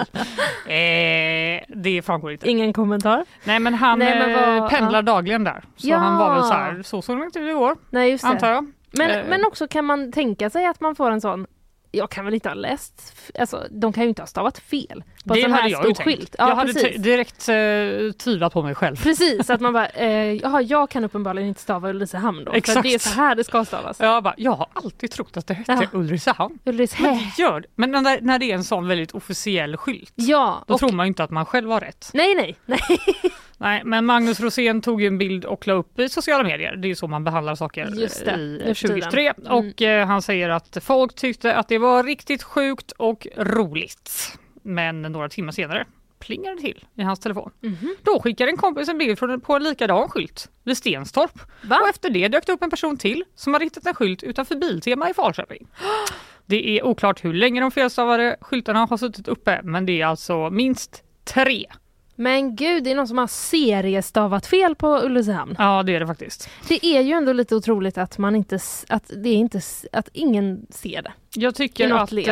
Eh, 0.66 1.64
det 1.68 2.02
framgår 2.04 2.32
inte. 2.32 2.50
Ingen 2.50 2.72
kommentar? 2.72 3.24
Nej 3.44 3.58
men 3.60 3.74
han 3.74 3.98
Nej, 3.98 4.18
men 4.18 4.32
vad- 4.32 4.56
eh, 4.56 4.68
pendlar 4.68 4.98
ja. 4.98 5.02
dagligen 5.02 5.44
där. 5.44 5.62
Så 5.76 5.88
Ja. 5.88 5.96
han 5.96 6.18
var 6.18 6.34
väl 6.34 6.42
så 6.44 6.52
här, 6.52 6.82
så 6.82 7.02
såg 7.02 7.18
det 7.18 7.24
inte 7.24 7.38
ut 7.38 7.48
igår, 7.50 7.76
Nej, 7.90 8.10
just 8.10 8.24
det. 8.24 8.28
antar 8.30 8.48
jag. 8.50 8.72
Men, 8.92 9.10
Eh. 9.10 9.26
men 9.28 9.44
också 9.44 9.68
kan 9.68 9.84
man 9.84 10.12
tänka 10.12 10.50
sig 10.50 10.66
att 10.66 10.80
man 10.80 10.94
får 10.94 11.10
en 11.10 11.20
sån 11.20 11.46
jag 11.92 12.10
kan 12.10 12.24
väl 12.24 12.34
inte 12.34 12.48
ha 12.48 12.54
läst, 12.54 13.14
alltså 13.38 13.66
de 13.70 13.92
kan 13.92 14.02
ju 14.02 14.08
inte 14.08 14.22
ha 14.22 14.26
stavat 14.26 14.58
fel 14.58 15.04
på 15.24 15.34
en 15.34 15.36
det 15.36 15.42
sån 15.42 15.50
hade 15.52 15.62
här 15.62 15.70
jag 15.70 15.78
stor 15.84 15.94
tänkt. 15.94 16.04
skylt. 16.18 16.34
Ja, 16.38 16.48
jag 16.48 16.56
hade 16.56 16.72
direkt 16.98 17.48
eh, 17.48 18.12
tvivlat 18.24 18.52
på 18.52 18.62
mig 18.62 18.74
själv. 18.74 18.96
Precis, 18.96 19.50
att 19.50 19.60
man 19.60 19.72
bara, 19.72 19.86
eh, 19.88 20.32
jaha 20.32 20.62
jag 20.62 20.90
kan 20.90 21.04
uppenbarligen 21.04 21.48
inte 21.48 21.60
stava 21.60 21.88
Ulricehamn 21.90 22.44
då. 22.44 22.50
För 22.50 22.58
Exakt. 22.58 22.82
det 22.82 22.94
är 22.94 22.98
så 22.98 23.08
här 23.10 23.34
det 23.34 23.44
ska 23.44 23.64
stavas. 23.64 24.00
Jag, 24.00 24.22
bara, 24.22 24.34
jag 24.36 24.52
har 24.52 24.66
alltid 24.72 25.10
trott 25.10 25.36
att 25.36 25.46
det 25.46 25.54
hette 25.54 25.72
Ja. 25.72 25.98
Ulricehamn. 25.98 26.58
Men 26.64 26.74
Ulricehamn. 26.74 27.18
det 27.36 27.42
gör. 27.42 27.64
Men 27.74 27.90
när, 27.90 28.20
när 28.20 28.38
det 28.38 28.50
är 28.50 28.54
en 28.54 28.64
sån 28.64 28.88
väldigt 28.88 29.12
officiell 29.12 29.76
skylt, 29.76 30.12
Ja, 30.14 30.64
då 30.66 30.74
och, 30.74 30.80
tror 30.80 30.92
man 30.92 31.06
ju 31.06 31.08
inte 31.08 31.24
att 31.24 31.30
man 31.30 31.46
själv 31.46 31.70
har 31.70 31.80
rätt. 31.80 32.10
nej 32.14 32.34
nej, 32.34 32.56
nej. 32.66 32.80
Nej, 33.60 33.82
men 33.84 34.06
Magnus 34.06 34.40
Rosén 34.40 34.82
tog 34.82 35.00
ju 35.00 35.06
en 35.06 35.18
bild 35.18 35.44
och 35.44 35.66
la 35.66 35.74
upp 35.74 35.98
i 35.98 36.08
sociala 36.08 36.44
medier. 36.44 36.76
Det 36.76 36.86
är 36.86 36.88
ju 36.88 36.94
så 36.94 37.08
man 37.08 37.24
behandlar 37.24 37.54
saker 37.54 37.86
i 37.86 37.90
nu 37.90 38.08
för 38.08 38.74
2023. 38.74 39.10
tiden. 39.10 39.46
Mm. 39.46 39.52
Och 39.52 39.82
eh, 39.82 40.06
han 40.06 40.22
säger 40.22 40.48
att 40.48 40.78
folk 40.82 41.14
tyckte 41.14 41.54
att 41.54 41.68
det 41.68 41.78
var 41.78 42.04
riktigt 42.04 42.42
sjukt 42.42 42.92
och 42.92 43.26
roligt. 43.36 44.38
Men 44.62 45.02
några 45.02 45.28
timmar 45.28 45.52
senare 45.52 45.86
plingade 46.18 46.56
det 46.56 46.60
till 46.60 46.84
i 46.94 47.02
hans 47.02 47.20
telefon. 47.20 47.50
Mhm. 47.60 47.96
Då 48.02 48.20
skickade 48.20 48.50
en 48.50 48.56
kompis 48.56 48.88
en 48.88 48.98
bild 48.98 49.18
från, 49.18 49.40
på 49.40 49.56
en 49.56 49.62
likadan 49.62 50.08
skylt 50.08 50.50
vid 50.64 50.76
Stenstorp. 50.76 51.40
Va? 51.62 51.78
Och 51.82 51.88
efter 51.88 52.10
det 52.10 52.28
dök 52.28 52.46
det 52.46 52.52
upp 52.52 52.62
en 52.62 52.70
person 52.70 52.96
till 52.96 53.24
som 53.34 53.52
har 53.52 53.60
ritat 53.60 53.86
en 53.86 53.94
skylt 53.94 54.22
utanför 54.22 54.56
Biltema 54.56 55.10
i 55.10 55.14
Falköping. 55.14 55.66
Det 56.46 56.78
är 56.78 56.84
oklart 56.84 57.24
hur 57.24 57.34
länge 57.34 57.60
de 57.60 57.70
felstavade 57.70 58.36
skyltarna 58.40 58.86
har 58.86 58.96
suttit 58.96 59.28
uppe 59.28 59.60
men 59.64 59.86
det 59.86 60.00
är 60.00 60.06
alltså 60.06 60.50
minst 60.50 61.04
tre. 61.24 61.66
Men 62.20 62.56
gud, 62.56 62.84
det 62.84 62.90
är 62.90 62.94
någon 62.94 63.08
som 63.08 63.18
har 63.18 63.26
seriestavat 63.26 64.46
fel 64.46 64.74
på 64.74 64.98
Ulricehamn. 65.02 65.54
Ja 65.58 65.82
det 65.82 65.94
är 65.94 66.00
det 66.00 66.06
faktiskt. 66.06 66.50
Det 66.68 66.86
är 66.86 67.00
ju 67.00 67.12
ändå 67.12 67.32
lite 67.32 67.56
otroligt 67.56 67.98
att 67.98 68.18
man 68.18 68.36
inte, 68.36 68.58
att 68.88 69.10
det 69.16 69.30
inte, 69.32 69.60
att 69.92 70.08
ingen 70.12 70.66
ser 70.70 71.02
det. 71.02 71.12
Jag 71.34 71.54
tycker 71.54 71.94
att, 71.94 72.12
eh, 72.12 72.26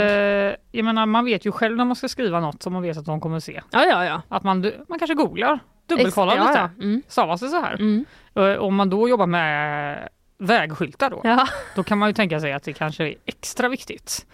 jag 0.73 0.85
menar 0.85 1.07
man 1.07 1.25
vet 1.25 1.45
ju 1.45 1.53
själv 1.53 1.77
när 1.77 1.85
man 1.85 1.97
ska 1.97 2.09
skriva 2.09 2.41
något 2.41 2.63
som 2.63 2.73
man 2.73 2.83
vet 2.83 2.99
att 2.99 3.05
de 3.05 3.21
kommer 3.21 3.41
se. 3.41 3.61
Ja, 3.71 3.85
ja, 3.85 4.05
ja. 4.05 4.23
Att 4.29 4.43
man, 4.43 4.73
man 4.89 4.99
kanske 4.99 5.15
googlar, 5.15 5.59
dubbelkollar 5.87 6.33
Ex- 6.33 6.43
ja, 6.45 6.49
lite. 6.49 6.71
ja. 6.79 6.85
Mm. 6.85 7.03
Stavas 7.09 7.41
det 7.41 7.49
så 7.49 7.61
här? 7.61 7.75
Mm. 7.75 8.05
Eh, 8.35 8.57
Om 8.57 8.75
man 8.75 8.91
då 8.91 9.09
jobbar 9.09 9.27
med 9.27 10.09
vägskyltar 10.39 11.11
då, 11.11 11.21
Ja. 11.25 11.49
då 11.75 11.83
kan 11.85 11.99
man 11.99 12.09
ju 12.09 12.13
tänka 12.13 12.41
sig 12.41 12.53
att 12.53 12.63
det 12.63 12.73
kanske 12.73 13.05
är 13.09 13.15
extra 13.27 13.69
viktigt. 13.69 14.27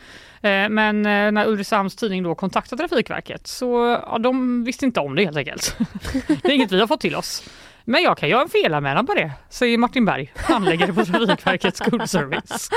Eh, 0.42 0.68
Men 0.68 1.06
eh, 1.06 1.32
när 1.32 1.46
Ulricehamns 1.48 1.96
tidning 1.96 2.22
då 2.22 2.34
kontaktade 2.34 2.88
Trafikverket 2.88 3.46
så 3.46 3.98
ja, 4.06 4.18
de 4.18 4.64
visste 4.64 4.84
inte 4.84 5.00
om 5.00 5.14
det 5.14 5.24
helt 5.24 5.36
enkelt. 5.36 5.76
Det 6.42 6.48
är 6.48 6.52
inget 6.54 6.72
vi 6.72 6.80
har 6.80 6.86
fått 6.86 7.00
till 7.00 7.16
oss. 7.16 7.48
Men 7.84 8.02
jag 8.02 8.18
kan 8.18 8.28
göra 8.28 8.42
en 8.42 8.48
felanmälan 8.48 9.06
på 9.06 9.14
det, 9.14 9.32
säger 9.48 9.78
Martin 9.78 10.04
Berg, 10.04 10.32
handläggare 10.36 10.92
på 10.92 11.04
Trafikverkets 11.04 11.80
kundservice. 11.80 12.70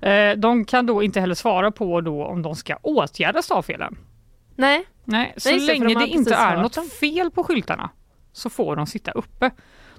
Eh, 0.00 0.36
De 0.36 0.64
kan 0.64 0.86
då 0.86 1.02
inte 1.02 1.20
heller 1.20 1.34
svara 1.34 1.70
på 1.70 2.00
då 2.00 2.24
om 2.24 2.42
de 2.42 2.54
ska 2.56 2.76
åtgärda 2.82 3.42
stavfelen. 3.42 3.96
Nej, 4.56 4.84
Nej, 5.04 5.34
så 5.36 5.50
Nej, 5.50 5.60
länge 5.60 5.94
det 5.94 6.06
inte 6.06 6.34
är 6.34 6.56
något 6.62 6.92
fel 6.92 7.30
på 7.30 7.44
skyltarna 7.44 7.90
så 8.32 8.50
får 8.50 8.76
de 8.76 8.86
sitta 8.86 9.10
uppe. 9.10 9.50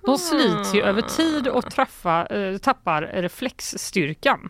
De 0.05 0.17
slits 0.17 0.75
ju 0.75 0.81
över 0.81 1.01
tid 1.01 1.47
och 1.47 1.71
traffa, 1.71 2.25
eh, 2.25 2.57
tappar 2.57 3.01
reflexstyrkan. 3.13 4.49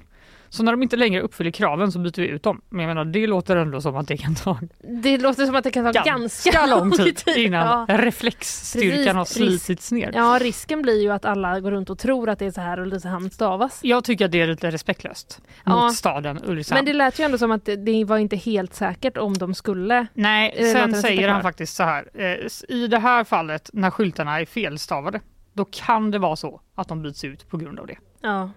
Så 0.50 0.64
när 0.64 0.72
de 0.72 0.84
inte 0.84 0.96
längre 0.98 1.22
uppfyller 1.22 1.52
kraven 1.52 1.92
så 1.92 2.00
byter 2.00 2.22
vi 2.22 2.28
ut 2.28 2.44
dem. 2.44 2.62
Men 2.70 2.80
jag 2.82 2.88
menar, 2.88 3.06
det 3.06 3.28
låter 3.28 3.56
ändå 3.56 3.82
som 3.82 3.96
att 3.96 4.08
det 4.08 4.18
kan 4.18 4.36
ta 4.36 4.60
Det 5.04 5.18
låter 5.18 5.46
som 5.46 5.56
att 5.56 5.64
det 5.64 5.72
kan 5.72 5.94
ta 5.94 6.04
ganska, 6.04 6.66
lång 6.66 6.92
tid 6.92 7.22
innan 7.36 7.86
Ja. 7.88 7.98
reflexstyrkan 7.98 9.16
har 9.16 9.24
Precis, 9.24 9.38
risk- 9.42 9.66
slitits 9.66 9.92
ner. 9.92 10.12
Ja, 10.16 10.38
risken 10.42 10.82
blir 10.82 11.02
ju 11.02 11.12
att 11.12 11.26
alla 11.26 11.60
går 11.60 11.72
runt 11.72 11.90
och 11.90 12.00
tror 12.00 12.30
att 12.30 12.40
det 12.40 12.46
är 12.46 12.52
så 12.52 12.62
här 12.62 12.80
Ulricehamn 12.80 13.30
stavas. 13.30 13.80
Jag 13.84 14.04
tycker 14.04 14.26
att 14.26 14.32
det 14.32 14.42
är 14.42 14.48
lite 14.48 14.72
respektlöst 14.72 15.42
Ja. 15.64 15.76
mot 15.84 15.96
staden 15.96 16.40
Ulricehamn. 16.46 16.78
Men 16.78 16.86
det 16.86 16.94
lät 16.98 17.20
ju 17.20 17.24
ändå 17.24 17.38
som 17.38 17.52
att 17.52 17.66
det, 17.66 18.04
var 18.06 18.18
inte 18.18 18.36
helt 18.36 18.74
säkert 18.74 19.18
om 19.18 19.34
de 19.34 19.54
skulle. 19.54 20.08
Nej, 20.14 20.54
eh, 20.58 20.72
sen 20.72 20.94
säger 20.94 21.30
han 21.30 21.42
faktiskt 21.42 21.76
så 21.76 21.84
här. 21.84 22.10
Eh, 22.14 22.76
I 22.76 22.88
det 22.88 23.00
här 23.00 23.24
fallet 23.24 23.70
när 23.74 23.90
skyltarna 23.92 24.40
är 24.42 24.46
felstavade, 24.46 25.20
då 25.56 25.66
kan 25.66 26.12
det 26.12 26.20
vara 26.20 26.36
så 26.36 26.62
att 26.76 26.88
de 26.88 27.02
byts 27.02 27.24
ut 27.24 27.50
på 27.50 27.58
grund 27.58 27.80
av 27.80 27.88
det. 27.88 27.98
Ja. 28.22 28.50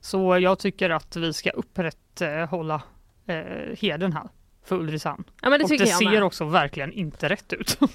Så 0.00 0.38
jag 0.38 0.58
tycker 0.58 0.90
att 0.90 1.16
vi 1.16 1.32
ska 1.32 1.50
upprätthålla 1.50 2.82
eh, 3.26 3.76
heden 3.80 4.12
här 4.12 4.28
för 4.66 4.76
Ulricehamn. 4.76 5.24
Ja, 5.42 5.50
men 5.50 5.58
det 5.58 5.64
och 5.64 5.70
det 5.70 5.86
ser 5.86 6.10
med. 6.10 6.22
också 6.24 6.44
verkligen 6.44 6.92
inte 6.92 7.28
rätt 7.28 7.52
ut. 7.52 7.78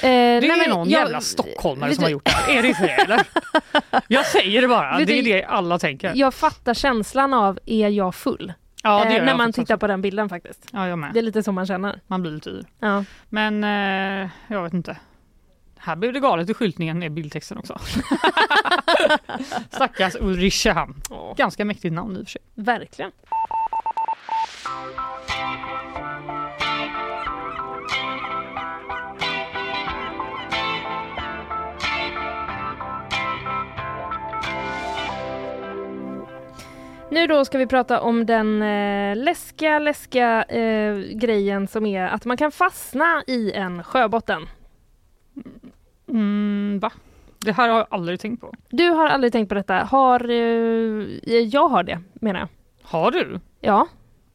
det 0.00 0.40
nej, 0.40 0.50
är 0.50 0.56
men 0.58 0.70
någon 0.70 0.88
jag- 0.90 1.00
jävla 1.02 1.20
stockholmare 1.20 1.88
vet 1.88 1.94
som 1.96 2.02
har 2.04 2.08
du- 2.08 2.12
gjort 2.12 2.24
det 2.24 2.30
här. 2.30 2.58
Är 2.58 2.62
det 2.62 2.68
inte 2.68 2.82
det 2.82 2.90
eller? 3.02 3.22
Jag 4.08 4.26
säger 4.26 4.62
det 4.62 4.68
bara, 4.68 4.96
det 4.98 5.02
är 5.02 5.22
du, 5.22 5.22
det 5.22 5.44
alla 5.44 5.78
tänker. 5.78 6.12
Jag 6.14 6.34
fattar 6.34 6.74
känslan 6.74 7.34
av 7.34 7.58
är 7.66 7.88
jag 7.88 8.14
full? 8.14 8.52
Ja, 8.82 9.04
det 9.04 9.16
Eh, 9.18 9.24
när 9.24 9.36
man 9.36 9.52
tittar 9.52 9.76
på 9.76 9.86
den 9.86 10.02
bilden 10.02 10.28
faktiskt. 10.28 10.68
Ja, 10.72 10.88
jag 10.88 10.98
med. 10.98 11.10
Det 11.12 11.18
är 11.18 11.22
lite 11.22 11.42
så 11.42 11.52
man 11.52 11.66
känner. 11.66 12.00
Man 12.06 12.22
blir 12.22 12.32
lite 12.32 12.50
yr. 12.50 12.64
Ja. 12.80 13.04
Men 13.28 13.64
eh, 13.64 14.30
jag 14.48 14.62
vet 14.62 14.72
inte. 14.74 14.96
Här 15.84 15.96
blev 15.96 16.12
det 16.12 16.20
galet 16.20 16.50
i 16.50 16.54
skyltningen 16.54 16.98
med 16.98 17.12
bildtexten 17.12 17.58
också. 17.58 17.78
Stackars 19.70 20.16
Ulricehamn. 20.20 20.94
Ganska 21.36 21.64
mäktigt 21.64 21.94
namn 21.94 22.16
i 22.16 22.22
och 22.22 22.24
för 22.24 22.30
sig. 22.30 22.42
Verkligen. 22.54 23.10
Nu 37.10 37.26
då 37.26 37.44
ska 37.44 37.58
vi 37.58 37.66
prata 37.66 38.00
om 38.00 38.26
den 38.26 38.62
eh, 38.62 39.16
läskiga, 39.16 39.78
läskiga 39.78 40.42
eh, 40.42 40.96
grejen 40.96 41.68
som 41.68 41.86
är 41.86 42.06
att 42.06 42.24
man 42.24 42.36
kan 42.36 42.52
fastna 42.52 43.24
i 43.26 43.52
en 43.52 43.84
sjöbotten. 43.84 44.46
Mm, 46.08 46.78
va? 46.82 46.92
Det 47.38 47.52
här 47.52 47.68
har 47.68 47.76
jag 47.78 47.86
aldrig 47.90 48.20
tänkt 48.20 48.40
på. 48.40 48.52
Du 48.70 48.88
har 48.90 49.06
aldrig 49.06 49.32
tänkt 49.32 49.48
på 49.48 49.54
detta. 49.54 49.74
Har, 49.74 50.30
eh, 50.30 50.36
jag 51.38 51.68
har 51.68 51.82
det 51.82 52.00
menar 52.14 52.40
jag. 52.40 52.48
Har 52.82 53.10
du? 53.10 53.40
Ja. 53.60 53.86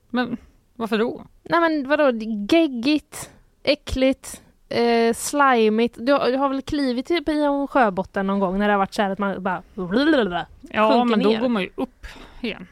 Men 0.10 0.38
varför 0.76 0.98
då? 0.98 1.26
Nej 1.44 1.60
men 1.60 1.88
vadå, 1.88 2.12
geggigt, 2.50 3.30
äckligt, 3.64 4.42
eh, 4.70 5.14
slimigt. 5.14 5.96
Du, 6.00 6.14
har- 6.14 6.28
du 6.32 6.38
har 6.38 6.50
väl 6.50 6.62
klivit 6.62 7.06
typ 7.06 7.30
i 7.30 7.42
en 7.44 7.68
sjöbotten 7.68 8.28
någon 8.28 8.40
gång 8.40 8.60
när 8.60 8.68
det 8.68 8.74
har 8.74 8.78
varit 8.80 8.94
så 8.94 9.02
här 9.02 9.10
att 9.10 9.20
man 9.20 9.44
bara 9.44 9.64
Ja, 10.72 11.04
men 11.04 11.20
då 11.24 11.30
ner. 11.30 11.40
går 11.42 11.50
man 11.50 11.62
ju 11.62 11.70
upp 11.76 12.06
igen. 12.42 12.68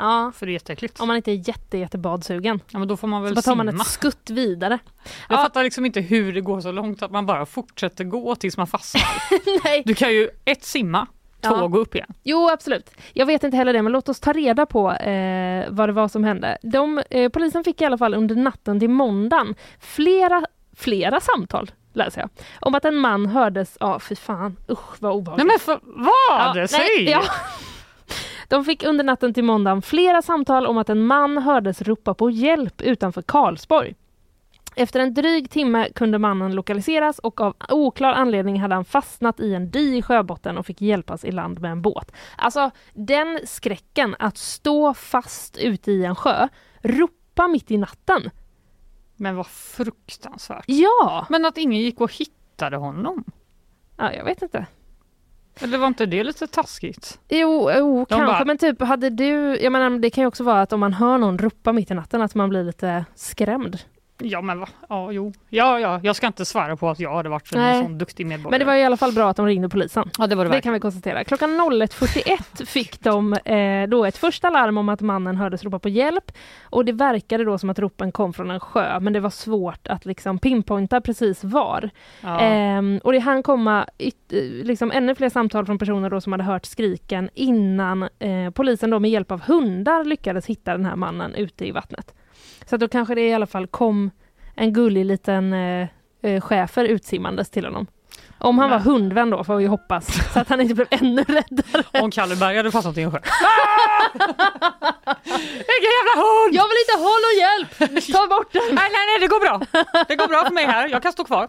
Ja. 0.00 0.32
För 0.34 0.46
det 0.46 0.50
är 0.50 0.54
jätteäckligt. 0.54 1.00
Om 1.00 1.06
man 1.08 1.16
inte 1.16 1.30
är 1.32 1.48
jätte, 1.48 1.78
jättebadsugen. 1.78 2.60
Ja, 2.70 2.78
men 2.78 2.88
då 2.88 2.96
får 2.96 3.08
man 3.08 3.22
väl 3.22 3.30
Så 3.30 3.34
bara 3.34 3.42
tar 3.42 3.54
man 3.54 3.66
simma. 3.68 3.82
ett 3.82 3.88
skutt 3.88 4.30
vidare. 4.30 4.78
Jag 5.28 5.38
Ja. 5.38 5.42
fattar 5.42 5.62
liksom 5.64 5.86
inte 5.86 6.00
hur 6.00 6.32
det 6.32 6.40
går 6.40 6.60
så 6.60 6.72
långt 6.72 7.02
att 7.02 7.10
man 7.10 7.26
bara 7.26 7.46
fortsätter 7.46 8.04
gå 8.04 8.34
tills 8.34 8.56
man 8.56 8.66
fastnar. 8.66 9.02
Nej. 9.64 9.82
Du 9.86 9.94
kan 9.94 10.10
ju 10.12 10.30
ett 10.44 10.64
simma, 10.64 11.06
två 11.40 11.56
Ja. 11.56 11.66
gå 11.66 11.78
upp 11.78 11.94
igen. 11.94 12.12
Jo 12.22 12.48
absolut. 12.50 12.90
Jag 13.12 13.26
vet 13.26 13.44
inte 13.44 13.56
heller 13.56 13.72
det 13.72 13.82
men 13.82 13.92
låt 13.92 14.08
oss 14.08 14.20
ta 14.20 14.32
reda 14.32 14.66
på 14.66 14.92
eh, 14.92 15.64
vad 15.70 15.88
det 15.88 15.92
var 15.92 16.08
som 16.08 16.24
hände. 16.24 16.58
De, 16.62 17.02
eh, 17.10 17.28
polisen 17.28 17.64
fick 17.64 17.80
i 17.80 17.84
alla 17.84 17.98
fall 17.98 18.14
under 18.14 18.34
natten 18.36 18.80
till 18.80 18.90
måndagen 18.90 19.54
flera, 19.80 20.42
flera 20.76 21.20
samtal 21.20 21.70
läser 21.92 22.20
jag. 22.20 22.30
Om 22.60 22.74
att 22.74 22.84
en 22.84 22.96
man 22.96 23.26
hördes, 23.26 23.76
ja 23.80 23.98
fy 23.98 24.16
fan, 24.16 24.56
usch 24.70 24.96
vad 25.02 25.12
obehagligt. 25.12 25.46
Nej 25.46 25.52
men 25.54 25.58
för, 25.58 25.80
vad? 25.82 26.56
Ja, 26.56 26.66
Säg! 26.68 26.78
nej, 26.80 27.10
ja. 27.10 27.22
De 28.50 28.64
fick 28.64 28.84
under 28.84 29.04
natten 29.04 29.34
till 29.34 29.44
måndagen 29.44 29.82
flera 29.82 30.22
samtal 30.22 30.66
om 30.66 30.78
att 30.78 30.88
en 30.88 31.06
man 31.06 31.38
hördes 31.38 31.82
ropa 31.82 32.14
på 32.14 32.30
hjälp 32.30 32.82
utanför 32.82 33.22
Karlsborg. 33.22 33.94
Efter 34.76 35.00
en 35.00 35.14
dryg 35.14 35.50
timme 35.50 35.88
kunde 35.94 36.18
mannen 36.18 36.54
lokaliseras 36.54 37.18
och 37.18 37.40
av 37.40 37.56
oklar 37.68 38.12
anledning 38.12 38.60
hade 38.60 38.74
han 38.74 38.84
fastnat 38.84 39.40
i 39.40 39.54
en 39.54 39.70
dy 39.70 39.96
i 39.96 40.02
sjöbotten 40.02 40.58
och 40.58 40.66
fick 40.66 40.80
hjälpas 40.80 41.24
i 41.24 41.32
land 41.32 41.60
med 41.60 41.70
en 41.70 41.82
båt. 41.82 42.12
Alltså 42.36 42.70
den 42.94 43.40
skräcken 43.44 44.16
att 44.18 44.38
stå 44.38 44.94
fast 44.94 45.58
ute 45.58 45.92
i 45.92 46.04
en 46.04 46.16
sjö, 46.16 46.48
ropa 46.82 47.48
mitt 47.48 47.70
i 47.70 47.78
natten. 47.78 48.30
Men 49.16 49.36
vad 49.36 49.46
fruktansvärt. 49.46 50.64
Ja! 50.66 51.26
Men 51.30 51.44
att 51.44 51.58
ingen 51.58 51.80
gick 51.80 52.00
och 52.00 52.12
hittade 52.12 52.76
honom. 52.76 53.24
Ja, 53.96 54.12
jag 54.12 54.24
vet 54.24 54.42
inte. 54.42 54.66
Eller 55.60 55.78
var 55.78 55.86
inte 55.86 56.06
det 56.06 56.24
lite 56.24 56.46
taskigt? 56.46 57.18
Jo, 57.28 57.70
jo 57.78 58.06
kanske 58.08 58.26
bara- 58.26 58.44
men 58.44 58.58
typ 58.58 58.82
hade 58.82 59.10
du, 59.10 59.58
jag 59.60 59.72
menar 59.72 59.98
det 59.98 60.10
kan 60.10 60.22
ju 60.22 60.28
också 60.28 60.44
vara 60.44 60.60
att 60.62 60.72
om 60.72 60.80
man 60.80 60.92
hör 60.92 61.18
någon 61.18 61.38
ropa 61.38 61.72
mitt 61.72 61.90
i 61.90 61.94
natten 61.94 62.22
att 62.22 62.34
man 62.34 62.48
blir 62.48 62.64
lite 62.64 63.04
skrämd. 63.14 63.78
Ja 64.22 64.42
men 64.42 64.60
va? 64.60 64.68
Ja 64.88 65.12
jo. 65.12 65.32
Ja 65.48 65.80
ja, 65.80 66.00
jag 66.02 66.16
ska 66.16 66.26
inte 66.26 66.44
svära 66.44 66.76
på 66.76 66.90
att 66.90 67.00
jag 67.00 67.14
hade 67.14 67.28
varit 67.28 67.52
en 67.52 67.60
Nej. 67.60 67.82
sån 67.82 67.98
duktig 67.98 68.26
medborgare. 68.26 68.50
Men 68.50 68.60
det 68.60 68.66
var 68.66 68.74
i 68.74 68.84
alla 68.84 68.96
fall 68.96 69.12
bra 69.12 69.30
att 69.30 69.36
de 69.36 69.46
ringde 69.46 69.68
polisen. 69.68 70.10
Ja 70.18 70.26
det 70.26 70.34
var 70.34 70.44
det, 70.44 70.50
Det 70.50 70.60
kan 70.60 70.72
vi 70.72 70.80
konstatera. 70.80 71.24
Klockan 71.24 71.50
01.41 71.50 72.66
fick 72.66 73.00
de 73.00 73.32
eh, 73.32 73.88
då 73.88 74.04
ett 74.04 74.16
första 74.16 74.50
larm 74.50 74.78
om 74.78 74.88
att 74.88 75.00
mannen 75.00 75.36
hördes 75.36 75.64
ropa 75.64 75.78
på 75.78 75.88
hjälp 75.88 76.32
och 76.62 76.84
det 76.84 76.92
verkade 76.92 77.44
då 77.44 77.58
som 77.58 77.70
att 77.70 77.78
ropen 77.78 78.12
kom 78.12 78.32
från 78.32 78.50
en 78.50 78.60
sjö 78.60 79.00
men 79.00 79.12
det 79.12 79.20
var 79.20 79.30
svårt 79.30 79.88
att 79.88 80.06
liksom 80.06 80.38
pinpointa 80.38 81.00
precis 81.00 81.44
var. 81.44 81.90
Ja. 82.20 82.40
Ehm, 82.40 83.00
och 83.04 83.12
det 83.12 83.18
hann 83.18 83.42
komma 83.42 83.86
eh, 83.98 84.40
liksom 84.42 84.90
ännu 84.90 85.14
fler 85.14 85.28
samtal 85.28 85.66
från 85.66 85.78
personer 85.78 86.10
då 86.10 86.20
som 86.20 86.32
hade 86.32 86.44
hört 86.44 86.66
skriken 86.66 87.30
innan 87.34 88.02
eh, 88.02 88.50
polisen 88.54 88.90
då 88.90 88.98
med 88.98 89.10
hjälp 89.10 89.30
av 89.30 89.40
hundar 89.40 90.04
lyckades 90.04 90.46
hitta 90.46 90.72
den 90.72 90.84
här 90.84 90.96
mannen 90.96 91.34
ute 91.34 91.66
i 91.66 91.70
vattnet. 91.70 92.14
Så 92.66 92.74
att 92.74 92.80
då 92.80 92.88
kanske 92.88 93.14
det 93.14 93.28
i 93.28 93.32
alla 93.34 93.46
fall 93.46 93.66
kom 93.66 94.10
en 94.56 94.72
gullig 94.72 95.04
liten 95.04 95.52
eh, 95.52 95.88
eh, 96.22 96.40
schäfer 96.40 96.84
utsimmandes 96.84 97.50
till 97.50 97.64
honom. 97.64 97.86
Om 98.38 98.58
han 98.58 98.70
Men- 98.70 98.78
var 98.84 98.84
hundvän 98.92 99.30
då 99.30 99.44
får 99.44 99.56
vi 99.56 99.66
hoppas, 99.66 100.32
så 100.32 100.40
att 100.40 100.48
han 100.48 100.60
inte 100.60 100.74
blev 100.74 100.86
ännu 100.90 101.22
räddare. 101.22 102.02
Om 102.02 102.10
Kalle 102.10 102.36
Berg 102.36 102.56
hade 102.56 102.70
fastnat 102.70 102.96
i 102.98 103.02
en 103.02 103.10
sjö. 103.12 103.18
Vilken 105.70 105.92
jävla 105.98 106.14
hund! 106.22 106.54
Jag 106.54 106.64
vill 106.68 106.78
inte 106.84 106.96
ha 107.04 107.14
någon 107.24 107.36
hjälp! 107.42 107.72
Ta 108.12 108.26
bort 108.36 108.52
den! 108.52 108.62
Nej, 108.66 108.88
nej, 108.92 109.06
nej, 109.06 109.18
det 109.20 109.26
går 109.26 109.40
bra. 109.40 109.60
Det 110.08 110.16
går 110.16 110.28
bra 110.28 110.44
för 110.44 110.52
mig 110.54 110.64
här. 110.66 110.88
Jag 110.88 111.02
kan 111.02 111.12
stå 111.12 111.24
kvar. 111.24 111.48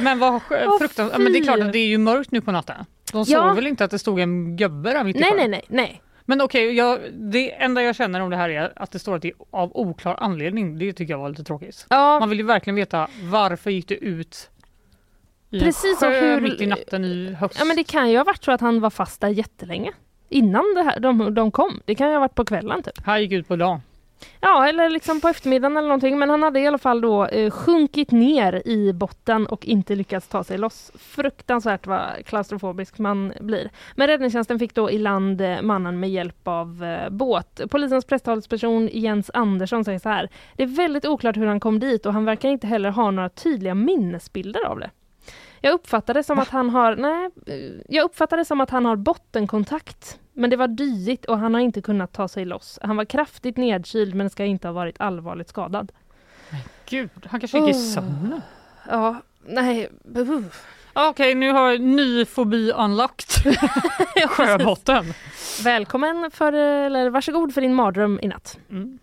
Men 0.00 0.18
vad 0.18 0.42
fruktansvärt. 0.78 1.18
Men 1.20 1.32
det 1.32 1.38
är 1.38 1.42
klart 1.42 1.60
att 1.60 1.72
det 1.72 1.78
är 1.78 1.86
ju 1.86 1.98
mörkt 1.98 2.30
nu 2.30 2.40
på 2.40 2.52
natten. 2.52 2.84
De 3.12 3.26
såg 3.26 3.36
Ja. 3.36 3.52
väl 3.52 3.66
inte 3.66 3.84
att 3.84 3.90
det 3.90 3.98
stod 3.98 4.20
en 4.20 4.56
gubbe 4.56 4.92
där 4.92 5.04
mitt 5.04 5.16
i 5.16 5.20
Nej, 5.20 5.32
nej, 5.36 5.48
nej, 5.48 5.64
nej. 5.68 6.02
Men 6.24 6.40
okej, 6.40 6.72
jag, 6.72 6.98
det 7.12 7.52
enda 7.62 7.82
jag 7.82 7.96
känner 7.96 8.20
om 8.20 8.30
det 8.30 8.36
här 8.36 8.48
är 8.48 8.72
att 8.76 8.90
det 8.90 8.98
står 8.98 9.16
att 9.16 9.22
det 9.22 9.28
är 9.28 9.34
av 9.50 9.76
oklar 9.76 10.16
anledning. 10.18 10.78
Det 10.78 10.92
tycker 10.92 11.12
jag 11.12 11.18
var 11.18 11.28
lite 11.28 11.44
tråkigt. 11.44 11.86
Ja. 11.90 12.20
Man 12.20 12.28
vill 12.28 12.38
ju 12.38 12.44
verkligen 12.44 12.74
veta 12.76 13.08
varför 13.22 13.70
gick 13.70 13.88
det 13.88 13.94
ut 13.94 14.50
i 15.50 15.60
Precis, 15.60 16.02
en 16.02 16.08
och 16.08 16.14
sjö 16.14 16.34
hur- 16.34 16.40
mitt 16.40 16.60
i 16.60 16.66
natten 16.66 17.04
i 17.04 17.32
höst? 17.34 17.56
Ja 17.58 17.64
men 17.64 17.76
det 17.76 17.84
kan 17.84 18.10
ju 18.10 18.16
ha 18.16 18.24
varit 18.24 18.44
så 18.44 18.52
att 18.52 18.60
han 18.60 18.80
var 18.80 18.90
fast 18.90 19.20
där 19.20 19.28
jättelänge. 19.28 19.92
Innan 20.28 20.64
det 20.76 20.82
här, 20.82 21.00
de, 21.00 21.34
de 21.34 21.50
kom. 21.50 21.80
Det 21.84 21.94
kan 21.94 22.08
ju 22.08 22.12
ha 22.14 22.20
varit 22.20 22.34
på 22.34 22.44
kvällen 22.44 22.82
typ. 22.82 23.06
Här 23.06 23.18
gick 23.18 23.32
ut 23.32 23.48
på 23.48 23.56
dagen. 23.56 23.80
Ja, 24.40 24.68
eller 24.68 24.88
liksom 24.88 25.20
på 25.20 25.28
eftermiddagen 25.28 25.76
eller 25.76 25.88
någonting. 25.88 26.18
Men 26.18 26.30
han 26.30 26.42
hade 26.42 26.60
i 26.60 26.66
alla 26.66 26.78
fall 26.78 27.00
då 27.00 27.26
eh, 27.26 27.50
sjunkit 27.50 28.10
ner 28.10 28.62
i 28.68 28.92
botten 28.92 29.46
och 29.46 29.66
inte 29.66 29.94
lyckats 29.94 30.28
ta 30.28 30.44
sig 30.44 30.58
loss. 30.58 30.92
Fruktansvärt 30.94 31.86
vad 31.86 32.26
klaustrofobisk 32.26 32.98
man 32.98 33.32
blir. 33.40 33.70
Men 33.96 34.06
räddningstjänsten 34.06 34.58
fick 34.58 34.74
då 34.74 34.90
i 34.90 34.98
land 34.98 35.40
eh, 35.40 35.62
mannen 35.62 36.00
med 36.00 36.10
hjälp 36.10 36.48
av 36.48 36.84
eh, 36.84 37.10
båt. 37.10 37.60
Polisens 37.70 38.04
presstalesperson 38.04 38.88
Jens 38.92 39.30
Andersson 39.34 39.84
säger 39.84 39.98
så 39.98 40.08
här. 40.08 40.28
Det 40.56 40.62
är 40.62 40.66
väldigt 40.66 41.06
oklart 41.06 41.36
hur 41.36 41.46
han 41.46 41.60
kom 41.60 41.78
dit 41.78 42.06
och 42.06 42.12
han 42.12 42.24
verkar 42.24 42.48
inte 42.48 42.66
heller 42.66 42.90
ha 42.90 43.10
några 43.10 43.28
tydliga 43.28 43.74
minnesbilder 43.74 44.66
av 44.66 44.78
det. 44.78 44.90
Jag 45.60 45.74
uppfattar 45.74 46.14
det 46.14 46.22
som 46.22 46.38
att 46.38 46.48
han 46.48 46.70
har, 46.70 46.96
nej, 46.96 47.30
eh, 47.46 47.80
jag 47.88 48.04
uppfattar 48.04 48.36
det 48.36 48.44
som 48.44 48.60
att 48.60 48.70
han 48.70 48.84
har 48.84 48.96
bottenkontakt. 48.96 50.18
Men 50.32 50.50
det 50.50 50.56
var 50.56 50.68
dyigt 50.68 51.24
och 51.24 51.38
han 51.38 51.54
har 51.54 51.60
inte 51.60 51.82
kunnat 51.82 52.12
ta 52.12 52.28
sig 52.28 52.44
loss. 52.44 52.78
Han 52.82 52.96
var 52.96 53.04
kraftigt 53.04 53.56
nedkyld 53.56 54.14
men 54.14 54.30
ska 54.30 54.44
inte 54.44 54.68
ha 54.68 54.72
varit 54.72 55.00
allvarligt 55.00 55.48
skadad. 55.48 55.92
Gud, 56.86 57.10
han 57.26 57.40
kanske 57.40 57.58
gick 57.58 57.68
i 57.68 57.74
sömnen. 57.74 58.40
Ja, 58.88 59.16
nej. 59.46 59.88
uh. 60.16 60.40
Okej, 60.94 61.34
nu 61.34 61.52
har 61.52 61.70
jag 61.70 61.80
ny 61.80 62.24
fobi 62.24 62.72
unlocked. 62.72 63.56
Sjöbotten. 64.28 65.14
Välkommen 65.64 66.30
för, 66.30 66.52
eller 66.52 67.10
varsågod 67.10 67.54
för 67.54 67.60
din 67.60 67.74
mardröm 67.74 68.18
i 68.22 68.28
natt. 68.28 68.58
Mm. 68.70 68.98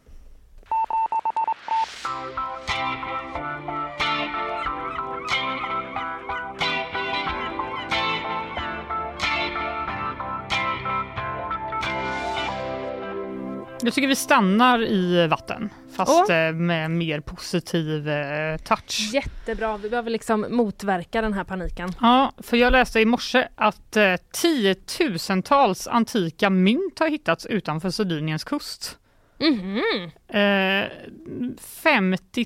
Jag 13.82 13.94
tycker 13.94 14.08
vi 14.08 14.16
stannar 14.16 14.84
i 14.84 15.28
vatten, 15.28 15.70
fast 15.96 16.30
oh. 16.30 16.52
med 16.52 16.92
mer 16.92 17.20
positiv 17.20 18.10
eh, 18.10 18.58
touch. 18.58 19.10
Jättebra, 19.14 19.78
vi 19.78 19.90
behöver 19.90 20.10
liksom 20.10 20.46
motverka 20.50 21.22
den 21.22 21.34
här 21.34 21.44
paniken. 21.44 21.92
Ja, 22.02 22.34
för 22.38 22.58
jag 22.58 22.72
läste 22.72 23.00
i 23.00 23.06
morse 23.06 23.48
att 23.56 23.98
eh, 23.98 24.14
tiotusentals 24.32 25.88
antika 25.88 26.50
mynt 26.50 27.00
har 27.00 27.08
hittats 27.08 27.46
utanför 27.46 27.90
Sardiniens 27.90 28.44
kust. 28.44 28.98
Mm 29.40 29.60
-hmm. 29.60 30.12
eh, 30.28 30.90
50 31.60 32.46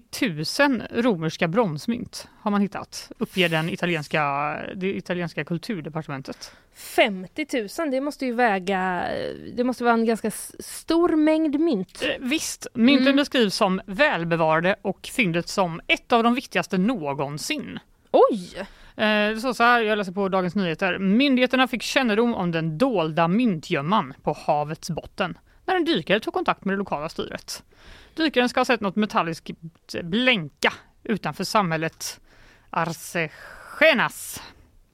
000 0.59 0.83
romerska 1.03 1.47
bronsmynt 1.47 2.27
har 2.41 2.51
man 2.51 2.61
hittat, 2.61 3.11
uppger 3.17 3.49
den 3.49 3.69
italienska, 3.69 4.55
det 4.75 4.97
italienska 4.97 5.45
kulturdepartementet. 5.45 6.51
50 6.73 7.45
000, 7.79 7.91
det 7.91 8.01
måste 8.01 8.25
ju 8.25 8.33
väga, 8.33 9.07
det 9.55 9.63
måste 9.63 9.83
vara 9.83 9.93
en 9.93 10.05
ganska 10.05 10.31
stor 10.59 11.15
mängd 11.15 11.59
mynt. 11.59 12.01
Eh, 12.01 12.09
visst, 12.19 12.67
mynten 12.73 13.07
mm. 13.07 13.15
beskrivs 13.15 13.55
som 13.55 13.81
välbevarade 13.85 14.75
och 14.81 15.09
fyndet 15.13 15.47
som 15.47 15.81
ett 15.87 16.11
av 16.11 16.23
de 16.23 16.35
viktigaste 16.35 16.77
någonsin. 16.77 17.79
Oj! 18.11 18.67
Eh, 19.03 19.37
så, 19.37 19.53
så 19.53 19.63
här, 19.63 19.81
jag 19.81 19.97
läser 19.97 20.11
på 20.11 20.29
Dagens 20.29 20.55
Nyheter. 20.55 20.99
Myndigheterna 20.99 21.67
fick 21.67 21.81
kännedom 21.81 22.35
om 22.35 22.51
den 22.51 22.77
dolda 22.77 23.27
myntgömman 23.27 24.13
på 24.23 24.37
havets 24.45 24.89
botten 24.89 25.37
när 25.65 25.75
en 25.75 25.85
dykare 25.85 26.19
tog 26.19 26.33
kontakt 26.33 26.65
med 26.65 26.73
det 26.73 26.77
lokala 26.77 27.09
styret. 27.09 27.63
Dykaren 28.15 28.49
ska 28.49 28.59
ha 28.59 28.65
sett 28.65 28.81
något 28.81 28.95
metalliskt 28.95 29.49
blänka 30.03 30.73
utanför 31.03 31.43
samhället 31.43 32.19
Arsechenas. 32.69 34.41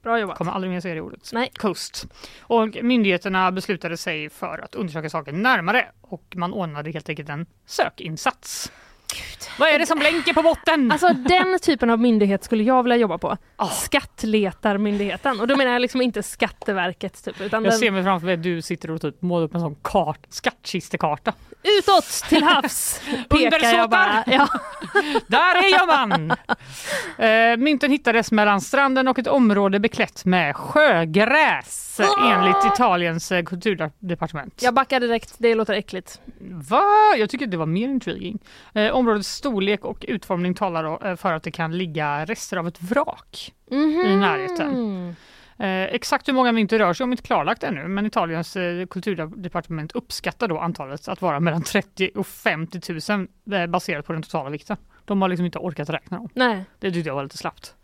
Bra 0.02 0.20
jobbat. 0.20 0.38
Kommer 0.38 0.52
aldrig 0.52 0.72
mer 0.72 0.80
säga 0.80 0.94
det 0.94 1.00
ordet. 1.00 1.30
Nej. 1.32 1.50
Kust. 1.54 2.06
Och 2.40 2.76
myndigheterna 2.82 3.52
beslutade 3.52 3.96
sig 3.96 4.30
för 4.30 4.58
att 4.58 4.74
undersöka 4.74 5.10
saken 5.10 5.42
närmare 5.42 5.86
och 6.00 6.34
man 6.36 6.52
ordnade 6.52 6.90
helt 6.90 7.08
enkelt 7.08 7.28
en 7.28 7.46
sökinsats. 7.66 8.72
Gud. 9.14 9.48
Vad 9.58 9.68
är 9.68 9.78
det 9.78 9.86
som 9.86 9.98
blänker 9.98 10.32
på 10.32 10.42
botten? 10.42 10.92
Alltså 10.92 11.08
den 11.12 11.58
typen 11.58 11.90
av 11.90 11.98
myndighet 11.98 12.44
skulle 12.44 12.62
jag 12.62 12.82
vilja 12.82 12.96
jobba 12.96 13.18
på. 13.18 13.36
Oh. 13.58 13.72
Skattletarmyndigheten. 13.72 15.40
Och 15.40 15.46
då 15.46 15.56
menar 15.56 15.72
jag 15.72 15.82
liksom 15.82 16.02
inte 16.02 16.22
Skatteverket. 16.22 17.24
Typ, 17.24 17.40
utan 17.40 17.64
jag 17.64 17.72
den... 17.72 17.78
ser 17.78 17.90
mig 17.90 18.02
framför 18.02 18.26
mig 18.26 18.34
att 18.34 18.42
du 18.42 18.62
sitter 18.62 18.90
och 18.90 19.00
typ 19.00 19.22
målar 19.22 19.44
upp 19.44 19.54
en 19.54 19.60
sån 19.60 19.76
kart, 19.82 20.26
skattkistekarta. 20.28 21.32
Utåt 21.62 22.04
till 22.28 22.42
havs 22.42 23.00
pekar 23.28 23.74
jag 23.74 23.90
bara. 23.90 24.24
Ja. 24.26 24.48
Där 25.26 25.56
är 25.56 25.70
jag 25.70 25.86
man! 25.86 26.30
Uh, 26.30 27.64
mynten 27.64 27.90
hittades 27.90 28.32
mellan 28.32 28.60
stranden 28.60 29.08
och 29.08 29.18
ett 29.18 29.26
område 29.26 29.80
beklätt 29.80 30.24
med 30.24 30.56
sjögräs 30.56 32.00
oh! 32.00 32.32
enligt 32.32 32.74
Italiens 32.74 33.32
uh, 33.32 33.42
kulturdepartement. 33.42 34.62
Jag 34.62 34.74
backar 34.74 35.00
direkt, 35.00 35.34
det 35.38 35.54
låter 35.54 35.74
äckligt. 35.74 36.20
Va? 36.40 37.14
Jag 37.18 37.30
tycker 37.30 37.46
det 37.46 37.56
var 37.56 37.66
mer 37.66 37.88
intriguing. 37.88 38.38
Uh, 38.76 38.90
områdets 39.00 39.28
storlek 39.28 39.84
och 39.84 40.04
utformning 40.08 40.54
talar 40.54 41.16
för 41.16 41.32
att 41.32 41.42
det 41.42 41.50
kan 41.50 41.78
ligga 41.78 42.24
rester 42.24 42.56
av 42.56 42.68
ett 42.68 42.82
vrak 42.82 43.52
mm 43.70 43.90
-hmm. 43.90 44.06
i 44.06 44.16
närheten. 44.16 45.16
Eh, 45.60 45.94
exakt 45.94 46.28
hur 46.28 46.32
många 46.32 46.52
mynt 46.52 46.70
det 46.70 46.78
rör 46.78 46.92
sig 46.92 47.04
om 47.04 47.10
är 47.10 47.12
inte 47.12 47.22
klarlagt 47.22 47.62
ännu, 47.62 47.88
men 47.88 48.06
Italiens 48.06 48.56
eh, 48.56 48.86
kulturdepartement 48.86 49.92
uppskattar 49.92 50.48
då 50.48 50.58
antalet 50.58 51.08
att 51.08 51.22
vara 51.22 51.40
mellan 51.40 51.62
30 51.62 52.10
och 52.14 52.26
50 52.26 53.12
000 53.12 53.28
eh, 53.52 53.66
baserat 53.66 54.06
på 54.06 54.12
den 54.12 54.22
totala 54.22 54.50
vikten. 54.50 54.76
De 55.04 55.22
har 55.22 55.28
liksom 55.28 55.46
inte 55.46 55.58
orkat 55.58 55.90
räkna 55.90 56.16
dem. 56.16 56.28
Nej. 56.34 56.64
Det 56.78 56.92
tyckte 56.92 57.08
jag 57.08 57.14
var 57.14 57.22
lite 57.22 57.36
slappt. 57.36 57.74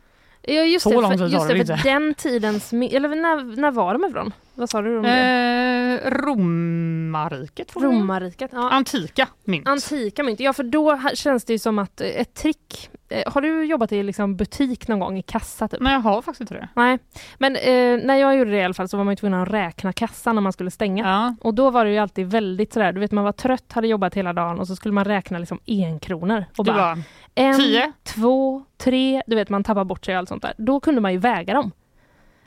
Ja 0.47 0.63
just 0.63 0.83
Så 0.83 1.01
det, 1.01 1.19
för, 1.19 1.27
just 1.27 1.49
det, 1.49 1.67
för 1.67 1.85
den 1.85 2.15
tidens, 2.15 2.73
eller 2.73 3.09
när, 3.09 3.57
när 3.57 3.71
var 3.71 3.93
de 3.93 4.05
ifrån? 4.05 4.33
Vad 4.55 4.71
sa 4.71 4.83
du 4.83 4.97
om 4.97 5.03
det? 5.03 6.01
Eh, 6.05 6.11
romarriket. 6.11 7.77
Romarriket, 7.77 8.51
ja. 8.55 8.71
Antika 8.71 9.29
mynt. 9.45 9.69
Antika 9.69 10.23
mynt, 10.23 10.41
ja 10.41 10.53
för 10.53 10.63
då 10.65 11.01
känns 11.15 11.45
det 11.45 11.53
ju 11.53 11.59
som 11.59 11.79
att 11.79 12.01
ett 12.01 12.35
trick 12.35 12.91
Eh, 13.09 13.33
har 13.33 13.41
du 13.41 13.65
jobbat 13.65 13.93
i 13.93 14.03
liksom 14.03 14.37
butik 14.37 14.89
någon 14.89 14.99
gång 14.99 15.19
i 15.19 15.23
kassa? 15.23 15.69
Typ? 15.69 15.81
Nej 15.81 15.93
jag 15.93 16.01
har 16.01 16.23
faktiskt 16.23 16.41
inte 16.41 16.55
det. 16.55 16.69
Nej. 16.75 16.99
Men 17.39 17.57
eh, 17.57 18.07
när 18.07 18.15
jag 18.15 18.37
gjorde 18.37 18.51
det 18.51 18.57
i 18.57 18.65
alla 18.65 18.75
fall 18.75 18.89
så 18.89 18.97
var 18.97 19.05
man 19.05 19.17
tvungen 19.17 19.43
att 19.43 19.49
räkna 19.49 19.93
kassan 19.93 20.35
när 20.35 20.43
man 20.43 20.53
skulle 20.53 20.71
stänga. 20.71 21.05
Ja. 21.05 21.35
Och 21.41 21.55
då 21.55 21.71
var 21.71 21.85
det 21.85 21.91
ju 21.91 21.99
alltid 21.99 22.27
väldigt 22.27 22.73
sådär, 22.73 22.93
du 22.93 23.01
vet 23.01 23.13
man 23.13 23.25
var 23.25 23.33
trött, 23.33 23.73
hade 23.73 23.89
jobbat 23.89 24.15
hela 24.15 24.33
dagen 24.33 24.61
och 24.61 24.67
så 24.67 24.77
skulle 24.77 24.95
man 24.95 25.05
räkna 25.05 25.39
liksom 25.39 25.61
en 25.67 26.01
kronor. 26.01 26.45
Och 26.59 26.65
du 26.65 26.73
bara, 26.73 26.99
en, 27.37 27.61
tio? 27.61 27.93
två, 28.05 28.65
tre, 28.77 29.23
du 29.27 29.37
vet 29.37 29.49
man 29.49 29.65
tappar 29.65 29.85
bort 29.85 30.05
sig 30.05 30.15
och 30.15 30.19
allt 30.19 30.29
sånt 30.29 30.43
där. 30.43 30.55
Då 30.59 30.81
kunde 30.81 31.01
man 31.01 31.13
ju 31.13 31.19
väga 31.19 31.55
dem. 31.55 31.73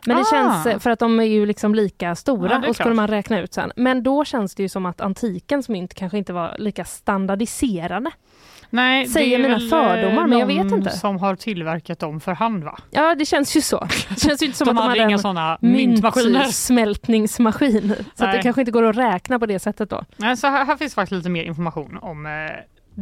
Men 0.05 0.15
det 0.15 0.21
ah. 0.21 0.31
känns, 0.31 0.65
eh, 0.65 0.79
för 0.79 0.89
att 0.89 0.99
de 0.99 1.19
är 1.19 1.23
ju 1.23 1.45
liksom 1.45 1.75
lika 1.75 2.15
stora 2.15 2.61
ja, 2.63 2.69
och 2.69 2.75
skulle 2.75 2.95
man 2.95 3.07
räkna 3.07 3.39
ut 3.39 3.53
sen. 3.53 3.71
Men 3.75 4.03
då 4.03 4.25
känns 4.25 4.55
det 4.55 4.63
ju 4.63 4.69
som 4.69 4.85
att 4.85 5.01
antikens 5.01 5.69
mynt 5.69 5.93
kanske 5.93 6.17
inte 6.17 6.33
var 6.33 6.55
lika 6.57 6.85
standardiserade. 6.85 8.11
Nej, 8.69 9.07
säger 9.07 9.37
det 9.39 9.45
är 9.45 9.49
mina 9.49 9.69
fördomar, 9.69 10.27
men 10.27 10.39
jag 10.39 10.47
vet 10.47 10.71
inte. 10.71 10.89
som 10.89 11.17
har 11.17 11.35
tillverkat 11.35 11.99
dem 11.99 12.19
för 12.19 12.31
hand 12.31 12.63
va? 12.63 12.77
Ja, 12.91 13.15
det 13.15 13.25
känns 13.25 13.57
ju 13.57 13.61
så. 13.61 13.79
Det 14.09 14.19
känns 14.19 14.41
ju 14.41 14.45
inte 14.45 14.57
som 14.57 14.65
de 14.65 14.77
att 14.77 14.83
de 14.83 14.89
hade 14.89 15.03
inga 15.03 15.17
sådana 15.17 15.57
myntmaskiner. 15.61 16.43
smältningsmaskin. 16.43 17.95
Så 18.15 18.25
att 18.25 18.31
det 18.31 18.41
kanske 18.41 18.61
inte 18.61 18.71
går 18.71 18.83
att 18.83 18.97
räkna 18.97 19.39
på 19.39 19.45
det 19.45 19.59
sättet 19.59 19.89
då. 19.89 20.05
Nej, 20.17 20.37
så 20.37 20.47
här, 20.47 20.65
här 20.65 20.77
finns 20.77 20.95
faktiskt 20.95 21.17
lite 21.17 21.29
mer 21.29 21.43
information 21.43 21.97
om 22.01 22.25
eh, 22.25 22.31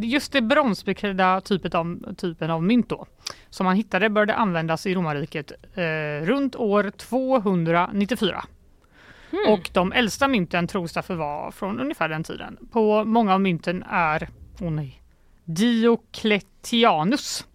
just 0.04 0.32
det 0.32 0.42
bronsbeklädda 0.42 1.42
typet 1.42 1.76
av, 1.76 2.16
typen 2.18 2.52
av 2.52 2.64
mynt 2.64 2.90
då, 2.90 3.06
som 3.50 3.66
man 3.66 3.76
hittade 3.76 4.10
började 4.10 4.36
användas 4.36 4.86
i 4.86 4.96
romarriket 4.96 5.52
eh, 5.76 6.26
runt 6.26 6.56
år 6.56 6.92
294. 6.98 8.44
Mm. 9.32 9.54
Och 9.54 9.70
de 9.74 9.92
äldsta 9.92 10.28
mynten 10.28 10.68
tros 10.68 10.94
därför 10.94 11.16
vara 11.16 11.52
från 11.52 11.80
ungefär 11.80 12.10
den 12.10 12.24
tiden. 12.24 12.58
På 12.72 13.04
många 13.04 13.34
av 13.34 13.42
mynten 13.42 13.84
är, 13.90 14.30
oh 14.60 14.72
nej, 14.72 15.02
Diocletianus. 15.44 17.46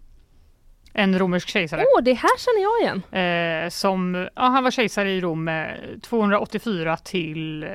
En 0.93 1.19
romersk 1.19 1.47
kejsare. 1.47 1.81
Åh, 1.81 1.85
oh, 1.99 2.03
det 2.03 2.13
här 2.13 2.37
känner 2.37 2.61
jag 2.61 2.81
igen. 2.81 3.01
Eh, 3.11 3.69
som, 3.69 4.27
ja, 4.35 4.41
han 4.41 4.63
var 4.63 4.71
kejsare 4.71 5.11
i 5.11 5.21
Rom 5.21 5.67
284 6.01 6.97
till 6.97 7.63
eh, 7.63 7.69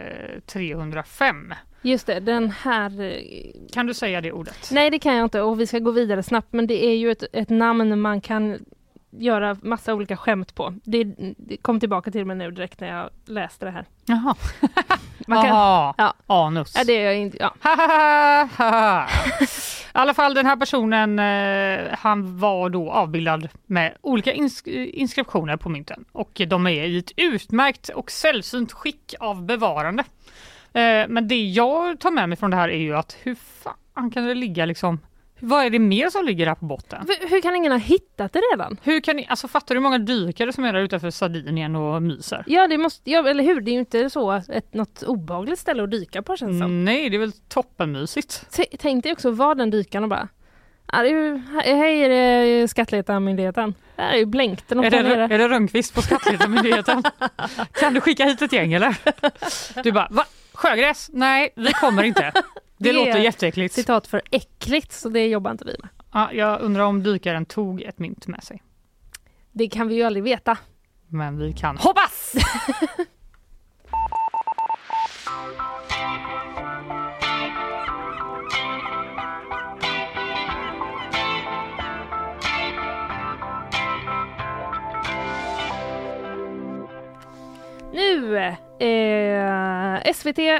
305. 0.46 1.54
Just 1.82 2.06
det, 2.06 2.20
den 2.20 2.50
här... 2.50 3.00
Eh, 3.00 3.20
kan 3.72 3.86
du 3.86 3.94
säga 3.94 4.20
det 4.20 4.32
ordet? 4.32 4.70
Nej, 4.72 4.90
det 4.90 4.98
kan 4.98 5.14
jag 5.14 5.24
inte 5.26 5.40
och 5.40 5.60
vi 5.60 5.66
ska 5.66 5.78
gå 5.78 5.90
vidare 5.90 6.22
snabbt 6.22 6.52
men 6.52 6.66
det 6.66 6.84
är 6.84 6.96
ju 6.96 7.10
ett, 7.10 7.24
ett 7.32 7.48
namn 7.48 8.00
man 8.00 8.20
kan 8.20 8.58
göra 9.10 9.56
massa 9.62 9.94
olika 9.94 10.16
skämt 10.16 10.54
på. 10.54 10.74
Det, 10.84 11.04
det 11.36 11.56
kom 11.56 11.80
tillbaka 11.80 12.10
till 12.10 12.24
mig 12.24 12.36
nu 12.36 12.50
direkt 12.50 12.80
när 12.80 12.88
jag 12.88 13.10
läste 13.26 13.64
det 13.64 13.70
här. 13.70 13.84
Jaha. 14.06 14.34
Man 15.26 15.42
kan, 15.42 15.52
Aha, 15.52 15.94
ja. 15.98 16.14
anus. 16.26 16.72
Ja, 16.76 16.84
det 16.84 16.92
är 16.92 17.04
jag 17.04 17.18
inte. 17.18 17.38
Ja. 17.40 17.54
I 19.40 20.00
alla 20.00 20.14
fall 20.14 20.34
den 20.34 20.46
här 20.46 20.56
personen, 20.56 21.18
eh, 21.18 21.98
han 21.98 22.38
var 22.38 22.70
då 22.70 22.90
avbildad 22.90 23.48
med 23.66 23.96
olika 24.00 24.32
ins 24.32 24.62
inskriptioner 24.66 25.56
på 25.56 25.68
mynten 25.68 26.04
och 26.12 26.40
de 26.48 26.66
är 26.66 26.84
i 26.84 26.98
ett 26.98 27.12
utmärkt 27.16 27.88
och 27.88 28.10
sällsynt 28.10 28.72
skick 28.72 29.14
av 29.20 29.42
bevarande. 29.42 30.04
Eh, 30.72 31.08
men 31.08 31.28
det 31.28 31.44
jag 31.44 32.00
tar 32.00 32.10
med 32.10 32.28
mig 32.28 32.38
från 32.38 32.50
det 32.50 32.56
här 32.56 32.68
är 32.68 32.78
ju 32.78 32.96
att 32.96 33.16
hur 33.22 33.34
fan 33.34 34.10
kan 34.10 34.24
det 34.24 34.34
ligga 34.34 34.66
liksom 34.66 34.98
vad 35.40 35.64
är 35.64 35.70
det 35.70 35.78
mer 35.78 36.10
som 36.10 36.24
ligger 36.24 36.46
där 36.46 36.54
på 36.54 36.64
botten? 36.64 37.06
Hur, 37.08 37.28
hur 37.28 37.40
kan 37.40 37.56
ingen 37.56 37.72
ha 37.72 37.78
hittat 37.78 38.32
det 38.32 38.38
redan? 38.38 38.76
Hur 38.82 39.00
kan 39.00 39.16
ni, 39.16 39.26
alltså 39.28 39.48
fattar 39.48 39.74
du 39.74 39.78
hur 39.78 39.82
många 39.82 39.98
dykare 39.98 40.52
som 40.52 40.64
är 40.64 40.72
där 40.72 40.80
utanför 40.80 41.10
Sardinien 41.10 41.76
och 41.76 42.02
myser? 42.02 42.44
Ja, 42.46 42.66
det 42.66 42.78
måste, 42.78 43.10
ja, 43.10 43.28
eller 43.28 43.44
hur? 43.44 43.60
Det 43.60 43.70
är 43.70 43.72
ju 43.72 43.78
inte 43.78 44.10
så 44.10 44.32
ett, 44.32 44.74
något 44.74 45.02
obehagligt 45.02 45.58
ställe 45.58 45.82
att 45.82 45.90
dyka 45.90 46.22
på 46.22 46.36
känns 46.36 46.60
som. 46.60 46.84
Nej, 46.84 47.10
det 47.10 47.16
är 47.16 47.18
väl 47.18 47.32
toppenmysigt. 47.32 48.46
Tänk 48.78 49.04
dig 49.04 49.12
också 49.12 49.30
vara 49.30 49.54
den 49.54 49.70
dykaren 49.70 50.04
och 50.04 50.10
bara 50.10 50.28
det 50.92 50.96
är 50.96 51.04
ju, 51.04 51.42
hej 51.64 52.00
är 52.00 52.08
det 52.08 52.68
Skattletarmyndigheten. 52.68 53.74
Det 53.96 54.02
är 54.02 54.16
ju 54.16 54.26
blänkt. 54.26 54.72
Är 54.72 54.90
det, 54.90 55.34
är 55.34 55.38
det 55.38 55.48
Rönnqvist 55.48 55.94
på 55.94 56.02
Skattletarmyndigheten? 56.02 57.02
kan 57.80 57.94
du 57.94 58.00
skicka 58.00 58.24
hit 58.24 58.42
ett 58.42 58.52
gäng 58.52 58.72
eller? 58.72 58.96
Du 59.82 59.92
bara, 59.92 60.08
va? 60.10 60.24
Sjögräs? 60.58 61.10
Nej, 61.12 61.52
vi 61.56 61.72
kommer 61.72 62.02
inte. 62.02 62.32
Det, 62.80 62.88
det 62.88 62.92
låter 62.92 63.18
jätteäckligt. 63.18 63.74
Citat 63.74 64.06
för 64.06 64.22
äckligt, 64.30 64.92
så 64.92 65.08
det 65.08 65.26
jobbar 65.26 65.50
inte 65.50 65.64
vi 65.64 65.76
med. 65.80 65.88
Ja, 66.12 66.32
jag 66.32 66.60
undrar 66.60 66.84
om 66.84 67.02
dykaren 67.02 67.46
tog 67.46 67.82
ett 67.82 67.98
mynt 67.98 68.26
med 68.26 68.44
sig. 68.44 68.62
Det 69.52 69.68
kan 69.68 69.88
vi 69.88 69.94
ju 69.94 70.02
aldrig 70.02 70.22
veta. 70.22 70.58
Men 71.08 71.38
vi 71.38 71.52
kan 71.52 71.76
hoppas! 71.76 72.34
Nu 87.92 88.36
eh, 88.80 90.12
SVT 90.14 90.38
eh, 90.38 90.54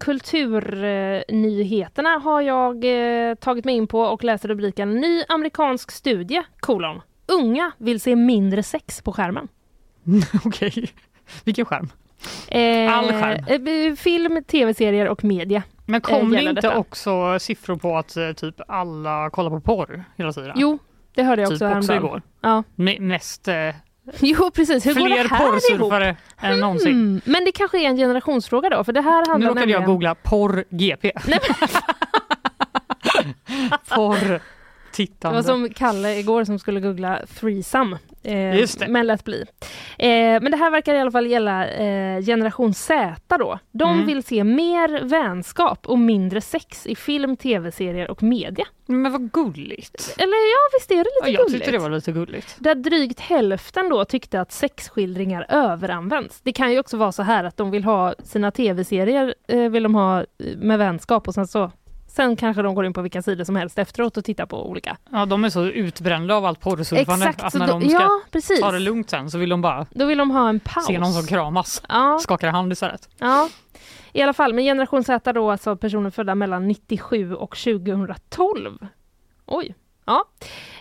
Kulturnyheterna 0.00 2.08
har 2.08 2.40
jag 2.40 2.84
eh, 3.30 3.34
tagit 3.34 3.64
mig 3.64 3.74
in 3.76 3.86
på 3.86 4.00
och 4.00 4.24
läser 4.24 4.48
rubriken 4.48 4.94
Ny 4.94 5.22
amerikansk 5.28 5.90
studie, 5.90 6.42
kolon. 6.60 7.00
Unga 7.26 7.72
vill 7.78 8.00
se 8.00 8.16
mindre 8.16 8.62
sex 8.62 9.02
på 9.02 9.12
skärmen. 9.12 9.48
Okej, 10.44 10.88
vilken 11.44 11.64
skärm? 11.64 11.88
Eh, 12.48 12.98
All 12.98 13.12
skärm. 13.12 13.66
eh, 13.90 13.94
film, 13.96 14.44
tv-serier 14.44 15.08
och 15.08 15.24
media. 15.24 15.62
Men 15.86 16.00
kom 16.00 16.30
det 16.30 16.40
inte 16.42 16.52
detta. 16.52 16.78
också 16.78 17.38
siffror 17.38 17.76
på 17.76 17.96
att 17.96 18.16
eh, 18.16 18.32
typ 18.32 18.54
alla 18.68 19.30
kollar 19.30 19.50
på 19.50 19.60
porr 19.60 20.04
hela 20.16 20.32
tiden? 20.32 20.52
Jo, 20.56 20.78
det 21.14 21.22
hörde 21.22 21.42
jag 21.42 21.50
typ 21.50 21.62
också 21.62 21.76
också 21.78 21.94
igår. 21.94 22.22
Ja. 22.40 22.62
Me- 22.76 23.00
mest 23.00 23.48
eh, 23.48 23.54
Jo, 24.20 24.50
precis. 24.50 24.86
Hur 24.86 24.94
går 24.94 25.06
fler 25.06 25.22
det 25.22 25.28
här 25.28 25.42
ihop? 25.42 25.52
porrsurfare 25.52 26.16
än 26.40 26.60
någonsin. 26.60 26.92
Mm. 26.92 27.20
Men 27.24 27.44
det 27.44 27.52
kanske 27.52 27.78
är 27.78 27.88
en 27.88 27.96
generationsfråga 27.96 28.68
då, 28.70 28.84
för 28.84 28.92
det 28.92 29.00
här 29.00 29.24
Nu 29.26 29.30
handlar 29.30 29.48
råkade 29.50 29.60
jag 29.60 29.68
nämligen... 29.80 29.84
googla 29.84 30.14
porr-GP. 30.14 31.12
porr 33.94 34.28
Det 34.94 34.96
tittande. 34.96 35.36
var 35.36 35.42
som 35.42 35.68
Kalle 35.70 36.18
igår 36.18 36.44
som 36.44 36.58
skulle 36.58 36.80
googla 36.80 37.20
threesome. 37.40 37.98
Eh. 38.24 38.66
Men 38.88 39.06
lät 39.06 39.24
bli. 39.24 39.44
Eh, 39.98 40.08
men 40.42 40.50
det 40.50 40.56
här 40.56 40.70
verkar 40.70 40.94
i 40.94 40.98
alla 41.00 41.10
fall 41.10 41.26
gälla 41.26 41.68
eh, 41.68 42.20
generation 42.22 42.74
Z 42.74 43.14
då. 43.38 43.58
De 43.72 43.90
Mm. 43.94 44.06
vill 44.06 44.22
se 44.22 44.44
mer 44.44 45.02
vänskap 45.04 45.86
och 45.86 45.98
mindre 45.98 46.40
sex 46.40 46.86
i 46.86 46.96
film, 46.96 47.36
tv-serier 47.36 48.10
och 48.10 48.22
media. 48.22 48.66
Men 48.86 49.12
vad 49.12 49.32
gulligt. 49.32 50.14
Eller 50.18 50.32
ja, 50.52 50.78
visst 50.78 50.90
är 50.90 50.94
det 50.96 51.10
Ja, 51.20 51.26
lite 51.26 51.30
jag 51.30 51.46
gulligt? 51.46 51.52
tyckte 51.64 51.70
det 51.70 51.78
var 51.78 51.90
lite 51.90 52.12
gulligt. 52.12 52.56
Där 52.58 52.74
drygt 52.74 53.20
hälften 53.20 53.88
då 53.88 54.04
tyckte 54.04 54.40
att 54.40 54.52
sexskildringar 54.52 55.46
överanvänds. 55.48 56.40
Det 56.42 56.52
kan 56.52 56.72
ju 56.72 56.78
också 56.78 56.96
vara 56.96 57.12
så 57.12 57.22
här 57.22 57.44
att 57.44 57.56
de 57.56 57.70
vill 57.70 57.84
ha 57.84 58.14
sina 58.22 58.50
tv-serier 58.50 59.34
eh, 59.48 59.58
vill 59.70 59.82
de 59.82 59.94
ha 59.94 60.20
eh, 60.20 60.24
med 60.56 60.78
vänskap 60.78 61.28
och 61.28 61.34
sen 61.34 61.46
så 61.46 61.70
Sen 62.16 62.36
kanske 62.36 62.62
de 62.62 62.74
går 62.74 62.86
in 62.86 62.92
på 62.92 63.02
vilka 63.02 63.22
sidor 63.22 63.44
som 63.44 63.56
helst 63.56 63.78
efteråt 63.78 64.16
och 64.16 64.24
tittar 64.24 64.46
på 64.46 64.68
olika. 64.70 64.96
Ja, 65.10 65.26
de 65.26 65.44
är 65.44 65.50
så 65.50 65.64
utbrända 65.64 66.34
av 66.34 66.44
allt 66.44 66.60
porrsurfande 66.60 67.26
Exakt, 67.28 67.44
att 67.44 67.54
när 67.54 67.66
då- 67.66 67.78
de 67.78 67.88
ska 67.88 68.00
ja, 68.02 68.20
precis. 68.30 68.60
ta 68.60 68.70
det 68.72 68.78
lugnt 68.78 69.10
sen 69.10 69.30
så 69.30 69.38
vill 69.38 69.48
de 69.48 69.60
bara 69.60 69.86
Då 69.90 70.06
vill 70.06 70.18
de 70.18 70.30
ha 70.30 70.48
en 70.48 70.60
paus. 70.60 70.86
se 70.86 70.98
någon 70.98 71.12
som 71.12 71.26
kramas. 71.26 71.82
Ja. 71.88 72.18
Skakar 72.22 72.48
hand 72.50 72.72
istället. 72.72 73.08
Ja, 73.18 73.48
i 74.12 74.22
alla 74.22 74.32
fall. 74.32 74.54
Men 74.54 74.64
generation 74.64 75.04
Z 75.04 75.32
då, 75.32 75.50
alltså 75.50 75.76
personer 75.76 76.10
födda 76.10 76.34
mellan 76.34 76.68
97 76.68 77.34
och 77.34 77.56
2012. 77.56 78.78
Oj. 79.46 79.74
Ja. 80.06 80.24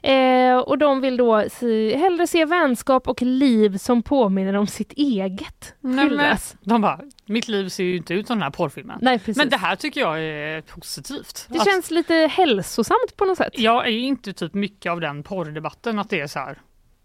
Eh, 0.10 0.58
och 0.58 0.78
de 0.78 1.02
vill 1.02 1.18
då 1.18 1.44
se, 1.52 1.98
hellre 1.98 2.28
se 2.28 2.46
vänskap 2.46 3.08
och 3.08 3.22
liv 3.22 3.78
som 3.78 4.02
påminner 4.04 4.54
om 4.54 4.68
sitt 4.68 4.94
eget. 4.94 5.76
Nej, 5.80 5.96
men, 5.96 6.10
skildras. 6.10 6.56
de 6.62 6.82
bara, 6.82 7.00
mitt 7.26 7.48
liv 7.48 7.70
ser 7.70 7.84
ju 7.84 7.98
inte 7.98 8.14
ut 8.14 8.28
som 8.28 8.36
den 8.38 8.44
här 8.44 8.50
porrfilmen. 8.50 9.00
Nej, 9.02 9.20
precis. 9.20 9.38
Men 9.38 9.50
det 9.50 9.58
här 9.58 9.76
tycker 9.76 10.02
jag 10.02 10.22
är 10.24 10.62
positivt. 10.62 11.46
Det 11.50 11.60
Att- 11.60 11.66
känns 11.66 11.92
lite 11.92 12.14
hälsosamt 12.14 13.18
på 13.18 13.26
något 13.26 13.38
sätt. 13.38 13.54
Jag 13.60 13.86
är 13.88 13.92
inte 13.92 14.34
typ 14.34 14.54
mycket 14.54 14.92
av 14.92 15.00
den 15.02 15.24
porrdebatten 15.24 16.00
att 16.00 16.10
det 16.10 16.20
är 16.20 16.28
så 16.28 16.40
här. 16.40 16.62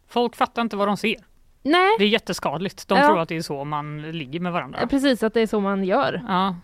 Folk 0.08 0.36
fattar 0.36 0.62
inte 0.62 0.76
vad 0.76 0.88
de 0.88 0.96
ser. 0.96 1.16
Nej, 1.62 1.90
Det 1.98 2.04
är 2.04 2.08
jätteskadligt. 2.08 2.88
De 2.88 2.98
Ja. 2.98 3.06
tror 3.06 3.20
att 3.20 3.28
det 3.28 3.36
är 3.36 3.42
så 3.42 3.64
man 3.64 4.02
ligger 4.02 4.40
med 4.40 4.52
varandra. 4.52 4.86
precis 4.86 5.22
att 5.22 5.34
det 5.34 5.40
är 5.40 5.46
så 5.46 5.60
man 5.60 5.84
gör. 5.84 6.22
Ja. 6.28 6.56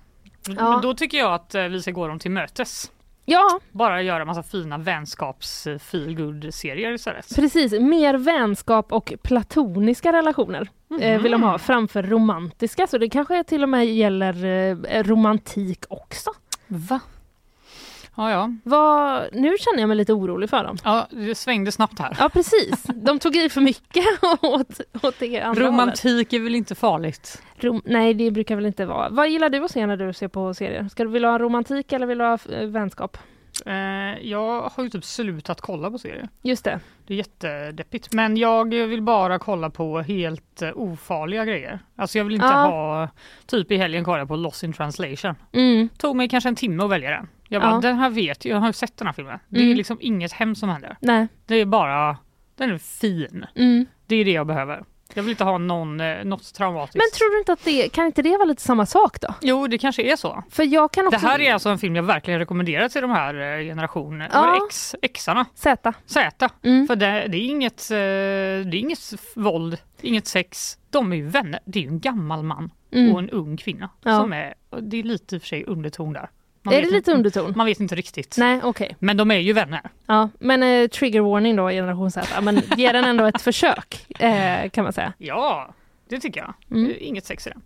Ja. 0.49 0.71
Men 0.73 0.81
då 0.81 0.95
tycker 0.95 1.19
jag 1.19 1.35
att 1.35 1.55
eh, 1.55 1.63
vi 1.63 1.83
ska 1.83 1.91
gå 1.91 2.09
dem 2.09 2.19
till 2.19 2.31
mötes. 2.31 2.91
Ja, 3.25 3.61
Bara 3.73 4.03
göra 4.03 4.25
massa 4.25 4.43
fina 4.43 4.79
vänskaps 4.79 5.67
feelgood 5.81 6.55
serier 6.55 6.93
istället. 6.93 7.37
precis. 7.37 7.73
Mer 7.73 8.15
vänskap 8.15 8.93
och 8.93 9.13
platoniska 9.23 10.13
relationer 10.13 10.69
eh, 11.01 11.23
vill 11.23 11.33
de 11.33 11.43
ha 11.43 11.59
framför 11.59 12.03
romantiska. 12.03 12.87
Så 12.87 12.99
det 12.99 13.09
kanske 13.09 13.45
till 13.45 13.63
och 13.63 13.69
med 13.69 13.87
gäller 13.87 14.45
eh, 14.89 15.03
romantik 15.05 15.85
också. 15.89 16.31
Va? 16.67 17.01
Ja, 18.16 18.31
ja. 18.31 18.51
Vad, 18.65 19.28
nu 19.32 19.55
känner 19.59 19.81
jag 19.81 19.89
mig 19.89 19.97
lite 19.97 20.12
orolig 20.12 20.51
för 20.51 20.65
dem. 20.65 20.77
ja, 20.85 21.07
det 21.11 21.35
svängde 21.35 21.73
snabbt 21.73 21.99
här. 21.99 22.16
Ja 22.19 22.28
precis, 22.28 22.82
de 22.95 23.19
tog 23.19 23.36
i 23.36 23.49
för 23.49 23.61
mycket 23.61 24.05
åt, 24.43 24.81
åt 25.03 25.15
det 25.19 25.41
andra 25.41 25.62
hållet. 25.65 25.73
Romantik 25.73 26.32
är 26.32 26.41
väl 26.41 26.55
inte 26.55 26.74
farligt? 26.74 27.43
Rom, 27.57 27.82
nej 27.85 28.15
det 28.15 28.31
brukar 28.31 28.57
väl 28.57 28.66
inte 28.66 28.86
vara. 28.86 29.09
Vad 29.09 29.28
gillar 29.28 29.49
du 29.49 29.65
att 29.65 29.70
se 29.70 29.86
när 29.86 29.97
du 29.97 30.12
ser 30.12 30.28
på 30.28 30.55
serier? 30.55 30.89
Ska 30.89 31.05
du 31.05 31.11
vilja 31.11 31.31
ha 31.31 31.39
romantik 31.39 31.93
eller 31.93 32.07
vill 32.07 32.19
du 32.19 32.24
ha 32.24 32.39
eh, 32.53 32.66
vänskap? 32.66 33.19
Eh, 33.66 33.74
jag 34.28 34.61
har 34.62 34.82
ju 34.85 34.91
typ 34.91 35.05
slutat 35.05 35.61
kolla 35.61 35.91
på 35.91 35.99
serier. 35.99 36.28
Just 36.43 36.65
det. 36.65 36.81
Det 37.07 37.15
är 37.15 37.19
jättedeppigt. 37.19 38.12
Men 38.12 38.36
jag 38.36 38.74
vill 38.74 39.03
bara 39.03 39.39
kolla 39.39 39.70
på 39.70 40.01
helt 40.01 40.62
eh, 40.62 40.70
ofarliga 40.74 41.45
grejer. 41.45 41.78
Alltså 41.97 42.19
jag 42.19 42.24
vill 42.24 42.35
inte 42.35 42.47
Ja. 42.47 42.53
ha, 42.66 43.09
typ 43.47 43.70
i 43.73 43.77
helgen 43.77 44.05
kollade 44.05 44.20
jag 44.20 44.28
på 44.28 44.36
Lost 44.36 44.62
in 44.62 44.73
translation. 44.73 45.35
Mm. 45.53 45.89
Tog 45.99 46.16
mig 46.16 46.28
kanske 46.28 46.49
en 46.49 46.57
timme 46.57 46.85
att 46.85 46.91
välja 46.91 47.11
den. 47.11 47.28
Jag 47.49 47.62
bara, 47.62 47.73
Ja. 47.73 47.81
den 47.81 47.97
här 47.97 48.11
vet 48.11 48.45
jag, 48.45 48.57
jag 48.57 48.61
har 48.61 48.66
ju 48.66 48.73
sett 48.73 48.97
den 48.97 49.07
här 49.07 49.12
filmen. 49.12 49.39
Det 49.49 49.59
är 49.61 49.65
Mm. 49.65 49.77
liksom 49.77 49.99
inget 50.01 50.32
hemskt 50.32 50.61
som 50.61 50.69
händer. 50.69 50.97
Nej. 51.01 51.27
Det 51.47 51.55
är 51.55 51.66
bara, 51.66 52.16
den 52.57 52.70
är 52.70 52.78
fin. 52.78 53.47
Mm. 53.55 53.86
Det 54.07 54.16
är 54.16 54.24
det 54.24 54.32
jag 54.32 54.47
behöver. 54.47 54.85
Jag 55.15 55.23
vill 55.23 55.31
inte 55.31 55.45
ha 55.45 55.59
någon, 55.59 56.01
eh, 56.01 56.24
något 56.24 56.55
traumatiskt. 56.55 56.95
Men 56.97 57.19
tror 57.19 57.32
du 57.32 57.39
inte 57.39 57.53
att 57.53 57.65
det, 57.65 57.89
kan 57.93 58.07
inte 58.07 58.23
det 58.23 58.31
vara 58.31 58.45
lite 58.45 58.62
samma 58.62 58.86
sak 58.86 59.20
då? 59.20 59.35
Jo, 59.41 59.66
det 59.66 59.78
kanske 59.78 60.03
är 60.03 60.16
så. 60.16 60.43
För 60.51 60.62
jag 60.65 60.93
kan 60.93 61.07
också... 61.07 61.20
Det 61.20 61.27
här 61.27 61.41
är 61.41 61.53
alltså 61.53 61.69
en 61.69 61.78
film 61.78 61.97
jag 61.97 62.03
verkligen 62.03 62.41
rekommenderar 62.41 62.89
till 62.89 63.03
de 63.03 63.11
här 63.11 63.35
eh, 63.59 63.65
generationerna, 63.65 64.31
Ja. 64.32 64.61
X, 64.69 64.95
Xarna, 65.15 65.47
Z. 65.55 65.93
Z. 66.07 66.49
Mm. 66.62 66.86
För 66.86 66.97
det, 66.97 67.07
det, 67.28 67.36
är 67.36 67.45
inget, 67.47 67.91
eh, 67.91 67.97
det 67.97 67.97
är 67.97 68.74
inget 68.74 69.12
våld, 69.35 69.78
inget 70.01 70.27
sex. 70.27 70.78
De 70.91 71.12
är 71.12 71.16
ju 71.16 71.27
vänner. 71.28 71.61
Det 71.65 71.78
är 71.78 71.82
ju 71.82 71.89
en 71.89 72.01
gammal 72.01 72.43
man 72.43 72.70
Mm. 72.93 73.12
och 73.12 73.19
en 73.19 73.31
ung 73.31 73.57
kvinna. 73.57 73.89
Ja. 74.03 74.20
Som 74.20 74.32
är, 74.32 74.55
det 74.81 74.97
är 74.97 75.03
lite 75.03 75.35
i 75.35 75.39
och 75.39 75.43
för 75.43 75.49
sig 75.49 75.65
underton 75.65 76.12
där. 76.12 76.28
Man 76.65 76.74
Är 76.74 76.82
det 76.82 76.91
lite 76.91 77.12
underton? 77.12 77.53
Man 77.57 77.66
vet 77.66 77.81
inte 77.81 77.95
riktigt. 77.95 78.36
Nej, 78.39 78.61
okej. 78.62 78.97
Men 78.99 79.16
de 79.16 79.31
är 79.31 79.39
ju 79.39 79.53
vänner. 79.53 79.91
Ja, 80.07 80.28
men 80.39 80.62
eh, 80.62 80.89
trigger 80.89 81.20
warning 81.20 81.57
då, 81.57 81.69
generation 81.69 82.11
Z. 82.11 82.41
Men 82.41 82.62
ge 82.77 82.93
den 82.93 83.05
ändå 83.05 83.24
ett 83.24 83.43
försök, 83.43 84.07
eh, 84.19 84.70
kan 84.70 84.85
man 84.85 84.93
säga. 84.93 85.12
Ja, 85.19 85.74
det 86.09 86.20
tycker 86.20 86.41
jag. 86.41 86.55
Mm. 86.70 86.89
Det 86.89 87.05
Inget 87.05 87.27
sex 87.27 87.47
i 87.47 87.51
den. 87.51 87.62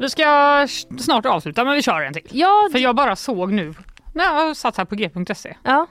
Vi 0.00 0.10
ska 0.10 0.66
snart 0.98 1.26
avsluta 1.26 1.64
men 1.64 1.74
vi 1.74 1.82
kör 1.82 2.00
en 2.00 2.12
till. 2.12 2.28
Ja, 2.30 2.68
För 2.72 2.78
jag 2.78 2.96
bara 2.96 3.16
såg 3.16 3.52
nu 3.52 3.74
när 4.14 4.24
jag 4.24 4.56
satt 4.56 4.76
här 4.76 4.84
på 4.84 4.94
g.se. 4.94 5.56
ja. 5.62 5.86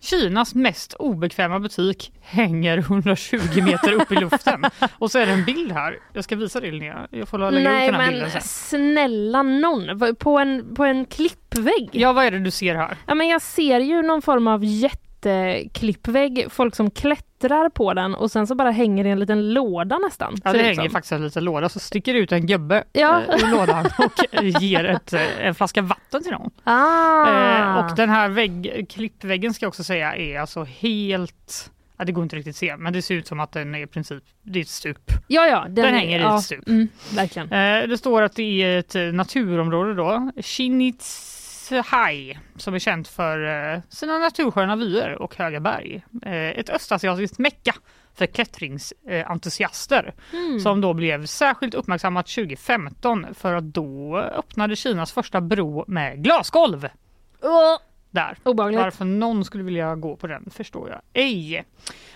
Kinas 0.00 0.54
mest 0.54 0.94
obekväma 0.94 1.58
butik 1.58 2.12
hänger 2.20 2.78
120 2.78 3.62
meter 3.62 3.92
upp 3.92 4.12
i 4.12 4.14
luften. 4.14 4.64
Och 4.98 5.10
så 5.10 5.18
är 5.18 5.26
det 5.26 5.32
en 5.32 5.44
bild 5.44 5.72
här. 5.72 5.98
Jag 6.12 6.24
ska 6.24 6.36
visa 6.36 6.60
dig 6.60 6.70
Linnea. 6.70 7.06
Jag 7.10 7.28
får 7.28 7.38
lägga 7.50 7.70
Nej 7.70 7.86
ut 7.88 7.92
den 7.92 8.00
här 8.00 8.06
men 8.06 8.12
bilden 8.12 8.30
sen. 8.30 8.40
snälla 8.42 9.42
någon, 9.42 10.16
på 10.16 10.38
en, 10.38 10.74
på 10.74 10.84
en 10.84 11.04
klippvägg. 11.06 11.88
Ja, 11.92 12.12
vad 12.12 12.24
är 12.24 12.30
det 12.30 12.38
du 12.38 12.50
ser 12.50 12.74
här? 12.74 12.96
Ja, 13.06 13.14
men 13.14 13.28
jag 13.28 13.42
ser 13.42 13.80
ju 13.80 14.02
någon 14.02 14.22
form 14.22 14.46
av 14.46 14.64
jätteklippvägg, 15.26 16.46
folk 16.50 16.74
som 16.76 16.90
klättrar 16.90 17.68
på 17.68 17.94
den 17.94 18.14
och 18.14 18.30
sen 18.30 18.46
så 18.46 18.54
bara 18.54 18.70
hänger 18.70 19.04
det 19.04 19.08
i 19.08 19.12
en 19.12 19.20
liten 19.20 19.52
låda 19.54 19.98
nästan. 19.98 20.36
Ja, 20.44 20.52
det 20.52 20.62
hänger 20.62 20.88
faktiskt 20.88 21.12
en 21.12 21.24
liten 21.24 21.44
låda 21.44 21.68
så 21.68 21.78
sticker 21.80 22.14
ut 22.14 22.32
en 22.32 22.46
gubbe 22.46 22.84
Ja. 22.92 23.20
eh, 23.28 23.44
ur 23.44 23.50
lådan 23.50 23.86
och 23.98 24.44
ger 24.62 24.84
ett, 24.84 25.12
eh, 25.12 25.46
en 25.46 25.54
flaska 25.54 25.82
vatten 25.82 26.22
till 26.22 26.32
någon. 26.32 26.50
Ah. 26.64 27.78
Eh, 27.78 27.84
och 27.90 27.96
den 27.96 28.10
här 28.10 28.28
vägg, 28.28 28.86
klippväggen 28.88 29.54
ska 29.54 29.64
jag 29.64 29.68
också 29.68 29.84
säga 29.84 30.16
är 30.16 30.40
alltså 30.40 30.64
helt 30.64 31.70
Ja, 31.96 32.04
det 32.04 32.12
går 32.12 32.22
inte 32.22 32.36
riktigt 32.36 32.52
att 32.52 32.56
se, 32.56 32.76
men 32.76 32.92
det 32.92 33.02
ser 33.02 33.14
ut 33.14 33.26
som 33.26 33.40
att 33.40 33.52
den 33.52 33.74
är 33.74 33.82
i 33.82 33.86
princip, 33.86 34.22
det 34.42 34.58
är 34.58 34.62
ett 34.62 34.68
stup. 34.68 35.10
Ja, 35.26 35.46
ja. 35.46 35.64
Den, 35.64 35.74
Den 35.74 35.94
hänger 35.94 36.18
i 36.18 36.22
ja, 36.22 36.38
ett 36.38 36.44
stup. 36.44 36.68
Mm, 36.68 36.88
verkligen. 37.14 37.48
Det 37.90 37.98
står 37.98 38.22
att 38.22 38.34
det 38.36 38.62
är 38.62 38.78
ett 38.78 39.14
naturområde 39.14 39.94
då, 39.94 40.30
Shinitshai, 41.72 42.38
som 42.56 42.74
är 42.74 42.78
känt 42.78 43.08
för 43.08 43.72
eh, 43.74 43.80
sina 43.88 44.18
natursköna 44.18 44.76
vyer 44.76 45.22
och 45.22 45.36
höga 45.36 45.60
berg. 45.60 46.04
Eh, 46.22 46.32
ett 46.32 46.70
östasiatiskt 46.70 47.38
mecka 47.38 47.74
för 48.14 48.26
klättringsentusiaster 48.26 50.14
Mm. 50.32 50.60
som 50.60 50.80
då 50.80 50.94
blev 50.94 51.26
särskilt 51.26 51.74
uppmärksammat 51.74 52.26
2015 52.26 53.26
för 53.34 53.54
att 53.54 53.64
då 53.64 54.18
öppnade 54.18 54.76
Kinas 54.76 55.12
första 55.12 55.40
bro 55.40 55.84
med 55.88 56.24
glasgolv. 56.24 56.88
Åh, 57.42 57.76
Där. 58.10 58.36
obehagligt. 58.42 58.80
Varför 58.80 59.04
någon 59.04 59.44
skulle 59.44 59.64
vilja 59.64 59.94
gå 59.96 60.16
på 60.16 60.26
den 60.26 60.50
förstår 60.50 60.88
jag 60.90 61.00
ej. 61.12 61.64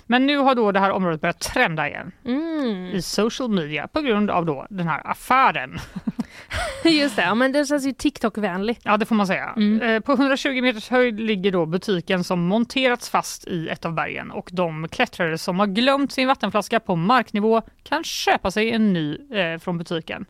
Men 0.07 0.27
nu 0.27 0.37
har 0.39 0.55
då 0.55 0.73
det 0.73 0.81
här 0.81 0.91
området 0.91 1.21
börjat 1.21 1.41
trenda 1.41 1.89
igen 1.89 2.13
Mm. 2.25 2.87
i 2.87 3.03
social 3.03 3.51
media 3.51 3.89
på 3.89 4.01
grund 4.01 4.31
av 4.31 4.47
då 4.47 4.67
den 4.71 4.89
här 4.89 5.11
affären. 5.11 5.79
Just 6.85 7.17
det, 7.17 7.23
ja, 7.23 7.35
men 7.35 7.53
det 7.53 7.65
känns 7.65 7.87
ju 7.87 7.93
TikTok-vänligt. 7.93 8.81
Ja, 8.85 8.97
det 8.97 9.07
får 9.07 9.15
man 9.15 9.27
säga. 9.27 9.55
Mm. 9.57 9.83
Eh, 9.83 10.01
På 10.01 10.13
120 10.13 10.63
meters 10.63 10.89
höjd 10.89 11.21
ligger 11.21 11.53
då 11.53 11.67
butiken 11.67 12.25
som 12.25 12.41
monterats 12.41 13.11
fast 13.11 13.47
i 13.47 13.69
ett 13.69 13.85
av 13.85 13.93
bergen 13.95 14.31
och 14.31 14.49
de 14.53 14.89
klättrare 14.89 15.39
som 15.39 15.59
har 15.59 15.67
glömt 15.67 16.13
sin 16.13 16.29
vattenflaska 16.29 16.81
på 16.81 16.97
marknivå 16.97 17.63
kan 17.83 18.05
köpa 18.05 18.51
sig 18.51 18.71
en 18.71 18.93
ny 18.93 19.19
eh, 19.39 19.59
från 19.59 19.79
butiken. 19.79 20.27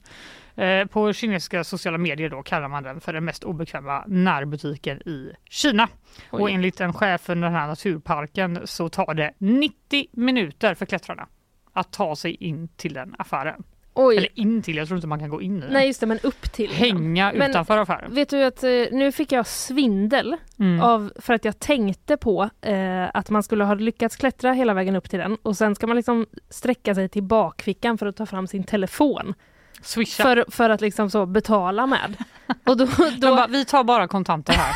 Eh, 0.56 0.86
på 0.86 1.12
kinesiska 1.12 1.64
sociala 1.64 1.98
medier 1.98 2.30
då 2.30 2.42
kallar 2.42 2.68
man 2.68 2.82
den 2.82 3.00
för 3.00 3.12
den 3.12 3.24
mest 3.24 3.44
obekväma 3.44 4.04
närbutiken 4.06 5.08
i 5.08 5.32
Kina. 5.50 5.88
Oj. 6.30 6.42
Och 6.42 6.50
enligt 6.50 6.80
en 6.80 6.92
chef 6.92 7.20
för 7.20 7.34
den 7.34 7.52
här 7.52 7.66
naturparken 7.66 8.60
så 8.64 8.88
tar 8.88 9.14
det 9.14 9.32
90 9.38 10.06
minuter 10.12 10.74
för 10.74 10.86
klättrarna 10.86 11.26
att 11.72 11.92
ta 11.92 12.16
sig 12.16 12.34
in 12.34 12.68
till 12.68 12.94
den 12.94 13.14
affären. 13.18 13.62
Oj. 13.98 14.16
Eller 14.16 14.38
in 14.38 14.62
till, 14.62 14.76
jag 14.76 14.86
tror 14.88 14.98
inte 14.98 15.06
man 15.06 15.18
kan 15.18 15.28
gå 15.28 15.42
in 15.42 15.56
i 15.58 15.60
den. 15.60 15.72
Nej 15.72 15.86
just 15.86 16.00
det, 16.00 16.06
men 16.06 16.18
upp 16.22 16.52
till. 16.52 16.70
Hänga 16.70 17.32
Men- 17.32 17.50
utanför 17.50 17.78
affären. 17.78 18.14
Vet 18.14 18.28
du 18.30 18.42
att 18.44 18.64
eh, 18.64 18.70
nu 18.92 19.12
fick 19.12 19.32
jag 19.32 19.46
svindel 19.46 20.36
Mm. 20.58 20.80
av, 20.80 21.12
för 21.20 21.34
att 21.34 21.44
jag 21.44 21.58
tänkte 21.58 22.16
på 22.16 22.50
eh, 22.60 23.04
att 23.14 23.30
man 23.30 23.42
skulle 23.42 23.64
ha 23.64 23.74
lyckats 23.74 24.16
klättra 24.16 24.52
hela 24.52 24.74
vägen 24.74 24.96
upp 24.96 25.10
till 25.10 25.18
den 25.18 25.36
och 25.42 25.56
sen 25.56 25.74
ska 25.74 25.86
man 25.86 25.96
liksom 25.96 26.26
sträcka 26.50 26.94
sig 26.94 27.08
till 27.08 27.22
bakfickan 27.22 27.98
för 27.98 28.06
att 28.06 28.16
ta 28.16 28.26
fram 28.26 28.46
sin 28.46 28.64
telefon. 28.64 29.34
Swisha. 29.82 30.22
För, 30.22 30.44
för 30.50 30.70
att 30.70 30.80
liksom 30.80 31.10
så 31.10 31.26
betala 31.26 31.86
med. 31.86 32.16
Och 32.66 32.76
då, 32.76 32.86
då, 33.18 33.36
bara, 33.36 33.46
vi 33.46 33.64
tar 33.64 33.84
bara 33.84 34.08
kontanter 34.08 34.52
här. 34.52 34.74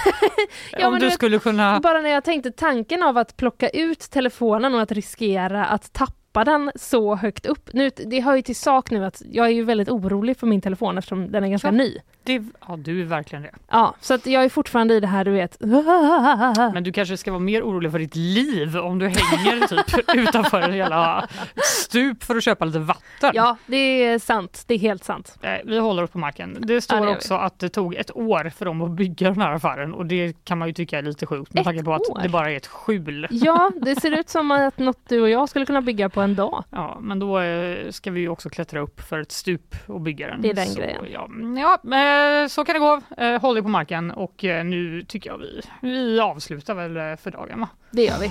Ja, 0.80 0.88
Om 0.88 0.94
du 0.98 1.04
vet- 1.04 1.14
skulle 1.14 1.38
kunna... 1.38 1.80
Bara 1.80 2.00
när 2.00 2.10
jag 2.10 2.24
tänkte 2.24 2.50
tanken 2.50 3.02
av 3.02 3.18
att 3.18 3.36
plocka 3.36 3.68
ut 3.68 4.00
telefonen 4.00 4.74
och 4.74 4.80
att 4.82 4.92
riskera 4.92 5.64
att 5.64 5.92
tappa 5.92 6.14
den 6.32 6.70
så 6.74 7.14
högt 7.14 7.46
upp. 7.46 7.70
Nu, 7.72 7.90
det 8.06 8.20
hör 8.20 8.36
ju 8.36 8.42
till 8.42 8.56
sak 8.56 8.90
nu 8.90 9.04
att 9.04 9.22
jag 9.32 9.46
är 9.46 9.50
ju 9.50 9.64
väldigt 9.64 9.88
orolig 9.88 10.36
för 10.36 10.46
min 10.46 10.60
telefon 10.60 10.98
eftersom 10.98 11.32
den 11.32 11.44
är 11.44 11.48
ganska 11.48 11.68
Ja. 11.68 11.72
ny. 11.72 11.96
Det, 12.22 12.42
ja, 12.68 12.76
du 12.76 13.00
är 13.00 13.04
verkligen 13.04 13.42
det. 13.42 13.50
Ja, 13.70 13.94
så 14.00 14.14
att 14.14 14.26
jag 14.26 14.44
är 14.44 14.48
fortfarande 14.48 14.94
i 14.94 15.00
det 15.00 15.06
här 15.06 15.24
du 15.24 15.30
vet. 15.30 15.56
Men 16.74 16.82
du 16.84 16.92
kanske 16.92 17.16
ska 17.16 17.30
vara 17.30 17.40
mer 17.40 17.62
orolig 17.62 17.92
för 17.92 17.98
ditt 17.98 18.16
liv 18.16 18.76
om 18.76 18.98
du 18.98 19.06
hänger 19.08 19.66
typ 19.66 20.08
utanför 20.14 20.60
en 20.60 20.76
jävla 20.76 21.28
stup 21.64 22.24
för 22.24 22.36
att 22.36 22.44
köpa 22.44 22.64
lite 22.64 22.78
vatten. 22.78 23.30
Ja, 23.34 23.56
det 23.66 23.76
är 23.76 24.18
sant. 24.18 24.64
Det 24.66 24.74
är 24.74 24.78
helt 24.78 25.04
sant. 25.04 25.38
Nej, 25.42 25.62
Vi 25.64 25.78
håller 25.78 26.02
oss 26.02 26.10
på 26.10 26.18
marken. 26.18 26.56
Det 26.60 26.80
står 26.80 26.96
Ja, 26.98 27.04
det 27.04 27.10
vi. 27.10 27.16
också 27.16 27.34
att 27.34 27.58
det 27.58 27.68
tog 27.68 27.94
ett 27.94 28.16
år 28.16 28.50
för 28.56 28.64
dem 28.64 28.82
att 28.82 28.90
bygga 28.90 29.30
den 29.30 29.40
här 29.40 29.52
affären 29.52 29.94
och 29.94 30.06
det 30.06 30.44
kan 30.44 30.58
man 30.58 30.68
ju 30.68 30.74
tycka 30.74 30.98
är 30.98 31.02
lite 31.02 31.26
sjukt 31.26 31.54
med 31.54 31.64
tanke 31.64 31.84
på 31.84 31.94
att 31.94 32.00
år? 32.10 32.20
det 32.22 32.28
bara 32.28 32.50
är 32.50 32.56
ett 32.56 32.66
skjul. 32.66 33.26
Ja, 33.30 33.70
det 33.82 34.00
ser 34.00 34.10
ut 34.20 34.28
som 34.28 34.50
att 34.50 34.78
något 34.78 34.98
du 35.08 35.20
och 35.20 35.28
jag 35.30 35.48
skulle 35.48 35.66
kunna 35.66 35.82
bygga 35.82 36.08
på 36.08 36.19
en 36.20 36.34
dag. 36.34 36.64
Ja, 36.70 36.98
men 37.00 37.18
då 37.18 37.40
eh, 37.40 37.90
ska 37.90 38.10
vi 38.10 38.20
ju 38.20 38.28
också 38.28 38.50
klättra 38.50 38.80
upp 38.80 39.00
för 39.00 39.20
ett 39.20 39.32
stup 39.32 39.74
och 39.86 40.00
bygga 40.00 40.26
den. 40.26 40.42
Det 40.42 40.50
är 40.50 40.54
den 40.54 40.66
så, 40.66 40.80
grejen. 40.80 41.06
Ja, 41.56 41.78
ja 41.82 42.42
eh, 42.42 42.48
så 42.48 42.64
kan 42.64 42.74
det 42.74 42.78
gå. 42.78 43.00
Eh, 43.16 43.40
Håll 43.40 43.54
dig 43.54 43.62
på 43.62 43.68
marken 43.68 44.10
och 44.10 44.34
nu 44.42 45.04
tycker 45.08 45.30
jag 45.30 45.38
vi, 45.38 45.60
vi 45.80 46.20
avslutar 46.20 46.74
väl 46.74 47.16
för 47.16 47.30
dagen 47.30 47.60
va? 47.60 47.68
Det 47.90 48.04
gör 48.04 48.18
vi. 48.20 48.30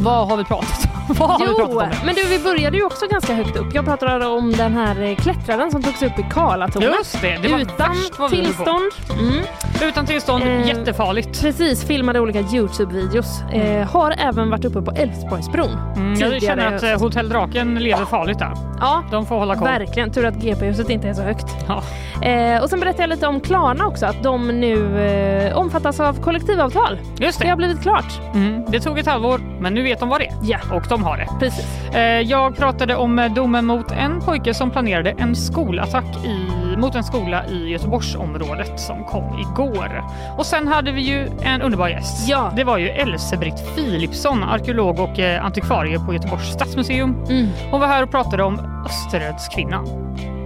Vad 0.00 0.28
har 0.28 0.36
vi 0.36 0.44
pratat 0.44 0.84
om? 0.84 0.88
Vad 1.18 1.30
har 1.30 1.38
vi 1.38 1.44
pratat 1.54 1.70
Jo, 1.72 1.80
om? 1.80 2.06
men 2.06 2.14
du 2.14 2.24
vi 2.28 2.38
började 2.38 2.76
ju 2.76 2.84
också 2.84 3.06
ganska 3.06 3.34
högt 3.34 3.56
upp. 3.56 3.74
Jag 3.74 3.84
pratade 3.84 4.26
om 4.26 4.52
den 4.52 4.74
här 4.74 5.02
eh, 5.02 5.16
klättraren 5.16 5.70
som 5.70 5.82
togs 5.82 6.02
upp 6.02 6.18
i 6.18 6.26
Karlatornet. 6.30 6.88
Just 6.98 7.22
det, 7.22 7.38
det 7.42 7.48
var 7.48 7.58
Utan 7.58 7.76
värst 7.88 8.18
vad 8.18 8.30
vi 8.30 8.36
tillstånd. 8.36 8.82
Mm. 9.20 9.44
Utan 9.82 10.06
tillstånd, 10.06 10.44
Eh, 10.44 10.66
jättefarligt. 10.68 11.40
Precis, 11.42 11.84
filmade 11.84 12.20
olika 12.20 12.40
Youtube-videos. 12.40 13.52
Eh, 13.52 13.86
har 13.88 14.14
även 14.18 14.50
varit 14.50 14.64
uppe 14.64 14.82
på 14.82 14.90
Älvsborgsbron. 14.90 15.70
Mm, 15.96 16.14
jag 16.20 16.42
känner 16.42 16.66
att 16.66 16.72
höst. 16.72 16.84
eh, 16.84 17.00
Hotell 17.00 17.28
Draken 17.28 17.74
lever 17.74 18.04
farligt 18.04 18.38
där. 18.38 18.52
Ja, 18.80 19.02
De 19.10 19.26
får 19.26 19.38
hålla 19.38 19.54
koll. 19.54 19.64
verkligen. 19.68 20.10
Tur 20.12 20.26
att 20.26 20.34
GP-huset 20.34 20.90
inte 20.90 21.08
är 21.08 21.14
så 21.14 21.22
högt. 21.22 21.46
Ja. 21.68 21.82
Eh, 22.28 22.62
och 22.62 22.70
sen 22.70 22.80
berättade 22.80 23.02
jag 23.02 23.10
lite 23.10 23.26
om 23.26 23.40
Klarna 23.40 23.86
också, 23.86 24.06
att 24.06 24.22
de 24.22 24.48
nu 24.48 25.00
eh, 25.06 25.56
omfattas 25.58 26.00
av 26.00 26.22
kollektivavtal. 26.22 26.98
Just 27.18 27.38
Det 27.38 27.44
det. 27.44 27.50
har 27.50 27.56
blivit 27.56 27.82
klart. 27.82 28.20
Mm, 28.34 28.64
det 28.68 28.80
tog 28.80 28.98
ett 28.98 29.06
halvår, 29.06 29.40
men 29.60 29.74
nu 29.74 29.87
vet 29.88 30.00
de 30.00 30.08
vad 30.08 30.20
det 30.20 30.26
är. 30.26 30.34
Ja, 30.42 30.58
Och 30.72 30.82
de 30.88 31.02
har 31.04 31.16
det. 31.16 31.26
precis. 31.40 31.88
Eh, 31.94 32.02
Jag 32.20 32.56
pratade 32.56 32.96
om 32.96 33.18
eh, 33.18 33.32
domen 33.32 33.66
mot 33.66 33.90
en 33.92 34.20
pojke 34.20 34.54
som 34.54 34.70
planerade 34.70 35.14
en 35.18 35.36
skolattack 35.36 36.04
i, 36.24 36.46
mot 36.76 36.94
en 36.94 37.04
skola 37.04 37.46
i 37.46 37.68
Göteborgsområdet 37.70 38.80
som 38.80 39.04
kom 39.04 39.38
igår. 39.38 40.04
Och 40.38 40.46
sen 40.46 40.68
hade 40.68 40.92
vi 40.92 41.00
ju 41.00 41.28
en 41.42 41.62
underbar 41.62 41.88
gäst. 41.88 42.28
Ja. 42.28 42.52
Det 42.56 42.64
var 42.64 42.78
ju 42.78 42.88
Else-Britt 42.88 43.74
Philipsson, 43.76 44.42
arkeolog 44.42 45.00
och 45.00 45.18
eh, 45.18 45.44
antikvarie 45.44 45.98
på 45.98 46.14
Göteborgs 46.14 46.52
stadsmuseum. 46.52 47.24
Mm. 47.28 47.48
Hon 47.70 47.80
var 47.80 47.88
här 47.88 48.02
och 48.02 48.10
pratade 48.10 48.42
om 48.42 48.84
Österödskvinnan. 48.86 49.86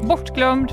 Bortglömd, 0.02 0.72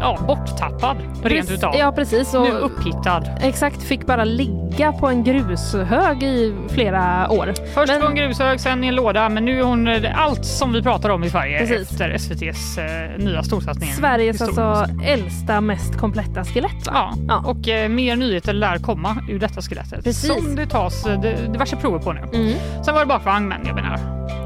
ja 0.00 0.18
borttappad 0.26 0.96
rent 0.96 1.22
Precis- 1.22 1.50
utav. 1.50 1.74
Ja, 1.76 1.92
precis. 1.92 2.34
Och 2.34 2.42
Nu 2.42 2.50
upphittad. 2.50 3.22
Exakt, 3.40 3.82
fick 3.82 4.06
bara 4.06 4.24
ligga 4.24 4.92
på 4.92 5.06
en 5.08 5.24
grushög 5.24 6.22
i 6.22 6.54
flera 6.68 7.30
år. 7.30 7.52
Först 7.74 7.92
Men- 7.92 8.00
på 8.00 8.06
en 8.06 8.14
grushög, 8.14 8.60
sen 8.60 8.84
i 8.84 8.86
en 8.86 8.94
låda, 8.94 9.28
men 9.28 9.44
nu 9.44 9.58
är 9.60 9.64
hon 9.64 9.88
eh, 9.88 10.20
allt 10.24 10.44
som 10.44 10.72
vi 10.72 10.82
pratar 10.82 11.10
om 11.10 11.24
i 11.24 11.30
Sverige 11.30 11.58
Precis. 11.58 11.90
efter 11.92 12.10
SVTs 12.10 12.78
eh, 12.78 12.84
nya 13.24 13.42
storsatsning. 13.42 13.92
Sveriges 13.92 14.42
alltså 14.42 14.86
äldsta, 15.04 15.60
mest 15.60 15.98
kompletta 15.98 16.44
skelett? 16.44 16.86
Ja, 16.86 17.12
Ja. 17.28 17.42
och 17.46 17.68
eh, 17.68 17.88
mer 17.88 18.16
nyheter 18.16 18.52
lär 18.52 18.78
komma 18.78 19.16
ur 19.28 19.38
detta 19.38 19.62
skelettet. 19.62 20.04
Precis. 20.04 20.34
Som 20.44 20.56
det 20.56 20.66
tas 20.66 21.06
eh, 21.06 21.20
det, 21.20 21.36
diverse 21.52 21.76
prover 21.76 21.98
på 21.98 22.12
nu. 22.12 22.20
Mm. 22.34 22.52
Sen 22.84 22.94
var 22.94 23.00
det 23.00 23.06
bakvagn, 23.06 23.48
men 23.48 23.66
jag 23.66 23.74
menar, 23.74 23.98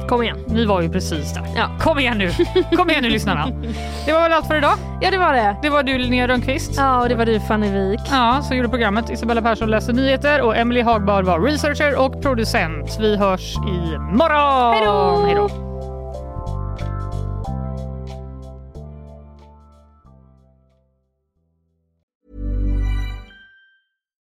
Kom 0.08 0.22
igen. 0.22 0.38
ni 0.48 0.64
var 0.64 0.80
ju 0.80 0.88
precis 0.90 1.34
där. 1.34 1.42
Ja. 1.56 1.70
Kom 1.80 1.98
igen 1.98 2.18
nu! 2.18 2.30
Kom 2.76 2.90
igen 2.90 3.02
nu 3.02 3.10
lyssnarna. 3.10 3.46
Det 4.06 4.12
var 4.12 4.22
väl 4.22 4.32
allt 4.32 4.46
för 4.46 4.56
idag. 4.56 4.74
Ja, 5.00 5.10
det 5.10 5.18
var 5.18 5.32
det. 5.32 5.56
Det 5.62 5.70
var 5.70 5.82
du 5.82 5.98
Linnea 5.98 6.28
Rönnqvist. 6.28 6.72
Ja, 6.76 7.02
och 7.02 7.08
det 7.08 7.14
var 7.14 7.26
du 7.26 7.40
Fanny 7.40 7.70
Wik. 7.70 8.00
Ja, 8.10 8.42
så 8.42 8.54
gjorde 8.54 8.68
programmet. 8.68 9.10
Isabella 9.10 9.42
Persson 9.42 9.70
läste 9.70 9.92
nyheter 9.92 10.40
och 10.42 10.56
Emily 10.56 10.82
Hagbard 10.82 11.24
var 11.24 11.40
researcher 11.40 11.96
och 11.98 12.22
producent. 12.22 12.96
Vi 13.00 13.16
hörs 13.16 13.56
imorgon! 13.56 14.74
Hej 14.74 14.84
då! 14.86 15.22
Hej 15.26 15.34
då! 15.34 15.64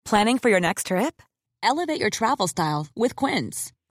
Planning 0.05 0.39
for 0.39 0.49
your 0.49 0.59
next 0.59 0.87
trip? 0.87 1.21
Elevate 1.63 1.99
your 1.99 2.09
travel 2.09 2.47
style 2.47 2.87
with 2.95 3.15
Quince. 3.15 3.73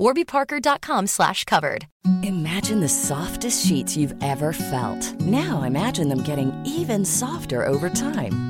warbyparker.com 0.00 1.06
slash 1.06 1.44
covered. 1.44 1.86
Imagine 2.22 2.80
the 2.80 2.88
softest 2.88 3.66
sheets 3.66 3.96
you've 3.96 4.14
ever 4.22 4.52
felt. 4.52 5.20
Now 5.20 5.62
imagine 5.62 6.08
them 6.08 6.22
getting 6.22 6.50
even 6.64 7.04
softer 7.04 7.64
over 7.66 7.90
time. 7.90 8.49